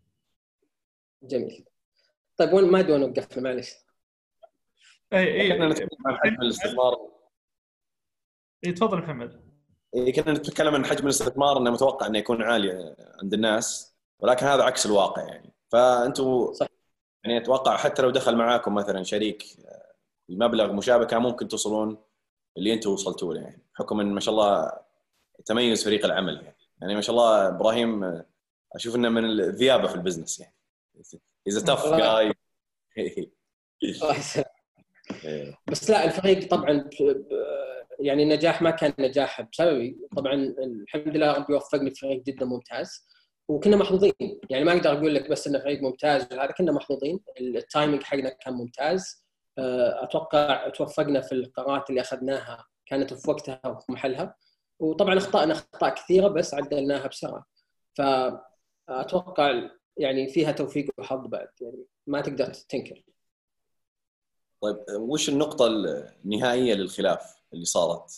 جميل. 1.23 1.65
طيب 2.37 2.53
وين 2.53 2.71
ما 2.71 2.79
أدري 2.79 2.93
وين 2.93 3.03
وقفنا 3.03 3.43
معلش 3.43 3.73
اي 5.13 5.41
اي 5.41 5.57
كنا 5.57 5.69
نتكلم 5.69 5.87
عن 6.05 6.17
حجم 6.17 6.41
الاستثمار. 6.41 6.95
اي 8.65 8.71
تفضل 8.71 8.97
محمد. 8.97 9.41
اي 9.95 10.11
كنا 10.11 10.33
نتكلم 10.33 10.75
عن 10.75 10.85
حجم 10.85 11.03
الاستثمار 11.03 11.57
إنه 11.57 11.71
متوقع 11.71 12.07
إنه 12.07 12.17
يكون 12.17 12.41
عالي 12.41 12.95
عند 13.23 13.33
الناس 13.33 13.95
ولكن 14.19 14.45
هذا 14.45 14.63
عكس 14.63 14.85
الواقع 14.85 15.21
يعني. 15.21 15.53
فأنتم 15.71 16.53
صح. 16.53 16.67
يعني 17.23 17.37
أتوقع 17.37 17.77
حتى 17.77 18.01
لو 18.01 18.09
دخل 18.09 18.35
معاكم 18.35 18.75
مثلا 18.75 19.03
شريك 19.03 19.43
المبلغ 20.29 20.73
مشابه 20.73 21.05
كان 21.05 21.21
ممكن 21.21 21.47
توصلون 21.47 21.97
اللي 22.57 22.73
أنتم 22.73 22.91
وصلتوا 22.91 23.33
له 23.33 23.41
يعني. 23.41 23.65
بحكم 23.73 23.99
إن 23.99 24.13
ما 24.13 24.19
شاء 24.19 24.33
الله 24.33 24.71
تميز 25.45 25.83
فريق 25.83 26.05
العمل 26.05 26.35
يعني. 26.35 26.57
يعني 26.81 26.95
ما 26.95 27.01
شاء 27.01 27.15
الله 27.15 27.47
إبراهيم 27.47 28.23
أشوف 28.75 28.95
إنه 28.95 29.09
من 29.09 29.25
الذيابة 29.25 29.87
في 29.87 29.95
ال 29.95 30.00
business 30.00 30.39
يعني. 30.39 30.55
He's 31.47 31.63
tough 31.63 31.93
guy 31.93 32.33
بس 35.67 35.89
لا 35.89 36.05
الفريق 36.05 36.49
طبعا 36.49 36.89
يعني 37.99 38.23
النجاح 38.23 38.61
ما 38.61 38.69
كان 38.71 38.93
نجاح 38.99 39.41
بسببي. 39.41 40.07
طبعا 40.17 40.33
الحمد 40.33 41.07
لله 41.07 41.33
ربي 41.33 41.53
وفقني 41.53 41.91
في 41.91 41.95
فريق 41.95 42.23
جدا 42.23 42.45
ممتاز. 42.45 43.07
وكنا 43.49 43.77
محظوظين. 43.77 44.13
يعني 44.49 44.63
ما 44.63 44.71
أقدر 44.71 44.91
أقول 44.91 45.15
لك 45.15 45.29
بس 45.29 45.47
إنه 45.47 45.59
فريق 45.59 45.81
ممتاز 45.81 46.21
هذا 46.33 46.51
كنا 46.51 46.71
محظوظين. 46.71 47.19
ال 47.39 47.48
timing 47.48 48.03
حقنا 48.03 48.29
كان 48.29 48.53
ممتاز. 48.53 49.25
آه، 49.57 50.03
أتوقع 50.03 50.69
توفقنا 50.69 51.21
في 51.21 51.31
القرارات 51.31 51.89
اللي 51.89 52.01
أخذناها 52.01 52.67
كانت 52.85 53.13
في 53.13 53.29
وقتها 53.29 53.61
وفي 53.67 53.91
محلها. 53.91 54.35
وطبعا 54.79 55.17
أخطأنا 55.17 55.53
أخطاء 55.53 55.95
كثيرة 55.95 56.27
بس 56.27 56.53
عدلناها 56.53 57.07
بسرعة. 57.07 57.45
فاتوقع 57.93 59.69
يعني 59.97 60.27
فيها 60.27 60.51
توفيق 60.51 60.89
وحظ 60.97 61.27
بعد. 61.27 61.49
يعني 61.61 61.85
ما 62.07 62.21
تقدر 62.21 62.53
تنكر. 62.53 63.03
طيب 64.61 64.77
وش 64.89 65.29
النقطة 65.29 65.67
النهائية 65.67 66.73
للخلاف 66.73 67.35
اللي 67.53 67.65
صارت 67.65 68.11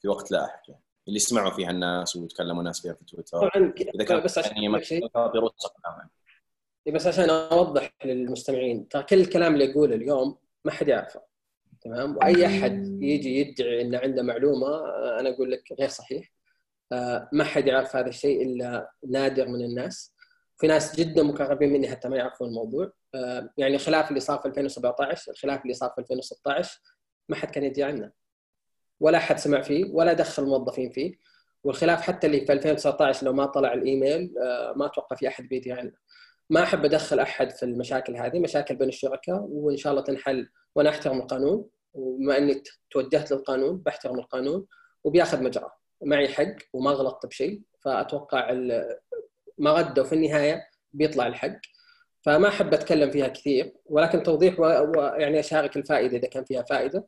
في 0.00 0.08
وقت 0.08 0.30
لاحق؟ 0.30 0.62
يعني 0.68 0.82
اللي 1.08 1.18
سمعوا 1.18 1.50
فيها 1.50 1.70
الناس 1.70 2.16
وتكلموا 2.16 2.58
الناس 2.60 2.80
فيها 2.80 2.92
في 2.92 3.04
تويتر. 3.04 3.38
طبعا 3.38 3.72
إذا 3.94 4.04
كان 4.04 4.20
بس 4.20 4.38
عشان 4.38 4.56
يعني 4.56 4.84
شيء 4.84 5.08
إيه، 6.86 6.94
بس 6.94 7.06
عشان 7.06 7.30
أوضح 7.30 7.92
للمستمعين 8.04 8.88
ترى 8.88 9.02
كل 9.02 9.20
الكلام 9.20 9.54
اللي 9.54 9.72
اقوله 9.72 9.94
اليوم 9.94 10.38
ما 10.64 10.72
حد 10.72 10.88
يعرفه 10.88 11.20
تمام؟ 11.80 12.16
وأي 12.16 12.46
أحد 12.46 13.02
يجي 13.02 13.40
يدعي 13.40 13.82
إنه 13.82 13.98
عنده 13.98 14.22
معلومة 14.22 14.66
آه، 14.66 15.20
أنا 15.20 15.28
أقول 15.28 15.50
لك 15.50 15.62
غير 15.80 15.88
صحيح 15.88 16.32
آه، 16.92 17.28
ما 17.32 17.44
حد 17.44 17.66
يعرف 17.66 17.96
هذا 17.96 18.08
الشيء 18.08 18.42
إلا 18.42 18.90
نادر 19.08 19.48
من 19.48 19.64
الناس. 19.64 20.14
في 20.58 20.66
ناس 20.66 20.96
جدا 20.96 21.22
مقربين 21.22 21.72
مني 21.72 21.88
حتى 21.88 22.08
ما 22.08 22.16
يعرفون 22.16 22.48
الموضوع. 22.48 22.92
آه، 23.14 23.50
يعني 23.58 23.74
الخلاف 23.74 24.08
اللي 24.08 24.20
صار 24.20 24.38
في 24.38 24.46
2017 24.48 25.32
الخلاف 25.32 25.62
اللي 25.62 25.74
صار 25.74 25.90
في 25.90 26.00
2016 26.00 26.80
ما 27.28 27.36
حد 27.36 27.50
كان 27.50 27.64
يدري 27.64 27.82
عنه. 27.84 28.12
ولا 29.00 29.18
حد 29.18 29.38
سمع 29.38 29.62
فيه 29.62 29.90
ولا 29.92 30.12
دخل 30.12 30.44
موظفين 30.44 30.90
فيه. 30.90 31.28
والخلاف 31.64 32.00
حتى 32.00 32.26
اللي 32.26 32.46
في 32.46 32.52
2019 32.52 33.26
لو 33.26 33.32
ما 33.32 33.46
طلع 33.46 33.72
الإيميل 33.72 34.34
ما 34.76 34.86
أتوقع 34.86 35.16
في 35.16 35.28
أحد 35.28 35.48
بيدري 35.48 35.72
عنه 35.72 35.92
ما 36.50 36.62
أحب 36.62 36.84
أدخل 36.84 37.18
أحد 37.18 37.50
في 37.50 37.62
المشاكل 37.62 38.16
هذه 38.16 38.38
مشاكل 38.38 38.76
بين 38.76 38.88
الشركاء 38.88 39.46
وإن 39.50 39.76
شاء 39.76 39.92
الله 39.92 40.02
تنحل. 40.02 40.48
وأنا 40.74 40.90
أحترم 40.90 41.18
القانون 41.18 41.68
وبما 41.92 42.38
إني 42.38 42.62
توجهت 42.90 43.32
للقانون 43.32 43.76
بحترم 43.76 44.18
القانون 44.18 44.66
وبياخذ 45.04 45.42
مجرى. 45.42 45.70
معي 46.02 46.28
حق 46.28 46.54
وما 46.72 46.90
غلطت 46.90 47.26
بشيء 47.26 47.62
فأتوقع 47.84 48.52
ما 49.58 49.72
ردوا 49.72 50.04
في 50.04 50.14
النهاية 50.14 50.66
بيطلع 50.92 51.26
الحق. 51.26 51.58
فما 52.22 52.48
أحب 52.48 52.74
أتكلم 52.74 53.10
فيها 53.10 53.28
كثير 53.28 53.74
ولكن 53.86 54.22
توضيح 54.22 54.60
ويعني 54.60 55.40
أشارك 55.40 55.76
الفائدة 55.76 56.16
إذا 56.16 56.28
كان 56.28 56.44
فيها 56.44 56.62
فائدة. 56.62 57.06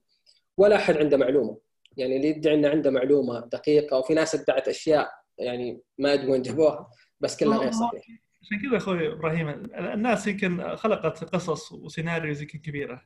ولا 0.56 0.76
أحد 0.76 0.96
عنده 0.96 1.16
معلومة. 1.16 1.69
يعني 1.96 2.16
اللي 2.16 2.28
يدعي 2.28 2.54
إنه 2.54 2.68
عنده 2.68 2.90
معلومة 2.90 3.40
دقيقة 3.40 3.98
وفي 3.98 4.14
ناس 4.14 4.34
ادعت 4.34 4.68
أشياء 4.68 5.10
يعني 5.38 5.80
ما 5.98 6.12
ادري 6.14 6.30
وين 6.30 6.42
جابوها 6.42 6.90
بس 7.20 7.36
كلها 7.36 7.58
غير 7.58 7.70
صحيح 7.70 8.06
عشان 8.42 8.68
كذا 8.68 8.76
أخوي 8.76 9.12
إبراهيم 9.12 9.48
الناس 9.74 10.26
يمكن 10.26 10.76
خلقت 10.76 11.24
قصص 11.24 11.72
وسيناريوز 11.72 12.42
يمكن 12.42 12.58
كبيرة 12.58 13.02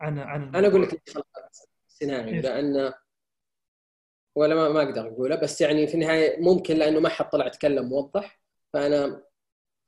عن 0.00 0.18
عن 0.18 0.54
أنا 0.54 0.68
أقول 0.68 0.82
لك 0.82 1.10
خلقت 1.10 1.68
سيناريو 1.88 2.42
لأن 2.42 2.92
ولا 4.36 4.54
ما, 4.54 4.68
ما 4.68 4.82
أقدر 4.82 5.08
أقوله 5.08 5.36
بس 5.36 5.60
يعني 5.60 5.86
في 5.86 5.94
النهاية 5.94 6.40
ممكن 6.40 6.76
لأنه 6.76 7.00
ما 7.00 7.08
حد 7.08 7.28
طلع 7.28 7.46
يتكلم 7.46 7.88
موضح 7.88 8.40
فأنا 8.72 9.22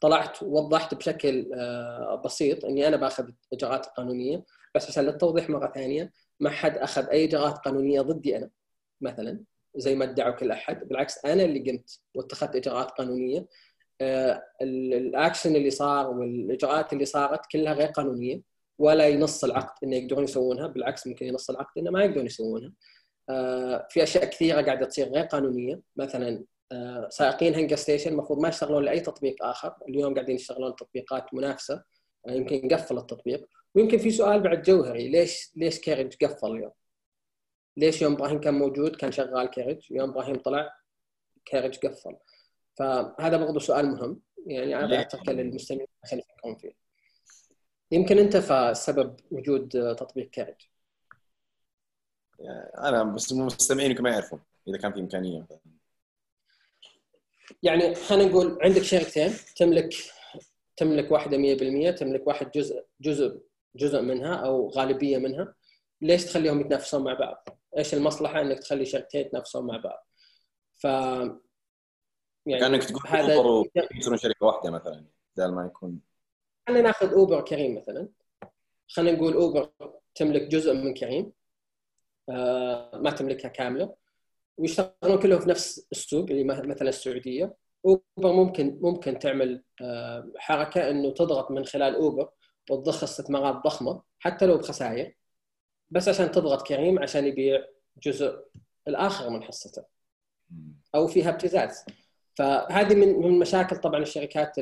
طلعت 0.00 0.42
ووضحت 0.42 0.94
بشكل 0.94 1.52
آه، 1.54 2.22
بسيط 2.24 2.64
إني 2.64 2.88
أنا 2.88 2.96
باخذ 2.96 3.30
إجراءات 3.52 3.86
قانونية 3.86 4.44
بس 4.74 4.88
عشان 4.88 5.04
للتوضيح 5.04 5.50
مرة 5.50 5.72
ثانية 5.74 6.12
ما 6.40 6.50
حد 6.50 6.78
أخذ 6.78 7.08
أي 7.08 7.24
اجراءات 7.24 7.58
قانونية 7.58 8.00
ضدي 8.00 8.36
أنا 8.36 8.50
مثلا 9.00 9.44
زي 9.76 9.94
ما 9.94 10.04
ادعوا 10.04 10.34
كل 10.34 10.50
أحد. 10.50 10.88
بالعكس 10.88 11.24
أنا 11.24 11.42
اللي 11.42 11.70
قمت 11.70 12.00
واتخذت 12.14 12.56
إجراءات 12.56 12.90
قانونية. 12.90 13.46
آه، 14.00 14.42
الأكشن 14.62 15.56
اللي 15.56 15.70
صار 15.70 16.10
والإجراءات 16.10 16.92
اللي 16.92 17.04
صارت 17.04 17.46
كلها 17.52 17.72
غير 17.72 17.88
قانونية 17.88 18.40
ولا 18.78 19.08
ينص 19.08 19.44
العقد 19.44 19.84
إنه 19.84 19.96
يقدرون 19.96 20.24
يسوونها. 20.24 20.66
بالعكس 20.66 21.06
ممكن 21.06 21.26
ينص 21.26 21.50
العقد 21.50 21.78
إنه 21.78 21.90
ما 21.90 22.04
يقدرون 22.04 22.26
يسوونها. 22.26 22.72
آه، 23.28 23.86
في 23.90 24.02
أشياء 24.02 24.24
كثيرة 24.24 24.62
قاعدة 24.62 24.86
تصير 24.86 25.08
غير 25.08 25.24
قانونية. 25.24 25.80
مثلا 25.96 26.44
آه، 26.72 27.08
سائقين 27.10 27.54
هنقرستيشن 27.54 28.12
المفروض 28.12 28.38
ما 28.38 28.48
يشتغلون 28.48 28.84
لأي 28.84 29.00
تطبيق 29.00 29.44
آخر. 29.44 29.74
اليوم 29.88 30.14
قاعدين 30.14 30.34
يشتغلون 30.34 30.76
تطبيقات 30.76 31.34
منافسة. 31.34 31.82
يمكن 32.28 32.68
قفل 32.68 32.98
التطبيق. 32.98 33.48
ويمكن 33.74 33.98
في 33.98 34.10
سؤال 34.10 34.40
بعد 34.40 34.62
جوهري. 34.62 35.08
ليش 35.08 35.50
ليش 35.56 35.78
كاريدج 35.78 36.24
قفل 36.24 36.50
اليوم؟ 36.50 36.72
ليش 37.76 38.02
يوم 38.02 38.12
إبراهيم 38.12 38.40
كان 38.40 38.54
موجود 38.54 38.96
كان 38.96 39.12
شغال 39.12 39.46
كاريدج 39.46 39.90
يوم 39.90 40.10
إبراهيم 40.10 40.36
طلع 40.36 40.76
كاريدج 41.44 41.78
قفل؟ 41.78 42.16
فهذا 42.78 43.36
برضه 43.36 43.60
سؤال 43.60 43.86
مهم. 43.86 44.20
يعني 44.46 44.76
أنا 44.76 45.00
اترك 45.00 45.28
للمستمعين 45.28 45.86
عشان 46.04 46.18
يفكرون 46.18 46.56
فيه. 46.56 46.72
يمكن 47.90 48.18
أنت 48.18 48.36
فسبب 48.36 49.16
وجود 49.30 49.68
تطبيق 49.94 50.30
كاريدج 50.30 50.54
أنا 52.78 53.02
بس 53.02 53.32
المستمعين 53.32 53.90
يمكن 53.90 54.02
ما 54.02 54.10
يعرفون 54.10 54.40
إذا 54.68 54.78
كان 54.78 54.92
في 54.92 55.00
إمكانية. 55.00 55.46
يعني 57.62 57.94
خلينا 57.94 58.30
نقول 58.30 58.58
عندك 58.62 58.82
شركتين 58.82 59.32
تملك 59.56 59.94
تملك 60.76 61.12
واحدة 61.12 61.36
100% 61.92 61.98
تملك 61.98 62.26
واحد 62.26 62.50
جزء 62.50 62.84
جزء 63.00 63.42
جزء 63.76 64.00
منها 64.00 64.34
أو 64.34 64.68
غالبية 64.68 65.18
منها. 65.18 65.54
ليش 66.00 66.24
تخليهم 66.24 66.60
يتنافسون 66.60 67.04
مع 67.04 67.14
بعض؟ 67.14 67.48
إيش 67.78 67.94
المصلحة 67.94 68.40
إنك 68.40 68.58
تخلي 68.58 68.84
شركتين 68.84 69.20
يتنافسون 69.20 69.66
مع 69.66 69.76
بعض؟ 69.76 70.06
ف 70.72 70.84
يعني 72.46 72.60
كأنك 72.60 72.84
تقول 72.84 73.02
هذا 73.06 73.34
اوبر 73.34 73.70
يصيرون 73.94 74.18
شركة 74.18 74.46
واحدة 74.46 74.70
مثلا 74.70 75.04
بدل 75.36 75.52
ما 75.52 75.66
يكون 75.66 76.00
خلينا 76.68 76.82
ناخذ 76.82 77.12
اوبر 77.12 77.40
كريم 77.40 77.76
مثلا. 77.76 78.08
خلينا 78.88 79.18
نقول 79.18 79.32
اوبر 79.34 79.70
تملك 80.14 80.42
جزء 80.42 80.74
من 80.74 80.94
كريم. 80.94 81.32
آه 82.28 82.98
ما 82.98 83.10
تملكها 83.10 83.48
كاملة. 83.48 83.94
ويشتغلون 84.56 85.18
كلهم 85.22 85.40
في 85.40 85.48
نفس 85.48 85.88
السوق 85.92 86.30
اللي 86.30 86.44
مثلا 86.44 86.88
السعودية. 86.88 87.56
اوبر 87.84 88.32
ممكن 88.32 88.78
ممكن 88.80 89.18
تعمل 89.18 89.64
آه 89.82 90.32
حركة 90.36 90.90
إنه 90.90 91.10
تضغط 91.10 91.50
من 91.50 91.64
خلال 91.64 91.94
اوبر 91.94 92.30
وتضخ 92.70 93.02
استثمارات 93.02 93.54
ضخمة 93.64 94.02
حتى 94.18 94.46
لو 94.46 94.58
بخسائر 94.58 95.14
بس 95.90 96.08
عشان 96.08 96.30
تضغط 96.30 96.66
كريم 96.66 97.02
عشان 97.02 97.26
يبيع 97.26 97.64
جزء 98.02 98.44
الآخر 98.88 99.30
من 99.30 99.42
حصته 99.42 99.84
أو 100.94 101.06
فيها 101.06 101.28
ابتزاز. 101.28 101.84
فهذه 102.34 102.94
من 102.94 103.08
من 103.08 103.38
مشاكل 103.38 103.76
طبعا 103.76 104.02
الشركات 104.02 104.52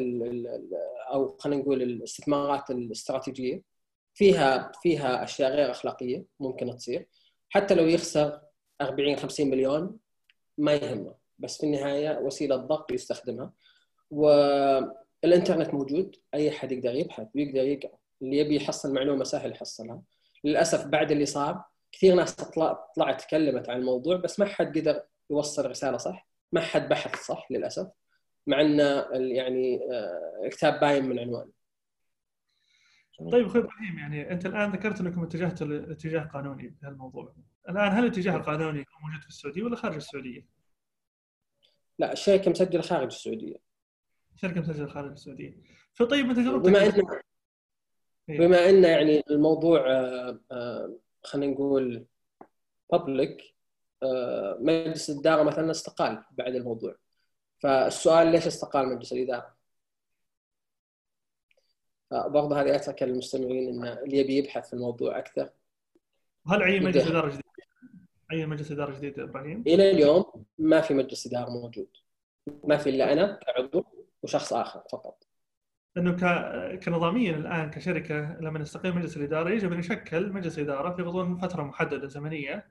أو 1.13 1.37
خلينا 1.39 1.63
نقول 1.63 1.83
الاستثمارات 1.83 2.71
الاستراتيجية. 2.71 3.63
فيها 4.15 4.73
فيها 4.83 5.25
أشياء 5.25 5.51
غير 5.51 5.71
أخلاقية 5.71 6.25
ممكن 6.41 6.77
تصير. 6.77 7.09
حتى 7.49 7.75
لو 7.75 7.87
يخسر 7.87 8.41
40 8.81 9.17
50 9.17 9.51
مليون 9.51 9.99
ما 10.59 10.75
يهمه 10.75 11.15
بس 11.39 11.59
في 11.59 11.67
النهاية 11.67 12.19
وسيلة 12.19 12.57
ضغط 12.57 12.93
يستخدمها. 12.93 13.53
والانترنت 15.23 15.75
موجود 15.75 16.17
أي 16.35 16.49
أحد 16.49 16.73
يقدر 16.73 16.95
يبحث 16.95 17.27
ويقدر 17.35 17.65
يقرأ. 17.65 17.99
اللي 18.23 18.37
يبي 18.37 18.57
يحصل 18.57 18.95
معلومة 18.95 19.25
سهل 19.25 19.53
يحصلها. 19.53 20.03
للأسف 20.45 20.87
بعد 20.87 21.11
اللي 21.11 21.27
صار 21.27 21.65
كثير 21.93 22.15
ناس 22.15 22.35
طلعت 22.97 23.21
تكلمت 23.21 23.69
عن 23.69 23.77
الموضوع 23.81 24.17
بس 24.17 24.41
ما 24.41 24.47
حد 24.47 24.79
قدر 24.79 25.03
يوصل 25.31 25.71
رسالة 25.71 25.97
صح. 25.97 26.29
ما 26.53 26.61
حد 26.61 26.89
بحث 26.89 27.17
صح 27.27 27.47
للأسف 27.51 27.91
مع 28.47 28.61
إن 28.61 28.79
يعني 29.15 29.81
الكتاب 30.45 30.75
آه، 30.75 30.81
باين 30.81 31.05
من 31.05 31.19
عنوانه. 31.19 31.61
طيب 33.33 33.47
أخوي 33.47 33.61
إبراهيم 33.61 33.99
يعني 33.99 34.33
أنت 34.33 34.47
الآن 34.47 34.71
ذكرت 34.73 35.01
إنكم 35.01 35.23
اتجهت 35.23 35.63
لاتجاه 35.63 36.21
قانوني 36.21 36.77
في 36.81 36.89
الموضوع 36.89 37.35
الآن 37.69 37.93
هل 37.93 38.05
الاتجاه 38.05 38.37
القانوني 38.37 38.81
يكون 38.81 39.03
موجود 39.03 39.23
في 39.23 39.29
السعودية 39.29 39.63
ولا 39.63 39.77
خارج 39.77 39.95
السعودية؟ 39.95 40.47
لا 41.99 42.13
الشركة 42.13 42.51
مسجلة 42.51 42.83
خارج 42.83 43.07
السعودية. 43.07 43.70
الشركة 44.35 44.61
مسجلة 44.61 44.87
خارج 44.87 45.11
السعودية 45.11 45.57
فطيب 45.95 46.27
من 46.27 46.35
تجربتك 46.35 46.71
بما 46.71 46.87
ان 46.87 47.21
إيه. 48.29 48.39
بما 48.39 48.69
إن 48.69 48.85
يعني 48.85 49.23
الموضوع 49.31 49.91
آه، 49.91 50.41
آه، 50.53 50.97
خلينا 51.25 51.53
نقول 51.53 52.07
بابليك 52.93 53.55
آه، 54.03 54.59
مجلس 54.61 55.11
الإدارة 55.11 55.43
مثلا 55.43 55.71
استقال 55.71 56.25
بعد 56.31 56.55
الموضوع 56.55 56.97
فالسؤال 57.59 58.27
ليش 58.33 58.47
استقال 58.47 58.89
مجلس 58.89 59.13
الإدارة؟ 59.13 59.61
برضه 62.11 62.61
هذه 62.61 62.77
أترك 62.77 63.03
للمستمعين 63.03 63.69
إن 63.69 63.85
اللي 63.85 64.17
يبي 64.17 64.37
يبحث 64.37 64.69
في 64.69 64.73
الموضوع 64.73 65.19
أكثر 65.19 65.51
هل 66.47 66.63
عين 66.63 66.83
مجلس 66.83 67.07
إدارة 67.07 67.29
جديد؟ 67.29 67.43
عين 68.31 68.49
مجلس 68.49 68.73
إدارة 68.73 68.97
جديد 68.97 69.21
إبراهيم؟ 69.21 69.65
إلى 69.67 69.91
اليوم 69.91 70.25
ما 70.59 70.81
في 70.81 70.95
مجلس 70.95 71.27
إدارة 71.27 71.51
موجود 71.51 71.89
ما 72.65 72.77
في 72.77 72.91
إلا 72.91 73.13
أنا 73.13 73.39
كعضو 73.47 73.85
وشخص 74.23 74.53
آخر 74.53 74.83
فقط 74.93 75.27
إنه 75.97 76.17
كنظاميا 76.77 77.37
الآن 77.37 77.71
كشركة 77.71 78.37
لما 78.41 78.59
نستقيل 78.59 78.95
مجلس 78.95 79.17
الإدارة 79.17 79.51
يجب 79.51 79.73
أن 79.73 79.79
يشكل 79.79 80.33
مجلس 80.33 80.59
إدارة 80.59 80.97
في 80.97 81.03
غضون 81.03 81.39
فترة 81.39 81.63
محددة 81.63 82.09
زمنية 82.09 82.69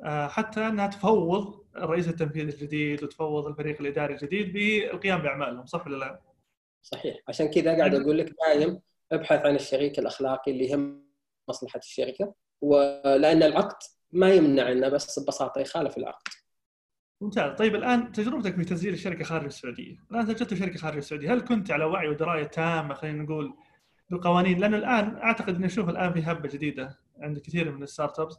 آه، 0.00 0.26
حتى 0.26 0.60
أنها 0.60 0.86
تفوض 0.86 1.64
الرئيس 1.76 2.08
التنفيذي 2.08 2.52
الجديد 2.52 3.04
وتفوض 3.04 3.46
الفريق 3.46 3.80
الإداري 3.80 4.14
الجديد 4.14 4.52
بالقيام 4.52 5.22
بأعمالهم 5.22 5.66
صح 5.66 5.86
ولا 5.86 5.96
لا؟ 5.96 6.20
صحيح 6.82 7.16
عشان 7.28 7.50
كذا 7.50 7.76
قاعد 7.76 7.94
أقول 7.94 8.18
لك 8.18 8.34
دايم 8.46 8.80
ابحث 9.12 9.46
عن 9.46 9.54
الشريك 9.54 9.98
الأخلاقي 9.98 10.52
اللي 10.52 10.64
يهم 10.64 11.04
مصلحة 11.48 11.78
الشركة 11.78 12.34
ولان 12.60 13.42
العقد 13.42 13.82
ما 14.12 14.30
يمنع 14.30 14.72
إنه 14.72 14.88
بس 14.88 15.18
ببساطة 15.18 15.60
يخالف 15.60 15.98
العقد. 15.98 16.32
ممتاز. 17.24 17.58
طيب 17.58 17.74
الآن 17.74 18.12
تجربتك 18.12 18.54
في 18.56 18.64
تسجيل 18.64 18.92
الشركة 18.92 19.24
خارج 19.24 19.44
السعودية، 19.44 19.96
الآن 20.10 20.26
سجلت 20.26 20.54
شركة 20.54 20.78
خارج 20.78 20.96
السعودية، 20.96 21.34
هل 21.34 21.40
كنت 21.40 21.70
على 21.70 21.84
وعي 21.84 22.08
ودراية 22.08 22.44
تامة 22.44 22.94
خلينا 22.94 23.22
نقول 23.22 23.54
بالقوانين؟ 24.10 24.58
لأنه 24.58 24.76
الآن 24.76 25.16
أعتقد 25.16 25.54
أني 25.54 25.66
أشوف 25.66 25.88
الآن 25.88 26.12
في 26.12 26.22
هبة 26.22 26.48
جديدة 26.48 26.98
عند 27.18 27.38
كثير 27.38 27.72
من 27.72 27.82
ال 27.82 28.20
startups 28.20 28.36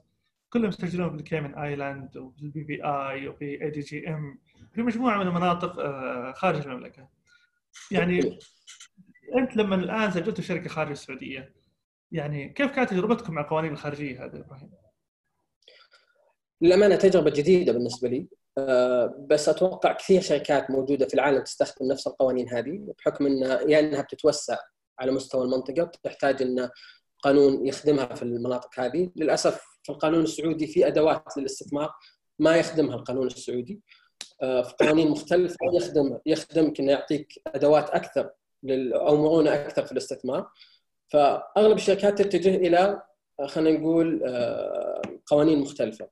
كلهم 0.50 0.70
يسجلون 0.70 1.10
في 1.10 1.16
ال 1.16 1.22
Cayman 1.22 1.56
Island 1.56 2.18
وفي 2.18 2.42
ال 2.42 2.64
BVI 2.66 3.28
وفي 3.28 3.64
ADGM 3.64 4.40
في 4.74 4.82
مجموعة 4.82 5.18
من 5.18 5.28
المناطق 5.28 5.80
آه، 5.80 6.32
خارج 6.32 6.68
المملكة. 6.68 7.10
يعني 7.92 8.40
أنت 9.38 9.58
لما 9.58 9.76
الآن 9.76 10.12
سجلت 10.12 10.42
شركة 10.42 10.70
خارج 10.70 10.92
السعودية 10.92 11.54
يعني 12.12 12.50
كيف 12.50 12.72
كانت 12.72 12.90
تجربتكم 12.90 13.34
مع 13.34 13.42
القوانين 13.42 13.72
الخارجية 13.72 14.26
هذه 14.26 14.40
إبراهيم؟ 14.40 14.72
للأمانة 16.62 16.96
تجربة 16.96 17.30
جديدة 17.30 17.74
بالنسبة 17.74 18.10
لي. 18.10 18.28
بس 19.28 19.50
أتوقع 19.50 19.94
كثير 19.94 20.22
شركات 20.22 20.72
موجودة 20.72 21.08
في 21.08 21.14
العالم 21.14 21.44
تستخدم 21.44 21.88
نفس 21.88 22.08
القوانين 22.08 22.50
هذه 22.50 22.94
بحكم 22.98 23.26
انها 23.26 23.62
يا 23.62 23.68
يعني 23.68 23.88
إنها 23.88 24.02
بتتوسع 24.02 24.58
على 25.00 25.12
مستوى 25.12 25.44
المنطقة 25.44 25.84
بتحتاج 25.84 26.42
إن 26.42 26.70
قانون 27.24 27.68
يخدمها 27.68 28.16
في 28.16 28.24
المناطق 28.24 28.80
هذه. 28.80 29.12
للأسف 29.16 29.62
في 29.84 29.92
القانون 29.92 30.24
السعودي 30.24 30.68
في 30.68 30.88
أدوات 30.88 31.38
للاستثمار 31.38 31.94
ما 32.40 32.56
يخدمها 32.56 32.96
القانون 32.96 33.28
السعودي. 33.28 33.82
آه، 34.42 34.62
في 34.62 34.74
قوانين 34.80 35.10
مختلفة 35.10 35.58
يخدم 35.74 36.20
يخدمك 36.26 36.80
إنه 36.80 36.92
يعطيك 36.92 37.34
أدوات 37.48 37.90
أكثر 37.90 38.30
أو 38.96 39.18
مرونه 39.18 39.54
أكثر 39.54 39.86
في 39.86 39.92
الاستثمار. 39.92 40.50
فأغلب 41.08 41.78
الشركات 41.78 42.22
تتجه 42.22 42.56
إلى 42.56 43.02
آه، 43.40 43.48
خلينا 43.48 43.80
نقول 43.80 44.24
قوانين 45.26 45.60
مختلفة. 45.60 46.10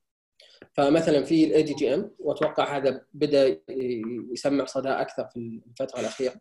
فمثلا 0.73 1.23
في 1.23 1.43
ال 1.43 1.63
ADGM 1.63 2.15
وأتوقع 2.19 2.77
هذا 2.77 3.05
بدأ 3.13 3.61
يسمع 4.33 4.65
صدى 4.65 4.89
أكثر 4.89 5.27
في 5.33 5.61
الفترة 5.69 5.99
الأخيرة. 5.99 6.35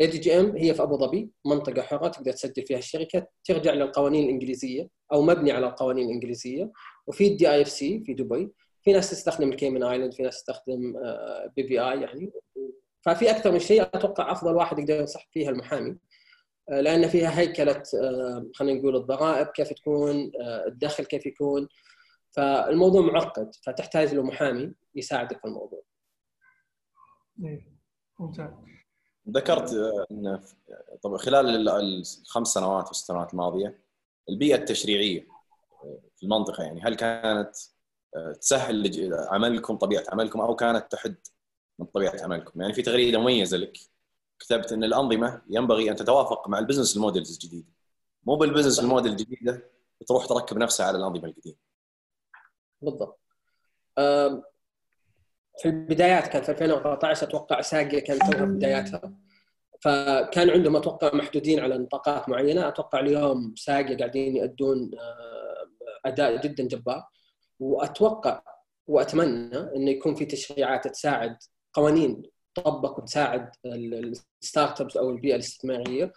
ADGM 0.00 0.56
هي 0.56 0.74
في 0.74 0.82
أبو 0.82 0.98
ظبي 0.98 1.30
منطقة 1.46 1.82
حرة 1.82 2.08
تقدر 2.08 2.32
تسجل 2.32 2.66
فيها 2.66 2.78
الشركة 2.78 3.26
ترجع 3.44 3.72
للقوانين 3.72 4.24
الإنجليزية 4.24 4.88
أو 5.12 5.22
مبني 5.22 5.52
على 5.52 5.66
القوانين 5.66 6.06
الإنجليزية. 6.06 6.72
وفي 7.06 7.26
ال 7.26 7.50
DIFC 7.50 8.02
في 8.06 8.14
دبي 8.14 8.50
في 8.82 8.92
ناس 8.92 9.10
تستخدم 9.10 9.48
ال 9.48 9.53
Cayman 9.53 9.82
Island 9.82 10.14
في 10.14 10.22
ناس 10.22 10.36
تستخدم 10.36 10.94
BVI 11.56 12.00
يعني. 12.00 12.32
ففي 13.00 13.30
أكثر 13.30 13.52
من 13.52 13.58
شيء 13.58 13.82
أتوقع 13.82 14.32
أفضل 14.32 14.54
واحد 14.54 14.78
يقدر 14.78 14.94
ينصح 14.94 15.28
فيها 15.32 15.50
المحامي 15.50 15.96
آه، 16.70 16.80
لأن 16.80 17.08
فيها 17.08 17.38
هيكلة 17.40 17.82
آه، 18.02 18.50
خلينا 18.54 18.78
نقول 18.78 18.96
الضرائب 18.96 19.46
كيف 19.46 19.72
تكون 19.72 20.30
آه، 20.40 20.66
الدخل 20.66 21.04
كيف 21.04 21.26
يكون. 21.26 21.68
فالموضوع 22.38 23.02
معقد 23.02 23.54
فتحتاج 23.62 24.14
له 24.14 24.22
محامي 24.22 24.74
يساعدك 24.94 25.40
في 25.40 25.44
الموضوع. 25.44 25.82
إيه، 27.44 27.72
ممتاز. 28.18 28.50
ذكرت 29.28 29.72
إن 30.10 30.40
طبعا 31.02 31.18
خلال 31.18 31.68
الخمس 31.68 32.48
سنوات 32.48 32.86
والست 32.86 33.06
سنوات 33.06 33.32
الماضية 33.32 33.78
البيئة 34.28 34.56
التشريعية 34.56 35.26
في 36.16 36.22
المنطقة 36.22 36.64
يعني 36.64 36.80
هل 36.82 36.94
كانت 36.94 37.56
تسهل 38.40 39.10
عملكم 39.14 39.76
طبيعة 39.76 40.04
عملكم 40.08 40.40
أو 40.40 40.56
كانت 40.56 40.92
تحد 40.92 41.16
من 41.78 41.86
طبيعة 41.86 42.22
عملكم 42.22 42.60
يعني 42.60 42.72
في 42.72 42.82
تغريدة 42.82 43.18
مميزة 43.18 43.56
لك 43.56 43.78
كتبت 44.38 44.72
إن 44.72 44.84
الأنظمة 44.84 45.42
ينبغي 45.48 45.90
أن 45.90 45.96
تتوافق 45.96 46.48
مع 46.48 46.58
ال 46.58 46.62
business 46.62 46.96
الـ 46.96 47.01
models 47.01 47.32
الجديدة 47.32 47.68
مو 48.22 48.36
بال 48.36 48.45
business 48.45 48.80
الـ 48.80 48.85
model 48.85 49.12
الجديدة 49.12 49.70
تروح 50.06 50.26
تركب 50.26 50.58
نفسها 50.58 50.86
على 50.86 50.98
الأنظمة 50.98 51.28
القديمة 51.28 51.67
بالضبط. 52.82 53.20
في 55.58 55.66
البدايات 55.66 56.28
كان 56.28 56.42
في 56.42 56.48
2014 56.48 57.26
أتوقع 57.26 57.60
ساقية 57.60 57.98
كانت 57.98 58.22
توها 58.22 58.44
بداياتها. 58.44 59.12
فكان 59.80 60.50
عندهم 60.50 60.76
أتوقع 60.76 61.14
محدودين 61.14 61.60
على 61.60 61.78
نطاقات 61.78 62.28
معينة. 62.28 62.68
أتوقع 62.68 63.00
اليوم 63.00 63.54
ساجيا 63.56 63.96
قاعدين 63.96 64.36
يؤدون 64.36 64.90
أداء 66.04 66.40
جدا 66.40 66.64
جبار. 66.64 67.04
وأتوقع 67.60 68.42
وأتمنى 68.86 69.56
انه 69.56 69.90
يكون 69.90 70.14
في 70.14 70.24
تشريعات 70.24 70.88
تساعد 70.88 71.36
قوانين 71.72 72.22
تطبق 72.54 72.98
وتساعد 72.98 73.50
ال 73.66 74.80
startups 74.80 74.96
أو 74.96 75.10
البيئة 75.10 75.34
الاستثمارية. 75.34 76.12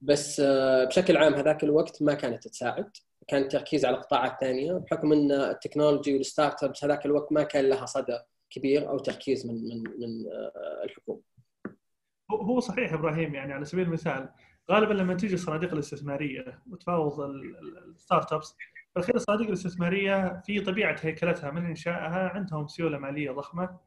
بس 0.00 0.40
بشكل 0.86 1.16
عام 1.16 1.34
هذاك 1.34 1.64
الوقت 1.64 2.02
ما 2.02 2.14
كانت 2.14 2.48
تساعد. 2.48 2.90
كان 3.28 3.42
التركيز 3.42 3.84
على 3.84 3.96
قطاعات 3.96 4.40
ثانية 4.40 4.72
بحكم 4.72 5.12
إن 5.12 5.32
ال 5.32 5.38
technology 5.38 6.01
وال 6.01 6.14
startups 6.14 6.84
هذاك 6.84 7.06
الوقت 7.06 7.32
ما 7.32 7.42
كان 7.42 7.68
لها 7.68 7.86
صدى 7.86 8.18
كبير 8.50 8.88
أو 8.88 8.98
تركيز 8.98 9.46
من 9.46 9.54
من 9.54 9.82
من 9.82 10.26
آه، 10.32 10.84
الحكومة. 10.84 11.20
هو 12.30 12.60
صحيح 12.60 12.92
إبراهيم 12.92 13.34
يعني 13.34 13.52
على 13.52 13.64
سبيل 13.64 13.86
المثال 13.86 14.28
غالبا 14.70 14.94
لما 14.94 15.14
تيجي 15.14 15.34
الصناديق 15.34 15.72
الاستثمارية 15.72 16.62
وتفاوض 16.70 17.20
ال 17.20 18.32
startups 18.32 18.56
فالأخير 18.94 19.16
الصناديق 19.16 19.46
الاستثمارية 19.46 20.40
في 20.46 20.60
طبيعة 20.60 20.96
هيكلتها 21.00 21.50
من 21.50 21.66
إنشائها 21.66 22.28
عندهم 22.28 22.68
سيولة 22.68 22.98
مالية 22.98 23.30
ضخمة 23.30 23.78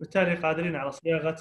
بالتالي 0.00 0.34
قادرين 0.34 0.76
على 0.76 0.92
صياغة 0.92 1.36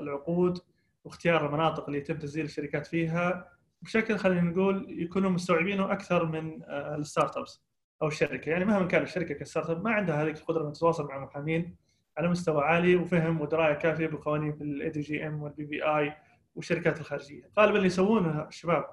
العقود 0.00 0.58
واختيار 1.04 1.46
المناطق 1.46 1.86
اللي 1.86 1.98
يتم 1.98 2.18
تسجيل 2.18 2.44
الشركات 2.44 2.86
فيها 2.86 3.52
بشكل 3.82 4.16
خلينا 4.18 4.40
نقول 4.40 4.86
يكونوا 4.88 5.30
مستوعبينه 5.30 5.92
أكثر 5.92 6.26
من 6.26 6.62
آه، 6.62 6.94
ال 6.94 7.36
startups 7.36 7.62
أو 8.02 8.08
الشركة. 8.08 8.50
يعني 8.50 8.64
مهما 8.64 8.86
كان 8.86 9.02
الشركة 9.02 9.34
ك 9.34 9.70
startup 9.70 9.84
ما 9.84 9.90
عندها 9.90 10.22
هذه 10.22 10.30
القدرة 10.30 10.68
ان 10.68 10.72
تتواصل 10.72 11.08
مع 11.08 11.16
المحامين 11.16 11.76
على 12.18 12.28
مستوى 12.28 12.64
عالي 12.64 12.96
وفهم 12.96 13.40
ودراية 13.40 13.74
كافية 13.74 14.06
بقوانين 14.06 14.52
ال 14.60 14.90
ADGM 14.90 15.42
وال 15.42 15.64
BVI 15.64 16.16
والشركات 16.54 17.00
الخارجية. 17.00 17.50
غالبا 17.58 17.76
اللي 17.76 17.86
يسوونه 17.86 18.48
الشباب 18.48 18.84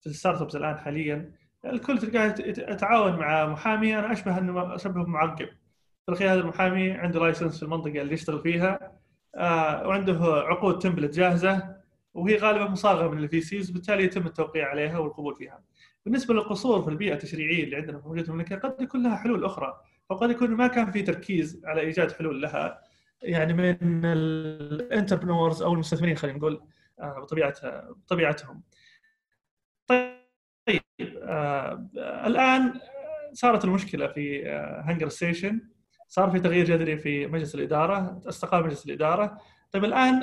في 0.00 0.06
ال 0.06 0.42
startups 0.42 0.56
الآن 0.56 0.78
حاليا 0.78 1.32
الكل 1.64 1.98
تلقاه 1.98 2.34
يتعاون 2.72 3.16
مع 3.18 3.46
محامي. 3.46 3.98
أنا 3.98 4.12
أشبه 4.12 4.38
إنه 4.38 4.74
اشبه 4.74 5.04
بمعقب. 5.04 5.48
فالأخير 6.08 6.32
هذا 6.32 6.40
المحامي 6.40 6.92
عنده 6.92 7.20
license 7.20 7.56
في 7.56 7.62
المنطقة 7.62 8.00
اللي 8.02 8.14
يشتغل 8.14 8.42
فيها 8.42 8.92
آه 9.34 9.88
وعنده 9.88 10.18
عقود 10.24 10.78
template 10.78 11.14
جاهزة. 11.14 11.77
وهي 12.18 12.36
غالبا 12.36 12.68
مصاغة 12.68 13.08
من 13.08 13.18
ال 13.18 13.40
VCs 13.40 13.70
بالتالي 13.70 14.04
يتم 14.04 14.26
التوقيع 14.26 14.68
عليها 14.68 14.98
والقبول 14.98 15.34
فيها. 15.34 15.62
بالنسبة 16.04 16.34
للقصور 16.34 16.82
في 16.82 16.88
البيئة 16.88 17.12
التشريعية 17.12 17.64
اللي 17.64 17.76
عندنا 17.76 17.98
في 17.98 18.08
موجودة 18.08 18.28
المملكة 18.28 18.56
قد 18.56 18.82
يكون 18.82 19.02
لها 19.02 19.16
حلول 19.16 19.44
أخرى 19.44 19.80
أو 20.10 20.16
قد 20.16 20.30
يكون 20.30 20.50
ما 20.50 20.66
كان 20.66 20.90
في 20.90 21.02
تركيز 21.02 21.62
على 21.64 21.80
إيجاد 21.80 22.12
حلول 22.12 22.42
لها 22.42 22.80
يعني 23.22 23.52
من 23.52 24.04
ال 24.04 24.15
entrepreneurs 24.15 25.62
أو 25.62 25.72
المستثمرين 25.72 26.16
خلينا 26.16 26.38
نقول 26.38 26.62
آه، 27.00 27.18
بطبيعه 27.20 27.54
بطبيعتهم. 27.90 28.62
طيب 29.86 30.10
آه 31.22 31.88
الآن 32.26 32.80
صارت 33.32 33.64
المشكلة 33.64 34.06
في 34.06 34.48
هنقر 34.84 35.06
آه، 35.06 35.10
ستيشن 35.10 35.60
صار 36.08 36.30
في 36.30 36.40
تغيير 36.40 36.64
جذري 36.64 36.98
في 36.98 37.26
مجلس 37.26 37.54
الإدارة 37.54 38.20
استقال 38.28 38.64
مجلس 38.64 38.86
الإدارة 38.86 39.38
طيب 39.72 39.84
الآن 39.84 40.22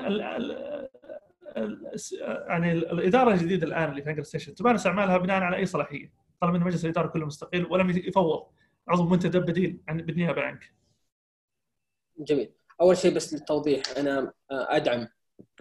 يعني 2.48 2.72
الإدارة 2.72 3.34
الجديدة 3.34 3.68
الآن 3.68 3.90
اللي 3.90 4.02
في 4.02 4.10
هنقرستيشن 4.10 4.56
تمارس 4.56 4.88
اعمالها 4.88 5.18
بناء 5.18 5.42
على 5.42 5.58
أي 5.58 5.66
صلاحية 5.66 6.12
طالما 6.42 6.58
إن 6.58 6.64
مجلس 6.64 6.86
الإدارة 6.86 7.08
كله 7.08 7.26
مستقل 7.26 7.68
ولم 7.70 7.90
يفوض 7.90 8.48
عضو 8.88 9.04
منتدب 9.10 9.46
بديل 9.46 9.82
عن 9.88 9.98
بالنيابة 9.98 10.42
عنك. 10.42 10.74
جميل. 12.18 12.52
أول 12.82 12.98
شيء 12.98 13.16
بس 13.16 13.34
للتوضيح 13.34 13.84
أنا 13.98 14.34
أدعم 14.52 15.08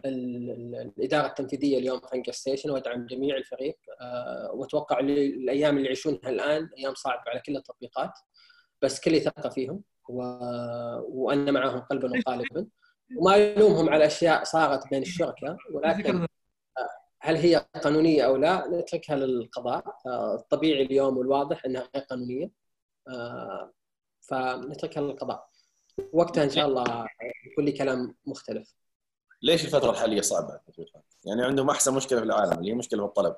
الإدارة 0.04 1.26
التنفيذية 1.26 1.78
اليوم 1.78 2.00
في 2.00 2.06
هنقرستيشن 2.12 2.70
وأدعم 2.70 3.06
جميع 3.06 3.36
الفريق 3.36 3.76
آه، 4.00 4.50
وأتوقع 4.52 5.00
الأيام 5.00 5.76
اللي 5.76 5.86
يعيشونها 5.86 6.28
الآن 6.28 6.68
أيام 6.78 6.94
صعبة 6.94 7.22
على 7.26 7.40
كل 7.40 7.56
التطبيقات 7.56 8.12
بس 8.82 9.00
كل 9.00 9.20
ثقه 9.20 9.48
فيهم 9.48 9.82
و... 10.08 10.22
وأنا 11.08 11.50
معهم 11.50 11.80
قلبا 11.80 12.18
وقالبا. 12.18 12.66
وما 13.18 13.36
يلومهم 13.36 13.88
على 13.88 14.06
أشياء 14.06 14.44
صارت 14.44 14.90
بين 14.90 15.02
الشركاء 15.02 15.56
ولكن 15.72 16.26
هل 17.20 17.36
هي 17.36 17.66
قانونية 17.82 18.22
أو 18.22 18.36
لا 18.36 18.66
نتركها 18.68 19.16
للقضاء. 19.16 19.84
الطبيعي 20.34 20.82
اليوم 20.82 21.18
والواضح 21.18 21.64
إنها 21.64 21.88
غير 21.94 22.04
قانونية. 22.04 22.50
فنتركها 24.20 25.00
للقضاء. 25.00 25.48
وقتها 26.12 26.44
إن 26.44 26.50
شاء 26.50 26.66
الله 26.66 27.06
يكون 27.52 27.64
لي 27.64 27.72
كلام 27.72 28.14
مختلف. 28.26 28.74
ليش 29.42 29.64
الفترة 29.64 29.90
الحالية 29.90 30.20
صعبة؟ 30.20 30.60
يعني 31.24 31.44
عندهم 31.44 31.70
أحسن 31.70 31.94
مشكلة 31.94 32.18
في 32.18 32.24
العالم 32.24 32.52
اللي 32.58 32.70
هي 32.70 32.74
مشكلة 32.74 33.00
في 33.02 33.08
الطلب. 33.08 33.36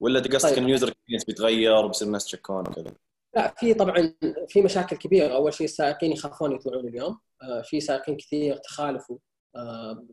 ولا 0.00 0.20
تقصدك 0.20 0.50
طيب. 0.50 0.58
إن 0.58 0.64
اليوزر 0.64 0.94
بيتغير 1.08 1.84
وبيصير 1.84 2.06
الناس 2.06 2.24
تشكون 2.24 2.68
وكذا. 2.68 2.92
لا 3.36 3.54
في 3.56 3.74
طبعا 3.74 4.14
في 4.48 4.62
مشاكل 4.62 4.96
كبيرة. 4.96 5.34
أول 5.34 5.54
شيء 5.54 5.64
السائقين 5.64 6.12
يخافون 6.12 6.52
يطلعون 6.52 6.88
اليوم. 6.88 7.18
آه، 7.42 7.62
في 7.62 7.80
سائقين 7.80 8.16
كثير 8.16 8.56
تخالفوا 8.56 9.18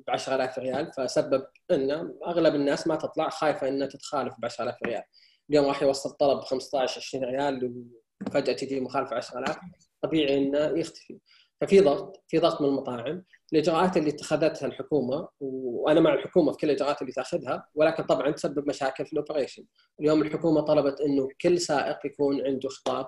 ب 0.07 0.09
10000 0.09 0.59
ريال. 0.59 0.91
فسبب 0.97 1.45
إن 1.71 1.91
أغلب 2.27 2.55
الناس 2.55 2.87
ما 2.87 2.95
تطلع 2.95 3.29
خايفة 3.29 3.67
إنها 3.67 3.87
تتخالف 3.87 4.33
ب 4.39 4.45
10000 4.45 4.75
ريال. 4.85 5.03
اليوم 5.49 5.65
راح 5.65 5.83
يوصل 5.83 6.09
طلب 6.09 6.37
ب 6.39 6.41
15 6.41 6.97
20 6.97 7.23
ريال 7.23 7.85
وفجأة 8.27 8.53
تجي 8.53 8.79
مخالفة 8.79 9.15
10000 9.15 9.57
طبيعي 10.01 10.37
إنه 10.37 10.79
يختفي. 10.79 11.19
ففي 11.61 11.79
ضغط 11.79 12.23
في 12.27 12.39
ضغط 12.39 12.61
من 12.61 12.67
المطاعم. 12.67 13.23
الإجراءات 13.53 13.97
اللي 13.97 14.09
اتخذتها 14.09 14.65
الحكومة 14.65 15.27
وأنا 15.39 15.99
مع 15.99 16.13
الحكومة 16.13 16.51
في 16.51 16.57
كل 16.57 16.69
الإجراءات 16.69 17.01
اللي 17.01 17.13
تأخذها 17.13 17.67
ولكن 17.75 18.03
طبعا 18.03 18.31
تسبب 18.31 18.67
مشاكل 18.67 19.05
في 19.05 19.13
ال 19.13 19.18
operation. 19.18 19.65
اليوم 19.99 20.21
الحكومة 20.21 20.61
طلبت 20.61 21.01
إنه 21.01 21.29
كل 21.41 21.59
سائق 21.59 22.05
يكون 22.05 22.45
عنده 22.45 22.69
خطاب 22.69 23.07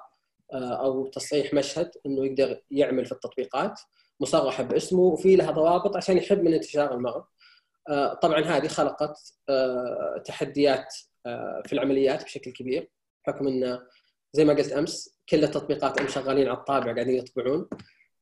أو 0.53 1.07
تصريح 1.07 1.53
مشهد 1.53 1.91
إنه 2.05 2.25
يقدر 2.25 2.61
يعمل 2.71 3.05
في 3.05 3.11
التطبيقات 3.11 3.79
مصرحة 4.19 4.63
باسمه 4.63 4.99
وفي 4.99 5.35
لها 5.35 5.51
ضوابط 5.51 5.97
عشان 5.97 6.17
يحد 6.17 6.39
من 6.39 6.53
انتشار 6.53 6.93
المرض. 6.93 7.23
طبعا 8.21 8.41
هذه 8.41 8.67
خلقت 8.67 9.17
تحديات 10.25 10.95
في 11.65 11.73
العمليات 11.73 12.23
بشكل 12.23 12.51
كبير 12.51 12.91
بحكم 13.27 13.47
انه 13.47 13.81
زي 14.33 14.45
ما 14.45 14.53
قلت 14.53 14.71
أمس 14.71 15.19
كل 15.29 15.43
التطبيقات 15.43 16.01
ام 16.01 16.07
شغالين 16.07 16.47
على 16.47 16.57
الطابع 16.57 16.93
قاعدين 16.93 17.15
يطبعون. 17.15 17.67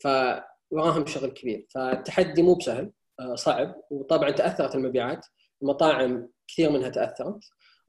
فوراهم 0.01 1.05
شغل 1.05 1.29
كبير. 1.29 1.67
فالتحدي 1.69 2.41
مو 2.43 2.55
بسهل 2.55 2.91
صعب. 3.33 3.81
وطبعا 3.89 4.31
تأثرت 4.31 4.75
المبيعات. 4.75 5.25
المطاعم 5.61 6.29
كثير 6.47 6.69
منها 6.69 6.89
تأثرت 6.89 7.39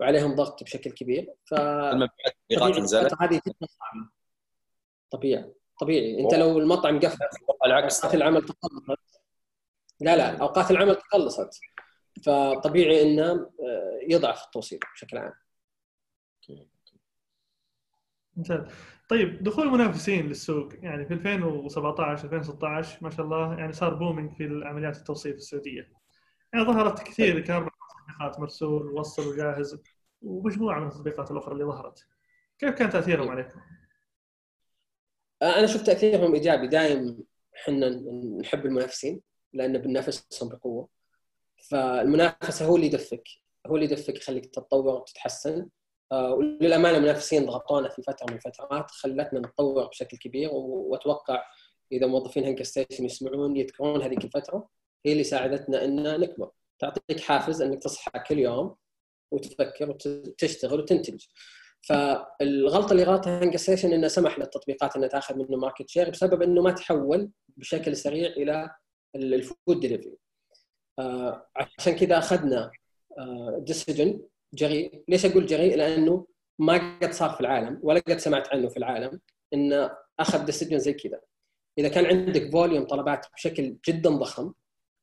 وعليهم 0.01 0.35
ضغط 0.35 0.63
بشكل 0.63 0.91
كبير. 0.91 1.35
ف 1.45 1.55
المبيعات 1.55 2.79
نزلت؟ 2.79 3.15
هذه 3.21 3.41
جدا 3.47 3.67
صعبه 3.67 4.11
طبيعي. 5.11 5.53
طبيعي. 5.81 6.21
انت 6.21 6.35
لو 6.35 6.59
المطعم 6.59 7.01
قفل 7.01 7.19
العكس. 7.67 8.01
أوقات 8.01 8.15
العمل 8.15 8.43
تقلصت 8.43 8.99
لا 10.01 10.17
لا. 10.17 10.37
أوقات 10.39 10.71
العمل 10.71 10.95
تقلصت 10.95 11.61
فطبيعي 12.27 13.03
إنه 13.03 13.51
يضعف 14.09 14.45
التوصيل 14.45 14.79
بشكل 14.95 15.19
عام. 15.19 15.35
ممتاز. 18.37 18.61
طيب 19.09 19.43
دخول 19.43 19.67
المنافسين 19.67 20.27
للسوق 20.27 20.69
يعني 20.83 21.07
في 21.07 21.15
2017 21.15 22.25
2016 22.25 22.99
ما 23.03 23.11
شاء 23.11 23.27
الله 23.27 23.59
يعني 23.59 23.73
صار 23.73 23.95
بومينج 23.95 24.33
في 24.33 24.63
عمليات 24.65 24.97
التوصيل 24.97 25.33
في 25.33 25.39
السعودية. 25.39 25.93
يعني 26.53 26.65
ظهرت 26.67 27.03
كثير 27.03 27.41
كان 27.41 27.69
تطبيقات 28.09 28.41
مرسول 28.41 28.87
ووصل 28.87 29.29
وجاهز 29.29 29.83
ومجموعة 30.23 30.81
من 30.81 30.87
التطبيقات 30.87 31.31
الأخرى 31.31 31.53
اللي 31.53 31.65
ظهرت. 31.65 32.07
كيف 32.59 32.71
كان 32.71 32.91
تأثيرهم 32.91 33.29
عليكم؟ 33.29 33.61
أنا 35.43 35.67
شفت 35.67 35.87
تأثيرهم 35.87 36.35
إيجابي. 36.35 36.67
دائم 36.67 37.19
إحنا 37.57 37.89
نحب 38.41 38.67
المنافسين 38.67 39.21
لأن 39.53 39.79
بننافسهم 39.79 40.49
بقوة. 40.49 40.89
فالمنافسة 41.71 42.67
هو 42.67 42.77
اللي 42.77 42.87
يدفك 42.87 43.29
هو 43.67 43.77
اللي 43.77 43.87
يدفك 43.87 44.17
يخليك 44.17 44.47
تتطور 44.47 44.95
وتتحسن 44.95 45.69
وللأمانة 46.13 46.97
المنافسين 46.97 47.47
ضغطونا 47.47 47.89
في 47.89 48.03
فترة 48.03 48.27
من 48.31 48.37
الفترات 48.37 48.91
خلتنا 48.91 49.41
نتطور 49.41 49.87
بشكل 49.87 50.17
كبير 50.17 50.51
وأتوقع 50.53 51.43
إذا 51.93 52.07
موظفين 52.07 52.45
هنقرستيشن 52.45 53.05
يسمعون 53.05 53.57
يذكرون 53.57 54.03
هذيك 54.03 54.25
الفترة 54.25 54.69
هي 55.07 55.13
اللي 55.13 55.25
ساعدتنا 55.25 55.85
إن 55.85 56.21
نكبر. 56.21 56.51
تعطيك 56.79 57.21
حافز 57.21 57.63
إنك 57.63 57.83
تصحى 57.83 58.11
كل 58.27 58.39
يوم 58.39 58.75
وتفكر 59.33 59.91
وتشتغل 59.91 60.81
وتنتج. 60.81 61.25
فالغلطة 61.89 62.93
اللي 62.93 63.03
غلطها 63.05 63.43
هنقرستيشن 63.43 63.93
إنه 63.93 64.09
سمح 64.09 64.39
للتطبيقات 64.39 64.97
إنها 64.97 65.09
تأخذ 65.09 65.35
منه 65.37 65.57
market 65.57 65.89
share 65.89 66.11
بسبب 66.11 66.43
إنه 66.43 66.63
ما 66.63 66.71
تحول 66.71 67.31
بشكل 67.57 67.97
سريع 67.97 68.29
إلى 68.29 68.71
ال 69.17 69.30
food 69.30 69.81
delivery 69.81 70.17
آه 70.99 71.49
عشان 71.57 71.97
كذا 71.97 72.19
أخذنا 72.19 72.71
آه 73.19 73.59
decision 73.67 74.21
جريء 74.55 75.05
ليش 75.09 75.27
أقول 75.27 75.47
جريء 75.47 75.77
لأنه 75.77 76.27
ما 76.59 76.99
قد 76.99 77.13
صار 77.13 77.31
في 77.31 77.41
العالم 77.41 77.81
ولا 77.83 78.01
قد 78.01 78.19
سمعت 78.19 78.49
عنه 78.49 78.69
في 78.69 78.77
العالم 78.77 79.21
انه 79.55 79.91
أخذ 80.21 80.45
decision 80.45 80.79
زي 80.79 80.93
كذا. 80.93 81.21
إذا 81.79 81.89
كان 81.89 82.07
عندك 82.07 82.51
volume 82.53 82.85
طلبات 82.85 83.27
بشكل 83.35 83.77
جدا 83.89 84.11
ضخم 84.11 84.53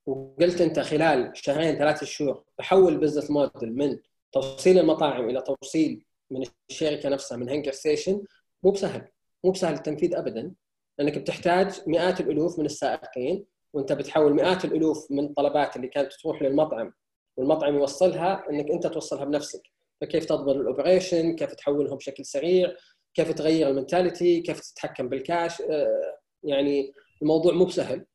وقلت 0.06 0.62
أنت 0.62 0.80
خلال 0.80 1.32
شهرين 1.36 1.76
ثلاثة 1.78 2.06
شهور 2.06 2.44
بحول 2.60 2.98
business 2.98 3.32
model 3.32 3.76
من 3.76 3.98
توصيل 4.32 4.80
المطاعم 4.80 5.30
إلى 5.30 5.42
توصيل 5.42 6.06
من 6.32 6.44
الشركة 6.70 7.10
نفسها 7.10 7.38
من 7.38 7.50
هنقرستيشن 7.50 8.24
مو 8.64 8.72
بسهل. 8.72 9.08
مو 9.44 9.52
بسهل 9.52 9.74
التنفيذ 9.74 10.16
ابدا. 10.16 10.54
لأنك 11.00 11.18
بتحتاج 11.18 11.82
مئات 11.88 12.20
الألوف 12.20 12.60
من 12.60 12.66
السائقين 12.66 13.46
وأنت 13.74 13.94
بتحول 13.94 14.34
مئات 14.34 14.66
الألوف 14.66 15.12
من 15.12 15.26
الطلبات 15.26 15.76
اللي 15.76 15.88
كانت 15.88 16.14
تروح 16.14 16.42
للمطعم 16.42 16.94
والمطعم 17.40 17.76
يوصلها 17.76 18.50
إنك 18.50 18.72
أنت 18.72 18.88
توصلها 18.88 19.26
بنفسك. 19.26 19.62
فكيف 20.02 20.26
تضبط 20.26 20.56
ال 20.56 20.63
operation؟ 20.63 21.36
كيف 21.36 21.54
تحولهم 21.54 21.98
بشكل 21.98 22.26
سريع؟ 22.26 22.74
كيف 23.14 23.32
تغير 23.32 23.68
ال 23.70 23.76
mentality؟ 23.76 24.42
كيف 24.42 24.60
تتحكم 24.60 25.10
بالكاش؟ 25.10 25.64
يعني 26.44 26.94
الموضوع 27.22 27.54
مو 27.54 27.66
بسهل. 27.66 28.06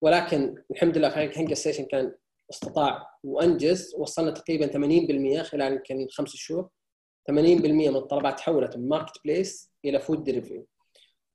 ولكن 0.00 0.54
الحمد 0.70 0.98
لله 0.98 1.08
فريق 1.08 1.38
هنقرستيشن 1.38 1.84
كان 1.84 2.14
استطاع 2.50 3.06
وأنجز 3.24 3.94
وصلنا 3.98 4.30
تقريبا 4.30 4.66
80% 4.66 5.42
خلال 5.42 5.72
يمكن 5.72 6.06
خمس 6.10 6.36
شهور. 6.36 6.68
80% 7.30 7.34
من 7.34 7.96
الطلبات 7.96 8.38
تحولت 8.38 8.76
من 8.76 8.88
marketplace 8.88 9.70
إلى 9.84 10.00
food 10.00 10.24
delivery 10.24 10.64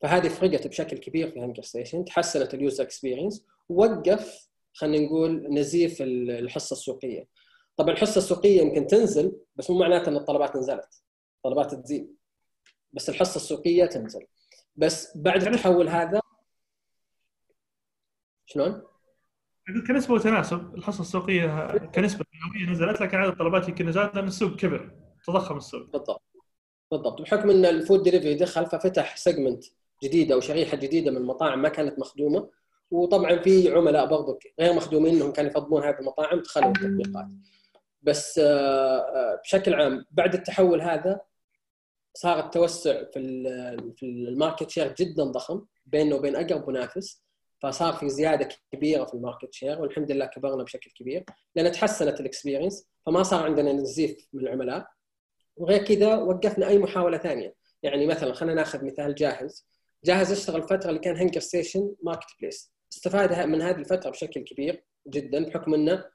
فهذه 0.02 0.28
فرقت 0.28 0.68
بشكل 0.68 0.98
كبير 0.98 1.32
في 1.32 1.40
هنقرستيشن 1.40 2.06
تحسنت 2.06 2.54
ال 2.54 2.60
user 2.60 2.84
experience 2.84 3.46
ووقف 3.70 4.47
خلينا 4.78 5.06
نقول 5.06 5.54
نزيف 5.54 5.98
الحصة 6.02 6.74
السوقية. 6.74 7.28
طبعا 7.78 7.94
الحصة 7.94 8.18
السوقية 8.18 8.62
يمكن 8.62 8.88
تنزل 8.88 9.38
بس 9.56 9.70
مو 9.70 9.80
معناته 9.80 10.10
إن 10.10 10.16
الطلبات 10.16 10.56
نزلت. 10.56 11.04
الطلبات 11.38 11.76
تزيد. 11.76 12.16
بس 12.94 13.10
الحصة 13.10 13.36
السوقية 13.36 13.86
تنزل. 13.86 14.26
بس 14.76 15.18
بعد 15.18 15.48
التحول 15.48 15.90
هذا 15.90 16.22
شلون؟ 18.46 18.82
كنسبة 19.88 20.14
وتناسب 20.14 20.76
الحصة 20.76 21.02
السوقية 21.02 21.78
كنسبة 21.78 22.26
مئويه 22.34 22.72
نزلت 22.72 23.02
لكن 23.02 23.18
عدد 23.18 23.32
الطلبات 23.32 23.70
يمكن 23.70 23.86
نزلت 23.86 24.16
لأن 24.16 24.28
السوق 24.28 24.56
كبر 24.56 24.92
تضخم 25.28 25.58
السوق. 25.58 25.92
بالضبط. 25.92 26.22
بالضبط. 26.92 27.22
بحكم 27.22 27.50
إن 27.50 27.66
ال 27.66 27.73
food 27.73 28.04
delivery 28.04 28.36
دخل 28.36 28.66
ففتح 28.66 29.18
segment 29.18 29.64
جديدة 30.04 30.36
أو 30.36 30.40
شريحة 30.40 30.78
جديدة 30.78 31.12
من 31.12 31.18
المطاعم 31.18 31.62
ما 31.62 31.70
كانت 31.70 32.00
مخدومة. 32.00 32.50
وطبعا 32.92 33.40
في 33.40 33.72
عملاء 33.72 34.06
برضو 34.06 34.40
غير 34.60 34.74
مخدومين 34.74 35.16
إنهم 35.16 35.32
كانوا 35.32 35.52
يفضلون 35.52 35.84
هذه 35.84 36.00
المطاعم 36.00 36.40
دخلوا 36.40 36.70
التطبيقات. 36.70 37.26
بس 38.02 38.42
بشكل 39.44 39.74
عام 39.74 40.06
بعد 40.12 40.34
التحول 40.34 40.82
هذا 40.82 41.22
صار 42.14 42.40
التوسع 42.46 43.04
في 43.04 43.20
في 43.96 44.06
ال 44.06 44.15
market 44.15 44.70
share 44.70 44.94
جدا 44.94 45.24
ضخم 45.24 45.66
بيننا 45.86 46.16
وبين 46.16 46.36
أقرب 46.36 46.70
منافس 46.70 47.24
فصار 47.62 47.94
في 47.94 48.10
زيادة 48.10 48.50
كبيرة 48.72 49.06
في 49.06 49.14
ال 49.14 49.20
market 49.20 49.54
share 49.54 49.82
والحمد 49.82 50.12
لله 50.12 50.26
كبرنا 50.26 50.64
بشكل 50.64 50.92
كبير 50.92 51.26
لأن 51.56 51.72
تحسنت 51.72 52.20
ال 52.20 52.26
experience 52.26 52.88
فما 53.06 53.24
صار 53.24 53.44
عندنا 53.44 53.74
نزيف 53.74 54.28
من 54.34 54.44
العملاء. 54.44 54.88
وغير 55.56 55.84
كذا 55.84 56.16
وقفنا 56.16 56.68
أي 56.68 56.78
محاولة 56.78 57.18
ثانية. 57.18 57.56
يعني 57.84 58.06
مثلا 58.06 58.34
خلينا 58.34 58.56
نأخذ 58.56 58.86
مثال 58.86 59.16
جاهز. 59.16 59.68
جاهز 60.04 60.32
أشتغل 60.32 60.62
الفترة 60.62 60.90
اللي 60.90 61.00
كان 61.00 61.18
هنقرستيشن 61.18 61.96
marketplace. 62.04 62.72
استفاد 62.94 63.48
من 63.48 63.62
هذه 63.62 63.76
الفترة 63.76 64.10
بشكل 64.10 64.42
كبير 64.42 64.84
جدا 65.08 65.46
بحكم 65.46 65.74
إنه 65.74 66.06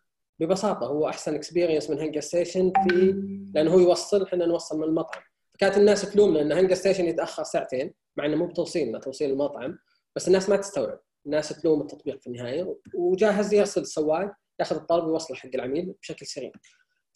ببساطة 0.40 0.86
هو 0.86 1.08
أحسن 1.08 1.34
experience 1.34 1.90
من 1.90 1.98
هنقرستيشن 1.98 2.72
في 2.88 3.14
لأنه 3.54 3.74
هو 3.74 3.78
يوصل 3.78 4.22
إحنا 4.22 4.46
نوصل 4.46 4.78
من 4.78 4.84
المطعم. 4.84 5.22
فكانت 5.54 5.76
الناس 5.76 6.12
تلومنا 6.12 6.40
ان 6.40 6.52
هنقرستيشن 6.52 7.04
يتأخر 7.04 7.42
ساعتين 7.44 7.94
مع 8.16 8.26
إنه 8.26 8.36
مو 8.36 8.46
بتوصيلنا 8.46 8.98
توصيل 8.98 9.30
المطعم 9.30 9.78
بس 10.16 10.28
الناس 10.28 10.48
ما 10.48 10.56
تستوعب. 10.56 11.00
الناس 11.26 11.48
تلوم 11.48 11.80
التطبيق 11.80 12.20
في 12.20 12.26
النهاية 12.26 12.76
وجاهز 12.94 13.54
يرسل 13.54 13.80
السواق 13.80 14.32
ياخذ 14.60 14.76
الطلب 14.76 15.04
ويوصله 15.04 15.36
حق 15.36 15.50
العميل 15.54 15.94
بشكل 16.02 16.26
سريع. 16.26 16.52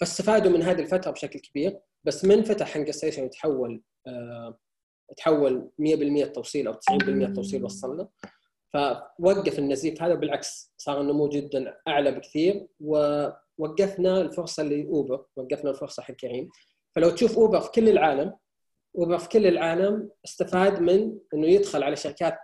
فاستفادوا 0.01 0.51
من 0.53 0.63
هذه 0.63 0.81
الفترة 0.81 1.11
بشكل 1.11 1.39
كبير 1.39 1.79
بس 2.05 2.25
من 2.25 2.43
فتح 2.43 2.77
هنجرستيشن 2.77 3.25
يتحول 3.25 3.83
أه 4.07 4.59
تحول 5.17 5.71
100% 5.83 5.83
التوصيل 5.93 6.67
أو 6.67 6.75
90% 6.75 7.09
التوصيل 7.09 7.65
وصلنا. 7.65 8.09
فوقف 8.77 9.59
النزيف 9.59 10.03
هذا 10.03 10.15
بالعكس 10.15 10.73
صار 10.77 11.01
النمو 11.01 11.29
جدا 11.29 11.77
أعلى 11.89 12.11
بكثير 12.13 12.67
ووقفنا 12.81 14.21
الفرصة 14.21 14.63
لأوبر 14.63 15.25
وقفنا 15.37 15.71
الفرصة 15.71 16.03
حق 16.03 16.15
كريم. 16.15 16.51
فلو 16.95 17.11
تشوف 17.11 17.39
أوبر 17.39 17.61
في 17.61 17.71
كل 17.71 17.89
العالم 17.89 18.35
أوبر 18.99 19.19
في 19.19 19.29
كل 19.29 19.47
العالم 19.47 20.11
استفاد 20.25 20.81
من 20.81 21.19
إنه 21.35 21.47
يدخل 21.47 21.83
على 21.83 21.97
شركات 21.97 22.39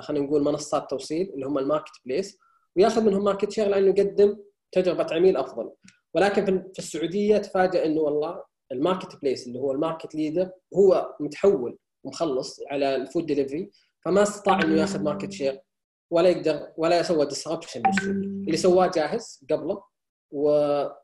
خلينا 0.00 0.26
نقول 0.26 0.42
منصات 0.42 0.90
توصيل 0.90 1.30
اللي 1.34 1.46
هم 1.46 1.58
ال 1.58 1.92
marketplace 2.04 2.38
ويأخذ 2.76 3.02
منهم 3.02 3.24
market 3.24 3.50
share 3.50 3.68
لأنه 3.68 3.86
يقدم 3.86 4.38
تجربة 4.72 5.06
عميل 5.10 5.36
أفضل. 5.36 5.70
ولكن 6.14 6.44
في 6.72 6.78
السعودية 6.78 7.38
تفاجئ 7.38 7.86
إنه 7.86 8.00
والله 8.00 8.44
ال 8.72 9.20
marketplace 9.22 9.46
اللي 9.46 9.58
هو 9.58 9.72
ال 9.72 9.78
market 9.78 10.14
leader 10.14 10.50
هو 10.74 11.16
متحول 11.20 11.78
ومخلص 12.04 12.60
على 12.70 12.96
ال 12.96 13.02
food 13.02 13.26
delivery 13.26 13.70
فما 14.08 14.22
استطاع 14.22 14.62
إنه 14.62 14.80
ياخذ 14.80 15.02
market 15.02 15.32
share 15.32 15.60
ولا 16.10 16.28
يقدر 16.28 16.72
ولا 16.76 17.02
سوى 17.02 17.26
disruption 17.26 17.82
للسوق 17.86 18.14
اللي 18.14 18.56
سواه 18.56 18.90
جاهز 18.94 19.44
قبله 19.50 19.84
و... 20.30 20.50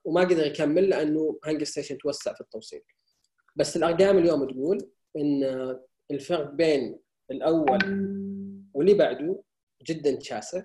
وما 0.04 0.20
قدر 0.20 0.46
يكمل 0.46 0.88
لأنه 0.88 1.38
هنجرستيشن 1.44 1.98
توسع 1.98 2.34
في 2.34 2.40
التوصيل. 2.40 2.82
بس 3.56 3.76
الارقام 3.76 4.18
اليوم 4.18 4.50
تقول 4.50 4.90
إن 5.16 5.44
الفرق 6.10 6.50
بين 6.50 7.00
الأول 7.30 7.78
واللي 8.74 8.94
بعده 8.94 9.42
جدا 9.82 10.20
شاسع 10.20 10.62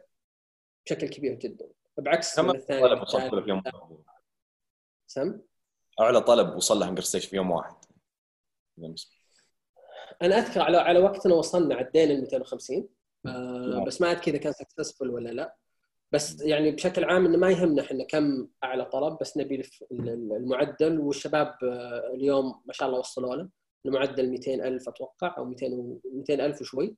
بشكل 0.86 1.08
كبير 1.08 1.34
جدا. 1.34 1.70
بعكس 1.98 2.36
كم 2.36 2.50
الثاني 2.50 2.82
طلب 2.82 3.02
وصلت 3.02 3.44
في 3.44 3.50
يوم 3.50 3.64
سم؟ 5.08 5.42
أعلى 6.00 6.22
طلب 6.22 6.56
وصل 6.56 6.80
له 6.80 6.90
هنجرستيشن 6.90 7.30
في 7.30 7.36
يوم 7.36 7.52
واحد. 7.52 7.76
أنا 10.22 10.38
أذكر 10.38 10.62
على 10.62 10.78
على 10.78 11.00
وقتنا 11.00 11.34
وصلنا 11.36 11.76
عدينا 11.76 12.14
ال 12.14 12.22
250 12.22 12.88
آه 13.26 13.84
بس 13.88 14.02
ما 14.02 14.12
اذكر 14.12 14.32
اذا 14.32 14.38
كان 14.38 14.54
successful 14.54 15.10
ولا 15.10 15.30
لا. 15.30 15.56
بس 16.12 16.42
يعني 16.42 16.72
بشكل 16.72 17.04
عام 17.04 17.26
إنه 17.26 17.38
ما 17.38 17.52
يهمنا 17.52 17.82
إحنا 17.82 18.04
كم 18.04 18.48
أعلى 18.64 18.86
طلب 18.86 19.18
بس 19.22 19.38
نبي 19.38 19.70
المعدل. 19.92 21.00
والشباب 21.00 21.56
آه، 21.64 22.12
اليوم 22.14 22.62
ما 22.66 22.74
شاء 22.74 22.88
الله 22.88 23.00
وصلوا 23.00 23.36
له. 23.36 23.50
المعدل 23.86 24.30
200000 24.30 24.90
أتوقع 24.90 25.38
أو 25.38 25.46
200 25.46 26.00
200000 26.14 26.62
وشوي. 26.62 26.96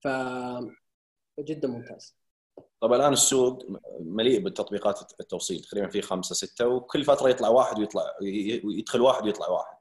ف 0.00 0.08
جدا 1.40 1.68
ممتاز. 1.68 2.16
طب 2.80 2.92
الآن 2.92 3.12
السوق 3.12 3.66
مليء 4.00 4.40
بالتطبيقات 4.40 5.00
التوصيل. 5.20 5.60
تقريبا 5.60 5.88
في 5.88 6.02
خمسة 6.02 6.34
ستة 6.34 6.66
وكل 6.68 7.04
فترة 7.04 7.28
يطلع 7.28 7.48
واحد 7.48 7.78
ويطلع 7.78 8.02
يدخل 8.64 9.00
واحد 9.00 9.24
ويطلع 9.24 9.48
واحد. 9.48 9.75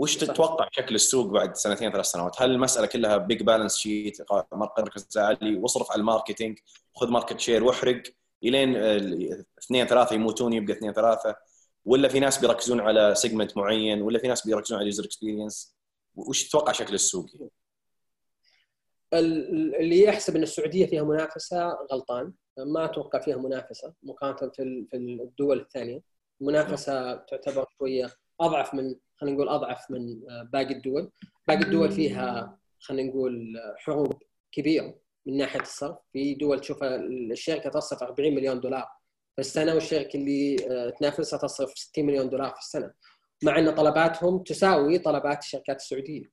وش 0.00 0.16
تتوقع 0.16 0.68
شكل 0.72 0.94
السوق 0.94 1.26
بعد 1.26 1.56
سنتين 1.56 1.92
ثلاث 1.92 2.06
سنوات؟ 2.06 2.42
هل 2.42 2.50
المسألة 2.50 2.86
كلها 2.86 3.16
big 3.16 3.42
balance 3.42 3.76
sheet 3.76 4.18
مركز 4.52 5.18
عالي 5.18 5.56
واصرف 5.56 5.90
على 5.90 6.00
ال 6.00 6.06
marketing 6.06 6.58
خذ 6.96 7.08
market 7.10 7.40
share 7.40 7.64
واحرق 7.64 8.02
إلين 8.44 8.76
اثنين 9.58 9.86
ثلاثة 9.86 10.14
يموتون 10.14 10.52
يبقى 10.52 10.72
اثنين 10.72 10.92
ثلاثة؟ 10.92 11.36
ولا 11.84 12.08
في 12.08 12.20
ناس 12.20 12.38
بيركزون 12.38 12.80
على 12.80 13.14
segment 13.14 13.56
معين 13.56 14.02
ولا 14.02 14.18
في 14.18 14.28
ناس 14.28 14.46
بيركزون 14.46 14.78
على 14.78 14.86
user 14.86 15.04
experience 15.04 15.76
وش 16.16 16.48
تتوقع 16.48 16.72
شكل 16.72 16.94
السوق؟ 16.94 17.26
اللي 19.12 20.02
يحسب 20.02 20.36
إن 20.36 20.42
السعودية 20.42 20.86
فيها 20.86 21.02
منافسة 21.02 21.68
غلطان. 21.92 22.32
ما 22.58 22.84
أتوقع 22.84 23.18
فيها 23.20 23.36
منافسة 23.36 23.94
مقارنة 24.02 24.50
في 24.50 24.88
الدول 24.94 25.60
الثانية. 25.60 26.02
المنافسه 26.40 27.14
تعتبر 27.14 27.66
شوية 27.78 28.10
أضعف 28.40 28.74
من 28.74 28.94
خلينا 29.16 29.36
نقول 29.36 29.48
أضعف 29.48 29.90
من 29.90 30.20
باقي 30.52 30.74
الدول. 30.74 31.10
باقي 31.48 31.60
الدول 31.60 31.92
فيها 31.92 32.58
خلينا 32.80 33.10
نقول 33.10 33.54
حروب 33.76 34.22
كبيرة 34.52 34.94
من 35.26 35.36
ناحية 35.36 35.60
الصرف. 35.60 35.96
في 36.12 36.34
دول 36.34 36.60
تشوف 36.60 36.82
الشركة 36.82 37.70
تصرف 37.70 38.02
40 38.02 38.34
مليون 38.34 38.60
دولار 38.60 38.88
في 39.34 39.40
السنة 39.40 39.74
والشركة 39.74 40.16
اللي 40.16 40.56
تنافسها 40.98 41.38
تصرف 41.38 41.70
60 41.78 42.06
مليون 42.06 42.28
دولار 42.28 42.50
في 42.50 42.58
السنة. 42.58 42.92
مع 43.44 43.58
إن 43.58 43.74
طلباتهم 43.74 44.42
تساوي 44.42 44.98
طلبات 44.98 45.38
الشركات 45.38 45.76
السعودية. 45.76 46.30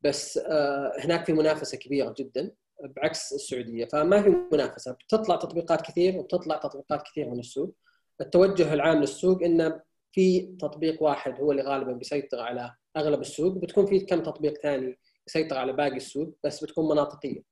بس 0.00 0.38
آه، 0.38 0.92
هناك 0.98 1.24
في 1.24 1.32
منافسة 1.32 1.78
كبيرة 1.78 2.14
جدا 2.18 2.52
بعكس 2.80 3.32
السعودية. 3.32 3.84
فما 3.84 4.22
في 4.22 4.36
منافسه 4.52 4.92
بتطلع 4.92 5.36
تطبيقات 5.36 5.82
كثير 5.82 6.16
وبتطلع 6.16 6.56
تطبيقات 6.56 7.02
كثير 7.02 7.30
من 7.30 7.38
السوق. 7.38 7.74
التوجه 8.20 8.74
العام 8.74 9.00
للسوق 9.00 9.42
إنه 9.42 9.80
في 10.16 10.40
تطبيق 10.40 11.02
واحد 11.02 11.40
هو 11.40 11.52
اللي 11.52 11.62
غالبا 11.62 11.92
بيسيطر 11.92 12.40
على 12.40 12.74
أغلب 12.96 13.20
السوق 13.20 13.52
بتكون 13.52 13.86
في 13.86 14.00
كم 14.00 14.22
تطبيق 14.22 14.58
ثاني 14.58 14.98
يسيطر 15.28 15.58
على 15.58 15.72
باقي 15.72 15.96
السوق 15.96 16.36
بس 16.44 16.64
بتكون 16.64 16.88
مناطقية. 16.88 17.42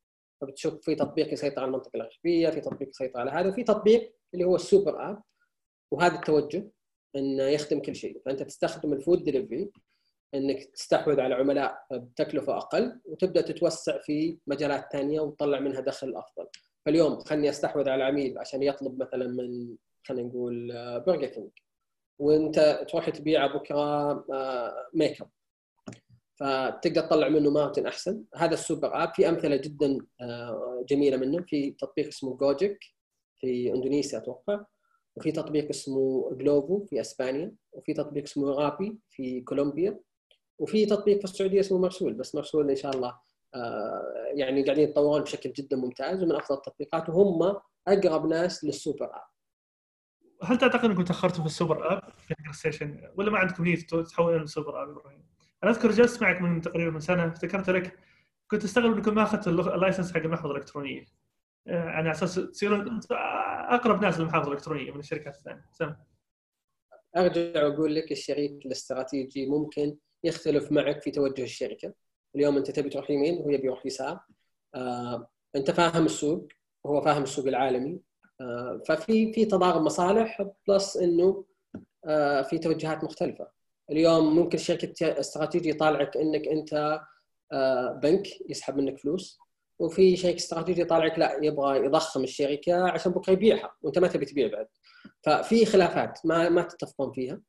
فبتشوف 0.41 0.75
في 0.85 0.95
تطبيق 0.95 1.33
يسيطر 1.33 1.61
على 1.61 1.69
المنطقة 1.69 1.91
الغربيه 1.95 2.51
في 2.51 2.61
تطبيق 2.61 2.89
يسيطر 2.89 3.21
على 3.21 3.31
هذا 3.31 3.49
وفي 3.49 3.65
تطبيق 3.65 4.15
اللي 4.35 4.45
هو 4.45 4.57
ال 4.57 4.66
super 4.66 5.11
app 5.11 5.23
وهذا 5.91 6.15
التوجه 6.15 6.71
انه 7.17 7.43
يخدم 7.43 7.81
كل 7.81 7.95
شيء. 7.97 8.23
فأنت 8.27 8.43
تستخدم 8.43 8.93
ال 8.93 8.99
food 8.99 9.25
delivery 9.25 9.71
إنك 10.35 10.65
تستحوذ 10.65 11.21
على 11.21 11.35
عملاء 11.35 11.87
بتكلفة 11.93 12.57
أقل 12.57 13.01
وتبدأ 13.05 13.41
تتوسع 13.41 13.99
في 13.99 14.39
مجالات 14.47 14.93
ثانية 14.93 15.21
وتطلع 15.21 15.61
منها 15.61 15.81
دخل 15.81 16.17
أفضل. 16.17 16.47
فاليوم 16.87 17.21
خلني 17.21 17.51
أستحوذ 17.51 17.89
على 17.89 18.05
عميل 18.05 18.39
عشان 18.39 18.63
يطلب 18.63 19.03
مثلا 19.03 19.27
من 19.27 19.77
خلينا 20.07 20.29
نقول 20.29 20.73
برجر 21.07 21.27
كينج 21.27 21.51
وانت 22.19 22.87
تروح 22.89 23.11
تبيعه 23.11 23.55
بكرة 23.59 24.25
ميك 24.95 25.21
اب 25.21 25.29
فتقدر 26.35 27.01
تطلع 27.01 27.29
منه 27.29 27.51
margin 27.51 27.87
أحسن. 27.87 28.25
هذا 28.35 28.55
ال 28.55 28.63
super 28.63 29.03
app. 29.03 29.15
في 29.15 29.29
أمثلة 29.29 29.57
جدا 29.57 29.99
آه، 30.21 30.85
جميلة 30.89 31.17
منه. 31.17 31.43
في 31.43 31.71
تطبيق 31.71 32.07
اسمه 32.07 32.37
جوجيك 32.37 32.79
في 33.41 33.75
إندونيسيا 33.75 34.19
أتوقع. 34.19 34.65
وفي 35.17 35.33
تطبيق 35.33 35.69
اسمه 35.69 36.35
جلوبو 36.35 36.85
في 36.85 37.01
إسبانيا. 37.01 37.55
وفي 37.73 37.95
تطبيق 37.95 38.23
اسمه 38.23 38.51
رابي 38.51 38.99
في 39.11 39.41
كولومبيا. 39.41 40.01
وفي 40.59 40.87
تطبيق 40.87 41.19
في 41.19 41.25
السعودية 41.25 41.61
اسمه 41.61 41.79
مرسول. 41.79 42.15
بس 42.15 42.35
مرسول 42.35 42.71
إن 42.71 42.77
شاء 42.77 42.97
الله 42.97 43.19
آه، 43.55 44.33
يعني 44.35 44.63
قاعدين 44.63 44.85
يتطورون 44.85 45.23
بشكل 45.23 45.53
جدا 45.53 45.77
ممتاز. 45.77 46.23
ومن 46.23 46.33
أفضل 46.37 46.57
التطبيقات 46.57 47.09
وهم 47.09 47.61
أقرب 47.89 48.27
ناس 48.27 48.65
لل 48.65 48.77
super 48.77 49.07
app. 49.07 49.34
هل 50.45 50.59
تعتقد 50.59 50.85
انكم 50.85 51.05
تاخرتوا 51.05 51.41
في 51.41 51.47
ال 51.47 51.55
super 51.55 51.93
app 51.93 52.13
في 52.19 52.35
ستيشن 52.53 53.11
ولا 53.17 53.31
ما 53.31 53.39
عندكم 53.39 53.65
نية 53.65 53.77
تحولون 54.11 54.41
لل 54.41 54.53
super 54.53 54.83
app 54.83 54.89
إبراهيم؟ 54.89 55.25
أنا 55.63 55.71
أذكر 55.71 55.91
جلست 55.91 56.23
معك 56.23 56.41
من 56.41 56.61
تقريبا 56.61 56.91
من 56.91 57.01
سنة 57.01 57.27
افتكرت 57.27 57.71
لك 57.71 57.99
كنت 58.51 58.63
تستغرب 58.63 58.97
إنكم 58.97 59.15
ما 59.15 59.23
اخذت 59.23 59.49
ال 59.49 59.57
license 59.57 60.13
حق 60.13 60.21
المحفظة 60.21 60.51
الإلكترونية. 60.51 61.05
يعني 61.67 62.09
على 62.09 62.11
أساس 62.11 62.35
تصيرون 62.35 63.01
أقرب 63.11 64.03
ناس 64.03 64.21
للمحفظة 64.21 64.49
الإلكترونية 64.49 64.93
من 64.93 65.01
الشركات 65.01 65.37
الثانية. 65.37 65.65
سم. 65.73 65.95
أرجع 67.17 67.67
وأقول 67.67 67.95
لك 67.95 68.13
الشريك 68.13 68.67
الاستراتيجي 68.67 69.47
ممكن 69.47 69.97
يختلف 70.25 70.73
معك 70.73 71.03
في 71.03 71.11
توجه 71.11 71.43
الشركة 71.43 71.95
اليوم 72.37 72.57
أنت 72.57 72.71
تبي 72.71 72.89
تروح 72.91 73.11
يمين 73.11 73.35
وهو 73.35 73.51
يبي 73.51 73.67
يروح 73.67 73.87
يسار 73.87 74.21
آه، 74.75 75.29
أنت 75.57 75.71
فاهم 75.71 76.05
السوق 76.05 76.49
وهو 76.85 77.01
فاهم 77.01 77.23
السوق 77.23 77.47
العالمي 77.47 77.93
آه، 77.93 78.14
ففي 78.89 79.33
في 79.33 79.45
تضارب 79.45 79.83
مصالح 79.83 80.47
plus 80.69 80.97
إنه 80.97 81.45
آه، 82.05 82.43
في 82.43 82.59
توجهات 82.59 83.05
مختلفة. 83.05 83.49
اليوم 83.91 84.37
ممكن 84.37 84.59
شركة 84.59 85.21
استراتيجي 85.21 85.69
يطالعك 85.71 86.17
إنك 86.17 86.49
أنت 86.49 87.01
بنك 88.03 88.51
يسحب 88.51 88.77
منك 88.77 88.99
فلوس 88.99 89.39
وفي 89.79 90.17
شركة 90.17 90.37
استراتيجي 90.37 90.81
يطالعك 90.81 91.19
لا 91.19 91.39
يبغى 91.43 91.85
يضخم 91.85 92.25
الشركة 92.25 92.91
عشان 92.91 93.13
بكرة 93.13 93.33
يبيعها 93.33 93.75
وأنت 93.83 93.99
ما 93.99 94.09
تبي 94.09 94.25
تبيع 94.25 94.49
بعد. 94.49 94.67
ففي 95.23 95.67
خلافات 95.67 96.19
ما 96.25 96.49
ما 96.49 96.63
تتفقون 96.63 97.13
فيها 97.13 97.41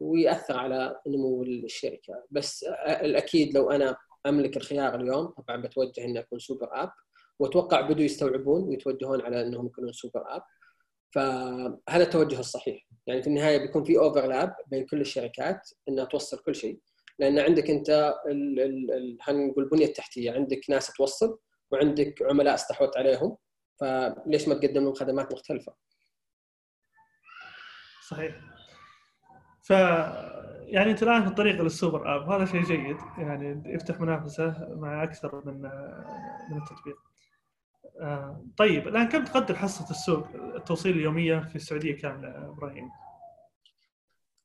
ويأثر 0.00 0.58
على 0.58 1.00
نمو 1.06 1.42
الشركة. 1.42 2.24
بس 2.30 2.64
الأكيد 2.86 3.54
لو 3.54 3.70
أنا 3.70 3.96
أملك 4.26 4.56
الخيار 4.56 4.94
اليوم 5.00 5.26
طبعا 5.26 5.62
بتوجه 5.62 6.04
إني 6.04 6.18
أكون 6.18 6.38
super 6.38 6.68
app. 6.82 6.90
وأتوقع 7.38 7.80
بدوا 7.80 8.04
يستوعبون 8.04 8.62
ويتوجهون 8.62 9.22
على 9.22 9.42
إنهم 9.46 9.66
يكونون 9.66 9.92
super 9.92 10.22
app 10.26 10.42
فهذا 11.14 12.02
التوجه 12.02 12.40
الصحيح. 12.40 12.86
يعني 13.06 13.22
في 13.22 13.28
النهاية 13.28 13.58
بيكون 13.58 13.84
في 13.84 13.98
overlap 13.98 14.56
بين 14.66 14.86
كل 14.86 15.00
الشركات 15.00 15.70
إنها 15.88 16.04
توصل 16.04 16.38
كل 16.38 16.54
شيء. 16.54 16.80
لأن 17.18 17.38
عندك 17.38 17.70
أنت 17.70 18.14
خلينا 19.20 19.46
نقول 19.46 19.64
البنية 19.64 19.86
التحتية. 19.86 20.32
عندك 20.32 20.60
ناس 20.68 20.92
توصل 20.92 21.38
وعندك 21.70 22.22
عملاء 22.22 22.54
استحوذت 22.54 22.96
عليهم. 22.96 23.36
فليش 23.80 24.48
ما 24.48 24.54
تقدم 24.54 24.84
لهم 24.84 24.94
خدمات 24.94 25.32
مختلفة؟ 25.32 25.74
صحيح. 28.08 28.40
ف 29.62 29.70
يعني 30.66 30.90
أنت 30.90 31.02
الآن 31.02 31.22
في 31.22 31.28
الطريق 31.28 31.62
لل 31.62 31.77
super 31.77 32.16
app 32.16 32.30
هذا 32.30 32.44
شيء 32.44 32.62
جيد. 32.62 32.96
يعني 33.18 33.62
يفتح 33.66 34.00
منافسة 34.00 34.74
مع 34.74 35.04
أكثر 35.04 35.42
من 35.46 35.62
من 36.50 36.62
التطبيق. 36.62 37.11
آه، 38.00 38.44
طيب 38.56 38.88
الآن 38.88 39.08
كم 39.08 39.24
تقدر 39.24 39.54
حصة 39.54 39.90
السوق 39.90 40.26
التوصيل 40.34 40.96
اليومية 40.96 41.40
في 41.40 41.56
السعودية 41.56 41.96
كاملة 41.96 42.28
إبراهيم؟ 42.28 42.90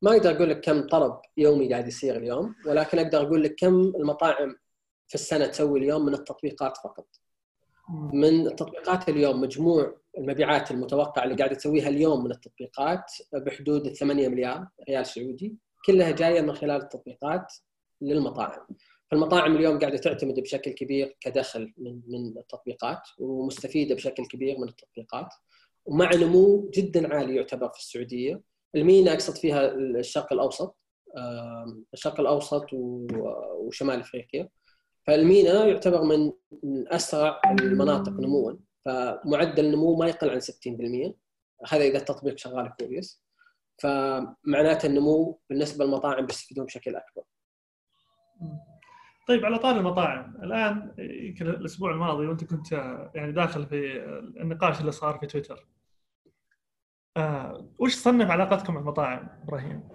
ما 0.02 0.12
أقدر 0.12 0.32
أقول 0.32 0.50
لك 0.50 0.60
كم 0.60 0.88
طلب 0.88 1.20
يومي 1.38 1.70
قاعد 1.70 1.88
يصير 1.88 2.16
اليوم 2.18 2.56
ولكن 2.66 3.00
أقدر 3.00 3.22
أقول 3.22 3.44
لك 3.44 3.56
كم 3.56 3.76
المطاعم 3.80 4.56
في 5.08 5.16
السنة 5.16 5.46
تسوي 5.48 5.80
اليوم 5.80 6.06
من 6.06 6.14
التطبيقات 6.14 6.78
فقط. 6.78 7.08
من 8.14 8.48
التطبيقات 8.48 9.10
اليوم 9.10 9.42
مجموع 9.42 9.98
المبيعات 10.18 10.72
المتوقعة 10.72 11.24
اللي 11.24 11.36
قاعدة 11.36 11.56
تسويها 11.56 11.88
اليوم 11.88 12.24
من 12.24 12.32
التطبيقات 12.32 13.12
بحدود 13.34 13.94
8 13.94 14.28
مليار 14.28 14.68
ريال 14.90 15.06
سعودي 15.06 15.58
كلها 15.86 16.12
جاية 16.12 16.42
من 16.42 16.54
خلال 16.54 16.82
التطبيقات 16.82 17.54
للمطاعم. 18.02 18.68
فالمطاعم 19.12 19.56
اليوم 19.56 19.80
قاعدة 19.80 19.98
تعتمد 19.98 20.40
بشكل 20.40 20.72
كبير 20.72 21.18
كدخل 21.22 21.74
من 21.78 22.02
من 22.08 22.38
التطبيقات 22.38 23.02
ومستفيدة 23.20 23.96
بشكل 23.96 24.26
كبير 24.26 24.58
من 24.58 24.70
التطبيقات 24.70 25.28
ومع 25.86 26.16
نمو 26.16 26.70
جدا 26.74 27.16
عالي 27.16 27.36
يعتبر 27.36 27.70
في 27.70 27.80
السعودية. 27.80 28.42
المينا 28.76 29.14
أقصد 29.14 29.38
فيها 29.38 29.72
الشرق 29.72 30.34
الأوسط 30.34 30.78
الشرق 31.94 32.20
الأوسط 32.20 32.66
وشمال 32.74 34.00
أفريقيا. 34.00 34.50
فالمينا 35.08 35.66
يعتبر 35.66 36.04
من 36.04 36.32
أسرع 36.88 37.42
المناطق 37.60 38.12
نموا 38.12 38.54
فمعدل 38.86 39.66
النمو 39.66 39.96
ما 39.96 40.08
يقل 40.08 40.30
عن 40.30 40.40
60% 40.40 41.14
هذا 41.68 41.84
إذا 41.84 41.98
التطبيق 41.98 42.38
شغال 42.38 42.74
كويس. 42.80 43.22
فمعناته 43.78 44.86
النمو 44.86 45.40
بالنسبة 45.50 45.86
للمطاعم 45.86 46.26
بيستفيدون 46.26 46.66
بشكل 46.66 46.96
أكبر. 46.96 47.24
طيب 49.28 49.46
على 49.46 49.60
طار 49.60 49.78
المطاعم 49.78 50.36
الآن 50.44 50.94
يمكن 50.98 51.48
الأسبوع 51.48 51.92
الماضي 51.92 52.28
وأنت 52.28 52.44
كنت 52.44 52.72
يعني 53.16 53.32
داخل 53.32 53.66
في 53.66 54.04
النقاش 54.42 54.82
اللي 54.82 54.92
صار 54.92 55.18
في 55.18 55.26
تويتر. 55.28 55.68
آه، 57.18 57.68
وش 57.80 57.96
صنف 57.96 58.30
علاقتكم 58.32 58.74
مع 58.74 58.80
المطاعم 58.80 59.30
إبراهيم؟ 59.44 59.90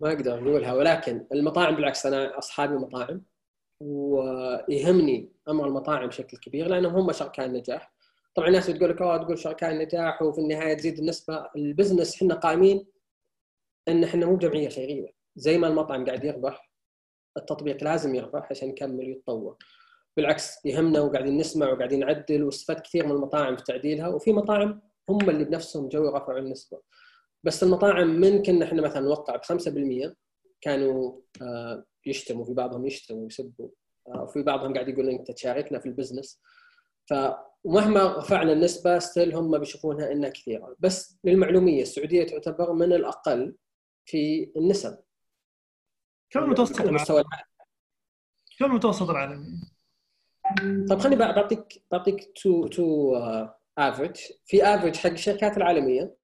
ما 0.00 0.12
أقدر 0.12 0.34
أقولها 0.34 0.72
ولكن 0.74 1.26
المطاعم 1.32 1.74
بالعكس 1.76 2.06
أنا 2.06 2.38
أصحابي 2.38 2.74
مطاعم 2.74 3.22
ويهمني 3.80 5.32
أمر 5.48 5.66
المطاعم 5.66 6.06
بشكل 6.06 6.36
كبير 6.36 6.66
لأنهم 6.66 6.94
هم 6.94 7.12
شركاء 7.12 7.46
النجاح 7.46 7.92
طبعا 8.34 8.48
الناس 8.48 8.70
بتقول 8.70 8.90
لك 8.90 9.02
أوه 9.02 9.16
تقول 9.16 9.38
شركاء 9.38 9.70
النجاح 9.70 10.22
وفي 10.22 10.40
النهاية 10.40 10.74
تزيد 10.74 10.98
النسبة 10.98 11.46
ال 11.56 11.63
business 11.63 12.16
إحنا 12.16 12.34
قائمين 12.34 12.86
إن 13.88 14.04
إحنا 14.04 14.26
مو 14.26 14.36
جمعية 14.36 14.68
خيريه 14.68 15.08
زي 15.36 15.58
ما 15.58 15.68
المطعم 15.68 16.04
قاعد 16.04 16.24
يربح 16.24 16.70
التطبيق 17.36 17.84
لازم 17.84 18.14
يربح 18.14 18.48
عشان 18.50 18.68
يكمل 18.68 19.06
ويتطور. 19.06 19.56
بالعكس 20.16 20.66
يهمنا 20.66 21.00
وقاعدين 21.00 21.36
نسمع 21.36 21.72
وقاعدين 21.72 21.98
نعدل 22.00 22.42
واستفدت 22.42 22.80
كثير 22.80 23.06
من 23.06 23.12
المطاعم 23.12 23.56
في 23.56 23.64
تعديلها 23.64 24.08
وفي 24.08 24.32
مطاعم 24.32 24.80
هم 25.08 25.30
اللي 25.30 25.44
بنفسهم 25.44 25.88
جو 25.88 26.08
رفعوا 26.08 26.38
النسبة. 26.38 26.80
بس 27.44 27.62
المطاعم 27.62 28.06
من 28.20 28.42
كنا 28.42 28.64
إحنا 28.64 28.82
مثلا 28.82 29.00
نوقع 29.00 29.36
ب 29.36 29.44
5% 29.44 30.14
كانوا 30.60 31.20
آه، 31.42 31.84
يشتموا 32.06 32.44
في 32.44 32.54
بعضهم 32.54 32.86
يشتموا 32.86 33.22
ويسبوا 33.22 33.68
آه، 34.08 34.22
وفي 34.22 34.42
بعضهم 34.42 34.74
قاعد 34.74 34.88
يقول 34.88 35.08
أنت 35.08 35.30
تشاركنا 35.30 35.78
في 35.78 35.86
ال 35.86 35.91
business. 35.91 36.40
فمهما 37.10 38.18
رفعنا 38.18 38.52
النسبة 38.52 38.98
still 38.98 39.34
هم 39.34 39.58
بيشوفونها 39.58 40.12
إنها 40.12 40.28
كثيرة. 40.28 40.76
بس 40.78 41.18
للمعلومية 41.24 41.82
السعودية 41.82 42.26
تعتبر 42.26 42.72
من 42.72 42.92
الأقل 42.92 43.54
في 44.06 44.52
النسب. 44.56 44.98
كم 46.30 46.44
المتوسط 46.44 46.80
العالمي؟ 46.80 47.04
كم 48.58 48.64
المتوسط 48.64 49.10
العالمي؟ 49.10 49.46
طيب 50.88 50.98
خليني 50.98 51.16
بعطيك 51.16 51.82
بعطيك 51.90 52.32
two 52.42 52.66
two 52.66 53.16
average 53.78 54.16
في 54.44 54.64
average 54.64 54.96
حق 54.96 55.10
الشركات 55.10 55.56
العالمية 55.56 56.14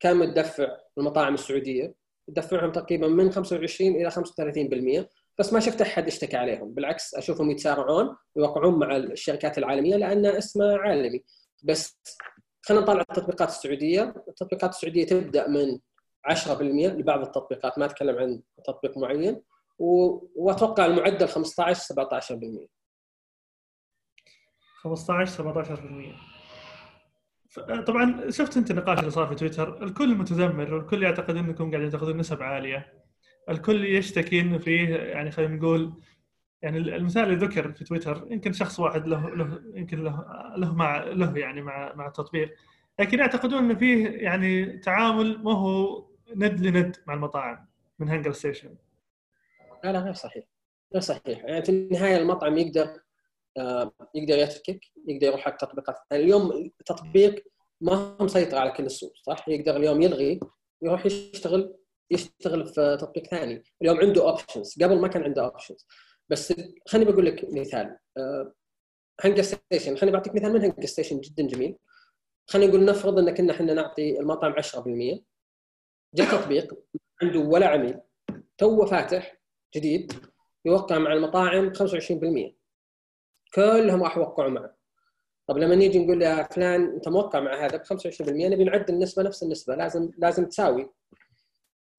كان 0.00 0.16
متدفع 0.16 0.76
المطاعم 0.98 1.34
السعودية 1.34 1.94
يدفعهم 2.28 2.72
تقريبا 2.72 3.08
من 3.08 3.32
25 3.32 3.90
إلى 3.90 4.10
35% 4.10 5.06
بس 5.38 5.52
ما 5.52 5.60
شفت 5.60 5.80
أحد 5.80 6.06
اشتكى 6.06 6.36
عليهم. 6.36 6.74
بالعكس 6.74 7.14
أشوفهم 7.14 7.50
يتسارعون 7.50 8.16
ويوقعون 8.34 8.78
مع 8.78 8.96
الشركات 8.96 9.58
العالمية 9.58 9.96
لأن 9.96 10.26
اسمه 10.26 10.76
عالمي. 10.78 11.24
بس 11.62 12.00
خلينا 12.62 12.82
نطلع 12.82 13.00
التطبيقات 13.00 13.48
السعودية. 13.48 14.14
التطبيقات 14.28 14.70
السعودية 14.70 15.06
تبدأ 15.06 15.48
من 15.48 15.78
10% 16.26 16.62
لبعض 16.62 17.20
التطبيقات 17.20 17.78
ما 17.78 17.84
أتكلم 17.84 18.18
عن 18.18 18.42
تطبيق 18.64 18.98
معين 18.98 19.42
وأتوقع 20.36 20.86
المعدل 20.86 21.28
15 21.28 21.94
17% 21.94 22.68
15 24.82 25.64
17% 25.64 26.38
طبعا 27.86 28.30
شفت 28.30 28.56
أنت 28.56 28.70
النقاش 28.70 28.98
اللي 28.98 29.10
صار 29.10 29.26
في 29.26 29.34
تويتر 29.34 29.82
الكل 29.82 30.14
متذمر 30.14 30.74
والكل 30.74 31.02
يعتقد 31.02 31.36
أنكم 31.36 31.70
قاعدين 31.70 31.90
تأخذون 31.90 32.16
نسب 32.16 32.42
عالية. 32.42 32.92
الكل 33.48 33.84
يشتكي 33.84 34.40
إنه 34.40 34.58
فيه 34.58 34.94
يعني 34.96 35.30
خلينا 35.30 35.56
نقول 35.56 35.92
يعني 36.62 36.78
المثال 36.78 37.24
اللي 37.24 37.36
ذكر 37.46 37.72
في 37.72 37.84
تويتر 37.84 38.26
يمكن 38.30 38.52
شخص 38.52 38.80
واحد 38.80 39.06
له 39.06 39.30
له 39.30 39.62
يمكن 39.74 40.04
له 40.04 40.24
له 40.56 40.74
مع 40.74 41.04
له 41.04 41.38
يعني 41.38 41.62
مع 41.62 41.94
مع 41.94 42.06
التطبيق. 42.06 42.54
لكن 42.98 43.18
يعتقدون 43.18 43.58
إنه 43.58 43.74
فيه 43.74 44.06
يعني 44.08 44.78
تعامل 44.78 45.42
ما 45.42 45.52
هو 45.52 46.07
ند 46.34 46.60
لند 46.60 46.96
مع 47.06 47.14
المطاعم 47.14 47.68
من 47.98 48.08
هانجر 48.08 48.32
ستيشن. 48.32 48.76
لا 49.84 49.92
لا 49.92 49.98
غير 49.98 50.12
صحيح. 50.12 50.44
غير 50.92 51.02
صحيح. 51.02 51.44
يعني 51.44 51.64
في 51.64 51.68
النهاية 51.68 52.16
المطعم 52.16 52.58
يقدر 52.58 53.00
آه، 53.58 53.92
يقدر 54.14 54.38
يتركك 54.38 54.80
يقدر 55.06 55.26
يروح 55.26 55.40
حق 55.40 55.56
تطبيقات 55.56 55.96
يعني 56.10 56.24
اليوم 56.24 56.52
التطبيق 56.80 57.44
ما 57.80 57.94
هو 57.94 58.24
مسيطر 58.24 58.58
على 58.58 58.70
كل 58.70 58.84
السوق 58.86 59.12
صح؟ 59.22 59.48
يقدر 59.48 59.76
اليوم 59.76 60.02
يلغي 60.02 60.40
يروح 60.82 61.06
يشتغل 61.06 61.76
يشتغل 62.10 62.66
في 62.66 62.96
تطبيق 63.00 63.26
ثاني. 63.26 63.62
اليوم 63.82 63.98
عنده 64.00 64.22
options 64.30 64.82
قبل 64.82 65.00
ما 65.00 65.08
كان 65.08 65.22
عنده 65.22 65.44
options 65.44 65.86
بس 66.28 66.54
خليني 66.88 67.12
بقول 67.12 67.26
لك 67.26 67.46
مثال. 67.52 67.98
هنجر 69.24 69.42
ستيشن. 69.42 69.96
خليني 69.96 70.16
بعطيك 70.16 70.34
مثال 70.34 70.52
من 70.52 70.60
هنجر 70.64 70.86
ستيشن 70.86 71.20
جدا 71.20 71.46
جميل. 71.46 71.76
خلينا 72.46 72.70
نقول 72.72 72.84
نفرض 72.84 73.18
إن 73.18 73.34
كنا 73.34 73.52
إحنا 73.52 73.74
نعطي 73.74 74.20
المطعم 74.20 74.52
10% 74.52 75.20
جاء 76.14 76.30
تطبيق 76.30 76.74
عنده 77.22 77.40
ولا 77.40 77.66
عميل 77.66 78.00
تو 78.58 78.86
فاتح 78.86 79.40
جديد 79.76 80.12
يوقع 80.64 80.98
مع 80.98 81.12
المطاعم 81.12 81.72
25% 81.74 82.54
كلهم 83.54 84.02
راح 84.02 84.16
يوقعوا 84.16 84.50
معه. 84.50 84.76
طب 85.46 85.58
لما 85.58 85.74
نيجي 85.74 85.98
نقول 85.98 86.22
يا 86.22 86.42
فلان 86.42 86.84
أنت 86.84 87.08
موقع 87.08 87.40
مع 87.40 87.66
هذا 87.66 87.76
ب 87.76 87.82
25% 87.82 88.20
نبي 88.20 88.64
نعدل 88.64 88.94
النسبة 88.94 89.22
نفس 89.22 89.42
النسبة 89.42 89.74
لازم 89.74 90.10
لازم 90.18 90.44
تساوي. 90.44 90.90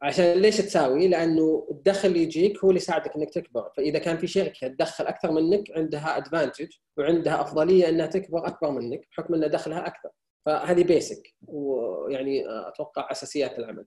عشان 0.01 0.33
ليش 0.33 0.57
تساوي؟ 0.57 1.07
لأنه 1.07 1.67
الدخل 1.71 2.07
اللي 2.07 2.23
يجيك 2.23 2.63
هو 2.63 2.69
اللي 2.69 2.81
يساعدك 2.81 3.15
إنك 3.15 3.29
تكبر، 3.29 3.71
فإذا 3.77 3.99
كان 3.99 4.17
في 4.17 4.27
شركه 4.27 4.67
تدخل 4.67 5.05
أكثر 5.05 5.31
منك 5.31 5.71
عندها 5.71 6.17
advantage 6.17 6.67
وعندها 6.97 7.41
أفضلية 7.41 7.89
إنها 7.89 8.05
تكبر 8.05 8.47
أكبر 8.47 8.71
منك 8.71 9.07
بحكم 9.11 9.33
ان 9.33 9.49
دخلها 9.49 9.87
أكثر، 9.87 10.09
فهذه 10.45 10.83
basic 10.83 11.35
ويعني 11.47 12.43
أتوقع 12.67 13.11
أساسيات 13.11 13.59
العمل. 13.59 13.85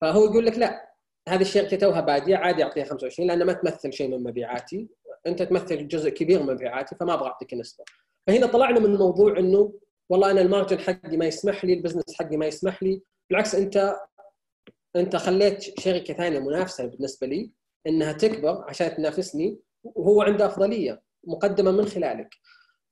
فهو 0.00 0.24
يقول 0.24 0.46
لك 0.46 0.58
لا 0.58 0.94
هذه 1.28 1.40
الشركة 1.40 1.76
توها 1.76 2.00
بادية 2.00 2.36
عادي 2.36 2.64
أعطيها 2.64 2.84
25 2.84 3.28
لأن 3.28 3.42
ما 3.46 3.52
تمثل 3.52 3.92
شيء 3.92 4.08
من 4.08 4.22
مبيعاتي. 4.24 4.88
أنت 5.26 5.42
تمثل 5.42 5.88
جزء 5.88 6.10
كبير 6.10 6.42
من 6.42 6.54
مبيعاتي 6.54 6.96
فما 6.96 7.14
أبغى 7.14 7.26
أعطيك 7.26 7.54
نسبه 7.54 7.84
فهنا 8.26 8.46
طلعنا 8.46 8.80
من 8.80 8.96
موضوع 8.96 9.38
إنه 9.38 9.72
والله 10.10 10.30
أنا 10.30 10.40
ال 10.40 10.45
margin 10.45 10.78
حقي 10.78 11.16
ما 11.16 11.26
يسمح 11.26 11.64
لي 11.64 11.72
ال 11.72 11.77
business 11.77 12.14
حقي 12.18 12.36
ما 12.36 12.46
يسمح 12.46 12.82
لي. 12.82 13.02
بالعكس 13.30 13.54
أنت 13.54 13.96
أنت 14.96 15.16
خليت 15.16 15.80
شركة 15.80 16.14
ثانية 16.14 16.38
منافسة 16.38 16.86
بالنسبة 16.86 17.26
لي 17.26 17.50
إنها 17.86 18.12
تكبر 18.12 18.64
عشان 18.68 18.96
تنافسني 18.96 19.58
وهو 19.84 20.22
عنده 20.22 20.46
أفضلية 20.46 21.02
مقدمة 21.24 21.70
من 21.70 21.86
خلالك. 21.86 22.34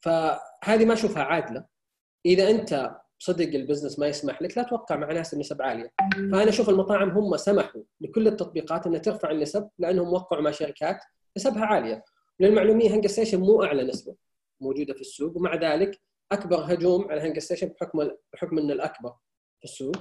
فهذه 0.00 0.84
ما 0.84 0.92
أشوفها 0.92 1.22
عادلة. 1.22 1.64
إذا 2.26 2.50
أنت 2.50 2.96
صدق 3.22 3.54
ال 3.54 3.59
business 3.59 3.98
ما 3.98 4.06
يسمح 4.06 4.42
لك 4.42 4.58
لا 4.58 4.62
توقع 4.64 4.96
مع 4.96 5.12
ناس 5.12 5.34
النسب 5.34 5.62
عالية. 5.62 5.92
فأنا 6.14 6.48
أشوف 6.48 6.68
المطاعم 6.68 7.10
هم 7.10 7.36
سمحوا 7.36 7.82
لكل 8.00 8.28
التطبيقات 8.28 8.86
إنها 8.86 8.98
ترفع 8.98 9.30
النسب 9.30 9.68
لأنهم 9.78 10.12
وقعوا 10.12 10.42
مع 10.42 10.50
شركات 10.50 10.98
نسبها 11.36 11.64
عالية. 11.64 12.04
للمعلومية 12.40 12.94
هنجر 12.94 13.08
ستيشن 13.08 13.40
مو 13.40 13.62
أعلى 13.64 13.82
نسبة 13.82 14.16
موجودة 14.60 14.94
في 14.94 15.00
السوق 15.00 15.36
ومع 15.36 15.54
ذلك 15.54 16.00
أكبر 16.32 16.56
هجوم 16.56 17.10
على 17.10 17.20
هنجر 17.20 17.40
ستيشن 17.40 17.66
بحكم 17.66 18.10
بحكم 18.32 18.58
إنه 18.58 18.72
الأكبر 18.72 19.14
في 19.58 19.64
السوق. 19.64 19.96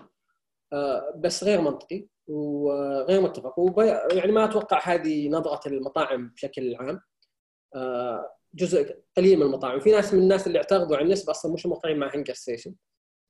آه، 0.73 1.13
بس 1.17 1.43
غير 1.43 1.61
منطقي 1.61 2.07
وغير 2.27 3.21
متفق. 3.21 3.55
يعني 4.13 4.31
ما 4.31 4.45
أتوقع 4.45 4.79
هذه 4.83 5.29
نظرة 5.29 5.67
المطاعم 5.67 6.29
بشكل 6.29 6.75
عام. 6.75 7.01
آه، 7.75 8.35
جزء 8.53 8.95
قليل 9.17 9.39
من 9.39 9.45
المطاعم. 9.45 9.79
في 9.79 9.91
ناس 9.91 10.13
من 10.13 10.19
الناس 10.19 10.47
اللي 10.47 10.57
اعترضوا 10.57 10.95
على 10.95 11.05
النسبة 11.05 11.31
أصلا 11.31 11.53
مش 11.53 11.65
موقعين 11.65 11.97
مع 11.97 12.15
هنجر 12.15 12.33
ستيشن. 12.33 12.75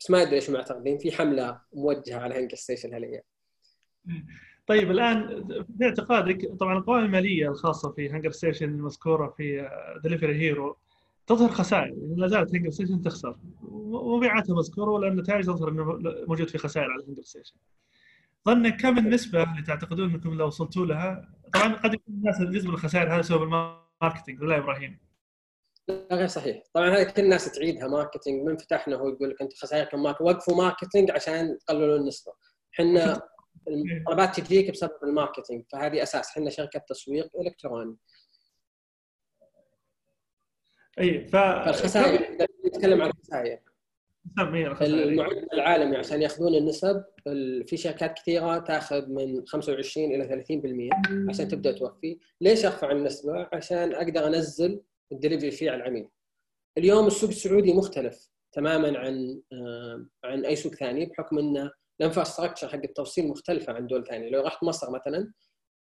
بس 0.01 0.11
ما 0.11 0.21
أدري 0.21 0.35
ليش 0.35 0.49
معترضين 0.49 0.97
في 0.97 1.11
حملة 1.11 1.61
موجهة 1.73 2.19
على 2.19 2.35
هنجر 2.35 2.55
ستيشن 2.55 2.93
هالأيام. 2.93 3.21
طيب 4.67 4.91
الآن 4.91 5.47
في 5.77 5.85
اعتقادك 5.85 6.47
طبعا 6.59 6.77
القوائم 6.77 7.05
المالية 7.05 7.49
الخاصة 7.49 7.91
في 7.91 8.09
هنجر 8.09 8.31
ستيشن 8.31 8.69
المذكورة 8.69 9.33
في 9.37 9.69
دليفري 10.03 10.35
هيرو 10.35 10.77
تظهر 11.27 11.49
خسائر 11.49 11.87
يعني 11.87 12.15
لا 12.15 12.27
زالت 12.27 12.55
هنجر 12.55 12.69
ستيشن 12.69 13.01
تخسر. 13.01 13.37
ومبيعاتها 13.71 14.55
مذكورة 14.55 14.91
ولا 14.91 15.07
النتائج 15.07 15.45
تظهر 15.45 15.69
إنه 15.69 15.83
موجود 16.27 16.49
في 16.49 16.57
خسائر 16.57 16.91
على 16.91 17.03
هنجر 17.07 17.21
ستيشن. 17.21 17.55
ظنك 18.45 18.81
كم 18.81 18.97
النسبة 18.97 19.43
اللي 19.43 19.61
تعتقدون 19.61 20.13
إنكم 20.13 20.33
لو 20.33 20.47
وصلتوا 20.47 20.85
لها؟ 20.85 21.29
طبعا 21.53 21.73
قد 21.73 21.93
يكون 21.93 22.13
الناس 22.13 22.41
جزء 22.41 22.67
من 22.67 22.73
الخسائر 22.73 23.15
هذا 23.15 23.21
سبب 23.21 23.43
ال 23.43 23.53
marketing 23.53 24.41
ولا 24.41 24.57
إبراهيم؟ 24.57 25.11
لا 25.91 26.15
غير 26.17 26.27
صحيح. 26.27 26.63
طبعا 26.73 26.89
هذه 26.89 27.03
كل 27.03 27.21
الناس 27.21 27.51
تعيدها 27.51 27.87
marketing. 27.88 28.47
من 28.47 28.57
فتحنا 28.57 28.95
هو 28.95 29.09
يقول 29.09 29.29
لك 29.29 29.41
أنت 29.41 29.53
خسائركم 29.53 30.03
marketing 30.03 30.29
وقفوا 30.29 30.55
marketing 30.55 31.11
عشان 31.11 31.57
تقللوا 31.57 31.97
النسبة. 31.97 32.33
إحنا 32.73 33.21
الطلبات 33.67 34.39
تجيك 34.39 34.71
بسبب 34.71 34.91
ال 35.03 35.10
marketing 35.10 35.65
فهذه 35.71 36.03
أساس. 36.03 36.29
إحنا 36.29 36.49
شركة 36.49 36.79
تسويق 36.79 37.29
إلكتروني. 37.39 37.97
أي 40.99 41.27
ف 41.27 41.35
فالخسائر 41.35 42.37
نتكلم 42.65 43.01
عن 43.01 43.09
الخسائر. 43.09 43.59
المعدل 44.81 45.47
العالمي 45.53 45.97
عشان 45.97 46.21
يأخذون 46.21 46.55
النسب 46.55 47.03
في 47.67 47.77
شركات 47.77 48.13
كثيرة 48.13 48.57
تأخذ 48.57 49.09
من 49.09 49.47
25 49.47 50.11
إلى 50.15 50.27
30% 50.27 51.29
عشان 51.29 51.47
تبدأ 51.47 51.71
توفي، 51.71 52.19
ليش 52.41 52.65
أرفع 52.65 52.91
النسبة؟ 52.91 53.49
عشان 53.53 53.93
أقدر 53.93 54.27
أنزل 54.27 54.81
ال 55.11 55.16
delivery 55.16 55.51
fee 55.51 55.71
على 55.72 55.82
العميل. 55.84 56.09
اليوم 56.78 57.07
السوق 57.07 57.30
السعودي 57.30 57.74
مختلف 57.74 58.30
تماما 58.51 58.99
عن 58.99 59.41
آه، 59.53 60.05
عن 60.24 60.45
أي 60.45 60.55
سوق 60.55 60.74
ثاني 60.76 61.05
بحكم 61.05 61.39
انه 61.39 61.72
ال 62.01 62.06
infrastructure 62.06 62.67
حق 62.68 62.82
التوصيل 62.84 63.28
مختلفة 63.28 63.74
عن 63.74 63.88
دول 63.88 64.05
ثانية، 64.07 64.30
لو 64.30 64.41
رحت 64.41 64.64
مصر 64.64 64.91
مثلا 64.91 65.32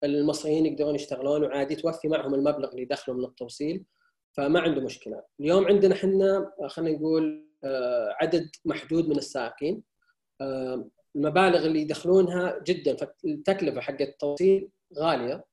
المصريين 0.05 0.67
يقدرون 0.67 0.95
يشتغلون 0.95 1.45
وعادي 1.45 1.75
توفي 1.77 2.09
معهم 2.09 2.35
المبلغ 2.35 2.71
اللي 2.71 2.83
يدخلوا 2.83 3.17
من 3.17 3.25
التوصيل 3.25 3.85
فما 4.37 4.61
عنده 4.61 4.81
مشكلة، 4.81 5.23
اليوم 5.41 5.65
عندنا 5.65 5.95
إحنا 5.95 6.53
خلينا 6.69 6.99
نقول 6.99 7.51
آه، 7.65 8.17
عدد 8.21 8.51
محدود 8.65 9.09
من 9.09 9.17
السائقين. 9.17 9.83
آه، 10.41 10.91
المبالغ 11.17 11.67
اللي 11.67 11.81
يدخلونها 11.81 12.61
جدا 12.67 12.97
فالتكلفه 12.97 13.81
حق 13.81 14.01
التوصيل 14.01 14.71
غالية. 14.99 15.45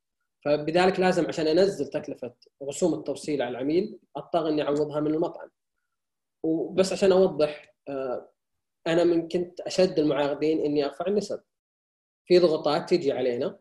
فبذلك 0.48 1.00
لازم 1.00 1.28
عشان 1.28 1.48
أنزل 1.48 1.88
تكلفة 1.88 2.34
رسوم 2.64 2.94
التوصيل 2.94 3.42
على 3.42 3.52
العميل 3.52 4.00
أضطر 4.16 4.50
إني 4.50 4.62
أعوضها 4.62 5.00
من 5.00 5.14
المطعم. 5.14 5.50
وبس 6.44 6.94
عشان 6.94 7.12
أوضح 7.12 7.76
آه، 7.88 8.32
أنا 8.88 9.04
من 9.04 9.28
كنت 9.28 9.60
أشد 9.62 10.00
المعارضين 10.00 10.60
إني 10.60 10.86
أرفع 10.86 11.06
النسب. 11.08 11.42
في 12.26 12.40
ضغوطات 12.40 12.90
تجي 12.90 13.12
علينا 13.12 13.60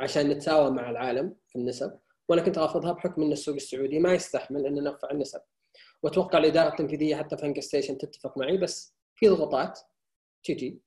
عشان 0.00 0.28
نتساوى 0.28 0.70
مع 0.70 0.90
العالم 0.90 1.36
في 1.48 1.56
النسب 1.56 1.98
وأنا 2.28 2.42
كنت 2.42 2.58
رافضها 2.58 2.92
بحكم 2.92 3.22
إن 3.22 3.32
السوق 3.32 3.54
السعودي 3.54 3.98
ما 3.98 4.14
يستحمل 4.14 4.66
ان 4.66 4.74
نرفع 4.74 5.10
النسب. 5.10 5.40
وأتوقع 6.02 6.38
الإدارة 6.38 6.68
التنفيذية 6.68 7.16
حتى 7.16 7.36
في 7.36 7.60
ستيشن 7.60 7.98
تتفق 7.98 8.38
معي 8.38 8.56
بس 8.56 8.96
في 9.14 9.28
ضغوطات 9.28 9.80
تجي 10.44 10.80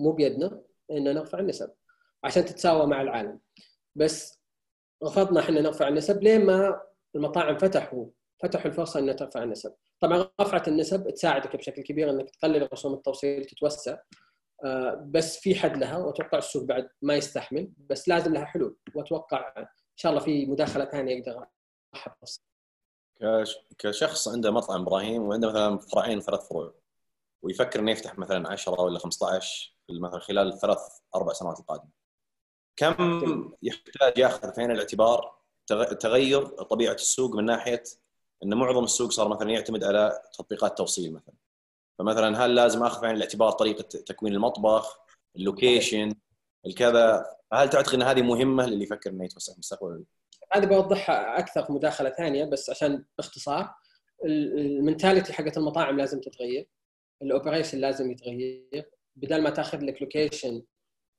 مو 0.00 0.12
بيدنا 0.12 0.62
ان 0.90 1.04
نرفع 1.04 1.38
النسب 1.38 1.72
عشان 2.24 2.44
تتساوى 2.44 2.86
مع 2.86 3.02
العالم. 3.02 3.40
بس 3.94 4.40
رفضنا 5.04 5.40
إحنا 5.40 5.60
نرفع 5.60 5.88
النسب 5.88 6.22
لين 6.22 6.46
ما 6.46 6.82
المطاعم 7.14 7.58
فتحوا؟ 7.58 8.06
فتحوا 8.42 8.66
الفرصة 8.66 9.00
إنها 9.00 9.14
ترفع 9.14 9.42
النسب. 9.42 9.74
طبعا 10.00 10.28
رفعه 10.40 10.62
النسب 10.68 11.10
تساعدك 11.10 11.56
بشكل 11.56 11.82
كبير 11.82 12.10
إنك 12.10 12.30
تقلل 12.30 12.72
رسوم 12.72 12.94
التوصيل 12.94 13.44
تتوسع. 13.44 13.98
آه، 14.64 15.08
بس 15.10 15.38
في 15.38 15.54
حد 15.54 15.76
لها 15.76 15.98
وأتوقع 15.98 16.38
السوق 16.38 16.64
بعد 16.64 16.88
ما 17.02 17.14
يستحمل 17.14 17.72
بس 17.76 18.08
لازم 18.08 18.34
لها 18.34 18.44
حلول. 18.44 18.76
وأتوقع 18.94 19.54
إن 19.58 19.96
شاء 19.96 20.12
الله 20.12 20.24
في 20.24 20.46
مداخلة 20.46 20.84
ثانية 20.84 21.20
أقدر 21.20 21.46
احرص 21.94 22.42
كشخص 23.78 24.28
عنده 24.28 24.50
مطعم 24.50 24.80
إبراهيم 24.82 25.22
وعنده 25.22 25.48
مثلا 25.48 25.78
فرعين 25.78 26.20
ثلاث 26.20 26.48
فروع 26.48 26.74
ويفكر 27.42 27.80
إنه 27.80 27.90
يفتح 27.90 28.18
مثلا 28.18 28.48
10 28.48 28.80
ولا 28.80 28.98
15 28.98 29.76
مثلا 29.90 30.18
خلال 30.18 30.48
الثلاث 30.48 30.78
أربع 31.14 31.32
سنوات 31.32 31.60
القادمة. 31.60 32.01
كم 32.76 33.52
يحتاج 33.62 34.18
ياخذ 34.18 34.54
في 34.54 34.60
عين 34.60 34.70
الاعتبار 34.70 35.42
تغير 36.00 36.46
طبيعة 36.46 36.94
السوق 36.94 37.34
من 37.34 37.44
ناحية 37.44 37.82
إن 38.44 38.54
معظم 38.54 38.84
السوق 38.84 39.10
صار 39.10 39.28
مثلا 39.28 39.50
يعتمد 39.50 39.84
على 39.84 40.22
تطبيقات 40.38 40.78
توصيل 40.78 41.12
مثلا. 41.12 41.34
فمثلا 41.98 42.44
هل 42.44 42.54
لازم 42.54 42.82
أخذ 42.82 43.00
في 43.00 43.06
عين 43.06 43.16
الاعتبار 43.16 43.50
طريقة 43.50 43.82
تكوين 43.82 44.32
المطبخ 44.32 44.98
اللوكيشن 45.36 46.14
الكذا؟ 46.66 47.26
هل 47.52 47.70
تعتقد 47.70 47.94
إن 47.94 48.02
هذه 48.02 48.22
مهمة 48.22 48.66
للي 48.66 48.84
يفكر 48.84 49.10
إنه 49.10 49.24
يتوسع 49.24 49.52
مستقبلا؟ 49.58 50.04
هذه 50.52 50.66
بوضحها 50.66 51.38
أكثر 51.38 51.64
في 51.64 51.72
مداخلة 51.72 52.10
ثانية 52.10 52.44
بس 52.44 52.70
عشان 52.70 53.04
باختصار. 53.18 53.74
ال 54.24 54.35
mentality 54.35 55.32
حقت 55.32 55.56
المطاعم 55.56 55.96
لازم 55.96 56.20
تتغير 56.20 56.68
ال 57.22 57.28
operation 57.28 57.78
لازم 57.78 58.10
يتغير. 58.10 58.90
بدل 59.16 59.42
ما 59.42 59.50
تأخذ 59.50 59.78
لك 59.78 60.02
location 60.02 60.62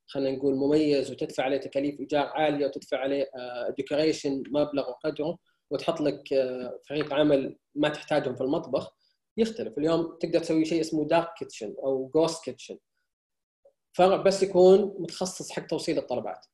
خلينا 0.07 0.37
نقول 0.37 0.55
مميز 0.55 1.11
وتدفع 1.11 1.43
عليه 1.43 1.57
تكاليف 1.57 1.99
إيجار 1.99 2.25
عالية 2.25 2.65
وتدفع 2.65 2.97
عليه 2.97 3.29
decoration 3.77 4.31
آه، 4.31 4.43
مبلغ 4.49 4.89
وقدره 4.89 5.37
وتحط 5.71 6.01
لك 6.01 6.33
آه، 6.33 6.79
فريق 6.89 7.13
عمل 7.13 7.57
ما 7.75 7.89
تحتاجهم 7.89 8.35
في 8.35 8.41
المطبخ 8.41 8.95
يختلف. 9.37 9.77
اليوم 9.77 10.17
تقدر 10.19 10.39
تسوي 10.39 10.65
شيء 10.65 10.81
اسمه 10.81 11.07
dark 11.07 11.33
kitchen 11.37 11.75
أو 11.83 12.11
ghost 12.15 12.43
kitchen 12.43 12.77
فرع 13.93 14.15
بس 14.15 14.43
يكون 14.43 14.95
متخصص 14.99 15.51
حق 15.51 15.65
توصيل 15.65 15.97
الطلبات. 15.97 16.45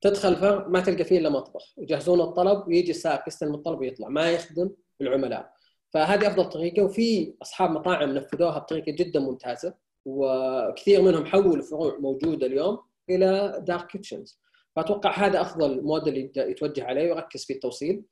تدخل 0.00 0.36
فرع 0.36 0.68
ما 0.68 0.80
تلقى 0.80 1.04
فيه 1.04 1.18
إلا 1.18 1.28
مطبخ. 1.28 1.74
يجهزون 1.78 2.20
الطلب 2.20 2.68
ويجي 2.68 2.90
السائق 2.90 3.22
يستلم 3.28 3.54
الطلب 3.54 3.80
ويطلع. 3.80 4.08
ما 4.08 4.30
يخدم 4.30 4.70
العملاء. 5.00 5.52
فهذه 5.90 6.26
أفضل 6.26 6.48
طريقة 6.48 6.82
وفي 6.82 7.34
أصحاب 7.42 7.70
مطاعم 7.70 8.14
نفذوها 8.14 8.58
بطريقة 8.58 8.92
جدا 8.92 9.20
ممتازة 9.20 9.74
وكثير 10.04 11.02
منهم 11.02 11.26
حولوا 11.26 11.62
فروع 11.62 11.98
موجودة 11.98 12.46
اليوم. 12.46 12.78
إلى 13.10 13.58
dark 13.66 13.86
kitchens 13.86 14.40
فأتوقع 14.76 15.10
هذا 15.10 15.40
أفضل 15.40 15.82
موديل 15.82 16.32
يتوجه 16.36 16.84
عليه 16.84 17.12
ويركز 17.12 17.44
في 17.44 17.52
التوصيل. 17.52 18.04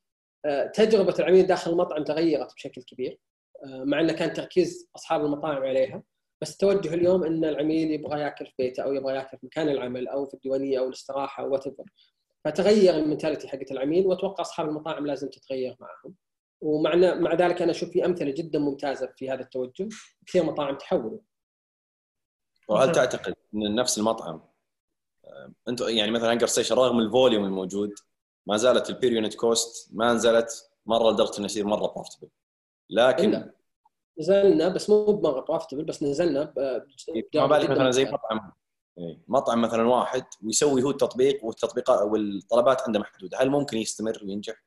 آه، 0.45 0.67
تجربة 0.67 1.15
العميل 1.19 1.47
داخل 1.47 1.71
المطعم 1.71 2.05
تغيرت 2.05 2.55
بشكل 2.55 2.83
كبير 2.83 3.19
آه، 3.65 3.85
مع 3.85 4.01
إنه 4.01 4.13
كان 4.13 4.33
تركيز 4.33 4.91
أصحاب 4.97 5.25
المطاعم 5.25 5.63
عليها. 5.63 6.03
بس 6.41 6.53
التوجه 6.53 6.95
اليوم 6.95 7.25
إن 7.25 7.45
العميل 7.45 7.91
يبغى 7.91 8.21
ياكل 8.21 8.47
في 8.47 8.53
بيته 8.59 8.83
أو 8.83 8.93
يبغى 8.93 9.15
ياكل 9.15 9.39
في 9.39 9.47
مكان 9.47 9.69
العمل 9.69 10.09
أو 10.09 10.27
في 10.27 10.35
الديوانية 10.35 10.79
أو 10.79 10.89
الاستراحة 10.89 11.45
أو 11.45 11.53
what 11.53 11.65
فتغير 12.45 12.95
ال 12.95 13.00
mentality 13.00 13.49
حقت 13.49 13.73
العميل 13.73 14.07
وأتوقع 14.07 14.43
أصحاب 14.43 14.69
المطاعم 14.69 15.07
لازم 15.07 15.29
تتغير 15.29 15.77
معهم. 15.81 16.15
ومع 16.61 16.95
مع 17.15 17.35
ذلك 17.35 17.63
أنا 17.63 17.71
أشوف 17.71 17.91
في 17.91 18.05
أمثلة 18.05 18.31
جدا 18.31 18.59
ممتازة 18.59 19.13
في 19.17 19.31
هذا 19.31 19.43
التوجه. 19.43 19.89
كثير 20.27 20.45
مطاعم 20.45 20.77
تحولوا 20.77 21.19
وهل 22.69 22.93
تعتقد 22.93 23.35
إن 23.55 23.75
نفس 23.75 23.99
المطعم 23.99 24.54
آه، 25.45 25.53
انت 25.69 25.81
يعني 25.81 26.11
مثلا 26.11 26.31
هانجر 26.31 26.47
ستيشن 26.47 26.75
رغم 26.75 26.99
ال 26.99 27.05
volume 27.05 27.45
الموجود 27.45 27.93
ما 28.47 28.57
زالت 28.57 28.91
ال 28.91 28.96
per 28.96 29.13
unit 29.13 29.35
cost 29.35 29.91
ما 29.93 30.13
نزلت 30.13 30.71
مرة 30.87 31.11
لدرجة 31.11 31.39
إنه 31.39 31.45
يصير 31.45 31.67
مرة 31.67 31.87
profitable 31.87 32.29
لكن. 32.91 33.51
نزلنا 34.21 34.69
بس 34.69 34.91
مو 34.91 35.05
بمرة 35.05 35.41
profitable 35.41 35.85
بس 35.85 36.03
نزلنا 36.03 36.55
ما 37.35 37.47
بالك 37.47 37.71
مثلا 37.71 37.91
زي 37.91 38.05
مطعم. 38.05 38.53
إيه، 38.99 39.23
مطعم 39.29 39.63
مثلا 39.63 39.89
واحد 39.89 40.25
ويسوي 40.43 40.83
هو 40.83 40.91
التطبيق 40.91 41.45
والتطبيقات 41.45 42.03
والطلبات 42.03 42.83
عنده 42.83 43.01
محدوده 43.01 43.39
هل 43.39 43.51
ممكن 43.51 43.79
يستمر 43.79 44.21
وينجح؟ 44.23 44.65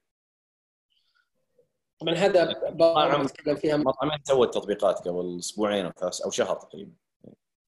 طبعا 1.99 2.13
هذا 2.13 2.71
مطعم 2.71 3.55
فيها 3.55 3.77
مطعمين 3.77 4.19
سوى 4.23 4.45
التطبيقات 4.45 5.07
قبل 5.07 5.37
أسبوعين 5.39 5.85
أو 5.85 5.91
ثلاث 5.91 6.21
أو 6.21 6.29
شهر 6.29 6.55
تقريبا. 6.55 6.91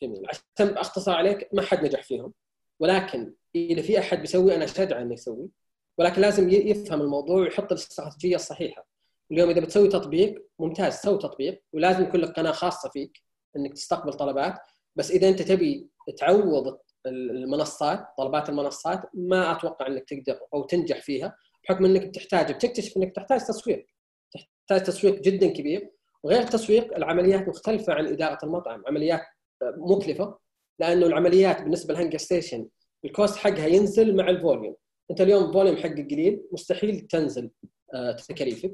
جميل. 0.01 0.27
عشان 0.29 0.77
أختصر 0.77 1.11
عليك 1.11 1.49
ما 1.53 1.61
حد 1.61 1.85
نجح 1.85 2.03
فيهم. 2.03 2.33
ولكن 2.79 3.33
إذا 3.55 3.81
في 3.81 3.99
أحد 3.99 4.21
بيسوي 4.21 4.55
أنا 4.55 4.65
أشجع 4.65 5.01
إنه 5.01 5.13
يسوي 5.13 5.49
ولكن 5.97 6.21
لازم 6.21 6.49
يفهم 6.49 7.01
الموضوع 7.01 7.35
ويحط 7.35 7.71
الاستراتيجية 7.71 8.35
الصحيحة. 8.35 8.87
اليوم 9.31 9.49
إذا 9.49 9.59
بتسوي 9.59 9.87
تطبيق 9.87 10.45
ممتاز 10.59 10.93
سوي 10.93 11.17
تطبيق 11.17 11.63
ولازم 11.73 12.03
يكون 12.03 12.19
لك 12.19 12.29
قناة 12.29 12.51
خاصة 12.51 12.89
فيك 12.89 13.23
إنك 13.57 13.73
تستقبل 13.73 14.13
طلبات. 14.13 14.53
بس 14.95 15.11
إذا 15.11 15.29
أنت 15.29 15.41
تبي 15.41 15.89
تعوض 16.17 16.79
المنصات 17.05 18.07
طلبات 18.17 18.49
المنصات 18.49 19.01
ما 19.13 19.51
أتوقع 19.51 19.87
إنك 19.87 20.09
تقدر 20.09 20.39
أو 20.53 20.63
تنجح 20.63 21.01
فيها 21.01 21.35
بحكم 21.63 21.85
إنك 21.85 22.07
بتحتاج 22.07 22.51
بتكتشف 22.51 22.97
إنك 22.97 23.15
تحتاج 23.15 23.39
تسويق. 23.39 23.85
تحتاج 24.33 24.83
تسويق 24.83 25.21
جدا 25.21 25.47
كبير. 25.47 25.91
وغير 26.23 26.39
التسويق 26.39 26.95
العمليات 26.95 27.47
مختلفة 27.47 27.93
عن 27.93 28.07
إدارة 28.07 28.37
المطعم 28.43 28.83
عمليات 28.87 29.21
مكلفة. 29.63 30.37
لأنه 30.79 31.05
العمليات 31.05 31.61
بالنسبة 31.61 31.93
لهانجر 31.93 32.17
ستيشن 32.17 32.67
ال 33.05 33.11
cost 33.11 33.35
حقها 33.35 33.67
ينزل 33.67 34.15
مع 34.15 34.29
ال 34.29 34.35
volume. 34.35 34.75
أنت 35.11 35.21
اليوم 35.21 35.43
ال 35.47 35.52
volume 35.52 35.77
حقك 35.77 36.11
قليل 36.11 36.43
مستحيل 36.51 37.01
تنزل 37.01 37.51
آه، 37.93 38.11
تكاليفك 38.11 38.73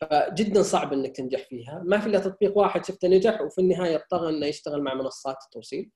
فجدا 0.00 0.62
صعب 0.62 0.92
إنك 0.92 1.16
تنجح 1.16 1.48
فيها. 1.48 1.82
ما 1.86 2.00
في 2.00 2.06
إلا 2.06 2.18
تطبيق 2.18 2.58
واحد 2.58 2.84
شفته 2.84 3.08
نجح 3.08 3.40
وفي 3.40 3.60
النهاية 3.60 3.96
اضطر 3.96 4.28
إنه 4.28 4.46
يشتغل 4.46 4.82
مع 4.82 4.94
منصات 4.94 5.36
التوصيل 5.44 5.90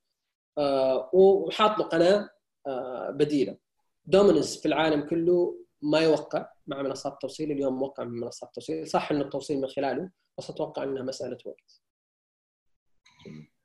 آه، 0.59 1.11
وحاط 1.13 1.79
له 1.79 1.85
قناة 1.85 2.29
آه، 2.67 3.11
بديلة. 3.11 3.57
دومينوز 4.05 4.61
في 4.61 4.69
العالم 4.69 5.01
كله 5.09 5.65
ما 5.83 5.99
يوقع 5.99 6.53
مع 6.67 6.83
منصات 6.83 7.13
التوصيل 7.13 7.51
اليوم 7.51 7.79
موقع 7.79 8.05
من 8.05 8.21
منصات 8.21 8.49
التوصيل 8.49 8.89
صح 8.89 9.11
انه 9.11 9.21
التوصيل 9.25 9.61
من 9.61 9.69
خلاله 9.69 10.11
بس 10.39 10.51
أتوقع 10.51 10.83
إنها 10.83 11.03
مسألة 11.03 11.39
وقت. 11.47 11.83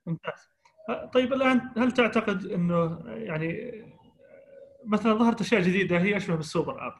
ممتاز. 0.06 0.53
طيب 1.14 1.34
الآن 1.34 1.62
هل 1.78 1.92
تعتقد 1.92 2.46
إنه 2.46 3.00
يعني 3.06 3.82
مثلا 4.86 5.14
ظهرت 5.14 5.42
أشياء 5.42 5.62
جديدة 5.62 5.98
هي 5.98 6.18
أشبه 6.18 6.36
بال 6.36 6.51
super 6.51 6.88
app 6.88 6.94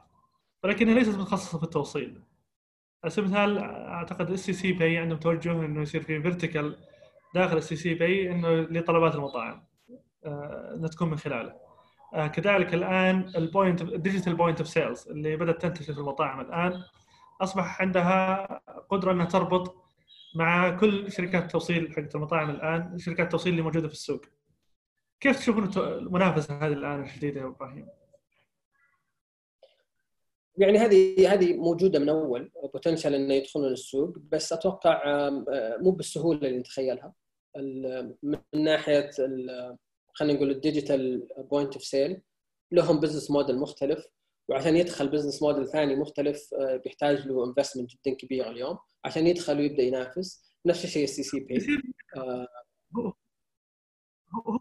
ولكنها 0.64 0.94
ليست 0.94 1.18
متخصصة 1.18 1.58
في 1.58 1.64
التوصيل؟ 1.64 2.22
على 3.04 3.10
سبيل 3.10 3.24
المثال 3.24 3.58
أعتقد 3.88 4.30
STC 4.30 4.72
Pay 4.72 4.98
عندهم 4.98 5.18
توجه 5.18 5.52
إنه 5.52 5.82
يصير 5.82 6.02
في 6.02 6.22
vertical 6.22 6.76
داخل 7.34 7.58
STC 7.58 7.94
Pay 7.94 8.32
إنه 8.32 8.48
لطلبات 8.50 9.14
المطاعم 9.14 9.64
آه، 10.26 10.74
إنها 10.74 10.88
تكون 10.88 11.10
من 11.10 11.16
خلاله. 11.16 11.52
آه، 12.14 12.26
كذلك 12.26 12.74
الآن 12.74 13.32
ال 13.36 13.44
point 13.44 13.82
ال 13.82 13.89
digital 13.89 14.34
point 14.34 14.58
of 14.58 14.68
sales 14.68 15.08
اللي 15.08 15.36
بدأت 15.36 15.62
تنتشر 15.62 15.92
في 15.92 15.98
المطاعم 16.00 16.40
الآن 16.40 16.82
أصبح 17.40 17.82
عندها 17.82 18.46
قدرة 18.90 19.12
إنها 19.12 19.26
تربط 19.26 19.83
مع 20.34 20.78
كل 20.80 21.12
شركات 21.12 21.42
التوصيل 21.42 21.92
حقت 21.92 22.14
المطاعم 22.14 22.50
الآن 22.50 22.98
شركات 22.98 23.26
التوصيل 23.26 23.52
اللي 23.52 23.62
موجودة 23.62 23.88
في 23.88 23.94
السوق. 23.94 24.24
كيف 25.20 25.38
تشوفون 25.38 25.84
المنافسة 25.86 26.58
هذه 26.58 26.72
الآن 26.72 27.00
الجديده 27.02 27.40
يا 27.40 27.46
إبراهيم؟ 27.46 27.88
يعني 30.58 30.78
هذه 30.78 31.32
هذه 31.32 31.56
موجودة 31.56 31.98
من 31.98 32.08
أول 32.08 32.50
potential 32.72 33.14
إنه 33.14 33.34
يدخلون 33.34 33.72
السوق 33.72 34.18
بس 34.18 34.52
أتوقع 34.52 35.30
مو 35.80 35.90
بالسهولة 35.90 36.48
اللي 36.48 36.58
نتخيلها. 36.58 37.12
من 38.22 38.38
ناحية 38.54 39.10
خلينا 40.12 40.34
نقول 40.36 40.50
ال 40.50 40.60
digital 40.60 41.28
point 41.38 41.74
of 41.74 41.84
sale 41.84 42.20
لهم 42.72 43.00
business 43.00 43.30
model 43.30 43.58
مختلف. 43.58 44.06
وعشان 44.48 44.76
يدخل 44.76 45.08
business 45.08 45.42
model 45.42 45.68
ثاني 45.68 45.96
مختلف 45.96 46.54
آه، 46.54 46.76
بيحتاج 46.76 47.26
له 47.26 47.44
investment 47.44 47.90
جدا 47.90 48.16
كبير 48.16 48.50
اليوم. 48.50 48.78
عشان 49.04 49.26
يدخل 49.26 49.58
ويبدأ 49.58 49.82
ينافس 49.82 50.54
نفس 50.66 50.84
الشيء 50.84 51.04
ال 51.04 51.22
STC 51.22 51.40
Pay 51.40 51.58
هو 54.34 54.58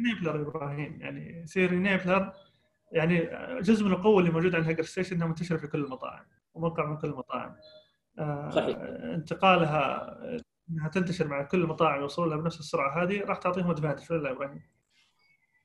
enabler 0.00 0.42
إبراهيم. 0.42 1.00
يعني 1.00 1.42
يصير 1.42 1.70
enabler 1.70 2.32
يعني 2.92 3.30
جزء 3.60 3.84
من 3.84 3.92
القوة 3.92 4.20
اللي 4.20 4.30
موجودة 4.30 4.58
عند 4.58 4.66
هنقرستيشن 4.66 5.16
إنها 5.16 5.26
منتشرة 5.26 5.56
في 5.56 5.66
كل 5.66 5.84
المطاعم 5.84 6.24
وموقع 6.54 6.86
من 6.86 6.96
كل 6.96 7.08
المطاعم. 7.08 7.56
آه، 8.18 8.50
صحيح. 8.50 8.76
انتقالها 9.14 10.18
إنها 10.70 10.88
تنتشر 10.88 11.28
مع 11.28 11.42
كل 11.42 11.62
المطاعم 11.62 12.00
يوصلوا 12.00 12.28
لها 12.28 12.36
بنفس 12.36 12.60
السرعة 12.60 13.02
هذه 13.02 13.20
راح 13.20 13.38
تعطيهم 13.38 13.70
advantage 13.70 14.12
ولا 14.12 14.30
إبراهيم؟ 14.30 14.62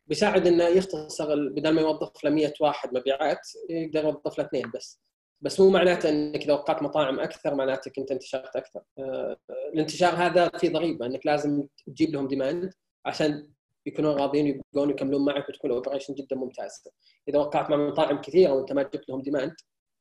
بيساعد 0.08 0.48
إنه 0.48 0.64
يختصر 0.64 1.50
بدل 1.50 1.70
ما 1.70 1.82
يوظف 1.82 2.24
له 2.24 2.30
100 2.30 2.54
واحد 2.60 2.94
مبيعات 2.94 3.48
يقدر 3.70 4.04
يوظف 4.04 4.38
له 4.38 4.46
اثنين 4.46 4.72
بس. 4.76 5.02
بس 5.42 5.60
مو 5.60 5.70
معناته 5.70 6.10
إنك 6.10 6.44
إذا 6.44 6.54
وقعت 6.54 6.84
مطاعم 6.84 7.20
أكثر 7.20 7.56
معناته 7.56 7.92
أنت 7.98 8.12
انتشرت 8.12 8.56
أكثر. 8.56 8.82
آه، 9.00 9.38
الانتشار 9.74 10.14
هذا 10.16 10.50
في 10.50 10.70
ضريبه 10.70 11.06
إنك 11.06 11.26
لازم 11.26 11.68
تجيب 11.88 12.14
لهم 12.14 12.28
demand 12.28 12.74
عشان 13.06 13.50
يكونون 13.86 14.16
راضيين 14.16 14.48
يبقون 14.48 14.90
يكملون 14.90 15.26
معك 15.26 15.50
وتكون 15.50 15.72
ال 15.72 15.76
operation 15.76 16.14
جدا 16.14 16.36
ممتازة. 16.36 16.92
إذا 17.28 17.40
وقعت 17.40 17.70
مع 17.70 17.78
مطاعم 17.78 18.22
كثيرة 18.22 18.52
وأنت 18.52 18.74
ما 18.74 18.84
جبت 18.84 19.10
لهم 19.10 19.22
demand 19.22 19.56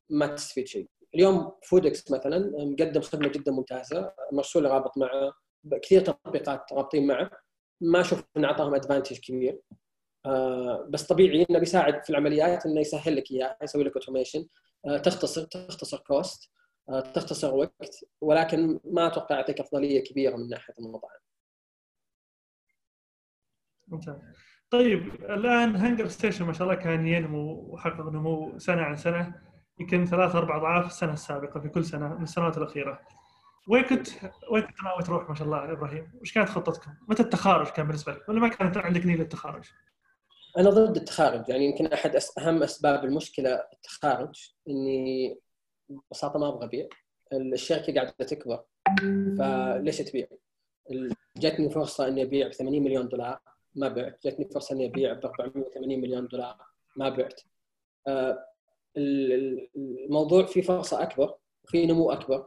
ما 0.09 0.27
تستفيد 0.27 0.67
شيء. 0.67 0.87
اليوم 1.15 1.51
فودكس 1.63 2.11
مثلا 2.11 2.51
مقدم 2.65 3.01
خدمة 3.01 3.27
جدا 3.27 3.51
ممتازة 3.51 4.13
مرسول 4.31 4.65
رابط 4.65 4.97
مع 4.97 5.31
كثير 5.81 6.01
تطبيقات 6.01 6.73
رابطين 6.73 7.07
معه. 7.07 7.31
ما 7.81 8.01
أشوف 8.01 8.23
إنه 8.37 8.47
أعطاهم 8.47 8.75
advantage 8.75 9.19
كبير. 9.19 9.59
آه، 9.71 9.86
بس 10.89 11.03
طبيعي 11.03 11.45
إنه 11.49 11.59
بيساعد 11.59 12.03
في 12.03 12.09
العمليات 12.09 12.65
إنه 12.65 12.81
يسهل 12.81 13.15
لك 13.15 13.31
إياها 13.31 13.57
يسوي 13.63 13.83
لك 13.83 13.95
automation 13.95 14.47
آه، 14.85 14.97
تختصر 14.97 15.43
تختصر 15.43 15.97
cost 15.97 16.51
آه، 16.89 16.99
تختصر 16.99 17.55
وقت 17.55 18.05
ولكن 18.21 18.79
ما 18.83 19.07
أتوقع 19.07 19.35
يعطيك 19.35 19.59
أفضلية 19.59 20.03
كبيرة 20.03 20.35
من 20.35 20.49
ناحية 20.49 20.73
المطاعم. 20.79 21.19
ممتاز. 23.87 24.15
طيب 24.69 25.13
الآن 25.13 25.75
هنجر 25.75 26.07
ستيشن 26.07 26.45
ما 26.45 26.53
شاء 26.53 26.63
الله 26.63 26.81
كان 26.81 27.07
ينمو 27.07 27.51
وحقق 27.51 28.09
نمو 28.09 28.59
سنة 28.59 28.81
عن 28.81 28.95
سنة 28.95 29.41
يمكن 29.79 30.05
ثلاث 30.05 30.35
أربع 30.35 30.57
أضعاف 30.57 30.85
السنة 30.85 31.13
السابقة 31.13 31.59
في 31.59 31.69
كل 31.69 31.85
سنة 31.85 32.15
من 32.15 32.23
السنوات 32.23 32.57
الأخيرة. 32.57 32.99
وين 33.67 33.83
كنت 33.83 34.07
وين 34.51 34.63
كنت 34.63 34.83
ناوي 34.83 35.03
تروح 35.03 35.29
ما 35.29 35.35
شاء 35.35 35.47
الله 35.47 35.71
إبراهيم؟ 35.71 36.11
وش 36.21 36.33
كانت 36.33 36.49
خطتكم؟ 36.49 36.91
متى 37.07 37.23
التخارج 37.23 37.67
كان 37.67 37.87
بالنسبة 37.87 38.13
لك؟ 38.13 38.29
ولا 38.29 38.39
ما 38.39 38.47
كانت 38.47 38.77
عندك 38.77 39.05
نية 39.05 39.15
للتخارج؟ 39.15 39.65
أنا 40.57 40.69
ضد 40.69 40.97
التخارج 40.97 41.49
يعني 41.49 41.65
يمكن 41.65 41.85
أحد 41.85 42.19
أهم 42.37 42.63
أسباب 42.63 43.05
المشكلة 43.05 43.63
التخارج 43.73 44.51
إني 44.69 45.39
ببساطة 45.89 46.39
ما 46.39 46.47
أبغى 46.47 46.65
أبيع 46.65 46.87
الشركة 47.33 47.93
قاعدة 47.93 48.11
تكبر 48.11 48.63
فليش 49.37 49.97
تبيع؟ 49.97 50.27
جاتني 51.37 51.69
فرصة 51.69 52.07
إني 52.07 52.23
أبيع 52.23 52.47
ب 52.47 52.51
80 52.51 52.83
مليون 52.83 53.07
دولار 53.07 53.39
ما 53.75 53.87
بعت، 53.87 54.23
جاتني 54.23 54.45
فرصة 54.45 54.75
إني 54.75 54.85
أبيع 54.85 55.13
ب 55.13 55.25
480 55.25 56.01
مليون 56.01 56.27
دولار 56.27 56.57
ما 56.95 57.09
بعت. 57.09 57.41
آه، 58.07 58.45
الموضوع 58.97 60.45
فيه 60.45 60.61
فرصة 60.61 61.01
أكبر 61.01 61.35
وفي 61.63 61.85
نمو 61.85 62.11
أكبر. 62.11 62.45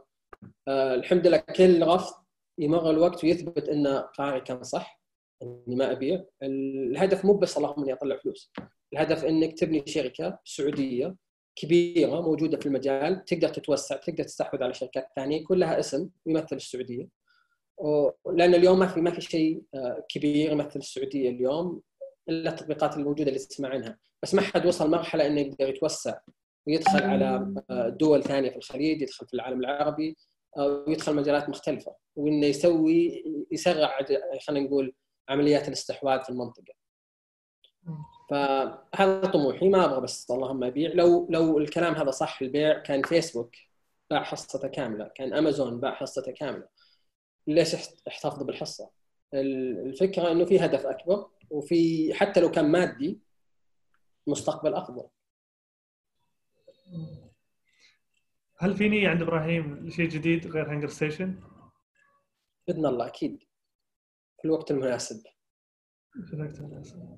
آه، 0.67 0.95
الحمد 0.95 1.27
لله 1.27 1.37
كل 1.37 1.87
رفض 1.87 2.13
يمر 2.57 2.89
الوقت 2.89 3.23
ويثبت 3.23 3.69
ان 3.69 3.87
قراري 3.87 4.41
كان 4.41 4.63
صح 4.63 5.00
إني 5.43 5.75
ما 5.75 5.91
ابيع 5.91 6.25
الهدف 6.43 7.25
مو 7.25 7.33
بس 7.33 7.57
اللهم 7.57 7.83
إني 7.83 7.93
أطلع 7.93 8.17
فلوس. 8.17 8.51
الهدف 8.93 9.25
إنك 9.25 9.59
تبني 9.59 9.83
شركة 9.87 10.39
سعودية 10.45 11.15
كبيرة 11.55 12.21
موجودة 12.21 12.57
في 12.57 12.65
المجال 12.65 13.25
تقدر 13.25 13.49
تتوسع 13.49 13.95
تقدر 13.95 14.23
تستحوذ 14.23 14.63
على 14.63 14.73
شركات 14.73 15.07
ثانية 15.15 15.41
يكون 15.41 15.59
لها 15.59 15.79
اسم 15.79 16.09
يمثل 16.25 16.55
السعودية. 16.55 17.07
لأن 18.33 18.53
اليوم 18.53 18.79
ما 18.79 18.87
في 18.87 19.01
ما 19.01 19.11
في 19.11 19.21
شيء 19.21 19.63
آه، 19.75 20.05
كبير 20.09 20.51
يمثل 20.51 20.79
السعودية 20.79 21.29
اليوم 21.29 21.81
إلا 22.29 22.49
التطبيقات 22.49 22.97
الموجودة 22.97 23.29
اللي 23.29 23.39
تسمع 23.39 23.69
عنها. 23.69 23.97
بس 24.23 24.33
ما 24.33 24.41
حد 24.41 24.65
وصل 24.65 24.91
مرحلة 24.91 25.27
إنه 25.27 25.41
يقدر 25.41 25.69
يتوسع 25.69 26.19
ويدخل 26.67 27.03
على 27.03 27.53
آه، 27.69 27.89
دول 27.89 28.23
ثانية 28.23 28.49
في 28.49 28.57
الخليج 28.57 29.01
يدخل 29.01 29.27
في 29.27 29.33
العالم 29.33 29.59
العربي 29.59 30.17
آه، 30.57 30.83
ويدخل 30.87 31.15
مجالات 31.15 31.49
مختلفة. 31.49 31.95
وإنه 32.15 32.45
يسوي 32.45 33.23
يسرع 33.51 33.97
خلينا 34.47 34.67
نقول 34.67 34.93
عمليات 35.31 35.67
الاستحواذ 35.67 36.23
في 36.23 36.29
المنطقة. 36.29 36.73
فهذا 38.29 39.25
طموحي 39.25 39.69
ما 39.69 39.85
أبغى 39.85 40.01
بس 40.01 40.31
اللهم 40.31 40.63
أبيع 40.63 40.91
لو 40.93 41.27
لو 41.29 41.57
الكلام 41.57 41.93
هذا 41.93 42.11
صح 42.11 42.41
البيع 42.41 42.79
كان 42.79 43.01
فيسبوك 43.01 43.55
باع 44.09 44.23
حصته 44.23 44.67
كاملة، 44.67 45.07
كان 45.15 45.33
امازون 45.33 45.79
باع 45.79 45.93
حصته 45.93 46.31
كاملة. 46.31 46.67
ليش 47.47 47.75
احتفظ 48.07 48.43
بالحصة؟ 48.43 48.89
الفكرة 49.33 50.31
إنه 50.31 50.45
في 50.45 50.59
هدف 50.59 50.85
أكبر 50.85 51.29
وفي 51.49 52.13
حتى 52.13 52.39
لو 52.39 52.51
كان 52.51 52.71
مادي 52.71 53.19
مستقبل 54.27 54.73
أفضل. 54.73 55.07
هل 58.57 58.75
في 58.75 58.89
نيه 58.89 59.09
عند 59.09 59.21
إبراهيم 59.21 59.87
لشيء 59.87 60.09
جديد 60.09 60.47
غير 60.47 60.71
هانجر 60.71 60.87
ستيشن؟ 60.87 61.39
بإذن 62.67 62.85
الله 62.85 63.07
أكيد. 63.07 63.43
في 64.41 64.45
الوقت 64.45 64.71
المناسب. 64.71 65.23
في 66.27 66.33
الوقت 66.33 66.59
المناسب 66.59 67.17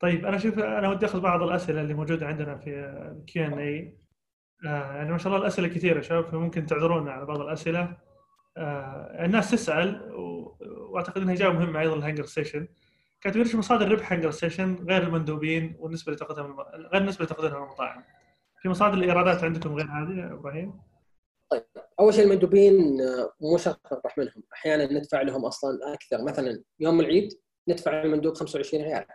طيب 0.00 0.26
أنا 0.26 0.38
شوف 0.38 0.58
أنا 0.58 0.88
ودي 0.88 1.06
أخذ 1.06 1.20
بعض 1.20 1.42
الأسئلة 1.42 1.80
اللي 1.80 1.94
موجودة 1.94 2.26
عندنا 2.26 2.56
في 2.56 3.22
Q 3.26 3.44
and 3.44 3.58
A 3.58 4.00
يعني 4.64 5.10
ما 5.10 5.18
شاء 5.18 5.26
الله 5.32 5.42
الأسئلة 5.42 5.68
كثيرة 5.68 6.00
شباب 6.00 6.24
فممكن 6.24 6.66
تعذرونا 6.66 7.12
على 7.12 7.26
بعض 7.26 7.40
الأسئلة. 7.40 7.96
آه 8.56 9.24
الناس 9.24 9.50
تسأل 9.50 10.12
وأعتقد 10.90 11.22
إنها 11.22 11.34
إجابة 11.34 11.58
مهمة 11.58 11.80
أيضا 11.80 11.94
الهانجر 11.94 12.24
ستيشن. 12.24 12.68
كاتبين 13.20 13.42
إيش 13.42 13.54
مصادر 13.54 13.92
ربح 13.92 14.12
هانجر 14.12 14.30
ستيشن 14.30 14.74
غير 14.74 15.02
المندوبين 15.02 15.76
والنسبة 15.78 16.12
اللي 16.12 16.18
تأخذها 16.18 16.56
غير 16.92 17.02
النسبة 17.02 17.24
اللي 17.24 17.34
تأخذها 17.34 17.64
المطاعم. 17.64 18.04
في 18.62 18.68
مصادر 18.68 18.94
الإيرادات 18.94 19.44
عندكم 19.44 19.74
غير 19.74 19.86
هذه 19.86 20.18
يا 20.18 20.32
إبراهيم؟ 20.32 20.80
طيب 21.50 21.64
أول 22.00 22.14
شيء 22.14 22.24
المندوبين 22.24 23.00
آه، 23.00 23.32
مو 23.40 23.58
شرط 23.58 23.92
نربح 23.92 24.18
منهم. 24.18 24.42
أحيانا 24.52 24.92
ندفع 24.92 25.22
لهم 25.22 25.44
أصلا 25.44 25.92
أكثر. 25.94 26.24
مثلا 26.24 26.62
يوم 26.80 27.00
العيد 27.00 27.40
ندفع 27.68 28.02
المندوب 28.02 28.34
25 28.34 28.84
ريال. 28.84 29.06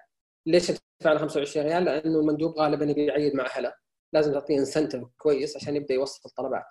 ليش 0.45 0.71
ندفع 0.71 1.13
له 1.13 1.17
25 1.17 1.65
ريال؟ 1.65 1.83
لأنه 1.85 2.19
المندوب 2.19 2.59
غالبا 2.59 2.85
يبي 2.85 3.05
يعيد 3.05 3.35
مع 3.35 3.45
أهله. 3.45 3.73
لازم 4.13 4.33
تعطيه 4.33 4.59
incentive 4.59 5.03
كويس 5.17 5.55
عشان 5.57 5.75
يبدأ 5.75 5.93
يوصل 5.93 6.29
الطلبات. 6.29 6.65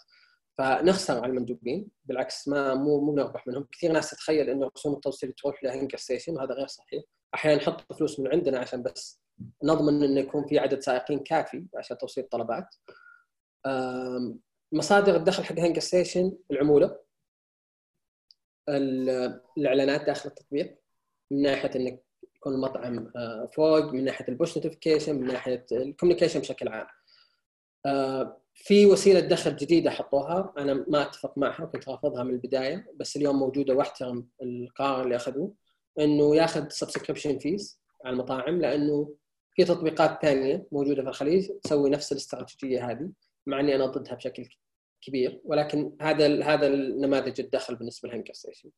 فنخسر 0.58 1.14
على 1.18 1.26
المندوبين. 1.26 1.88
بالعكس 2.04 2.48
ما 2.48 2.74
مو 2.74 3.00
مو 3.00 3.14
نربح 3.14 3.46
منهم. 3.46 3.68
كثير 3.72 3.92
ناس 3.92 4.10
تتخيل 4.10 4.50
إنه 4.50 4.70
رسوم 4.76 4.94
التوصيل 4.94 5.32
تروح 5.32 5.64
لهنكر 5.64 5.98
ستيشن 5.98 6.36
وهذا 6.36 6.54
غير 6.54 6.66
صحيح. 6.66 7.02
أحيانا 7.34 7.62
نحط 7.62 7.92
فلوس 7.92 8.20
من 8.20 8.32
عندنا 8.32 8.58
عشان 8.58 8.82
بس 8.82 9.20
نضمن 9.64 10.04
إنه 10.04 10.20
يكون 10.20 10.46
في 10.46 10.58
عدد 10.58 10.80
سائقين 10.80 11.18
كافي 11.18 11.66
عشان 11.76 11.98
توصيل 11.98 12.24
الطلبات. 12.24 12.66
مصادر 14.74 15.16
الدخل 15.16 15.44
حق 15.44 15.58
هانجر 15.58 15.80
ستيشن 15.80 16.32
العمولة 16.50 16.98
الإعلانات 18.68 20.06
داخل 20.06 20.28
التطبيق 20.28 20.78
من 21.30 21.42
ناحية 21.42 21.70
إنك 21.76 22.04
يكون 22.36 22.54
المطعم 22.54 23.12
آه، 23.16 23.50
فوق 23.54 23.92
من 23.92 24.04
ناحية 24.04 24.28
ال 24.28 24.34
push 24.34 24.56
notification 24.56 25.16
من 25.16 25.26
ناحية 25.26 25.66
ال 25.72 25.77
communication 25.77 26.40
بشكل 26.40 26.68
عام. 26.68 26.86
آه، 27.86 28.40
في 28.54 28.86
وسيلة 28.86 29.20
دخل 29.20 29.56
جديدة 29.56 29.90
حطوها 29.90 30.52
أنا 30.58 30.84
ما 30.88 31.02
أتفق 31.02 31.38
معها 31.38 31.64
وكنت 31.64 31.88
رافضها 31.88 32.22
من 32.22 32.30
البداية 32.34 32.92
بس 32.96 33.16
اليوم 33.16 33.38
موجودة 33.38 33.74
واحترم 33.74 34.28
القرار 34.42 35.02
اللي 35.02 35.16
أخذوه 35.16 35.54
إنه 36.00 36.36
ياخذ 36.36 36.68
subscription 36.68 37.38
fees 37.38 37.80
على 38.04 38.12
المطاعم 38.12 38.60
لأنه 38.60 39.14
في 39.56 39.64
تطبيقات 39.64 40.22
ثانية 40.22 40.66
موجودة 40.72 41.02
في 41.02 41.08
الخليج 41.08 41.50
تسوي 41.62 41.90
نفس 41.90 42.12
الاستراتيجية 42.12 42.90
هذه 42.90 43.10
مع 43.46 43.60
إني 43.60 43.74
أنا 43.74 43.86
ضدها 43.86 44.14
بشكل 44.14 44.48
كبير 45.06 45.40
ولكن 45.44 45.96
هذا 46.00 46.44
هذا 46.44 46.66
النماذج 46.66 47.40
الدخل 47.40 47.76
بالنسبة 47.76 48.08
لهنكر 48.08 48.32
ستيشن 48.32 48.70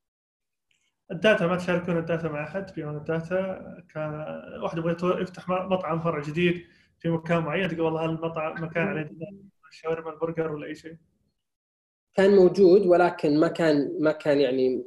ال 1.10 1.17
data 1.17 1.46
ما 1.46 1.56
تشاركون 1.56 1.98
ال 1.98 2.04
data 2.04 2.28
مع 2.28 2.44
أحد 2.44 2.70
في 2.70 2.84
ال 2.84 3.01
data؟ 3.01 3.84
كان 3.94 4.10
واحد 4.62 4.78
يبغى 4.78 5.22
يفتح 5.22 5.48
مطعم 5.48 6.00
فرع 6.00 6.22
جديد 6.22 6.66
في 6.98 7.08
مكان 7.08 7.42
معين 7.42 7.68
تقول 7.68 7.80
والله 7.80 8.04
المطعم 8.04 8.64
مكان 8.64 8.86
عليه 8.86 9.10
شاورما 9.70 10.10
البرجر 10.10 10.52
ولا 10.52 10.66
أي 10.66 10.74
شيء؟ 10.74 10.96
كان 12.14 12.36
موجود 12.36 12.86
ولكن 12.86 13.40
ما 13.40 13.48
كان 13.48 14.02
ما 14.02 14.12
كان 14.12 14.40
يعني 14.40 14.84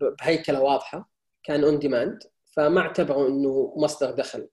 بهيكلة 0.00 0.62
واضحة. 0.62 1.10
كان 1.42 1.64
on 1.64 1.78
demand 1.78 2.18
فما 2.56 2.80
اعتبروا 2.80 3.28
إنه 3.28 3.74
مصدر 3.76 4.10
دخل. 4.10 4.48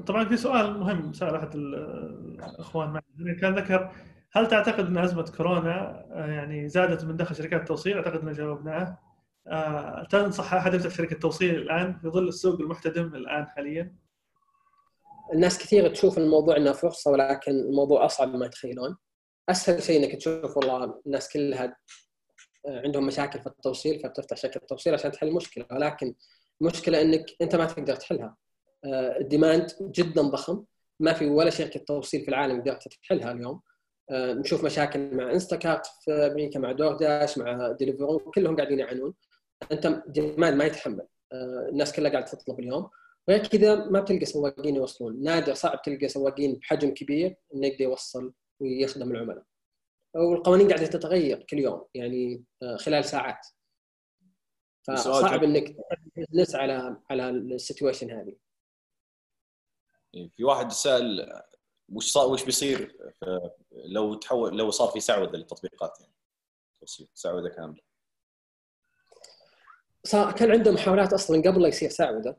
طبعا 0.00 0.24
في 0.24 0.36
سؤال 0.36 0.78
مهم 0.78 1.12
سأل 1.12 1.34
أحد 1.34 1.54
الإخوان 1.54 2.88
معي 2.88 3.34
كان 3.34 3.54
ذكر 3.54 3.92
هل 4.32 4.48
تعتقد 4.48 4.86
أن 4.86 4.98
أزمة 4.98 5.32
كورونا 5.36 6.06
آه، 6.12 6.26
يعني 6.26 6.68
زادت 6.68 7.04
من 7.04 7.16
دخل 7.16 7.36
شركات 7.36 7.60
التوصيل؟ 7.60 7.96
أعتقد 7.96 8.20
ان 8.28 8.32
جاوبناه. 8.32 8.98
آه، 9.46 10.06
تنصح 10.10 10.54
أحد 10.54 10.74
يفتح 10.74 10.90
شركة 10.90 11.16
توصيل 11.16 11.54
الآن 11.54 11.98
في 11.98 12.08
ظل 12.08 12.28
السوق 12.28 12.60
المحتدم 12.60 13.14
الآن 13.14 13.46
حاليا؟ 13.46 13.96
الناس 15.34 15.58
كثير 15.58 15.88
تشوف 15.88 16.18
الموضوع 16.18 16.56
إنه 16.56 16.72
فرصة 16.72 17.10
ولكن 17.10 17.52
الموضوع 17.52 18.04
أصعب 18.04 18.28
مما 18.28 18.46
يتخيلون. 18.46 18.96
أسهل 19.48 19.82
شيء 19.82 20.04
إنك 20.04 20.16
تشوف 20.16 20.56
والله 20.56 21.00
الناس 21.06 21.32
كلها 21.32 21.76
عندهم 22.68 23.06
مشاكل 23.06 23.40
في 23.40 23.46
التوصيل 23.46 24.00
فبتفتح 24.00 24.36
شركة 24.36 24.60
توصيل 24.68 24.94
عشان 24.94 25.12
تحل 25.12 25.28
المشكلة 25.28 25.66
ولكن 25.70 26.14
المشكلة 26.60 27.02
إنك 27.02 27.24
أنت 27.42 27.56
ما 27.56 27.64
تقدر 27.64 27.96
تحلها 27.96 28.36
ال 29.20 29.27
demand 29.27 29.70
جدا 29.80 30.22
ضخم. 30.22 30.64
ما 31.00 31.12
في 31.12 31.26
ولا 31.26 31.50
شركه 31.50 31.80
توصيل 31.80 32.20
في 32.20 32.28
العالم 32.28 32.60
قدرت 32.60 32.88
تحلها 32.88 33.32
اليوم. 33.32 33.60
نشوف 34.12 34.64
مشاكل 34.64 35.16
مع 35.16 35.32
انستاكارت 35.32 35.86
في 35.86 36.12
أمريكا 36.12 36.58
مع 36.58 36.72
دور 36.72 36.96
داش 36.96 37.38
مع 37.38 37.72
ديليفرو 37.72 38.18
كلهم 38.18 38.56
قاعدين 38.56 38.78
يعانون. 38.78 39.14
أنت 39.72 40.02
demand 40.06 40.56
ما 40.56 40.64
يتحمل. 40.64 41.06
الناس 41.68 41.92
كلها 41.92 42.10
قاعدة 42.10 42.26
تطلب 42.26 42.60
اليوم. 42.60 42.90
غير 43.28 43.46
كذا 43.46 43.74
ما 43.74 44.00
بتلقى 44.00 44.24
سواقين 44.24 44.76
يوصلون. 44.76 45.22
نادر 45.22 45.54
صعب 45.54 45.82
تلقى 45.82 46.08
سواقين 46.08 46.54
بحجم 46.54 46.94
كبير 46.94 47.36
إنه 47.54 47.66
يقدر 47.66 47.80
يوصل 47.80 48.32
ويخدم 48.60 49.10
العملاء. 49.10 49.44
والقوانين 50.14 50.68
قاعدة 50.68 50.86
تتغير 50.86 51.42
كل 51.42 51.58
يوم 51.58 51.84
يعني 51.94 52.44
خلال 52.76 53.04
ساعات. 53.04 53.46
فصعب 54.82 55.44
إنك 55.44 55.76
تبزنس 56.16 56.54
على 56.54 56.96
على 57.10 57.30
ال 57.30 57.38
situation 57.38 58.10
هذه. 58.10 58.43
في 60.36 60.44
واحد 60.44 60.72
سأل 60.72 61.42
وش 61.92 62.12
صار 62.12 62.28
وش 62.28 62.44
بيصير 62.44 62.96
لو 63.72 64.14
تحول 64.14 64.56
لو 64.56 64.70
صار 64.70 64.88
في 64.88 65.00
سعودة 65.00 65.38
للتطبيقات 65.38 66.00
يعني. 66.00 66.12
سعودة 67.14 67.48
كاملة. 67.48 67.80
صار 70.04 70.32
كان 70.32 70.50
عندهم 70.50 70.74
محاولات 70.74 71.12
أصلا 71.12 71.42
قبل 71.42 71.62
لا 71.62 71.68
يصير 71.68 71.90
سعودة. 71.90 72.38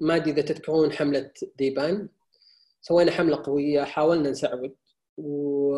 ما 0.00 0.16
أدري 0.16 0.30
إذا 0.30 0.42
تذكرون 0.42 0.92
حملة 0.92 1.30
ديبان. 1.56 2.08
سوينا 2.80 3.12
حملة 3.12 3.42
قوية 3.44 3.82
حاولنا 3.84 4.30
نسعود 4.30 4.76
و... 5.16 5.72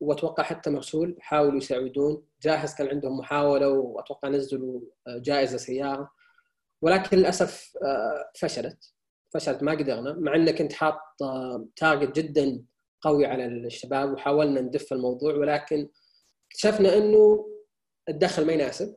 وأتوقع 0.00 0.42
حتى 0.42 0.70
مرسول 0.70 1.16
حاولوا 1.20 1.58
يساعدون. 1.58 2.26
جاهز 2.42 2.74
كان 2.74 2.88
عندهم 2.88 3.18
محاولة 3.18 3.68
وأتوقع 3.68 4.28
نزلوا 4.28 4.80
جائزة 5.08 5.56
سيارة. 5.56 6.10
ولكن 6.82 7.16
للأسف 7.16 7.76
فشلت. 8.34 8.92
فشلت 9.36 9.62
ما 9.62 9.72
قدرنا 9.72 10.12
مع 10.12 10.34
انه 10.34 10.50
كنت 10.50 10.72
حاط 10.72 10.98
تارجت 11.76 12.16
جدا 12.16 12.64
قوي 13.00 13.26
على 13.26 13.46
الشباب 13.46 14.12
وحاولنا 14.12 14.60
ندف 14.60 14.92
الموضوع 14.92 15.34
ولكن 15.34 15.88
اكتشفنا 16.50 16.96
إنه 16.96 17.48
الدخل 18.08 18.46
ما 18.46 18.52
يناسب 18.52 18.96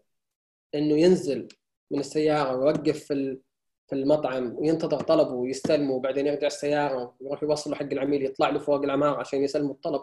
إنه 0.76 0.96
ينزل 0.96 1.48
من 1.92 2.00
السيارة 2.00 2.58
ويوقف 2.58 3.04
في 3.04 3.40
في 3.88 3.96
المطعم 3.96 4.56
وينتظر 4.56 5.02
طلبه 5.02 5.34
ويستلمه 5.34 5.94
وبعدين 5.94 6.28
يرجع 6.28 6.48
السيارة 6.48 7.16
ويروح 7.20 7.44
يوصله 7.44 7.76
حق 7.76 7.86
العميل 7.92 8.26
يطلع 8.26 8.50
له 8.50 8.60
فوق 8.60 8.84
العمارة 8.84 9.20
عشان 9.20 9.44
يسلموا 9.44 9.74
الطلب. 9.74 10.02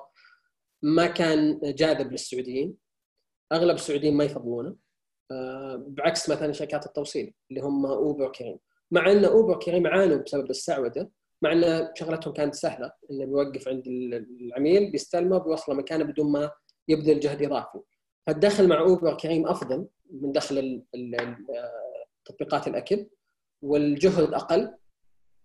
ما 0.82 1.06
كان 1.06 1.60
جاذب 1.62 2.12
للسعوديين. 2.12 2.76
أغلب 3.52 3.74
السعوديين 3.74 4.14
ما 4.14 4.24
يفضلونه. 4.24 4.76
بعكس 5.76 6.30
مثلا 6.30 6.52
شركات 6.52 6.86
التوصيل 6.86 7.34
اللي 7.50 7.60
هم 7.60 7.86
اوبر 7.86 8.32
كريم 8.32 8.58
مع 8.90 9.12
أن 9.12 9.24
أوبر 9.24 9.58
كريم 9.58 9.86
عانوا 9.86 10.16
بسبب 10.16 10.50
السعودة 10.50 11.10
مع 11.42 11.52
أن 11.52 11.88
شغلتهم 11.94 12.34
كانت 12.34 12.54
سهلة 12.54 12.92
إنه 13.10 13.24
بيوقف 13.24 13.68
عند 13.68 13.86
العميل 13.86 14.90
بيستلمه 14.90 15.38
بيوصله 15.38 15.74
مكانه 15.74 16.04
بدون 16.04 16.32
ما 16.32 16.50
يبذل 16.88 17.20
جهد 17.20 17.42
إضافي. 17.42 17.78
فالدخل 18.26 18.68
مع 18.68 18.80
أوبر 18.80 19.14
كريم 19.14 19.46
أفضل 19.46 19.86
من 20.10 20.32
دخل 20.32 20.82
تطبيقات 22.24 22.68
الأكل 22.68 23.06
والجهد 23.62 24.34
أقل. 24.34 24.74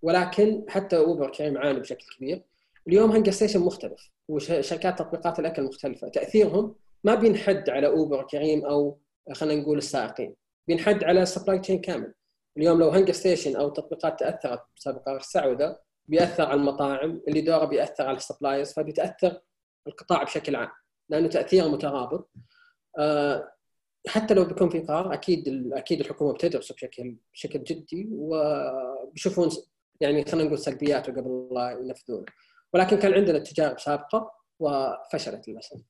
ولكن 0.02 0.66
حتى 0.70 0.98
أوبر 0.98 1.32
كريم 1.32 1.58
عانوا 1.58 1.82
بشكل 1.82 2.06
كبير. 2.18 2.44
اليوم 2.88 3.12
هنجر 3.12 3.32
ستيشن 3.32 3.60
مختلف 3.60 4.10
وشركات 4.28 5.00
تطبيقات 5.00 5.40
الأكل 5.40 5.64
مختلفة. 5.64 6.08
تأثيرهم 6.08 6.76
ما 7.04 7.16
بينحد 7.16 7.70
على 7.70 7.88
أوبر 7.88 8.24
كريم 8.24 8.66
أو 8.66 8.98
خلينا 9.34 9.62
نقول 9.62 9.78
السائقين 9.78 10.36
بينحد 10.68 11.04
على 11.04 11.22
ال 11.22 11.27
supply 11.27 11.60
chain 11.60 11.82
كامل. 11.82 12.14
اليوم 12.58 12.80
لو 12.80 12.90
هنجر 12.90 13.14
ستيشن 13.14 13.56
أو 13.56 13.70
تطبيقات 13.70 14.20
تاثرت 14.20 14.62
بسبب 14.78 14.98
قرار 14.98 15.18
السعودة 15.18 15.82
بيأثر 16.08 16.46
على 16.46 16.60
المطاعم 16.60 17.22
اللي 17.28 17.42
دوره 17.42 17.66
بيأثر 17.66 18.08
على 18.08 18.18
ال 18.18 18.23
suppliers 18.23 18.74
فبيتاثر 18.74 19.42
القطاع 19.88 20.24
بشكل 20.24 20.56
عام 20.56 20.72
لأنه 21.10 21.28
تأثيره 21.28 21.68
مترابط. 21.68 22.32
أه 22.98 23.52
حتى 24.08 24.34
لو 24.34 24.46
بيكون 24.46 24.70
في 24.70 24.80
قرار 24.80 25.14
أكيد 25.14 25.74
أكيد 25.74 26.00
الحكومة 26.00 26.34
بتدرسه 26.34 26.76
بشكل 26.76 27.16
بشكل 27.34 27.64
جدي 27.64 28.10
وبيشوفون 28.12 29.50
يعني 30.02 30.26
خلينا 30.26 30.48
نقول 30.48 30.60
سلبياته 30.60 31.12
قبل 31.14 31.50
لا 31.52 31.72
ينفذونه. 31.72 32.26
ولكن 32.74 32.98
كان 32.98 33.14
عندنا 33.14 33.40
تجارب 33.40 33.80
سابقة 33.80 34.32
وفشلت 34.60 35.48
للأسف. 35.48 35.82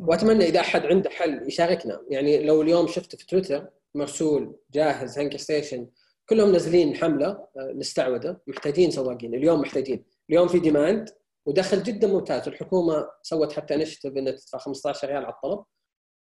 وأتمنى 0.00 0.44
إذا 0.44 0.60
أحد 0.60 0.86
عنده 0.86 1.10
حل 1.10 1.48
يشاركنا. 1.48 2.02
يعني 2.10 2.46
لو 2.46 2.62
اليوم 2.62 2.86
شفت 2.86 3.16
في 3.16 3.26
تويتر 3.26 3.70
مرسول 3.96 4.56
جاهز 4.72 5.18
هنجر 5.18 5.36
ستيشن 5.38 5.88
كلهم 6.28 6.52
نازلين 6.52 6.96
حملة 6.96 7.48
سعودة 7.56 8.42
محتاجين 8.46 8.90
سواقين 8.90 9.34
اليوم 9.34 9.60
محتاجين. 9.60 10.04
اليوم 10.30 10.48
في 10.48 10.58
demand 10.58 11.08
ودخل 11.46 11.82
جدا 11.82 12.08
ممتاز. 12.08 12.48
الحكومة 12.48 13.08
سوت 13.22 13.52
حتى 13.52 13.74
incentive 13.74 14.16
انها 14.16 14.32
تدفع 14.32 14.58
15 14.58 15.08
ريال 15.08 15.24
على 15.24 15.34
الطلب. 15.34 15.64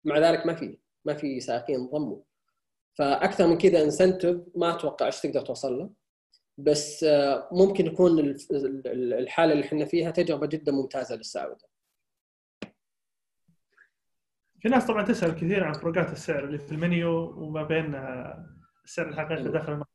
مع 0.05 0.19
ذلك 0.19 0.47
ما 0.47 0.55
في 0.55 0.79
ما 1.05 1.15
في 1.15 1.41
سائقين 1.41 1.81
انضموا. 1.81 2.23
فأكثر 2.99 3.47
من 3.47 3.59
كذا 3.59 3.83
incentive 3.83 4.41
ما 4.57 4.75
أتوقع 4.77 5.07
إيش 5.07 5.21
تقدر 5.21 5.41
توصل 5.41 5.79
له. 5.79 5.91
بس 6.59 7.07
ممكن 7.53 7.87
يكون 7.87 8.37
الحالة 8.97 9.53
اللي 9.53 9.65
إحنا 9.65 9.85
فيها 9.85 10.11
تجربة 10.11 10.47
جدا 10.47 10.73
ممتازة 10.73 11.17
للسعوده. 11.17 11.72
في 14.63 14.69
ناس 14.69 14.87
طبعا 14.87 15.03
تسأل 15.03 15.35
كثير 15.35 15.65
عن 15.65 15.73
فروقات 15.73 16.13
السعر 16.13 16.45
اللي 16.45 16.59
في 16.59 16.73
المنيو 16.73 17.11
وما 17.11 17.63
بين 17.63 17.95
السعر 18.85 19.09
الحقيقي 19.09 19.43
داخل 19.43 19.73
المطعم. 19.73 19.93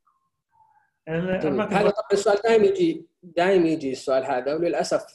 يعني 1.08 1.22
هذا 1.22 1.90
طبعا 1.90 2.08
السؤال 2.14 2.38
دائما 2.44 2.66
يجي 2.66 3.08
دائما 3.24 3.68
يجي 3.68 3.92
السؤال 3.92 4.26
هذا 4.26 4.54
وللأسف 4.54 5.06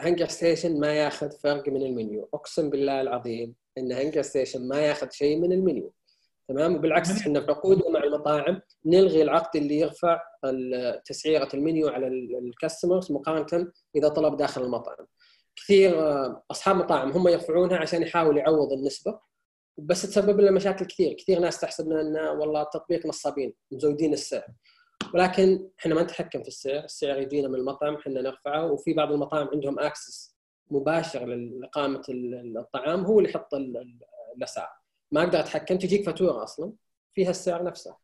هنجر 0.00 0.26
ستيشن 0.26 0.80
ما 0.80 0.92
ياخذ 0.92 1.30
فرق 1.30 1.68
من 1.68 1.82
المنيو. 1.82 2.28
أقسم 2.34 2.70
بالله 2.70 3.00
العظيم 3.00 3.54
إن 3.78 3.92
هنجر 3.92 4.22
ستيشن 4.22 4.68
ما 4.68 4.80
ياخذ 4.80 5.10
شيء 5.10 5.40
من 5.40 5.52
المنيو. 5.52 5.92
تمام؟ 6.48 6.74
وبالعكس 6.76 7.10
إحنا 7.20 7.40
في 7.40 7.50
عقودنا 7.50 7.90
مع 7.90 8.04
المطاعم 8.04 8.60
نلغي 8.86 9.22
العقد 9.22 9.56
اللي 9.56 9.76
يرفع 9.76 10.20
تسعيرة 11.04 11.48
المنيو 11.54 11.88
على 11.88 12.06
الكاستمرز 12.38 13.12
مقارنة 13.12 13.72
إذا 13.96 14.08
طلب 14.08 14.36
داخل 14.36 14.62
المطعم. 14.62 15.06
كثير 15.56 15.94
أصحاب 16.50 16.76
مطاعم 16.76 17.10
هم 17.10 17.28
يرفعونها 17.28 17.78
عشان 17.78 18.02
يحاول 18.02 18.36
يعوض 18.38 18.72
النسبة 18.72 19.20
بس 19.78 20.02
تسبب 20.02 20.40
لنا 20.40 20.50
مشاكل 20.50 20.84
كثير. 20.84 21.12
كثير 21.12 21.38
ناس 21.38 21.60
تحسب 21.60 21.92
ان 21.92 22.16
والله 22.16 22.62
التطبيق 22.62 23.06
نصابين 23.06 23.54
مزودين 23.70 24.12
السعر. 24.12 24.46
ولكن 25.14 25.68
إحنا 25.80 25.94
ما 25.94 26.02
نتحكم 26.02 26.42
في 26.42 26.48
السعر 26.48 26.84
السعر 26.84 27.18
يجينا 27.18 27.48
من 27.48 27.54
المطعم 27.54 27.94
إحنا 27.94 28.22
نرفعه. 28.22 28.72
وفي 28.72 28.94
بعض 28.94 29.12
المطاعم 29.12 29.48
عندهم 29.48 29.78
اكسس 29.78 30.36
مباشر 30.70 31.24
لإقامة 31.24 32.02
الطعام 32.08 33.04
هو 33.04 33.18
اللي 33.18 33.30
يحط 33.30 33.54
الأسعار. 34.36 34.70
ما 35.12 35.22
أقدر 35.22 35.40
أتحكم 35.40 35.78
تجيك 35.78 36.06
فاتورة 36.06 36.44
أصلا 36.44 36.72
فيها 37.12 37.30
السعر 37.30 37.62
نفسه. 37.62 37.96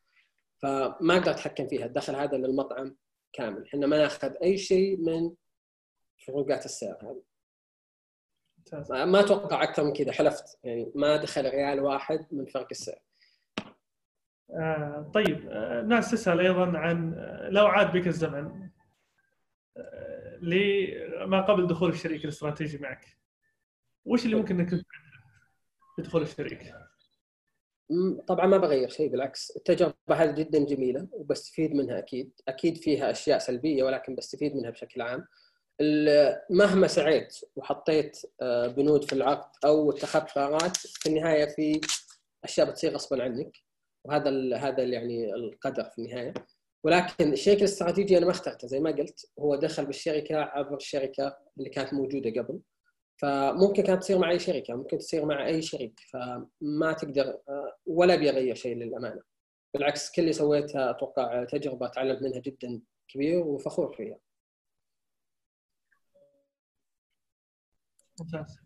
فما 0.57 1.16
أقدر 1.16 1.31
أتحكم 1.31 1.66
فيها 1.66 1.87
الدخل 1.87 2.15
هذا 2.15 2.37
للمطعم 2.37 2.97
كامل. 3.33 3.66
إحنا 3.66 3.87
ما 3.87 3.99
ناخذ 3.99 4.33
أي 4.43 4.59
شيء 4.59 4.97
من 4.97 5.31
فروقات 6.27 6.65
السعر 6.65 6.99
هذه. 7.03 7.31
ما 8.90 9.20
أتوقع 9.20 9.62
أكثر 9.62 9.85
من 9.85 9.93
كذا 9.93 10.12
حلفت. 10.12 10.59
يعني 10.65 10.93
ما 10.94 11.16
دخل 11.16 11.51
ريال 11.51 11.81
واحد 11.81 12.27
من 12.32 12.47
فرق 12.47 12.69
السعر. 12.70 12.99
آه 14.51 15.11
طيب. 15.15 15.49
آه 15.51 15.82
ناس 15.82 16.11
تسأل 16.11 16.40
أيضا 16.40 16.78
عن 16.78 17.15
لو 17.51 17.66
عاد 17.66 17.93
بك 17.97 18.07
الزمن 18.07 18.69
آه 19.77 20.39
لما 20.43 21.40
قبل 21.40 21.66
دخول 21.66 21.90
الشريك 21.90 22.24
الاستراتيجي 22.24 22.78
معك 22.78 23.07
وش 24.05 24.24
اللي 24.24 24.36
ممكن 24.36 24.61
إنك 24.61 24.85
تدخل 25.99 26.23
الشريك؟ 26.23 26.74
طبعا 28.27 28.47
ما 28.47 28.57
بغير 28.57 28.89
شيء 28.89 29.11
بالعكس. 29.11 29.57
التجربة 29.57 29.94
هذه 30.11 30.31
جدا 30.31 30.65
جميلة 30.65 31.09
وبستفيد 31.12 31.74
منها 31.74 31.99
أكيد. 31.99 32.32
أكيد 32.49 32.77
فيها 32.77 33.11
أشياء 33.11 33.39
سلبية 33.39 33.82
ولكن 33.82 34.15
بستفيد 34.15 34.57
منها 34.57 34.70
بشكل 34.70 35.03
عام. 35.03 35.27
مهما 36.51 36.86
سعيت 36.86 37.36
وحطيت 37.57 38.19
بنود 38.77 39.05
في 39.05 39.12
العقد 39.12 39.51
أو 39.65 39.90
اتخذت 39.90 40.31
قرارات 40.31 40.77
في 40.77 41.09
النهاية 41.09 41.44
في 41.44 41.81
أشياء 42.44 42.70
بتصير 42.70 42.94
غصبا 42.94 43.23
عنك 43.23 43.57
وهذا 44.05 44.57
هذا 44.57 44.82
يعني 44.82 45.35
القدر 45.35 45.85
في 45.85 45.99
النهاية. 45.99 46.35
ولكن 46.85 47.32
الشريك 47.32 47.59
الاستراتيجي 47.59 48.19
أنا 48.19 48.27
ما 48.27 48.32
اخترته 48.32 48.69
زي 48.69 48.81
ما 48.81 48.90
قلت 48.90 49.27
هو 49.39 49.57
دخل 49.57 49.86
بالشركة 49.86 50.36
عبر 50.36 50.77
الشركة 50.77 51.39
اللي 51.59 51.70
كانت 51.70 51.94
موجودة 51.94 52.43
قبل. 52.43 52.61
فممكن 53.16 53.82
كانت 53.82 54.03
تصير 54.03 54.19
مع 54.19 54.31
أي 54.31 54.39
شركة 54.39 54.74
ممكن 54.74 54.99
تصير 54.99 55.24
مع 55.24 55.47
أي 55.47 55.62
شريك 55.62 56.01
فما 56.12 56.93
تقدر 56.93 57.39
ولا 57.86 58.16
بيغير 58.16 58.55
شيء 58.55 58.77
للأمانة. 58.77 59.23
بالعكس 59.74 60.11
كل 60.12 60.23
اللي 60.23 60.32
سويته 60.32 60.90
أتوقع 60.90 61.44
تجربة 61.44 61.89
تعلمت 61.89 62.23
منها 62.23 62.39
جدا 62.39 62.81
كبير 63.09 63.39
وفخور 63.39 63.97
فيها. 63.97 64.19
ممتاز 68.23 68.59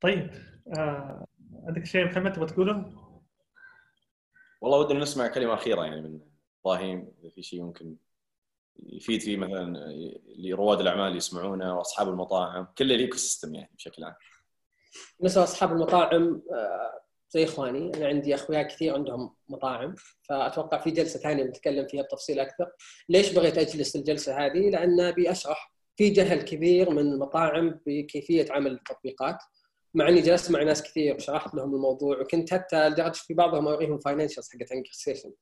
طيب 0.00 0.30
آه، 0.78 1.26
عندك 1.66 1.84
شيء 1.84 2.04
محمد 2.04 2.32
تبغى 2.32 2.46
تقوله؟ 2.46 2.92
والله 4.60 4.78
ودنا 4.78 4.98
نسمع 4.98 5.28
كلمة 5.28 5.54
أخيرة 5.54 5.84
يعني 5.84 6.00
من 6.00 6.20
إبراهيم 6.64 7.12
إذا 7.20 7.30
في 7.30 7.42
شيء 7.42 7.62
ممكن 7.62 7.96
يفيد 8.82 9.20
فيه 9.20 9.36
مثلا 9.36 9.78
لرواد 10.38 10.80
الأعمال 10.80 11.16
يسمعونه 11.16 11.78
وأصحاب 11.78 12.08
المطاعم 12.08 12.66
كل 12.78 12.92
ال 12.92 13.16
ecosystem 13.16 13.54
يعني 13.54 13.70
بشكل 13.74 14.04
عام. 14.04 14.14
بالنسبة 15.18 15.40
لاصحاب 15.40 15.72
المطاعم 15.72 16.42
آه، 16.52 17.00
زي 17.30 17.44
إخواني 17.44 17.96
أنا 17.96 18.06
عندي 18.06 18.34
أخويا 18.34 18.62
كثير 18.62 18.94
عندهم 18.94 19.34
مطاعم 19.48 19.94
فأتوقع 20.22 20.78
في 20.78 20.90
جلسة 20.90 21.18
ثانية 21.18 21.44
بنتكلم 21.44 21.86
فيها 21.86 22.02
بتفصيل 22.02 22.40
أكثر. 22.40 22.72
ليش 23.08 23.32
بغيت 23.32 23.58
أجلس 23.58 23.96
الجلسة 23.96 24.46
هذه؟ 24.46 24.70
لأن 24.70 25.00
أبي 25.00 25.30
أشرح 25.30 25.73
في 25.96 26.10
جهل 26.10 26.42
كبير 26.42 26.90
من 26.90 26.98
المطاعم 26.98 27.80
بكيفية 27.86 28.46
عمل 28.50 28.72
التطبيقات 28.72 29.36
مع 29.94 30.08
إني 30.08 30.20
جلست 30.20 30.50
مع 30.50 30.62
ناس 30.62 30.82
كثير 30.82 31.14
وشرحت 31.14 31.54
لهم 31.54 31.74
الموضوع 31.74 32.20
وكنت 32.20 32.54
حتى 32.54 32.88
لدرجه 32.88 33.12
في 33.12 33.34
بعضهم 33.34 33.68
أوريهم 33.68 33.98
financials 33.98 34.48
حقت 34.52 34.72
هنجر 34.72 34.92
ستيشن 34.92 35.32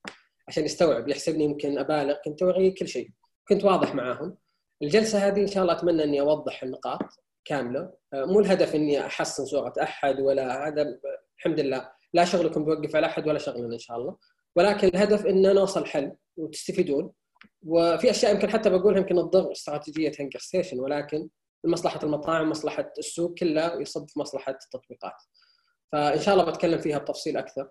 عشان 0.49 0.65
يستوعب 0.65 1.09
يحسبني 1.09 1.45
يمكن 1.45 1.79
أبالغ 1.79 2.17
كنت 2.25 2.43
اوريه 2.43 2.75
كل 2.75 2.89
شيء. 2.89 3.11
كنت 3.49 3.65
واضح 3.65 3.95
معاهم. 3.95 4.37
الجلسة 4.83 5.19
هذه 5.19 5.41
إن 5.41 5.47
شاء 5.47 5.63
الله 5.63 5.75
أتمنى 5.75 6.05
إني 6.05 6.21
أوضح 6.21 6.63
النقاط 6.63 7.03
كاملة. 7.45 7.93
مو 8.15 8.41
الهدف 8.41 8.75
إني 8.75 9.07
أحسن 9.07 9.45
صورة 9.45 9.73
أحد 9.83 10.21
ولا 10.21 10.69
هذا 10.69 10.99
الحمد 11.39 11.61
لله. 11.61 11.91
لا 12.13 12.25
شغلكم 12.25 12.65
بيوقف 12.65 12.97
على 12.97 13.07
أحد 13.07 13.29
ولا 13.29 13.39
شغلنا 13.39 13.75
إن 13.75 13.79
شاء 13.79 13.97
الله. 13.97 14.17
ولكن 14.57 14.89
الهدف 14.89 15.27
ان 15.27 15.55
نوصل 15.55 15.87
حل 15.87 16.13
وتستفيدون. 16.37 17.13
وفي 17.67 18.11
أشياء 18.11 18.35
يمكن 18.35 18.51
حتى 18.51 18.71
بقولها 18.71 19.01
يمكن 19.01 19.15
تضر 19.15 19.53
استراتيجية 19.53 20.13
هنكر 20.21 20.39
ستيشن 20.39 20.81
ولكن 20.81 21.29
مصلحة 21.65 22.01
المطاعم 22.03 22.51
مصلحة 22.51 22.93
السوق 22.99 23.35
كله 23.35 23.81
يصب 23.81 24.09
في 24.09 24.19
مصلحة 24.19 24.53
التطبيقات. 24.53 25.23
فإن 25.93 26.21
شاء 26.21 26.35
الله 26.35 26.51
بتكلم 26.51 26.79
فيها 26.79 26.99
بتفصيل 26.99 27.37
أكثر. 27.37 27.69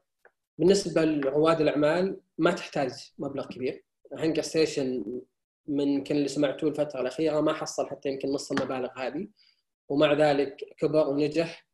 بالنسبة 0.57 1.05
لرواد 1.05 1.61
الأعمال 1.61 2.19
ما 2.37 2.51
تحتاج 2.51 2.91
مبلغ 3.17 3.47
كبير. 3.47 3.85
هنكر 4.17 4.41
ستيشن 4.41 5.05
من 5.67 5.87
يمكن 5.87 6.15
اللي 6.15 6.27
سمعتوه 6.27 6.69
الفترة 6.69 7.01
الأخيرة 7.01 7.41
ما 7.41 7.53
حصل 7.53 7.87
حتى 7.87 8.09
يمكن 8.09 8.31
نص 8.31 8.51
المبالغ 8.51 8.89
هذه. 8.97 9.27
ومع 9.89 10.13
ذلك 10.13 10.55
كبر 10.77 11.07
ونجح. 11.07 11.67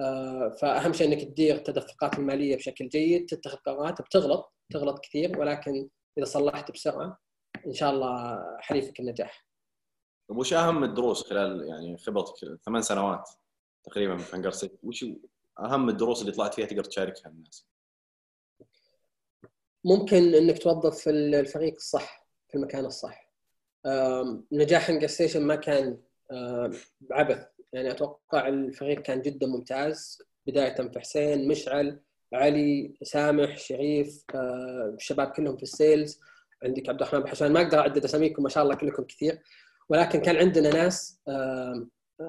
آه، 0.00 0.48
فأهم 0.60 0.92
شيء 0.92 1.08
إنك 1.08 1.22
تدير 1.22 1.54
التدفقات 1.54 2.18
المالية 2.18 2.56
بشكل 2.56 2.88
جيد 2.88 3.26
تتخذ 3.26 3.56
قرارات 3.56 4.02
بتغلط 4.02 4.54
تغلط 4.72 4.98
كثير 5.04 5.38
ولكن 5.38 5.88
إذا 6.18 6.24
صلحت 6.24 6.70
بسرعة 6.70 7.23
إن 7.66 7.72
شاء 7.72 7.90
الله 7.90 8.42
حليفك 8.60 9.00
النجاح. 9.00 9.46
وش 10.28 10.52
أهم 10.52 10.84
الدروس 10.84 11.24
خلال 11.24 11.68
يعني 11.68 11.98
خبرتك 11.98 12.58
ثمان 12.64 12.82
سنوات 12.82 13.30
تقريبا 13.84 14.16
في 14.16 14.36
هنجر 14.36 14.50
ستيشن 14.50 14.78
وش 14.82 15.04
أهم 15.58 15.88
الدروس 15.88 16.20
اللي 16.20 16.32
طلعت 16.32 16.54
فيها 16.54 16.66
تقدر 16.66 16.84
تشاركها 16.84 17.28
الناس؟ 17.28 17.66
ممكن 19.84 20.34
إنك 20.34 20.58
توظف 20.58 21.08
الفريق 21.08 21.74
الصح 21.74 22.26
في 22.48 22.54
المكان 22.54 22.84
الصح. 22.84 23.30
نجاح 24.52 24.90
هنجر 24.90 25.06
ستيشن 25.06 25.42
ما 25.42 25.56
كان 25.56 25.98
بعبث 27.00 27.46
يعني 27.72 27.90
أتوقع 27.90 28.48
الفريق 28.48 29.02
كان 29.02 29.22
جدا 29.22 29.46
ممتاز 29.46 30.22
بداية 30.46 30.74
في 30.74 31.00
حسين 31.00 31.48
مشعل 31.48 32.00
علي 32.32 32.94
سامح 33.02 33.58
شريف 33.58 34.24
الشباب 34.34 35.28
كلهم 35.28 35.56
في 35.56 35.62
ال 35.62 35.72
sales 35.72 36.20
عندك 36.64 36.88
عبد 36.88 37.00
الرحمن 37.00 37.20
بحشان 37.20 37.52
ما 37.52 37.62
أقدر 37.62 37.78
أعدد 37.78 38.04
أساميكم 38.04 38.42
ما 38.42 38.48
شاء 38.48 38.64
الله 38.64 38.74
كلكم 38.74 39.02
كثير. 39.02 39.42
ولكن 39.88 40.20
كان 40.20 40.36
عندنا 40.36 40.70
ناس 40.70 41.20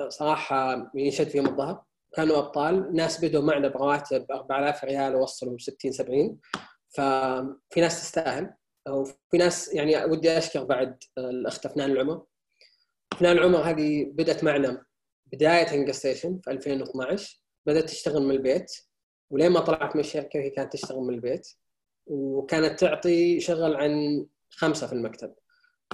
صراحة 0.08 0.92
ينشد 0.96 1.28
فيهم 1.28 1.46
الظهر. 1.48 1.84
كانوا 2.14 2.38
أبطال. 2.38 2.96
ناس 2.96 3.26
بدوا 3.26 3.42
معنا 3.42 3.68
برواتب 3.68 4.32
4000 4.32 4.84
ريال 4.84 5.16
ووصلوا 5.16 5.58
60 5.58 5.92
70 5.92 6.40
ففي 6.90 7.82
ناس 7.82 8.02
تستاهل. 8.02 8.54
وفي 8.90 9.38
ناس 9.38 9.74
يعني 9.74 10.06
ودي 10.06 10.38
أشكر 10.38 10.64
بعد 10.64 11.04
الاخت 11.18 11.68
فنان 11.68 11.92
العمر. 11.92 12.26
فنان 13.20 13.38
العمر 13.38 13.60
هذه 13.60 14.06
بدأت 14.06 14.44
معنا 14.44 14.86
بداية 15.34 15.66
هنجر 15.66 15.92
ستيشن 15.92 16.40
في 16.44 16.52
2012 16.52 17.44
بدأت 17.66 17.84
تشتغل 17.84 18.24
من 18.24 18.32
البيت. 18.32 18.72
ولين 19.32 19.52
ما 19.52 19.60
طلعت 19.60 19.96
من 19.96 20.02
الشركة 20.02 20.40
هي 20.40 20.50
كانت 20.50 20.74
تشتغل 20.74 21.00
من 21.00 21.14
البيت. 21.14 21.48
وكانت 22.06 22.80
تعطي 22.80 23.40
شغل 23.40 23.76
عن 23.76 24.26
خمسة 24.50 24.88
في 24.88 24.94
المكتب 24.94 25.34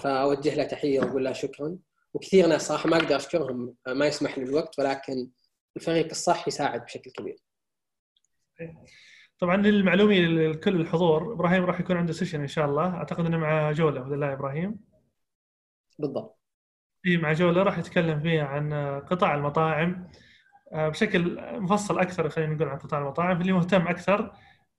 فأوجه 0.01 0.55
لها 0.55 0.65
تحية 0.65 0.99
وأقول 0.99 1.23
لها 1.23 1.33
شكرا 1.33 1.77
وكثير 2.13 2.47
ناس 2.47 2.67
صراحة 2.67 2.89
ما 2.89 2.97
أقدر 2.97 3.15
أشكرهم 3.15 3.75
ما 3.87 4.05
يسمح 4.05 4.37
لي 4.37 4.43
الوقت 4.43 4.79
ولكن 4.79 5.29
الفريق 5.75 6.05
الصح 6.05 6.47
يساعد 6.47 6.85
بشكل 6.85 7.11
كبير. 7.11 7.37
طبعا 9.39 9.57
للمعلومه 9.57 10.15
لكل 10.15 10.81
الحضور 10.81 11.33
إبراهيم 11.33 11.65
راح 11.65 11.79
يكون 11.79 11.97
عنده 11.97 12.13
سيشن 12.13 12.41
إن 12.41 12.47
شاء 12.47 12.65
الله 12.65 12.95
أعتقد 12.95 13.25
إنه 13.25 13.37
مع 13.37 13.71
جولة 13.71 14.01
ولا 14.01 14.15
لا 14.15 14.33
إبراهيم؟ 14.33 14.79
بالضبط. 15.99 16.39
اي 17.05 17.17
مع 17.17 17.33
جولة 17.33 17.63
راح 17.63 17.77
يتكلم 17.77 18.19
فيها 18.19 18.43
عن 18.43 18.73
قطاع 18.99 19.35
المطاعم 19.35 20.11
آه، 20.73 20.89
بشكل 20.89 21.41
مفصل 21.59 21.99
أكثر 21.99 22.29
خلينا 22.29 22.53
نقول 22.53 22.69
عن 22.69 22.77
قطاع 22.77 22.99
المطاعم 22.99 23.41
اللي 23.41 23.51
مهتم 23.51 23.87
أكثر 23.87 24.33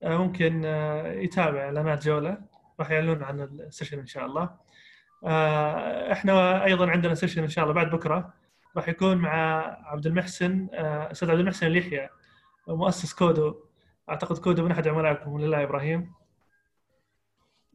ممكن 0.04 0.62
آه، 0.64 1.12
يتابع 1.12 1.64
اعلانات 1.64 2.04
جوله 2.04 2.38
راح 2.80 2.90
يعلنون 2.90 3.22
عن 3.22 3.40
ال 3.40 3.47
session 3.48 3.98
إن 3.98 4.06
شاء 4.06 4.26
الله. 4.26 4.50
آه، 5.24 6.12
إحنا 6.12 6.64
أيضا 6.64 6.90
عندنا 6.90 7.14
session 7.14 7.42
إن 7.42 7.48
شاء 7.48 7.64
الله 7.64 7.74
بعد 7.74 7.90
بكرة 7.90 8.34
راح 8.76 8.88
يكون 8.88 9.16
مع 9.16 9.62
عبد 9.86 10.06
المحسن 10.06 10.68
أستاذ 10.72 11.30
عبد 11.30 11.40
المحسن 11.40 11.66
اليحيى 11.66 12.08
مؤسس 12.68 13.14
كودو. 13.14 13.54
أعتقد 14.10 14.38
كودو 14.38 14.64
من 14.64 14.70
أحد 14.70 14.88
عملائكم 14.88 15.32
ولا 15.32 15.46
لا 15.46 15.62
إبراهيم؟ 15.62 16.12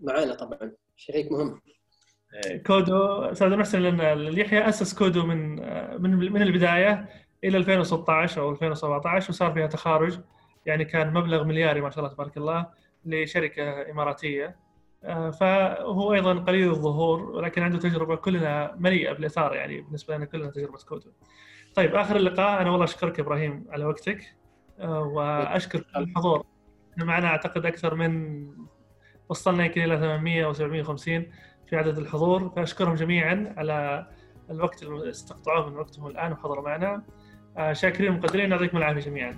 معانا 0.02 0.34
طبعا 0.34 0.72
شريك 0.96 1.32
مهم. 1.32 1.62
كودو 2.68 3.22
أستاذ 3.24 3.46
عبد 3.46 3.54
المحسن 3.54 4.02
اليحيى 4.02 4.70
أسس 4.70 4.94
كودو 4.94 5.26
من 5.26 5.56
من 6.02 6.32
من 6.32 6.42
البداية 6.42 7.10
إلى 7.44 7.58
2016 7.58 8.42
أو 8.42 8.52
2017 8.52 9.30
وصار 9.30 9.54
فيها 9.54 9.68
تخارج. 9.68 10.20
يعني 10.68 10.86
كان 10.86 11.14
مبلغ 11.14 11.44
ملياري 11.44 11.82
ما 11.82 11.90
شاء 11.90 12.00
الله 12.00 12.14
تبارك 12.16 12.38
الله 12.38 12.66
لشركة 13.06 13.92
إماراتية. 13.92 14.56
آه، 15.04 15.30
فهو 15.30 16.14
أيضا 16.14 16.34
قليل 16.34 16.70
الظهور 16.70 17.22
ولكن 17.22 17.62
عنده 17.64 17.80
تجربة 17.80 18.16
كلنا 18.16 18.76
مليئة 18.80 19.14
بالإثارة 19.14 19.56
يعني 19.56 19.82
بالنسبة 19.82 20.18
لنا 20.18 20.26
كلنا 20.26 20.52
تجربة 20.52 20.78
كودو. 20.90 21.12
طيب 21.76 21.96
آخر 21.96 22.16
اللقاء 22.16 22.62
أنا 22.62 22.70
والله 22.72 22.86
أشكرك 22.86 23.20
إبراهيم 23.20 23.66
على 23.70 23.86
وقتك. 23.86 24.36
آه، 24.80 25.02
واشكر 25.02 25.86
الحضور. 25.98 26.46
إحنا 26.94 27.06
معنا 27.06 27.28
أعتقد 27.28 27.66
أكثر 27.66 27.96
من 27.96 28.44
وصلنا 29.30 29.66
يمكن 29.66 29.82
إلى 29.82 29.98
800 29.98 30.46
أو 30.46 30.54
750 30.54 31.32
في 31.70 31.76
عدد 31.76 31.98
الحضور. 31.98 32.50
فأشكرهم 32.50 32.96
جميعا 32.96 33.54
على 33.58 34.08
الوقت 34.50 34.84
اللي 34.84 35.10
استقطعوه 35.10 35.70
من 35.70 35.78
وقتهم 35.78 36.08
الآن 36.08 36.32
وحضروا 36.32 36.64
معنا. 36.64 37.04
آه، 37.58 37.74
شاكرين 37.74 38.12
ومقدرين 38.12 38.52
يعطيكم 38.52 38.78
العافية 38.78 39.02
جميعا. 39.02 39.38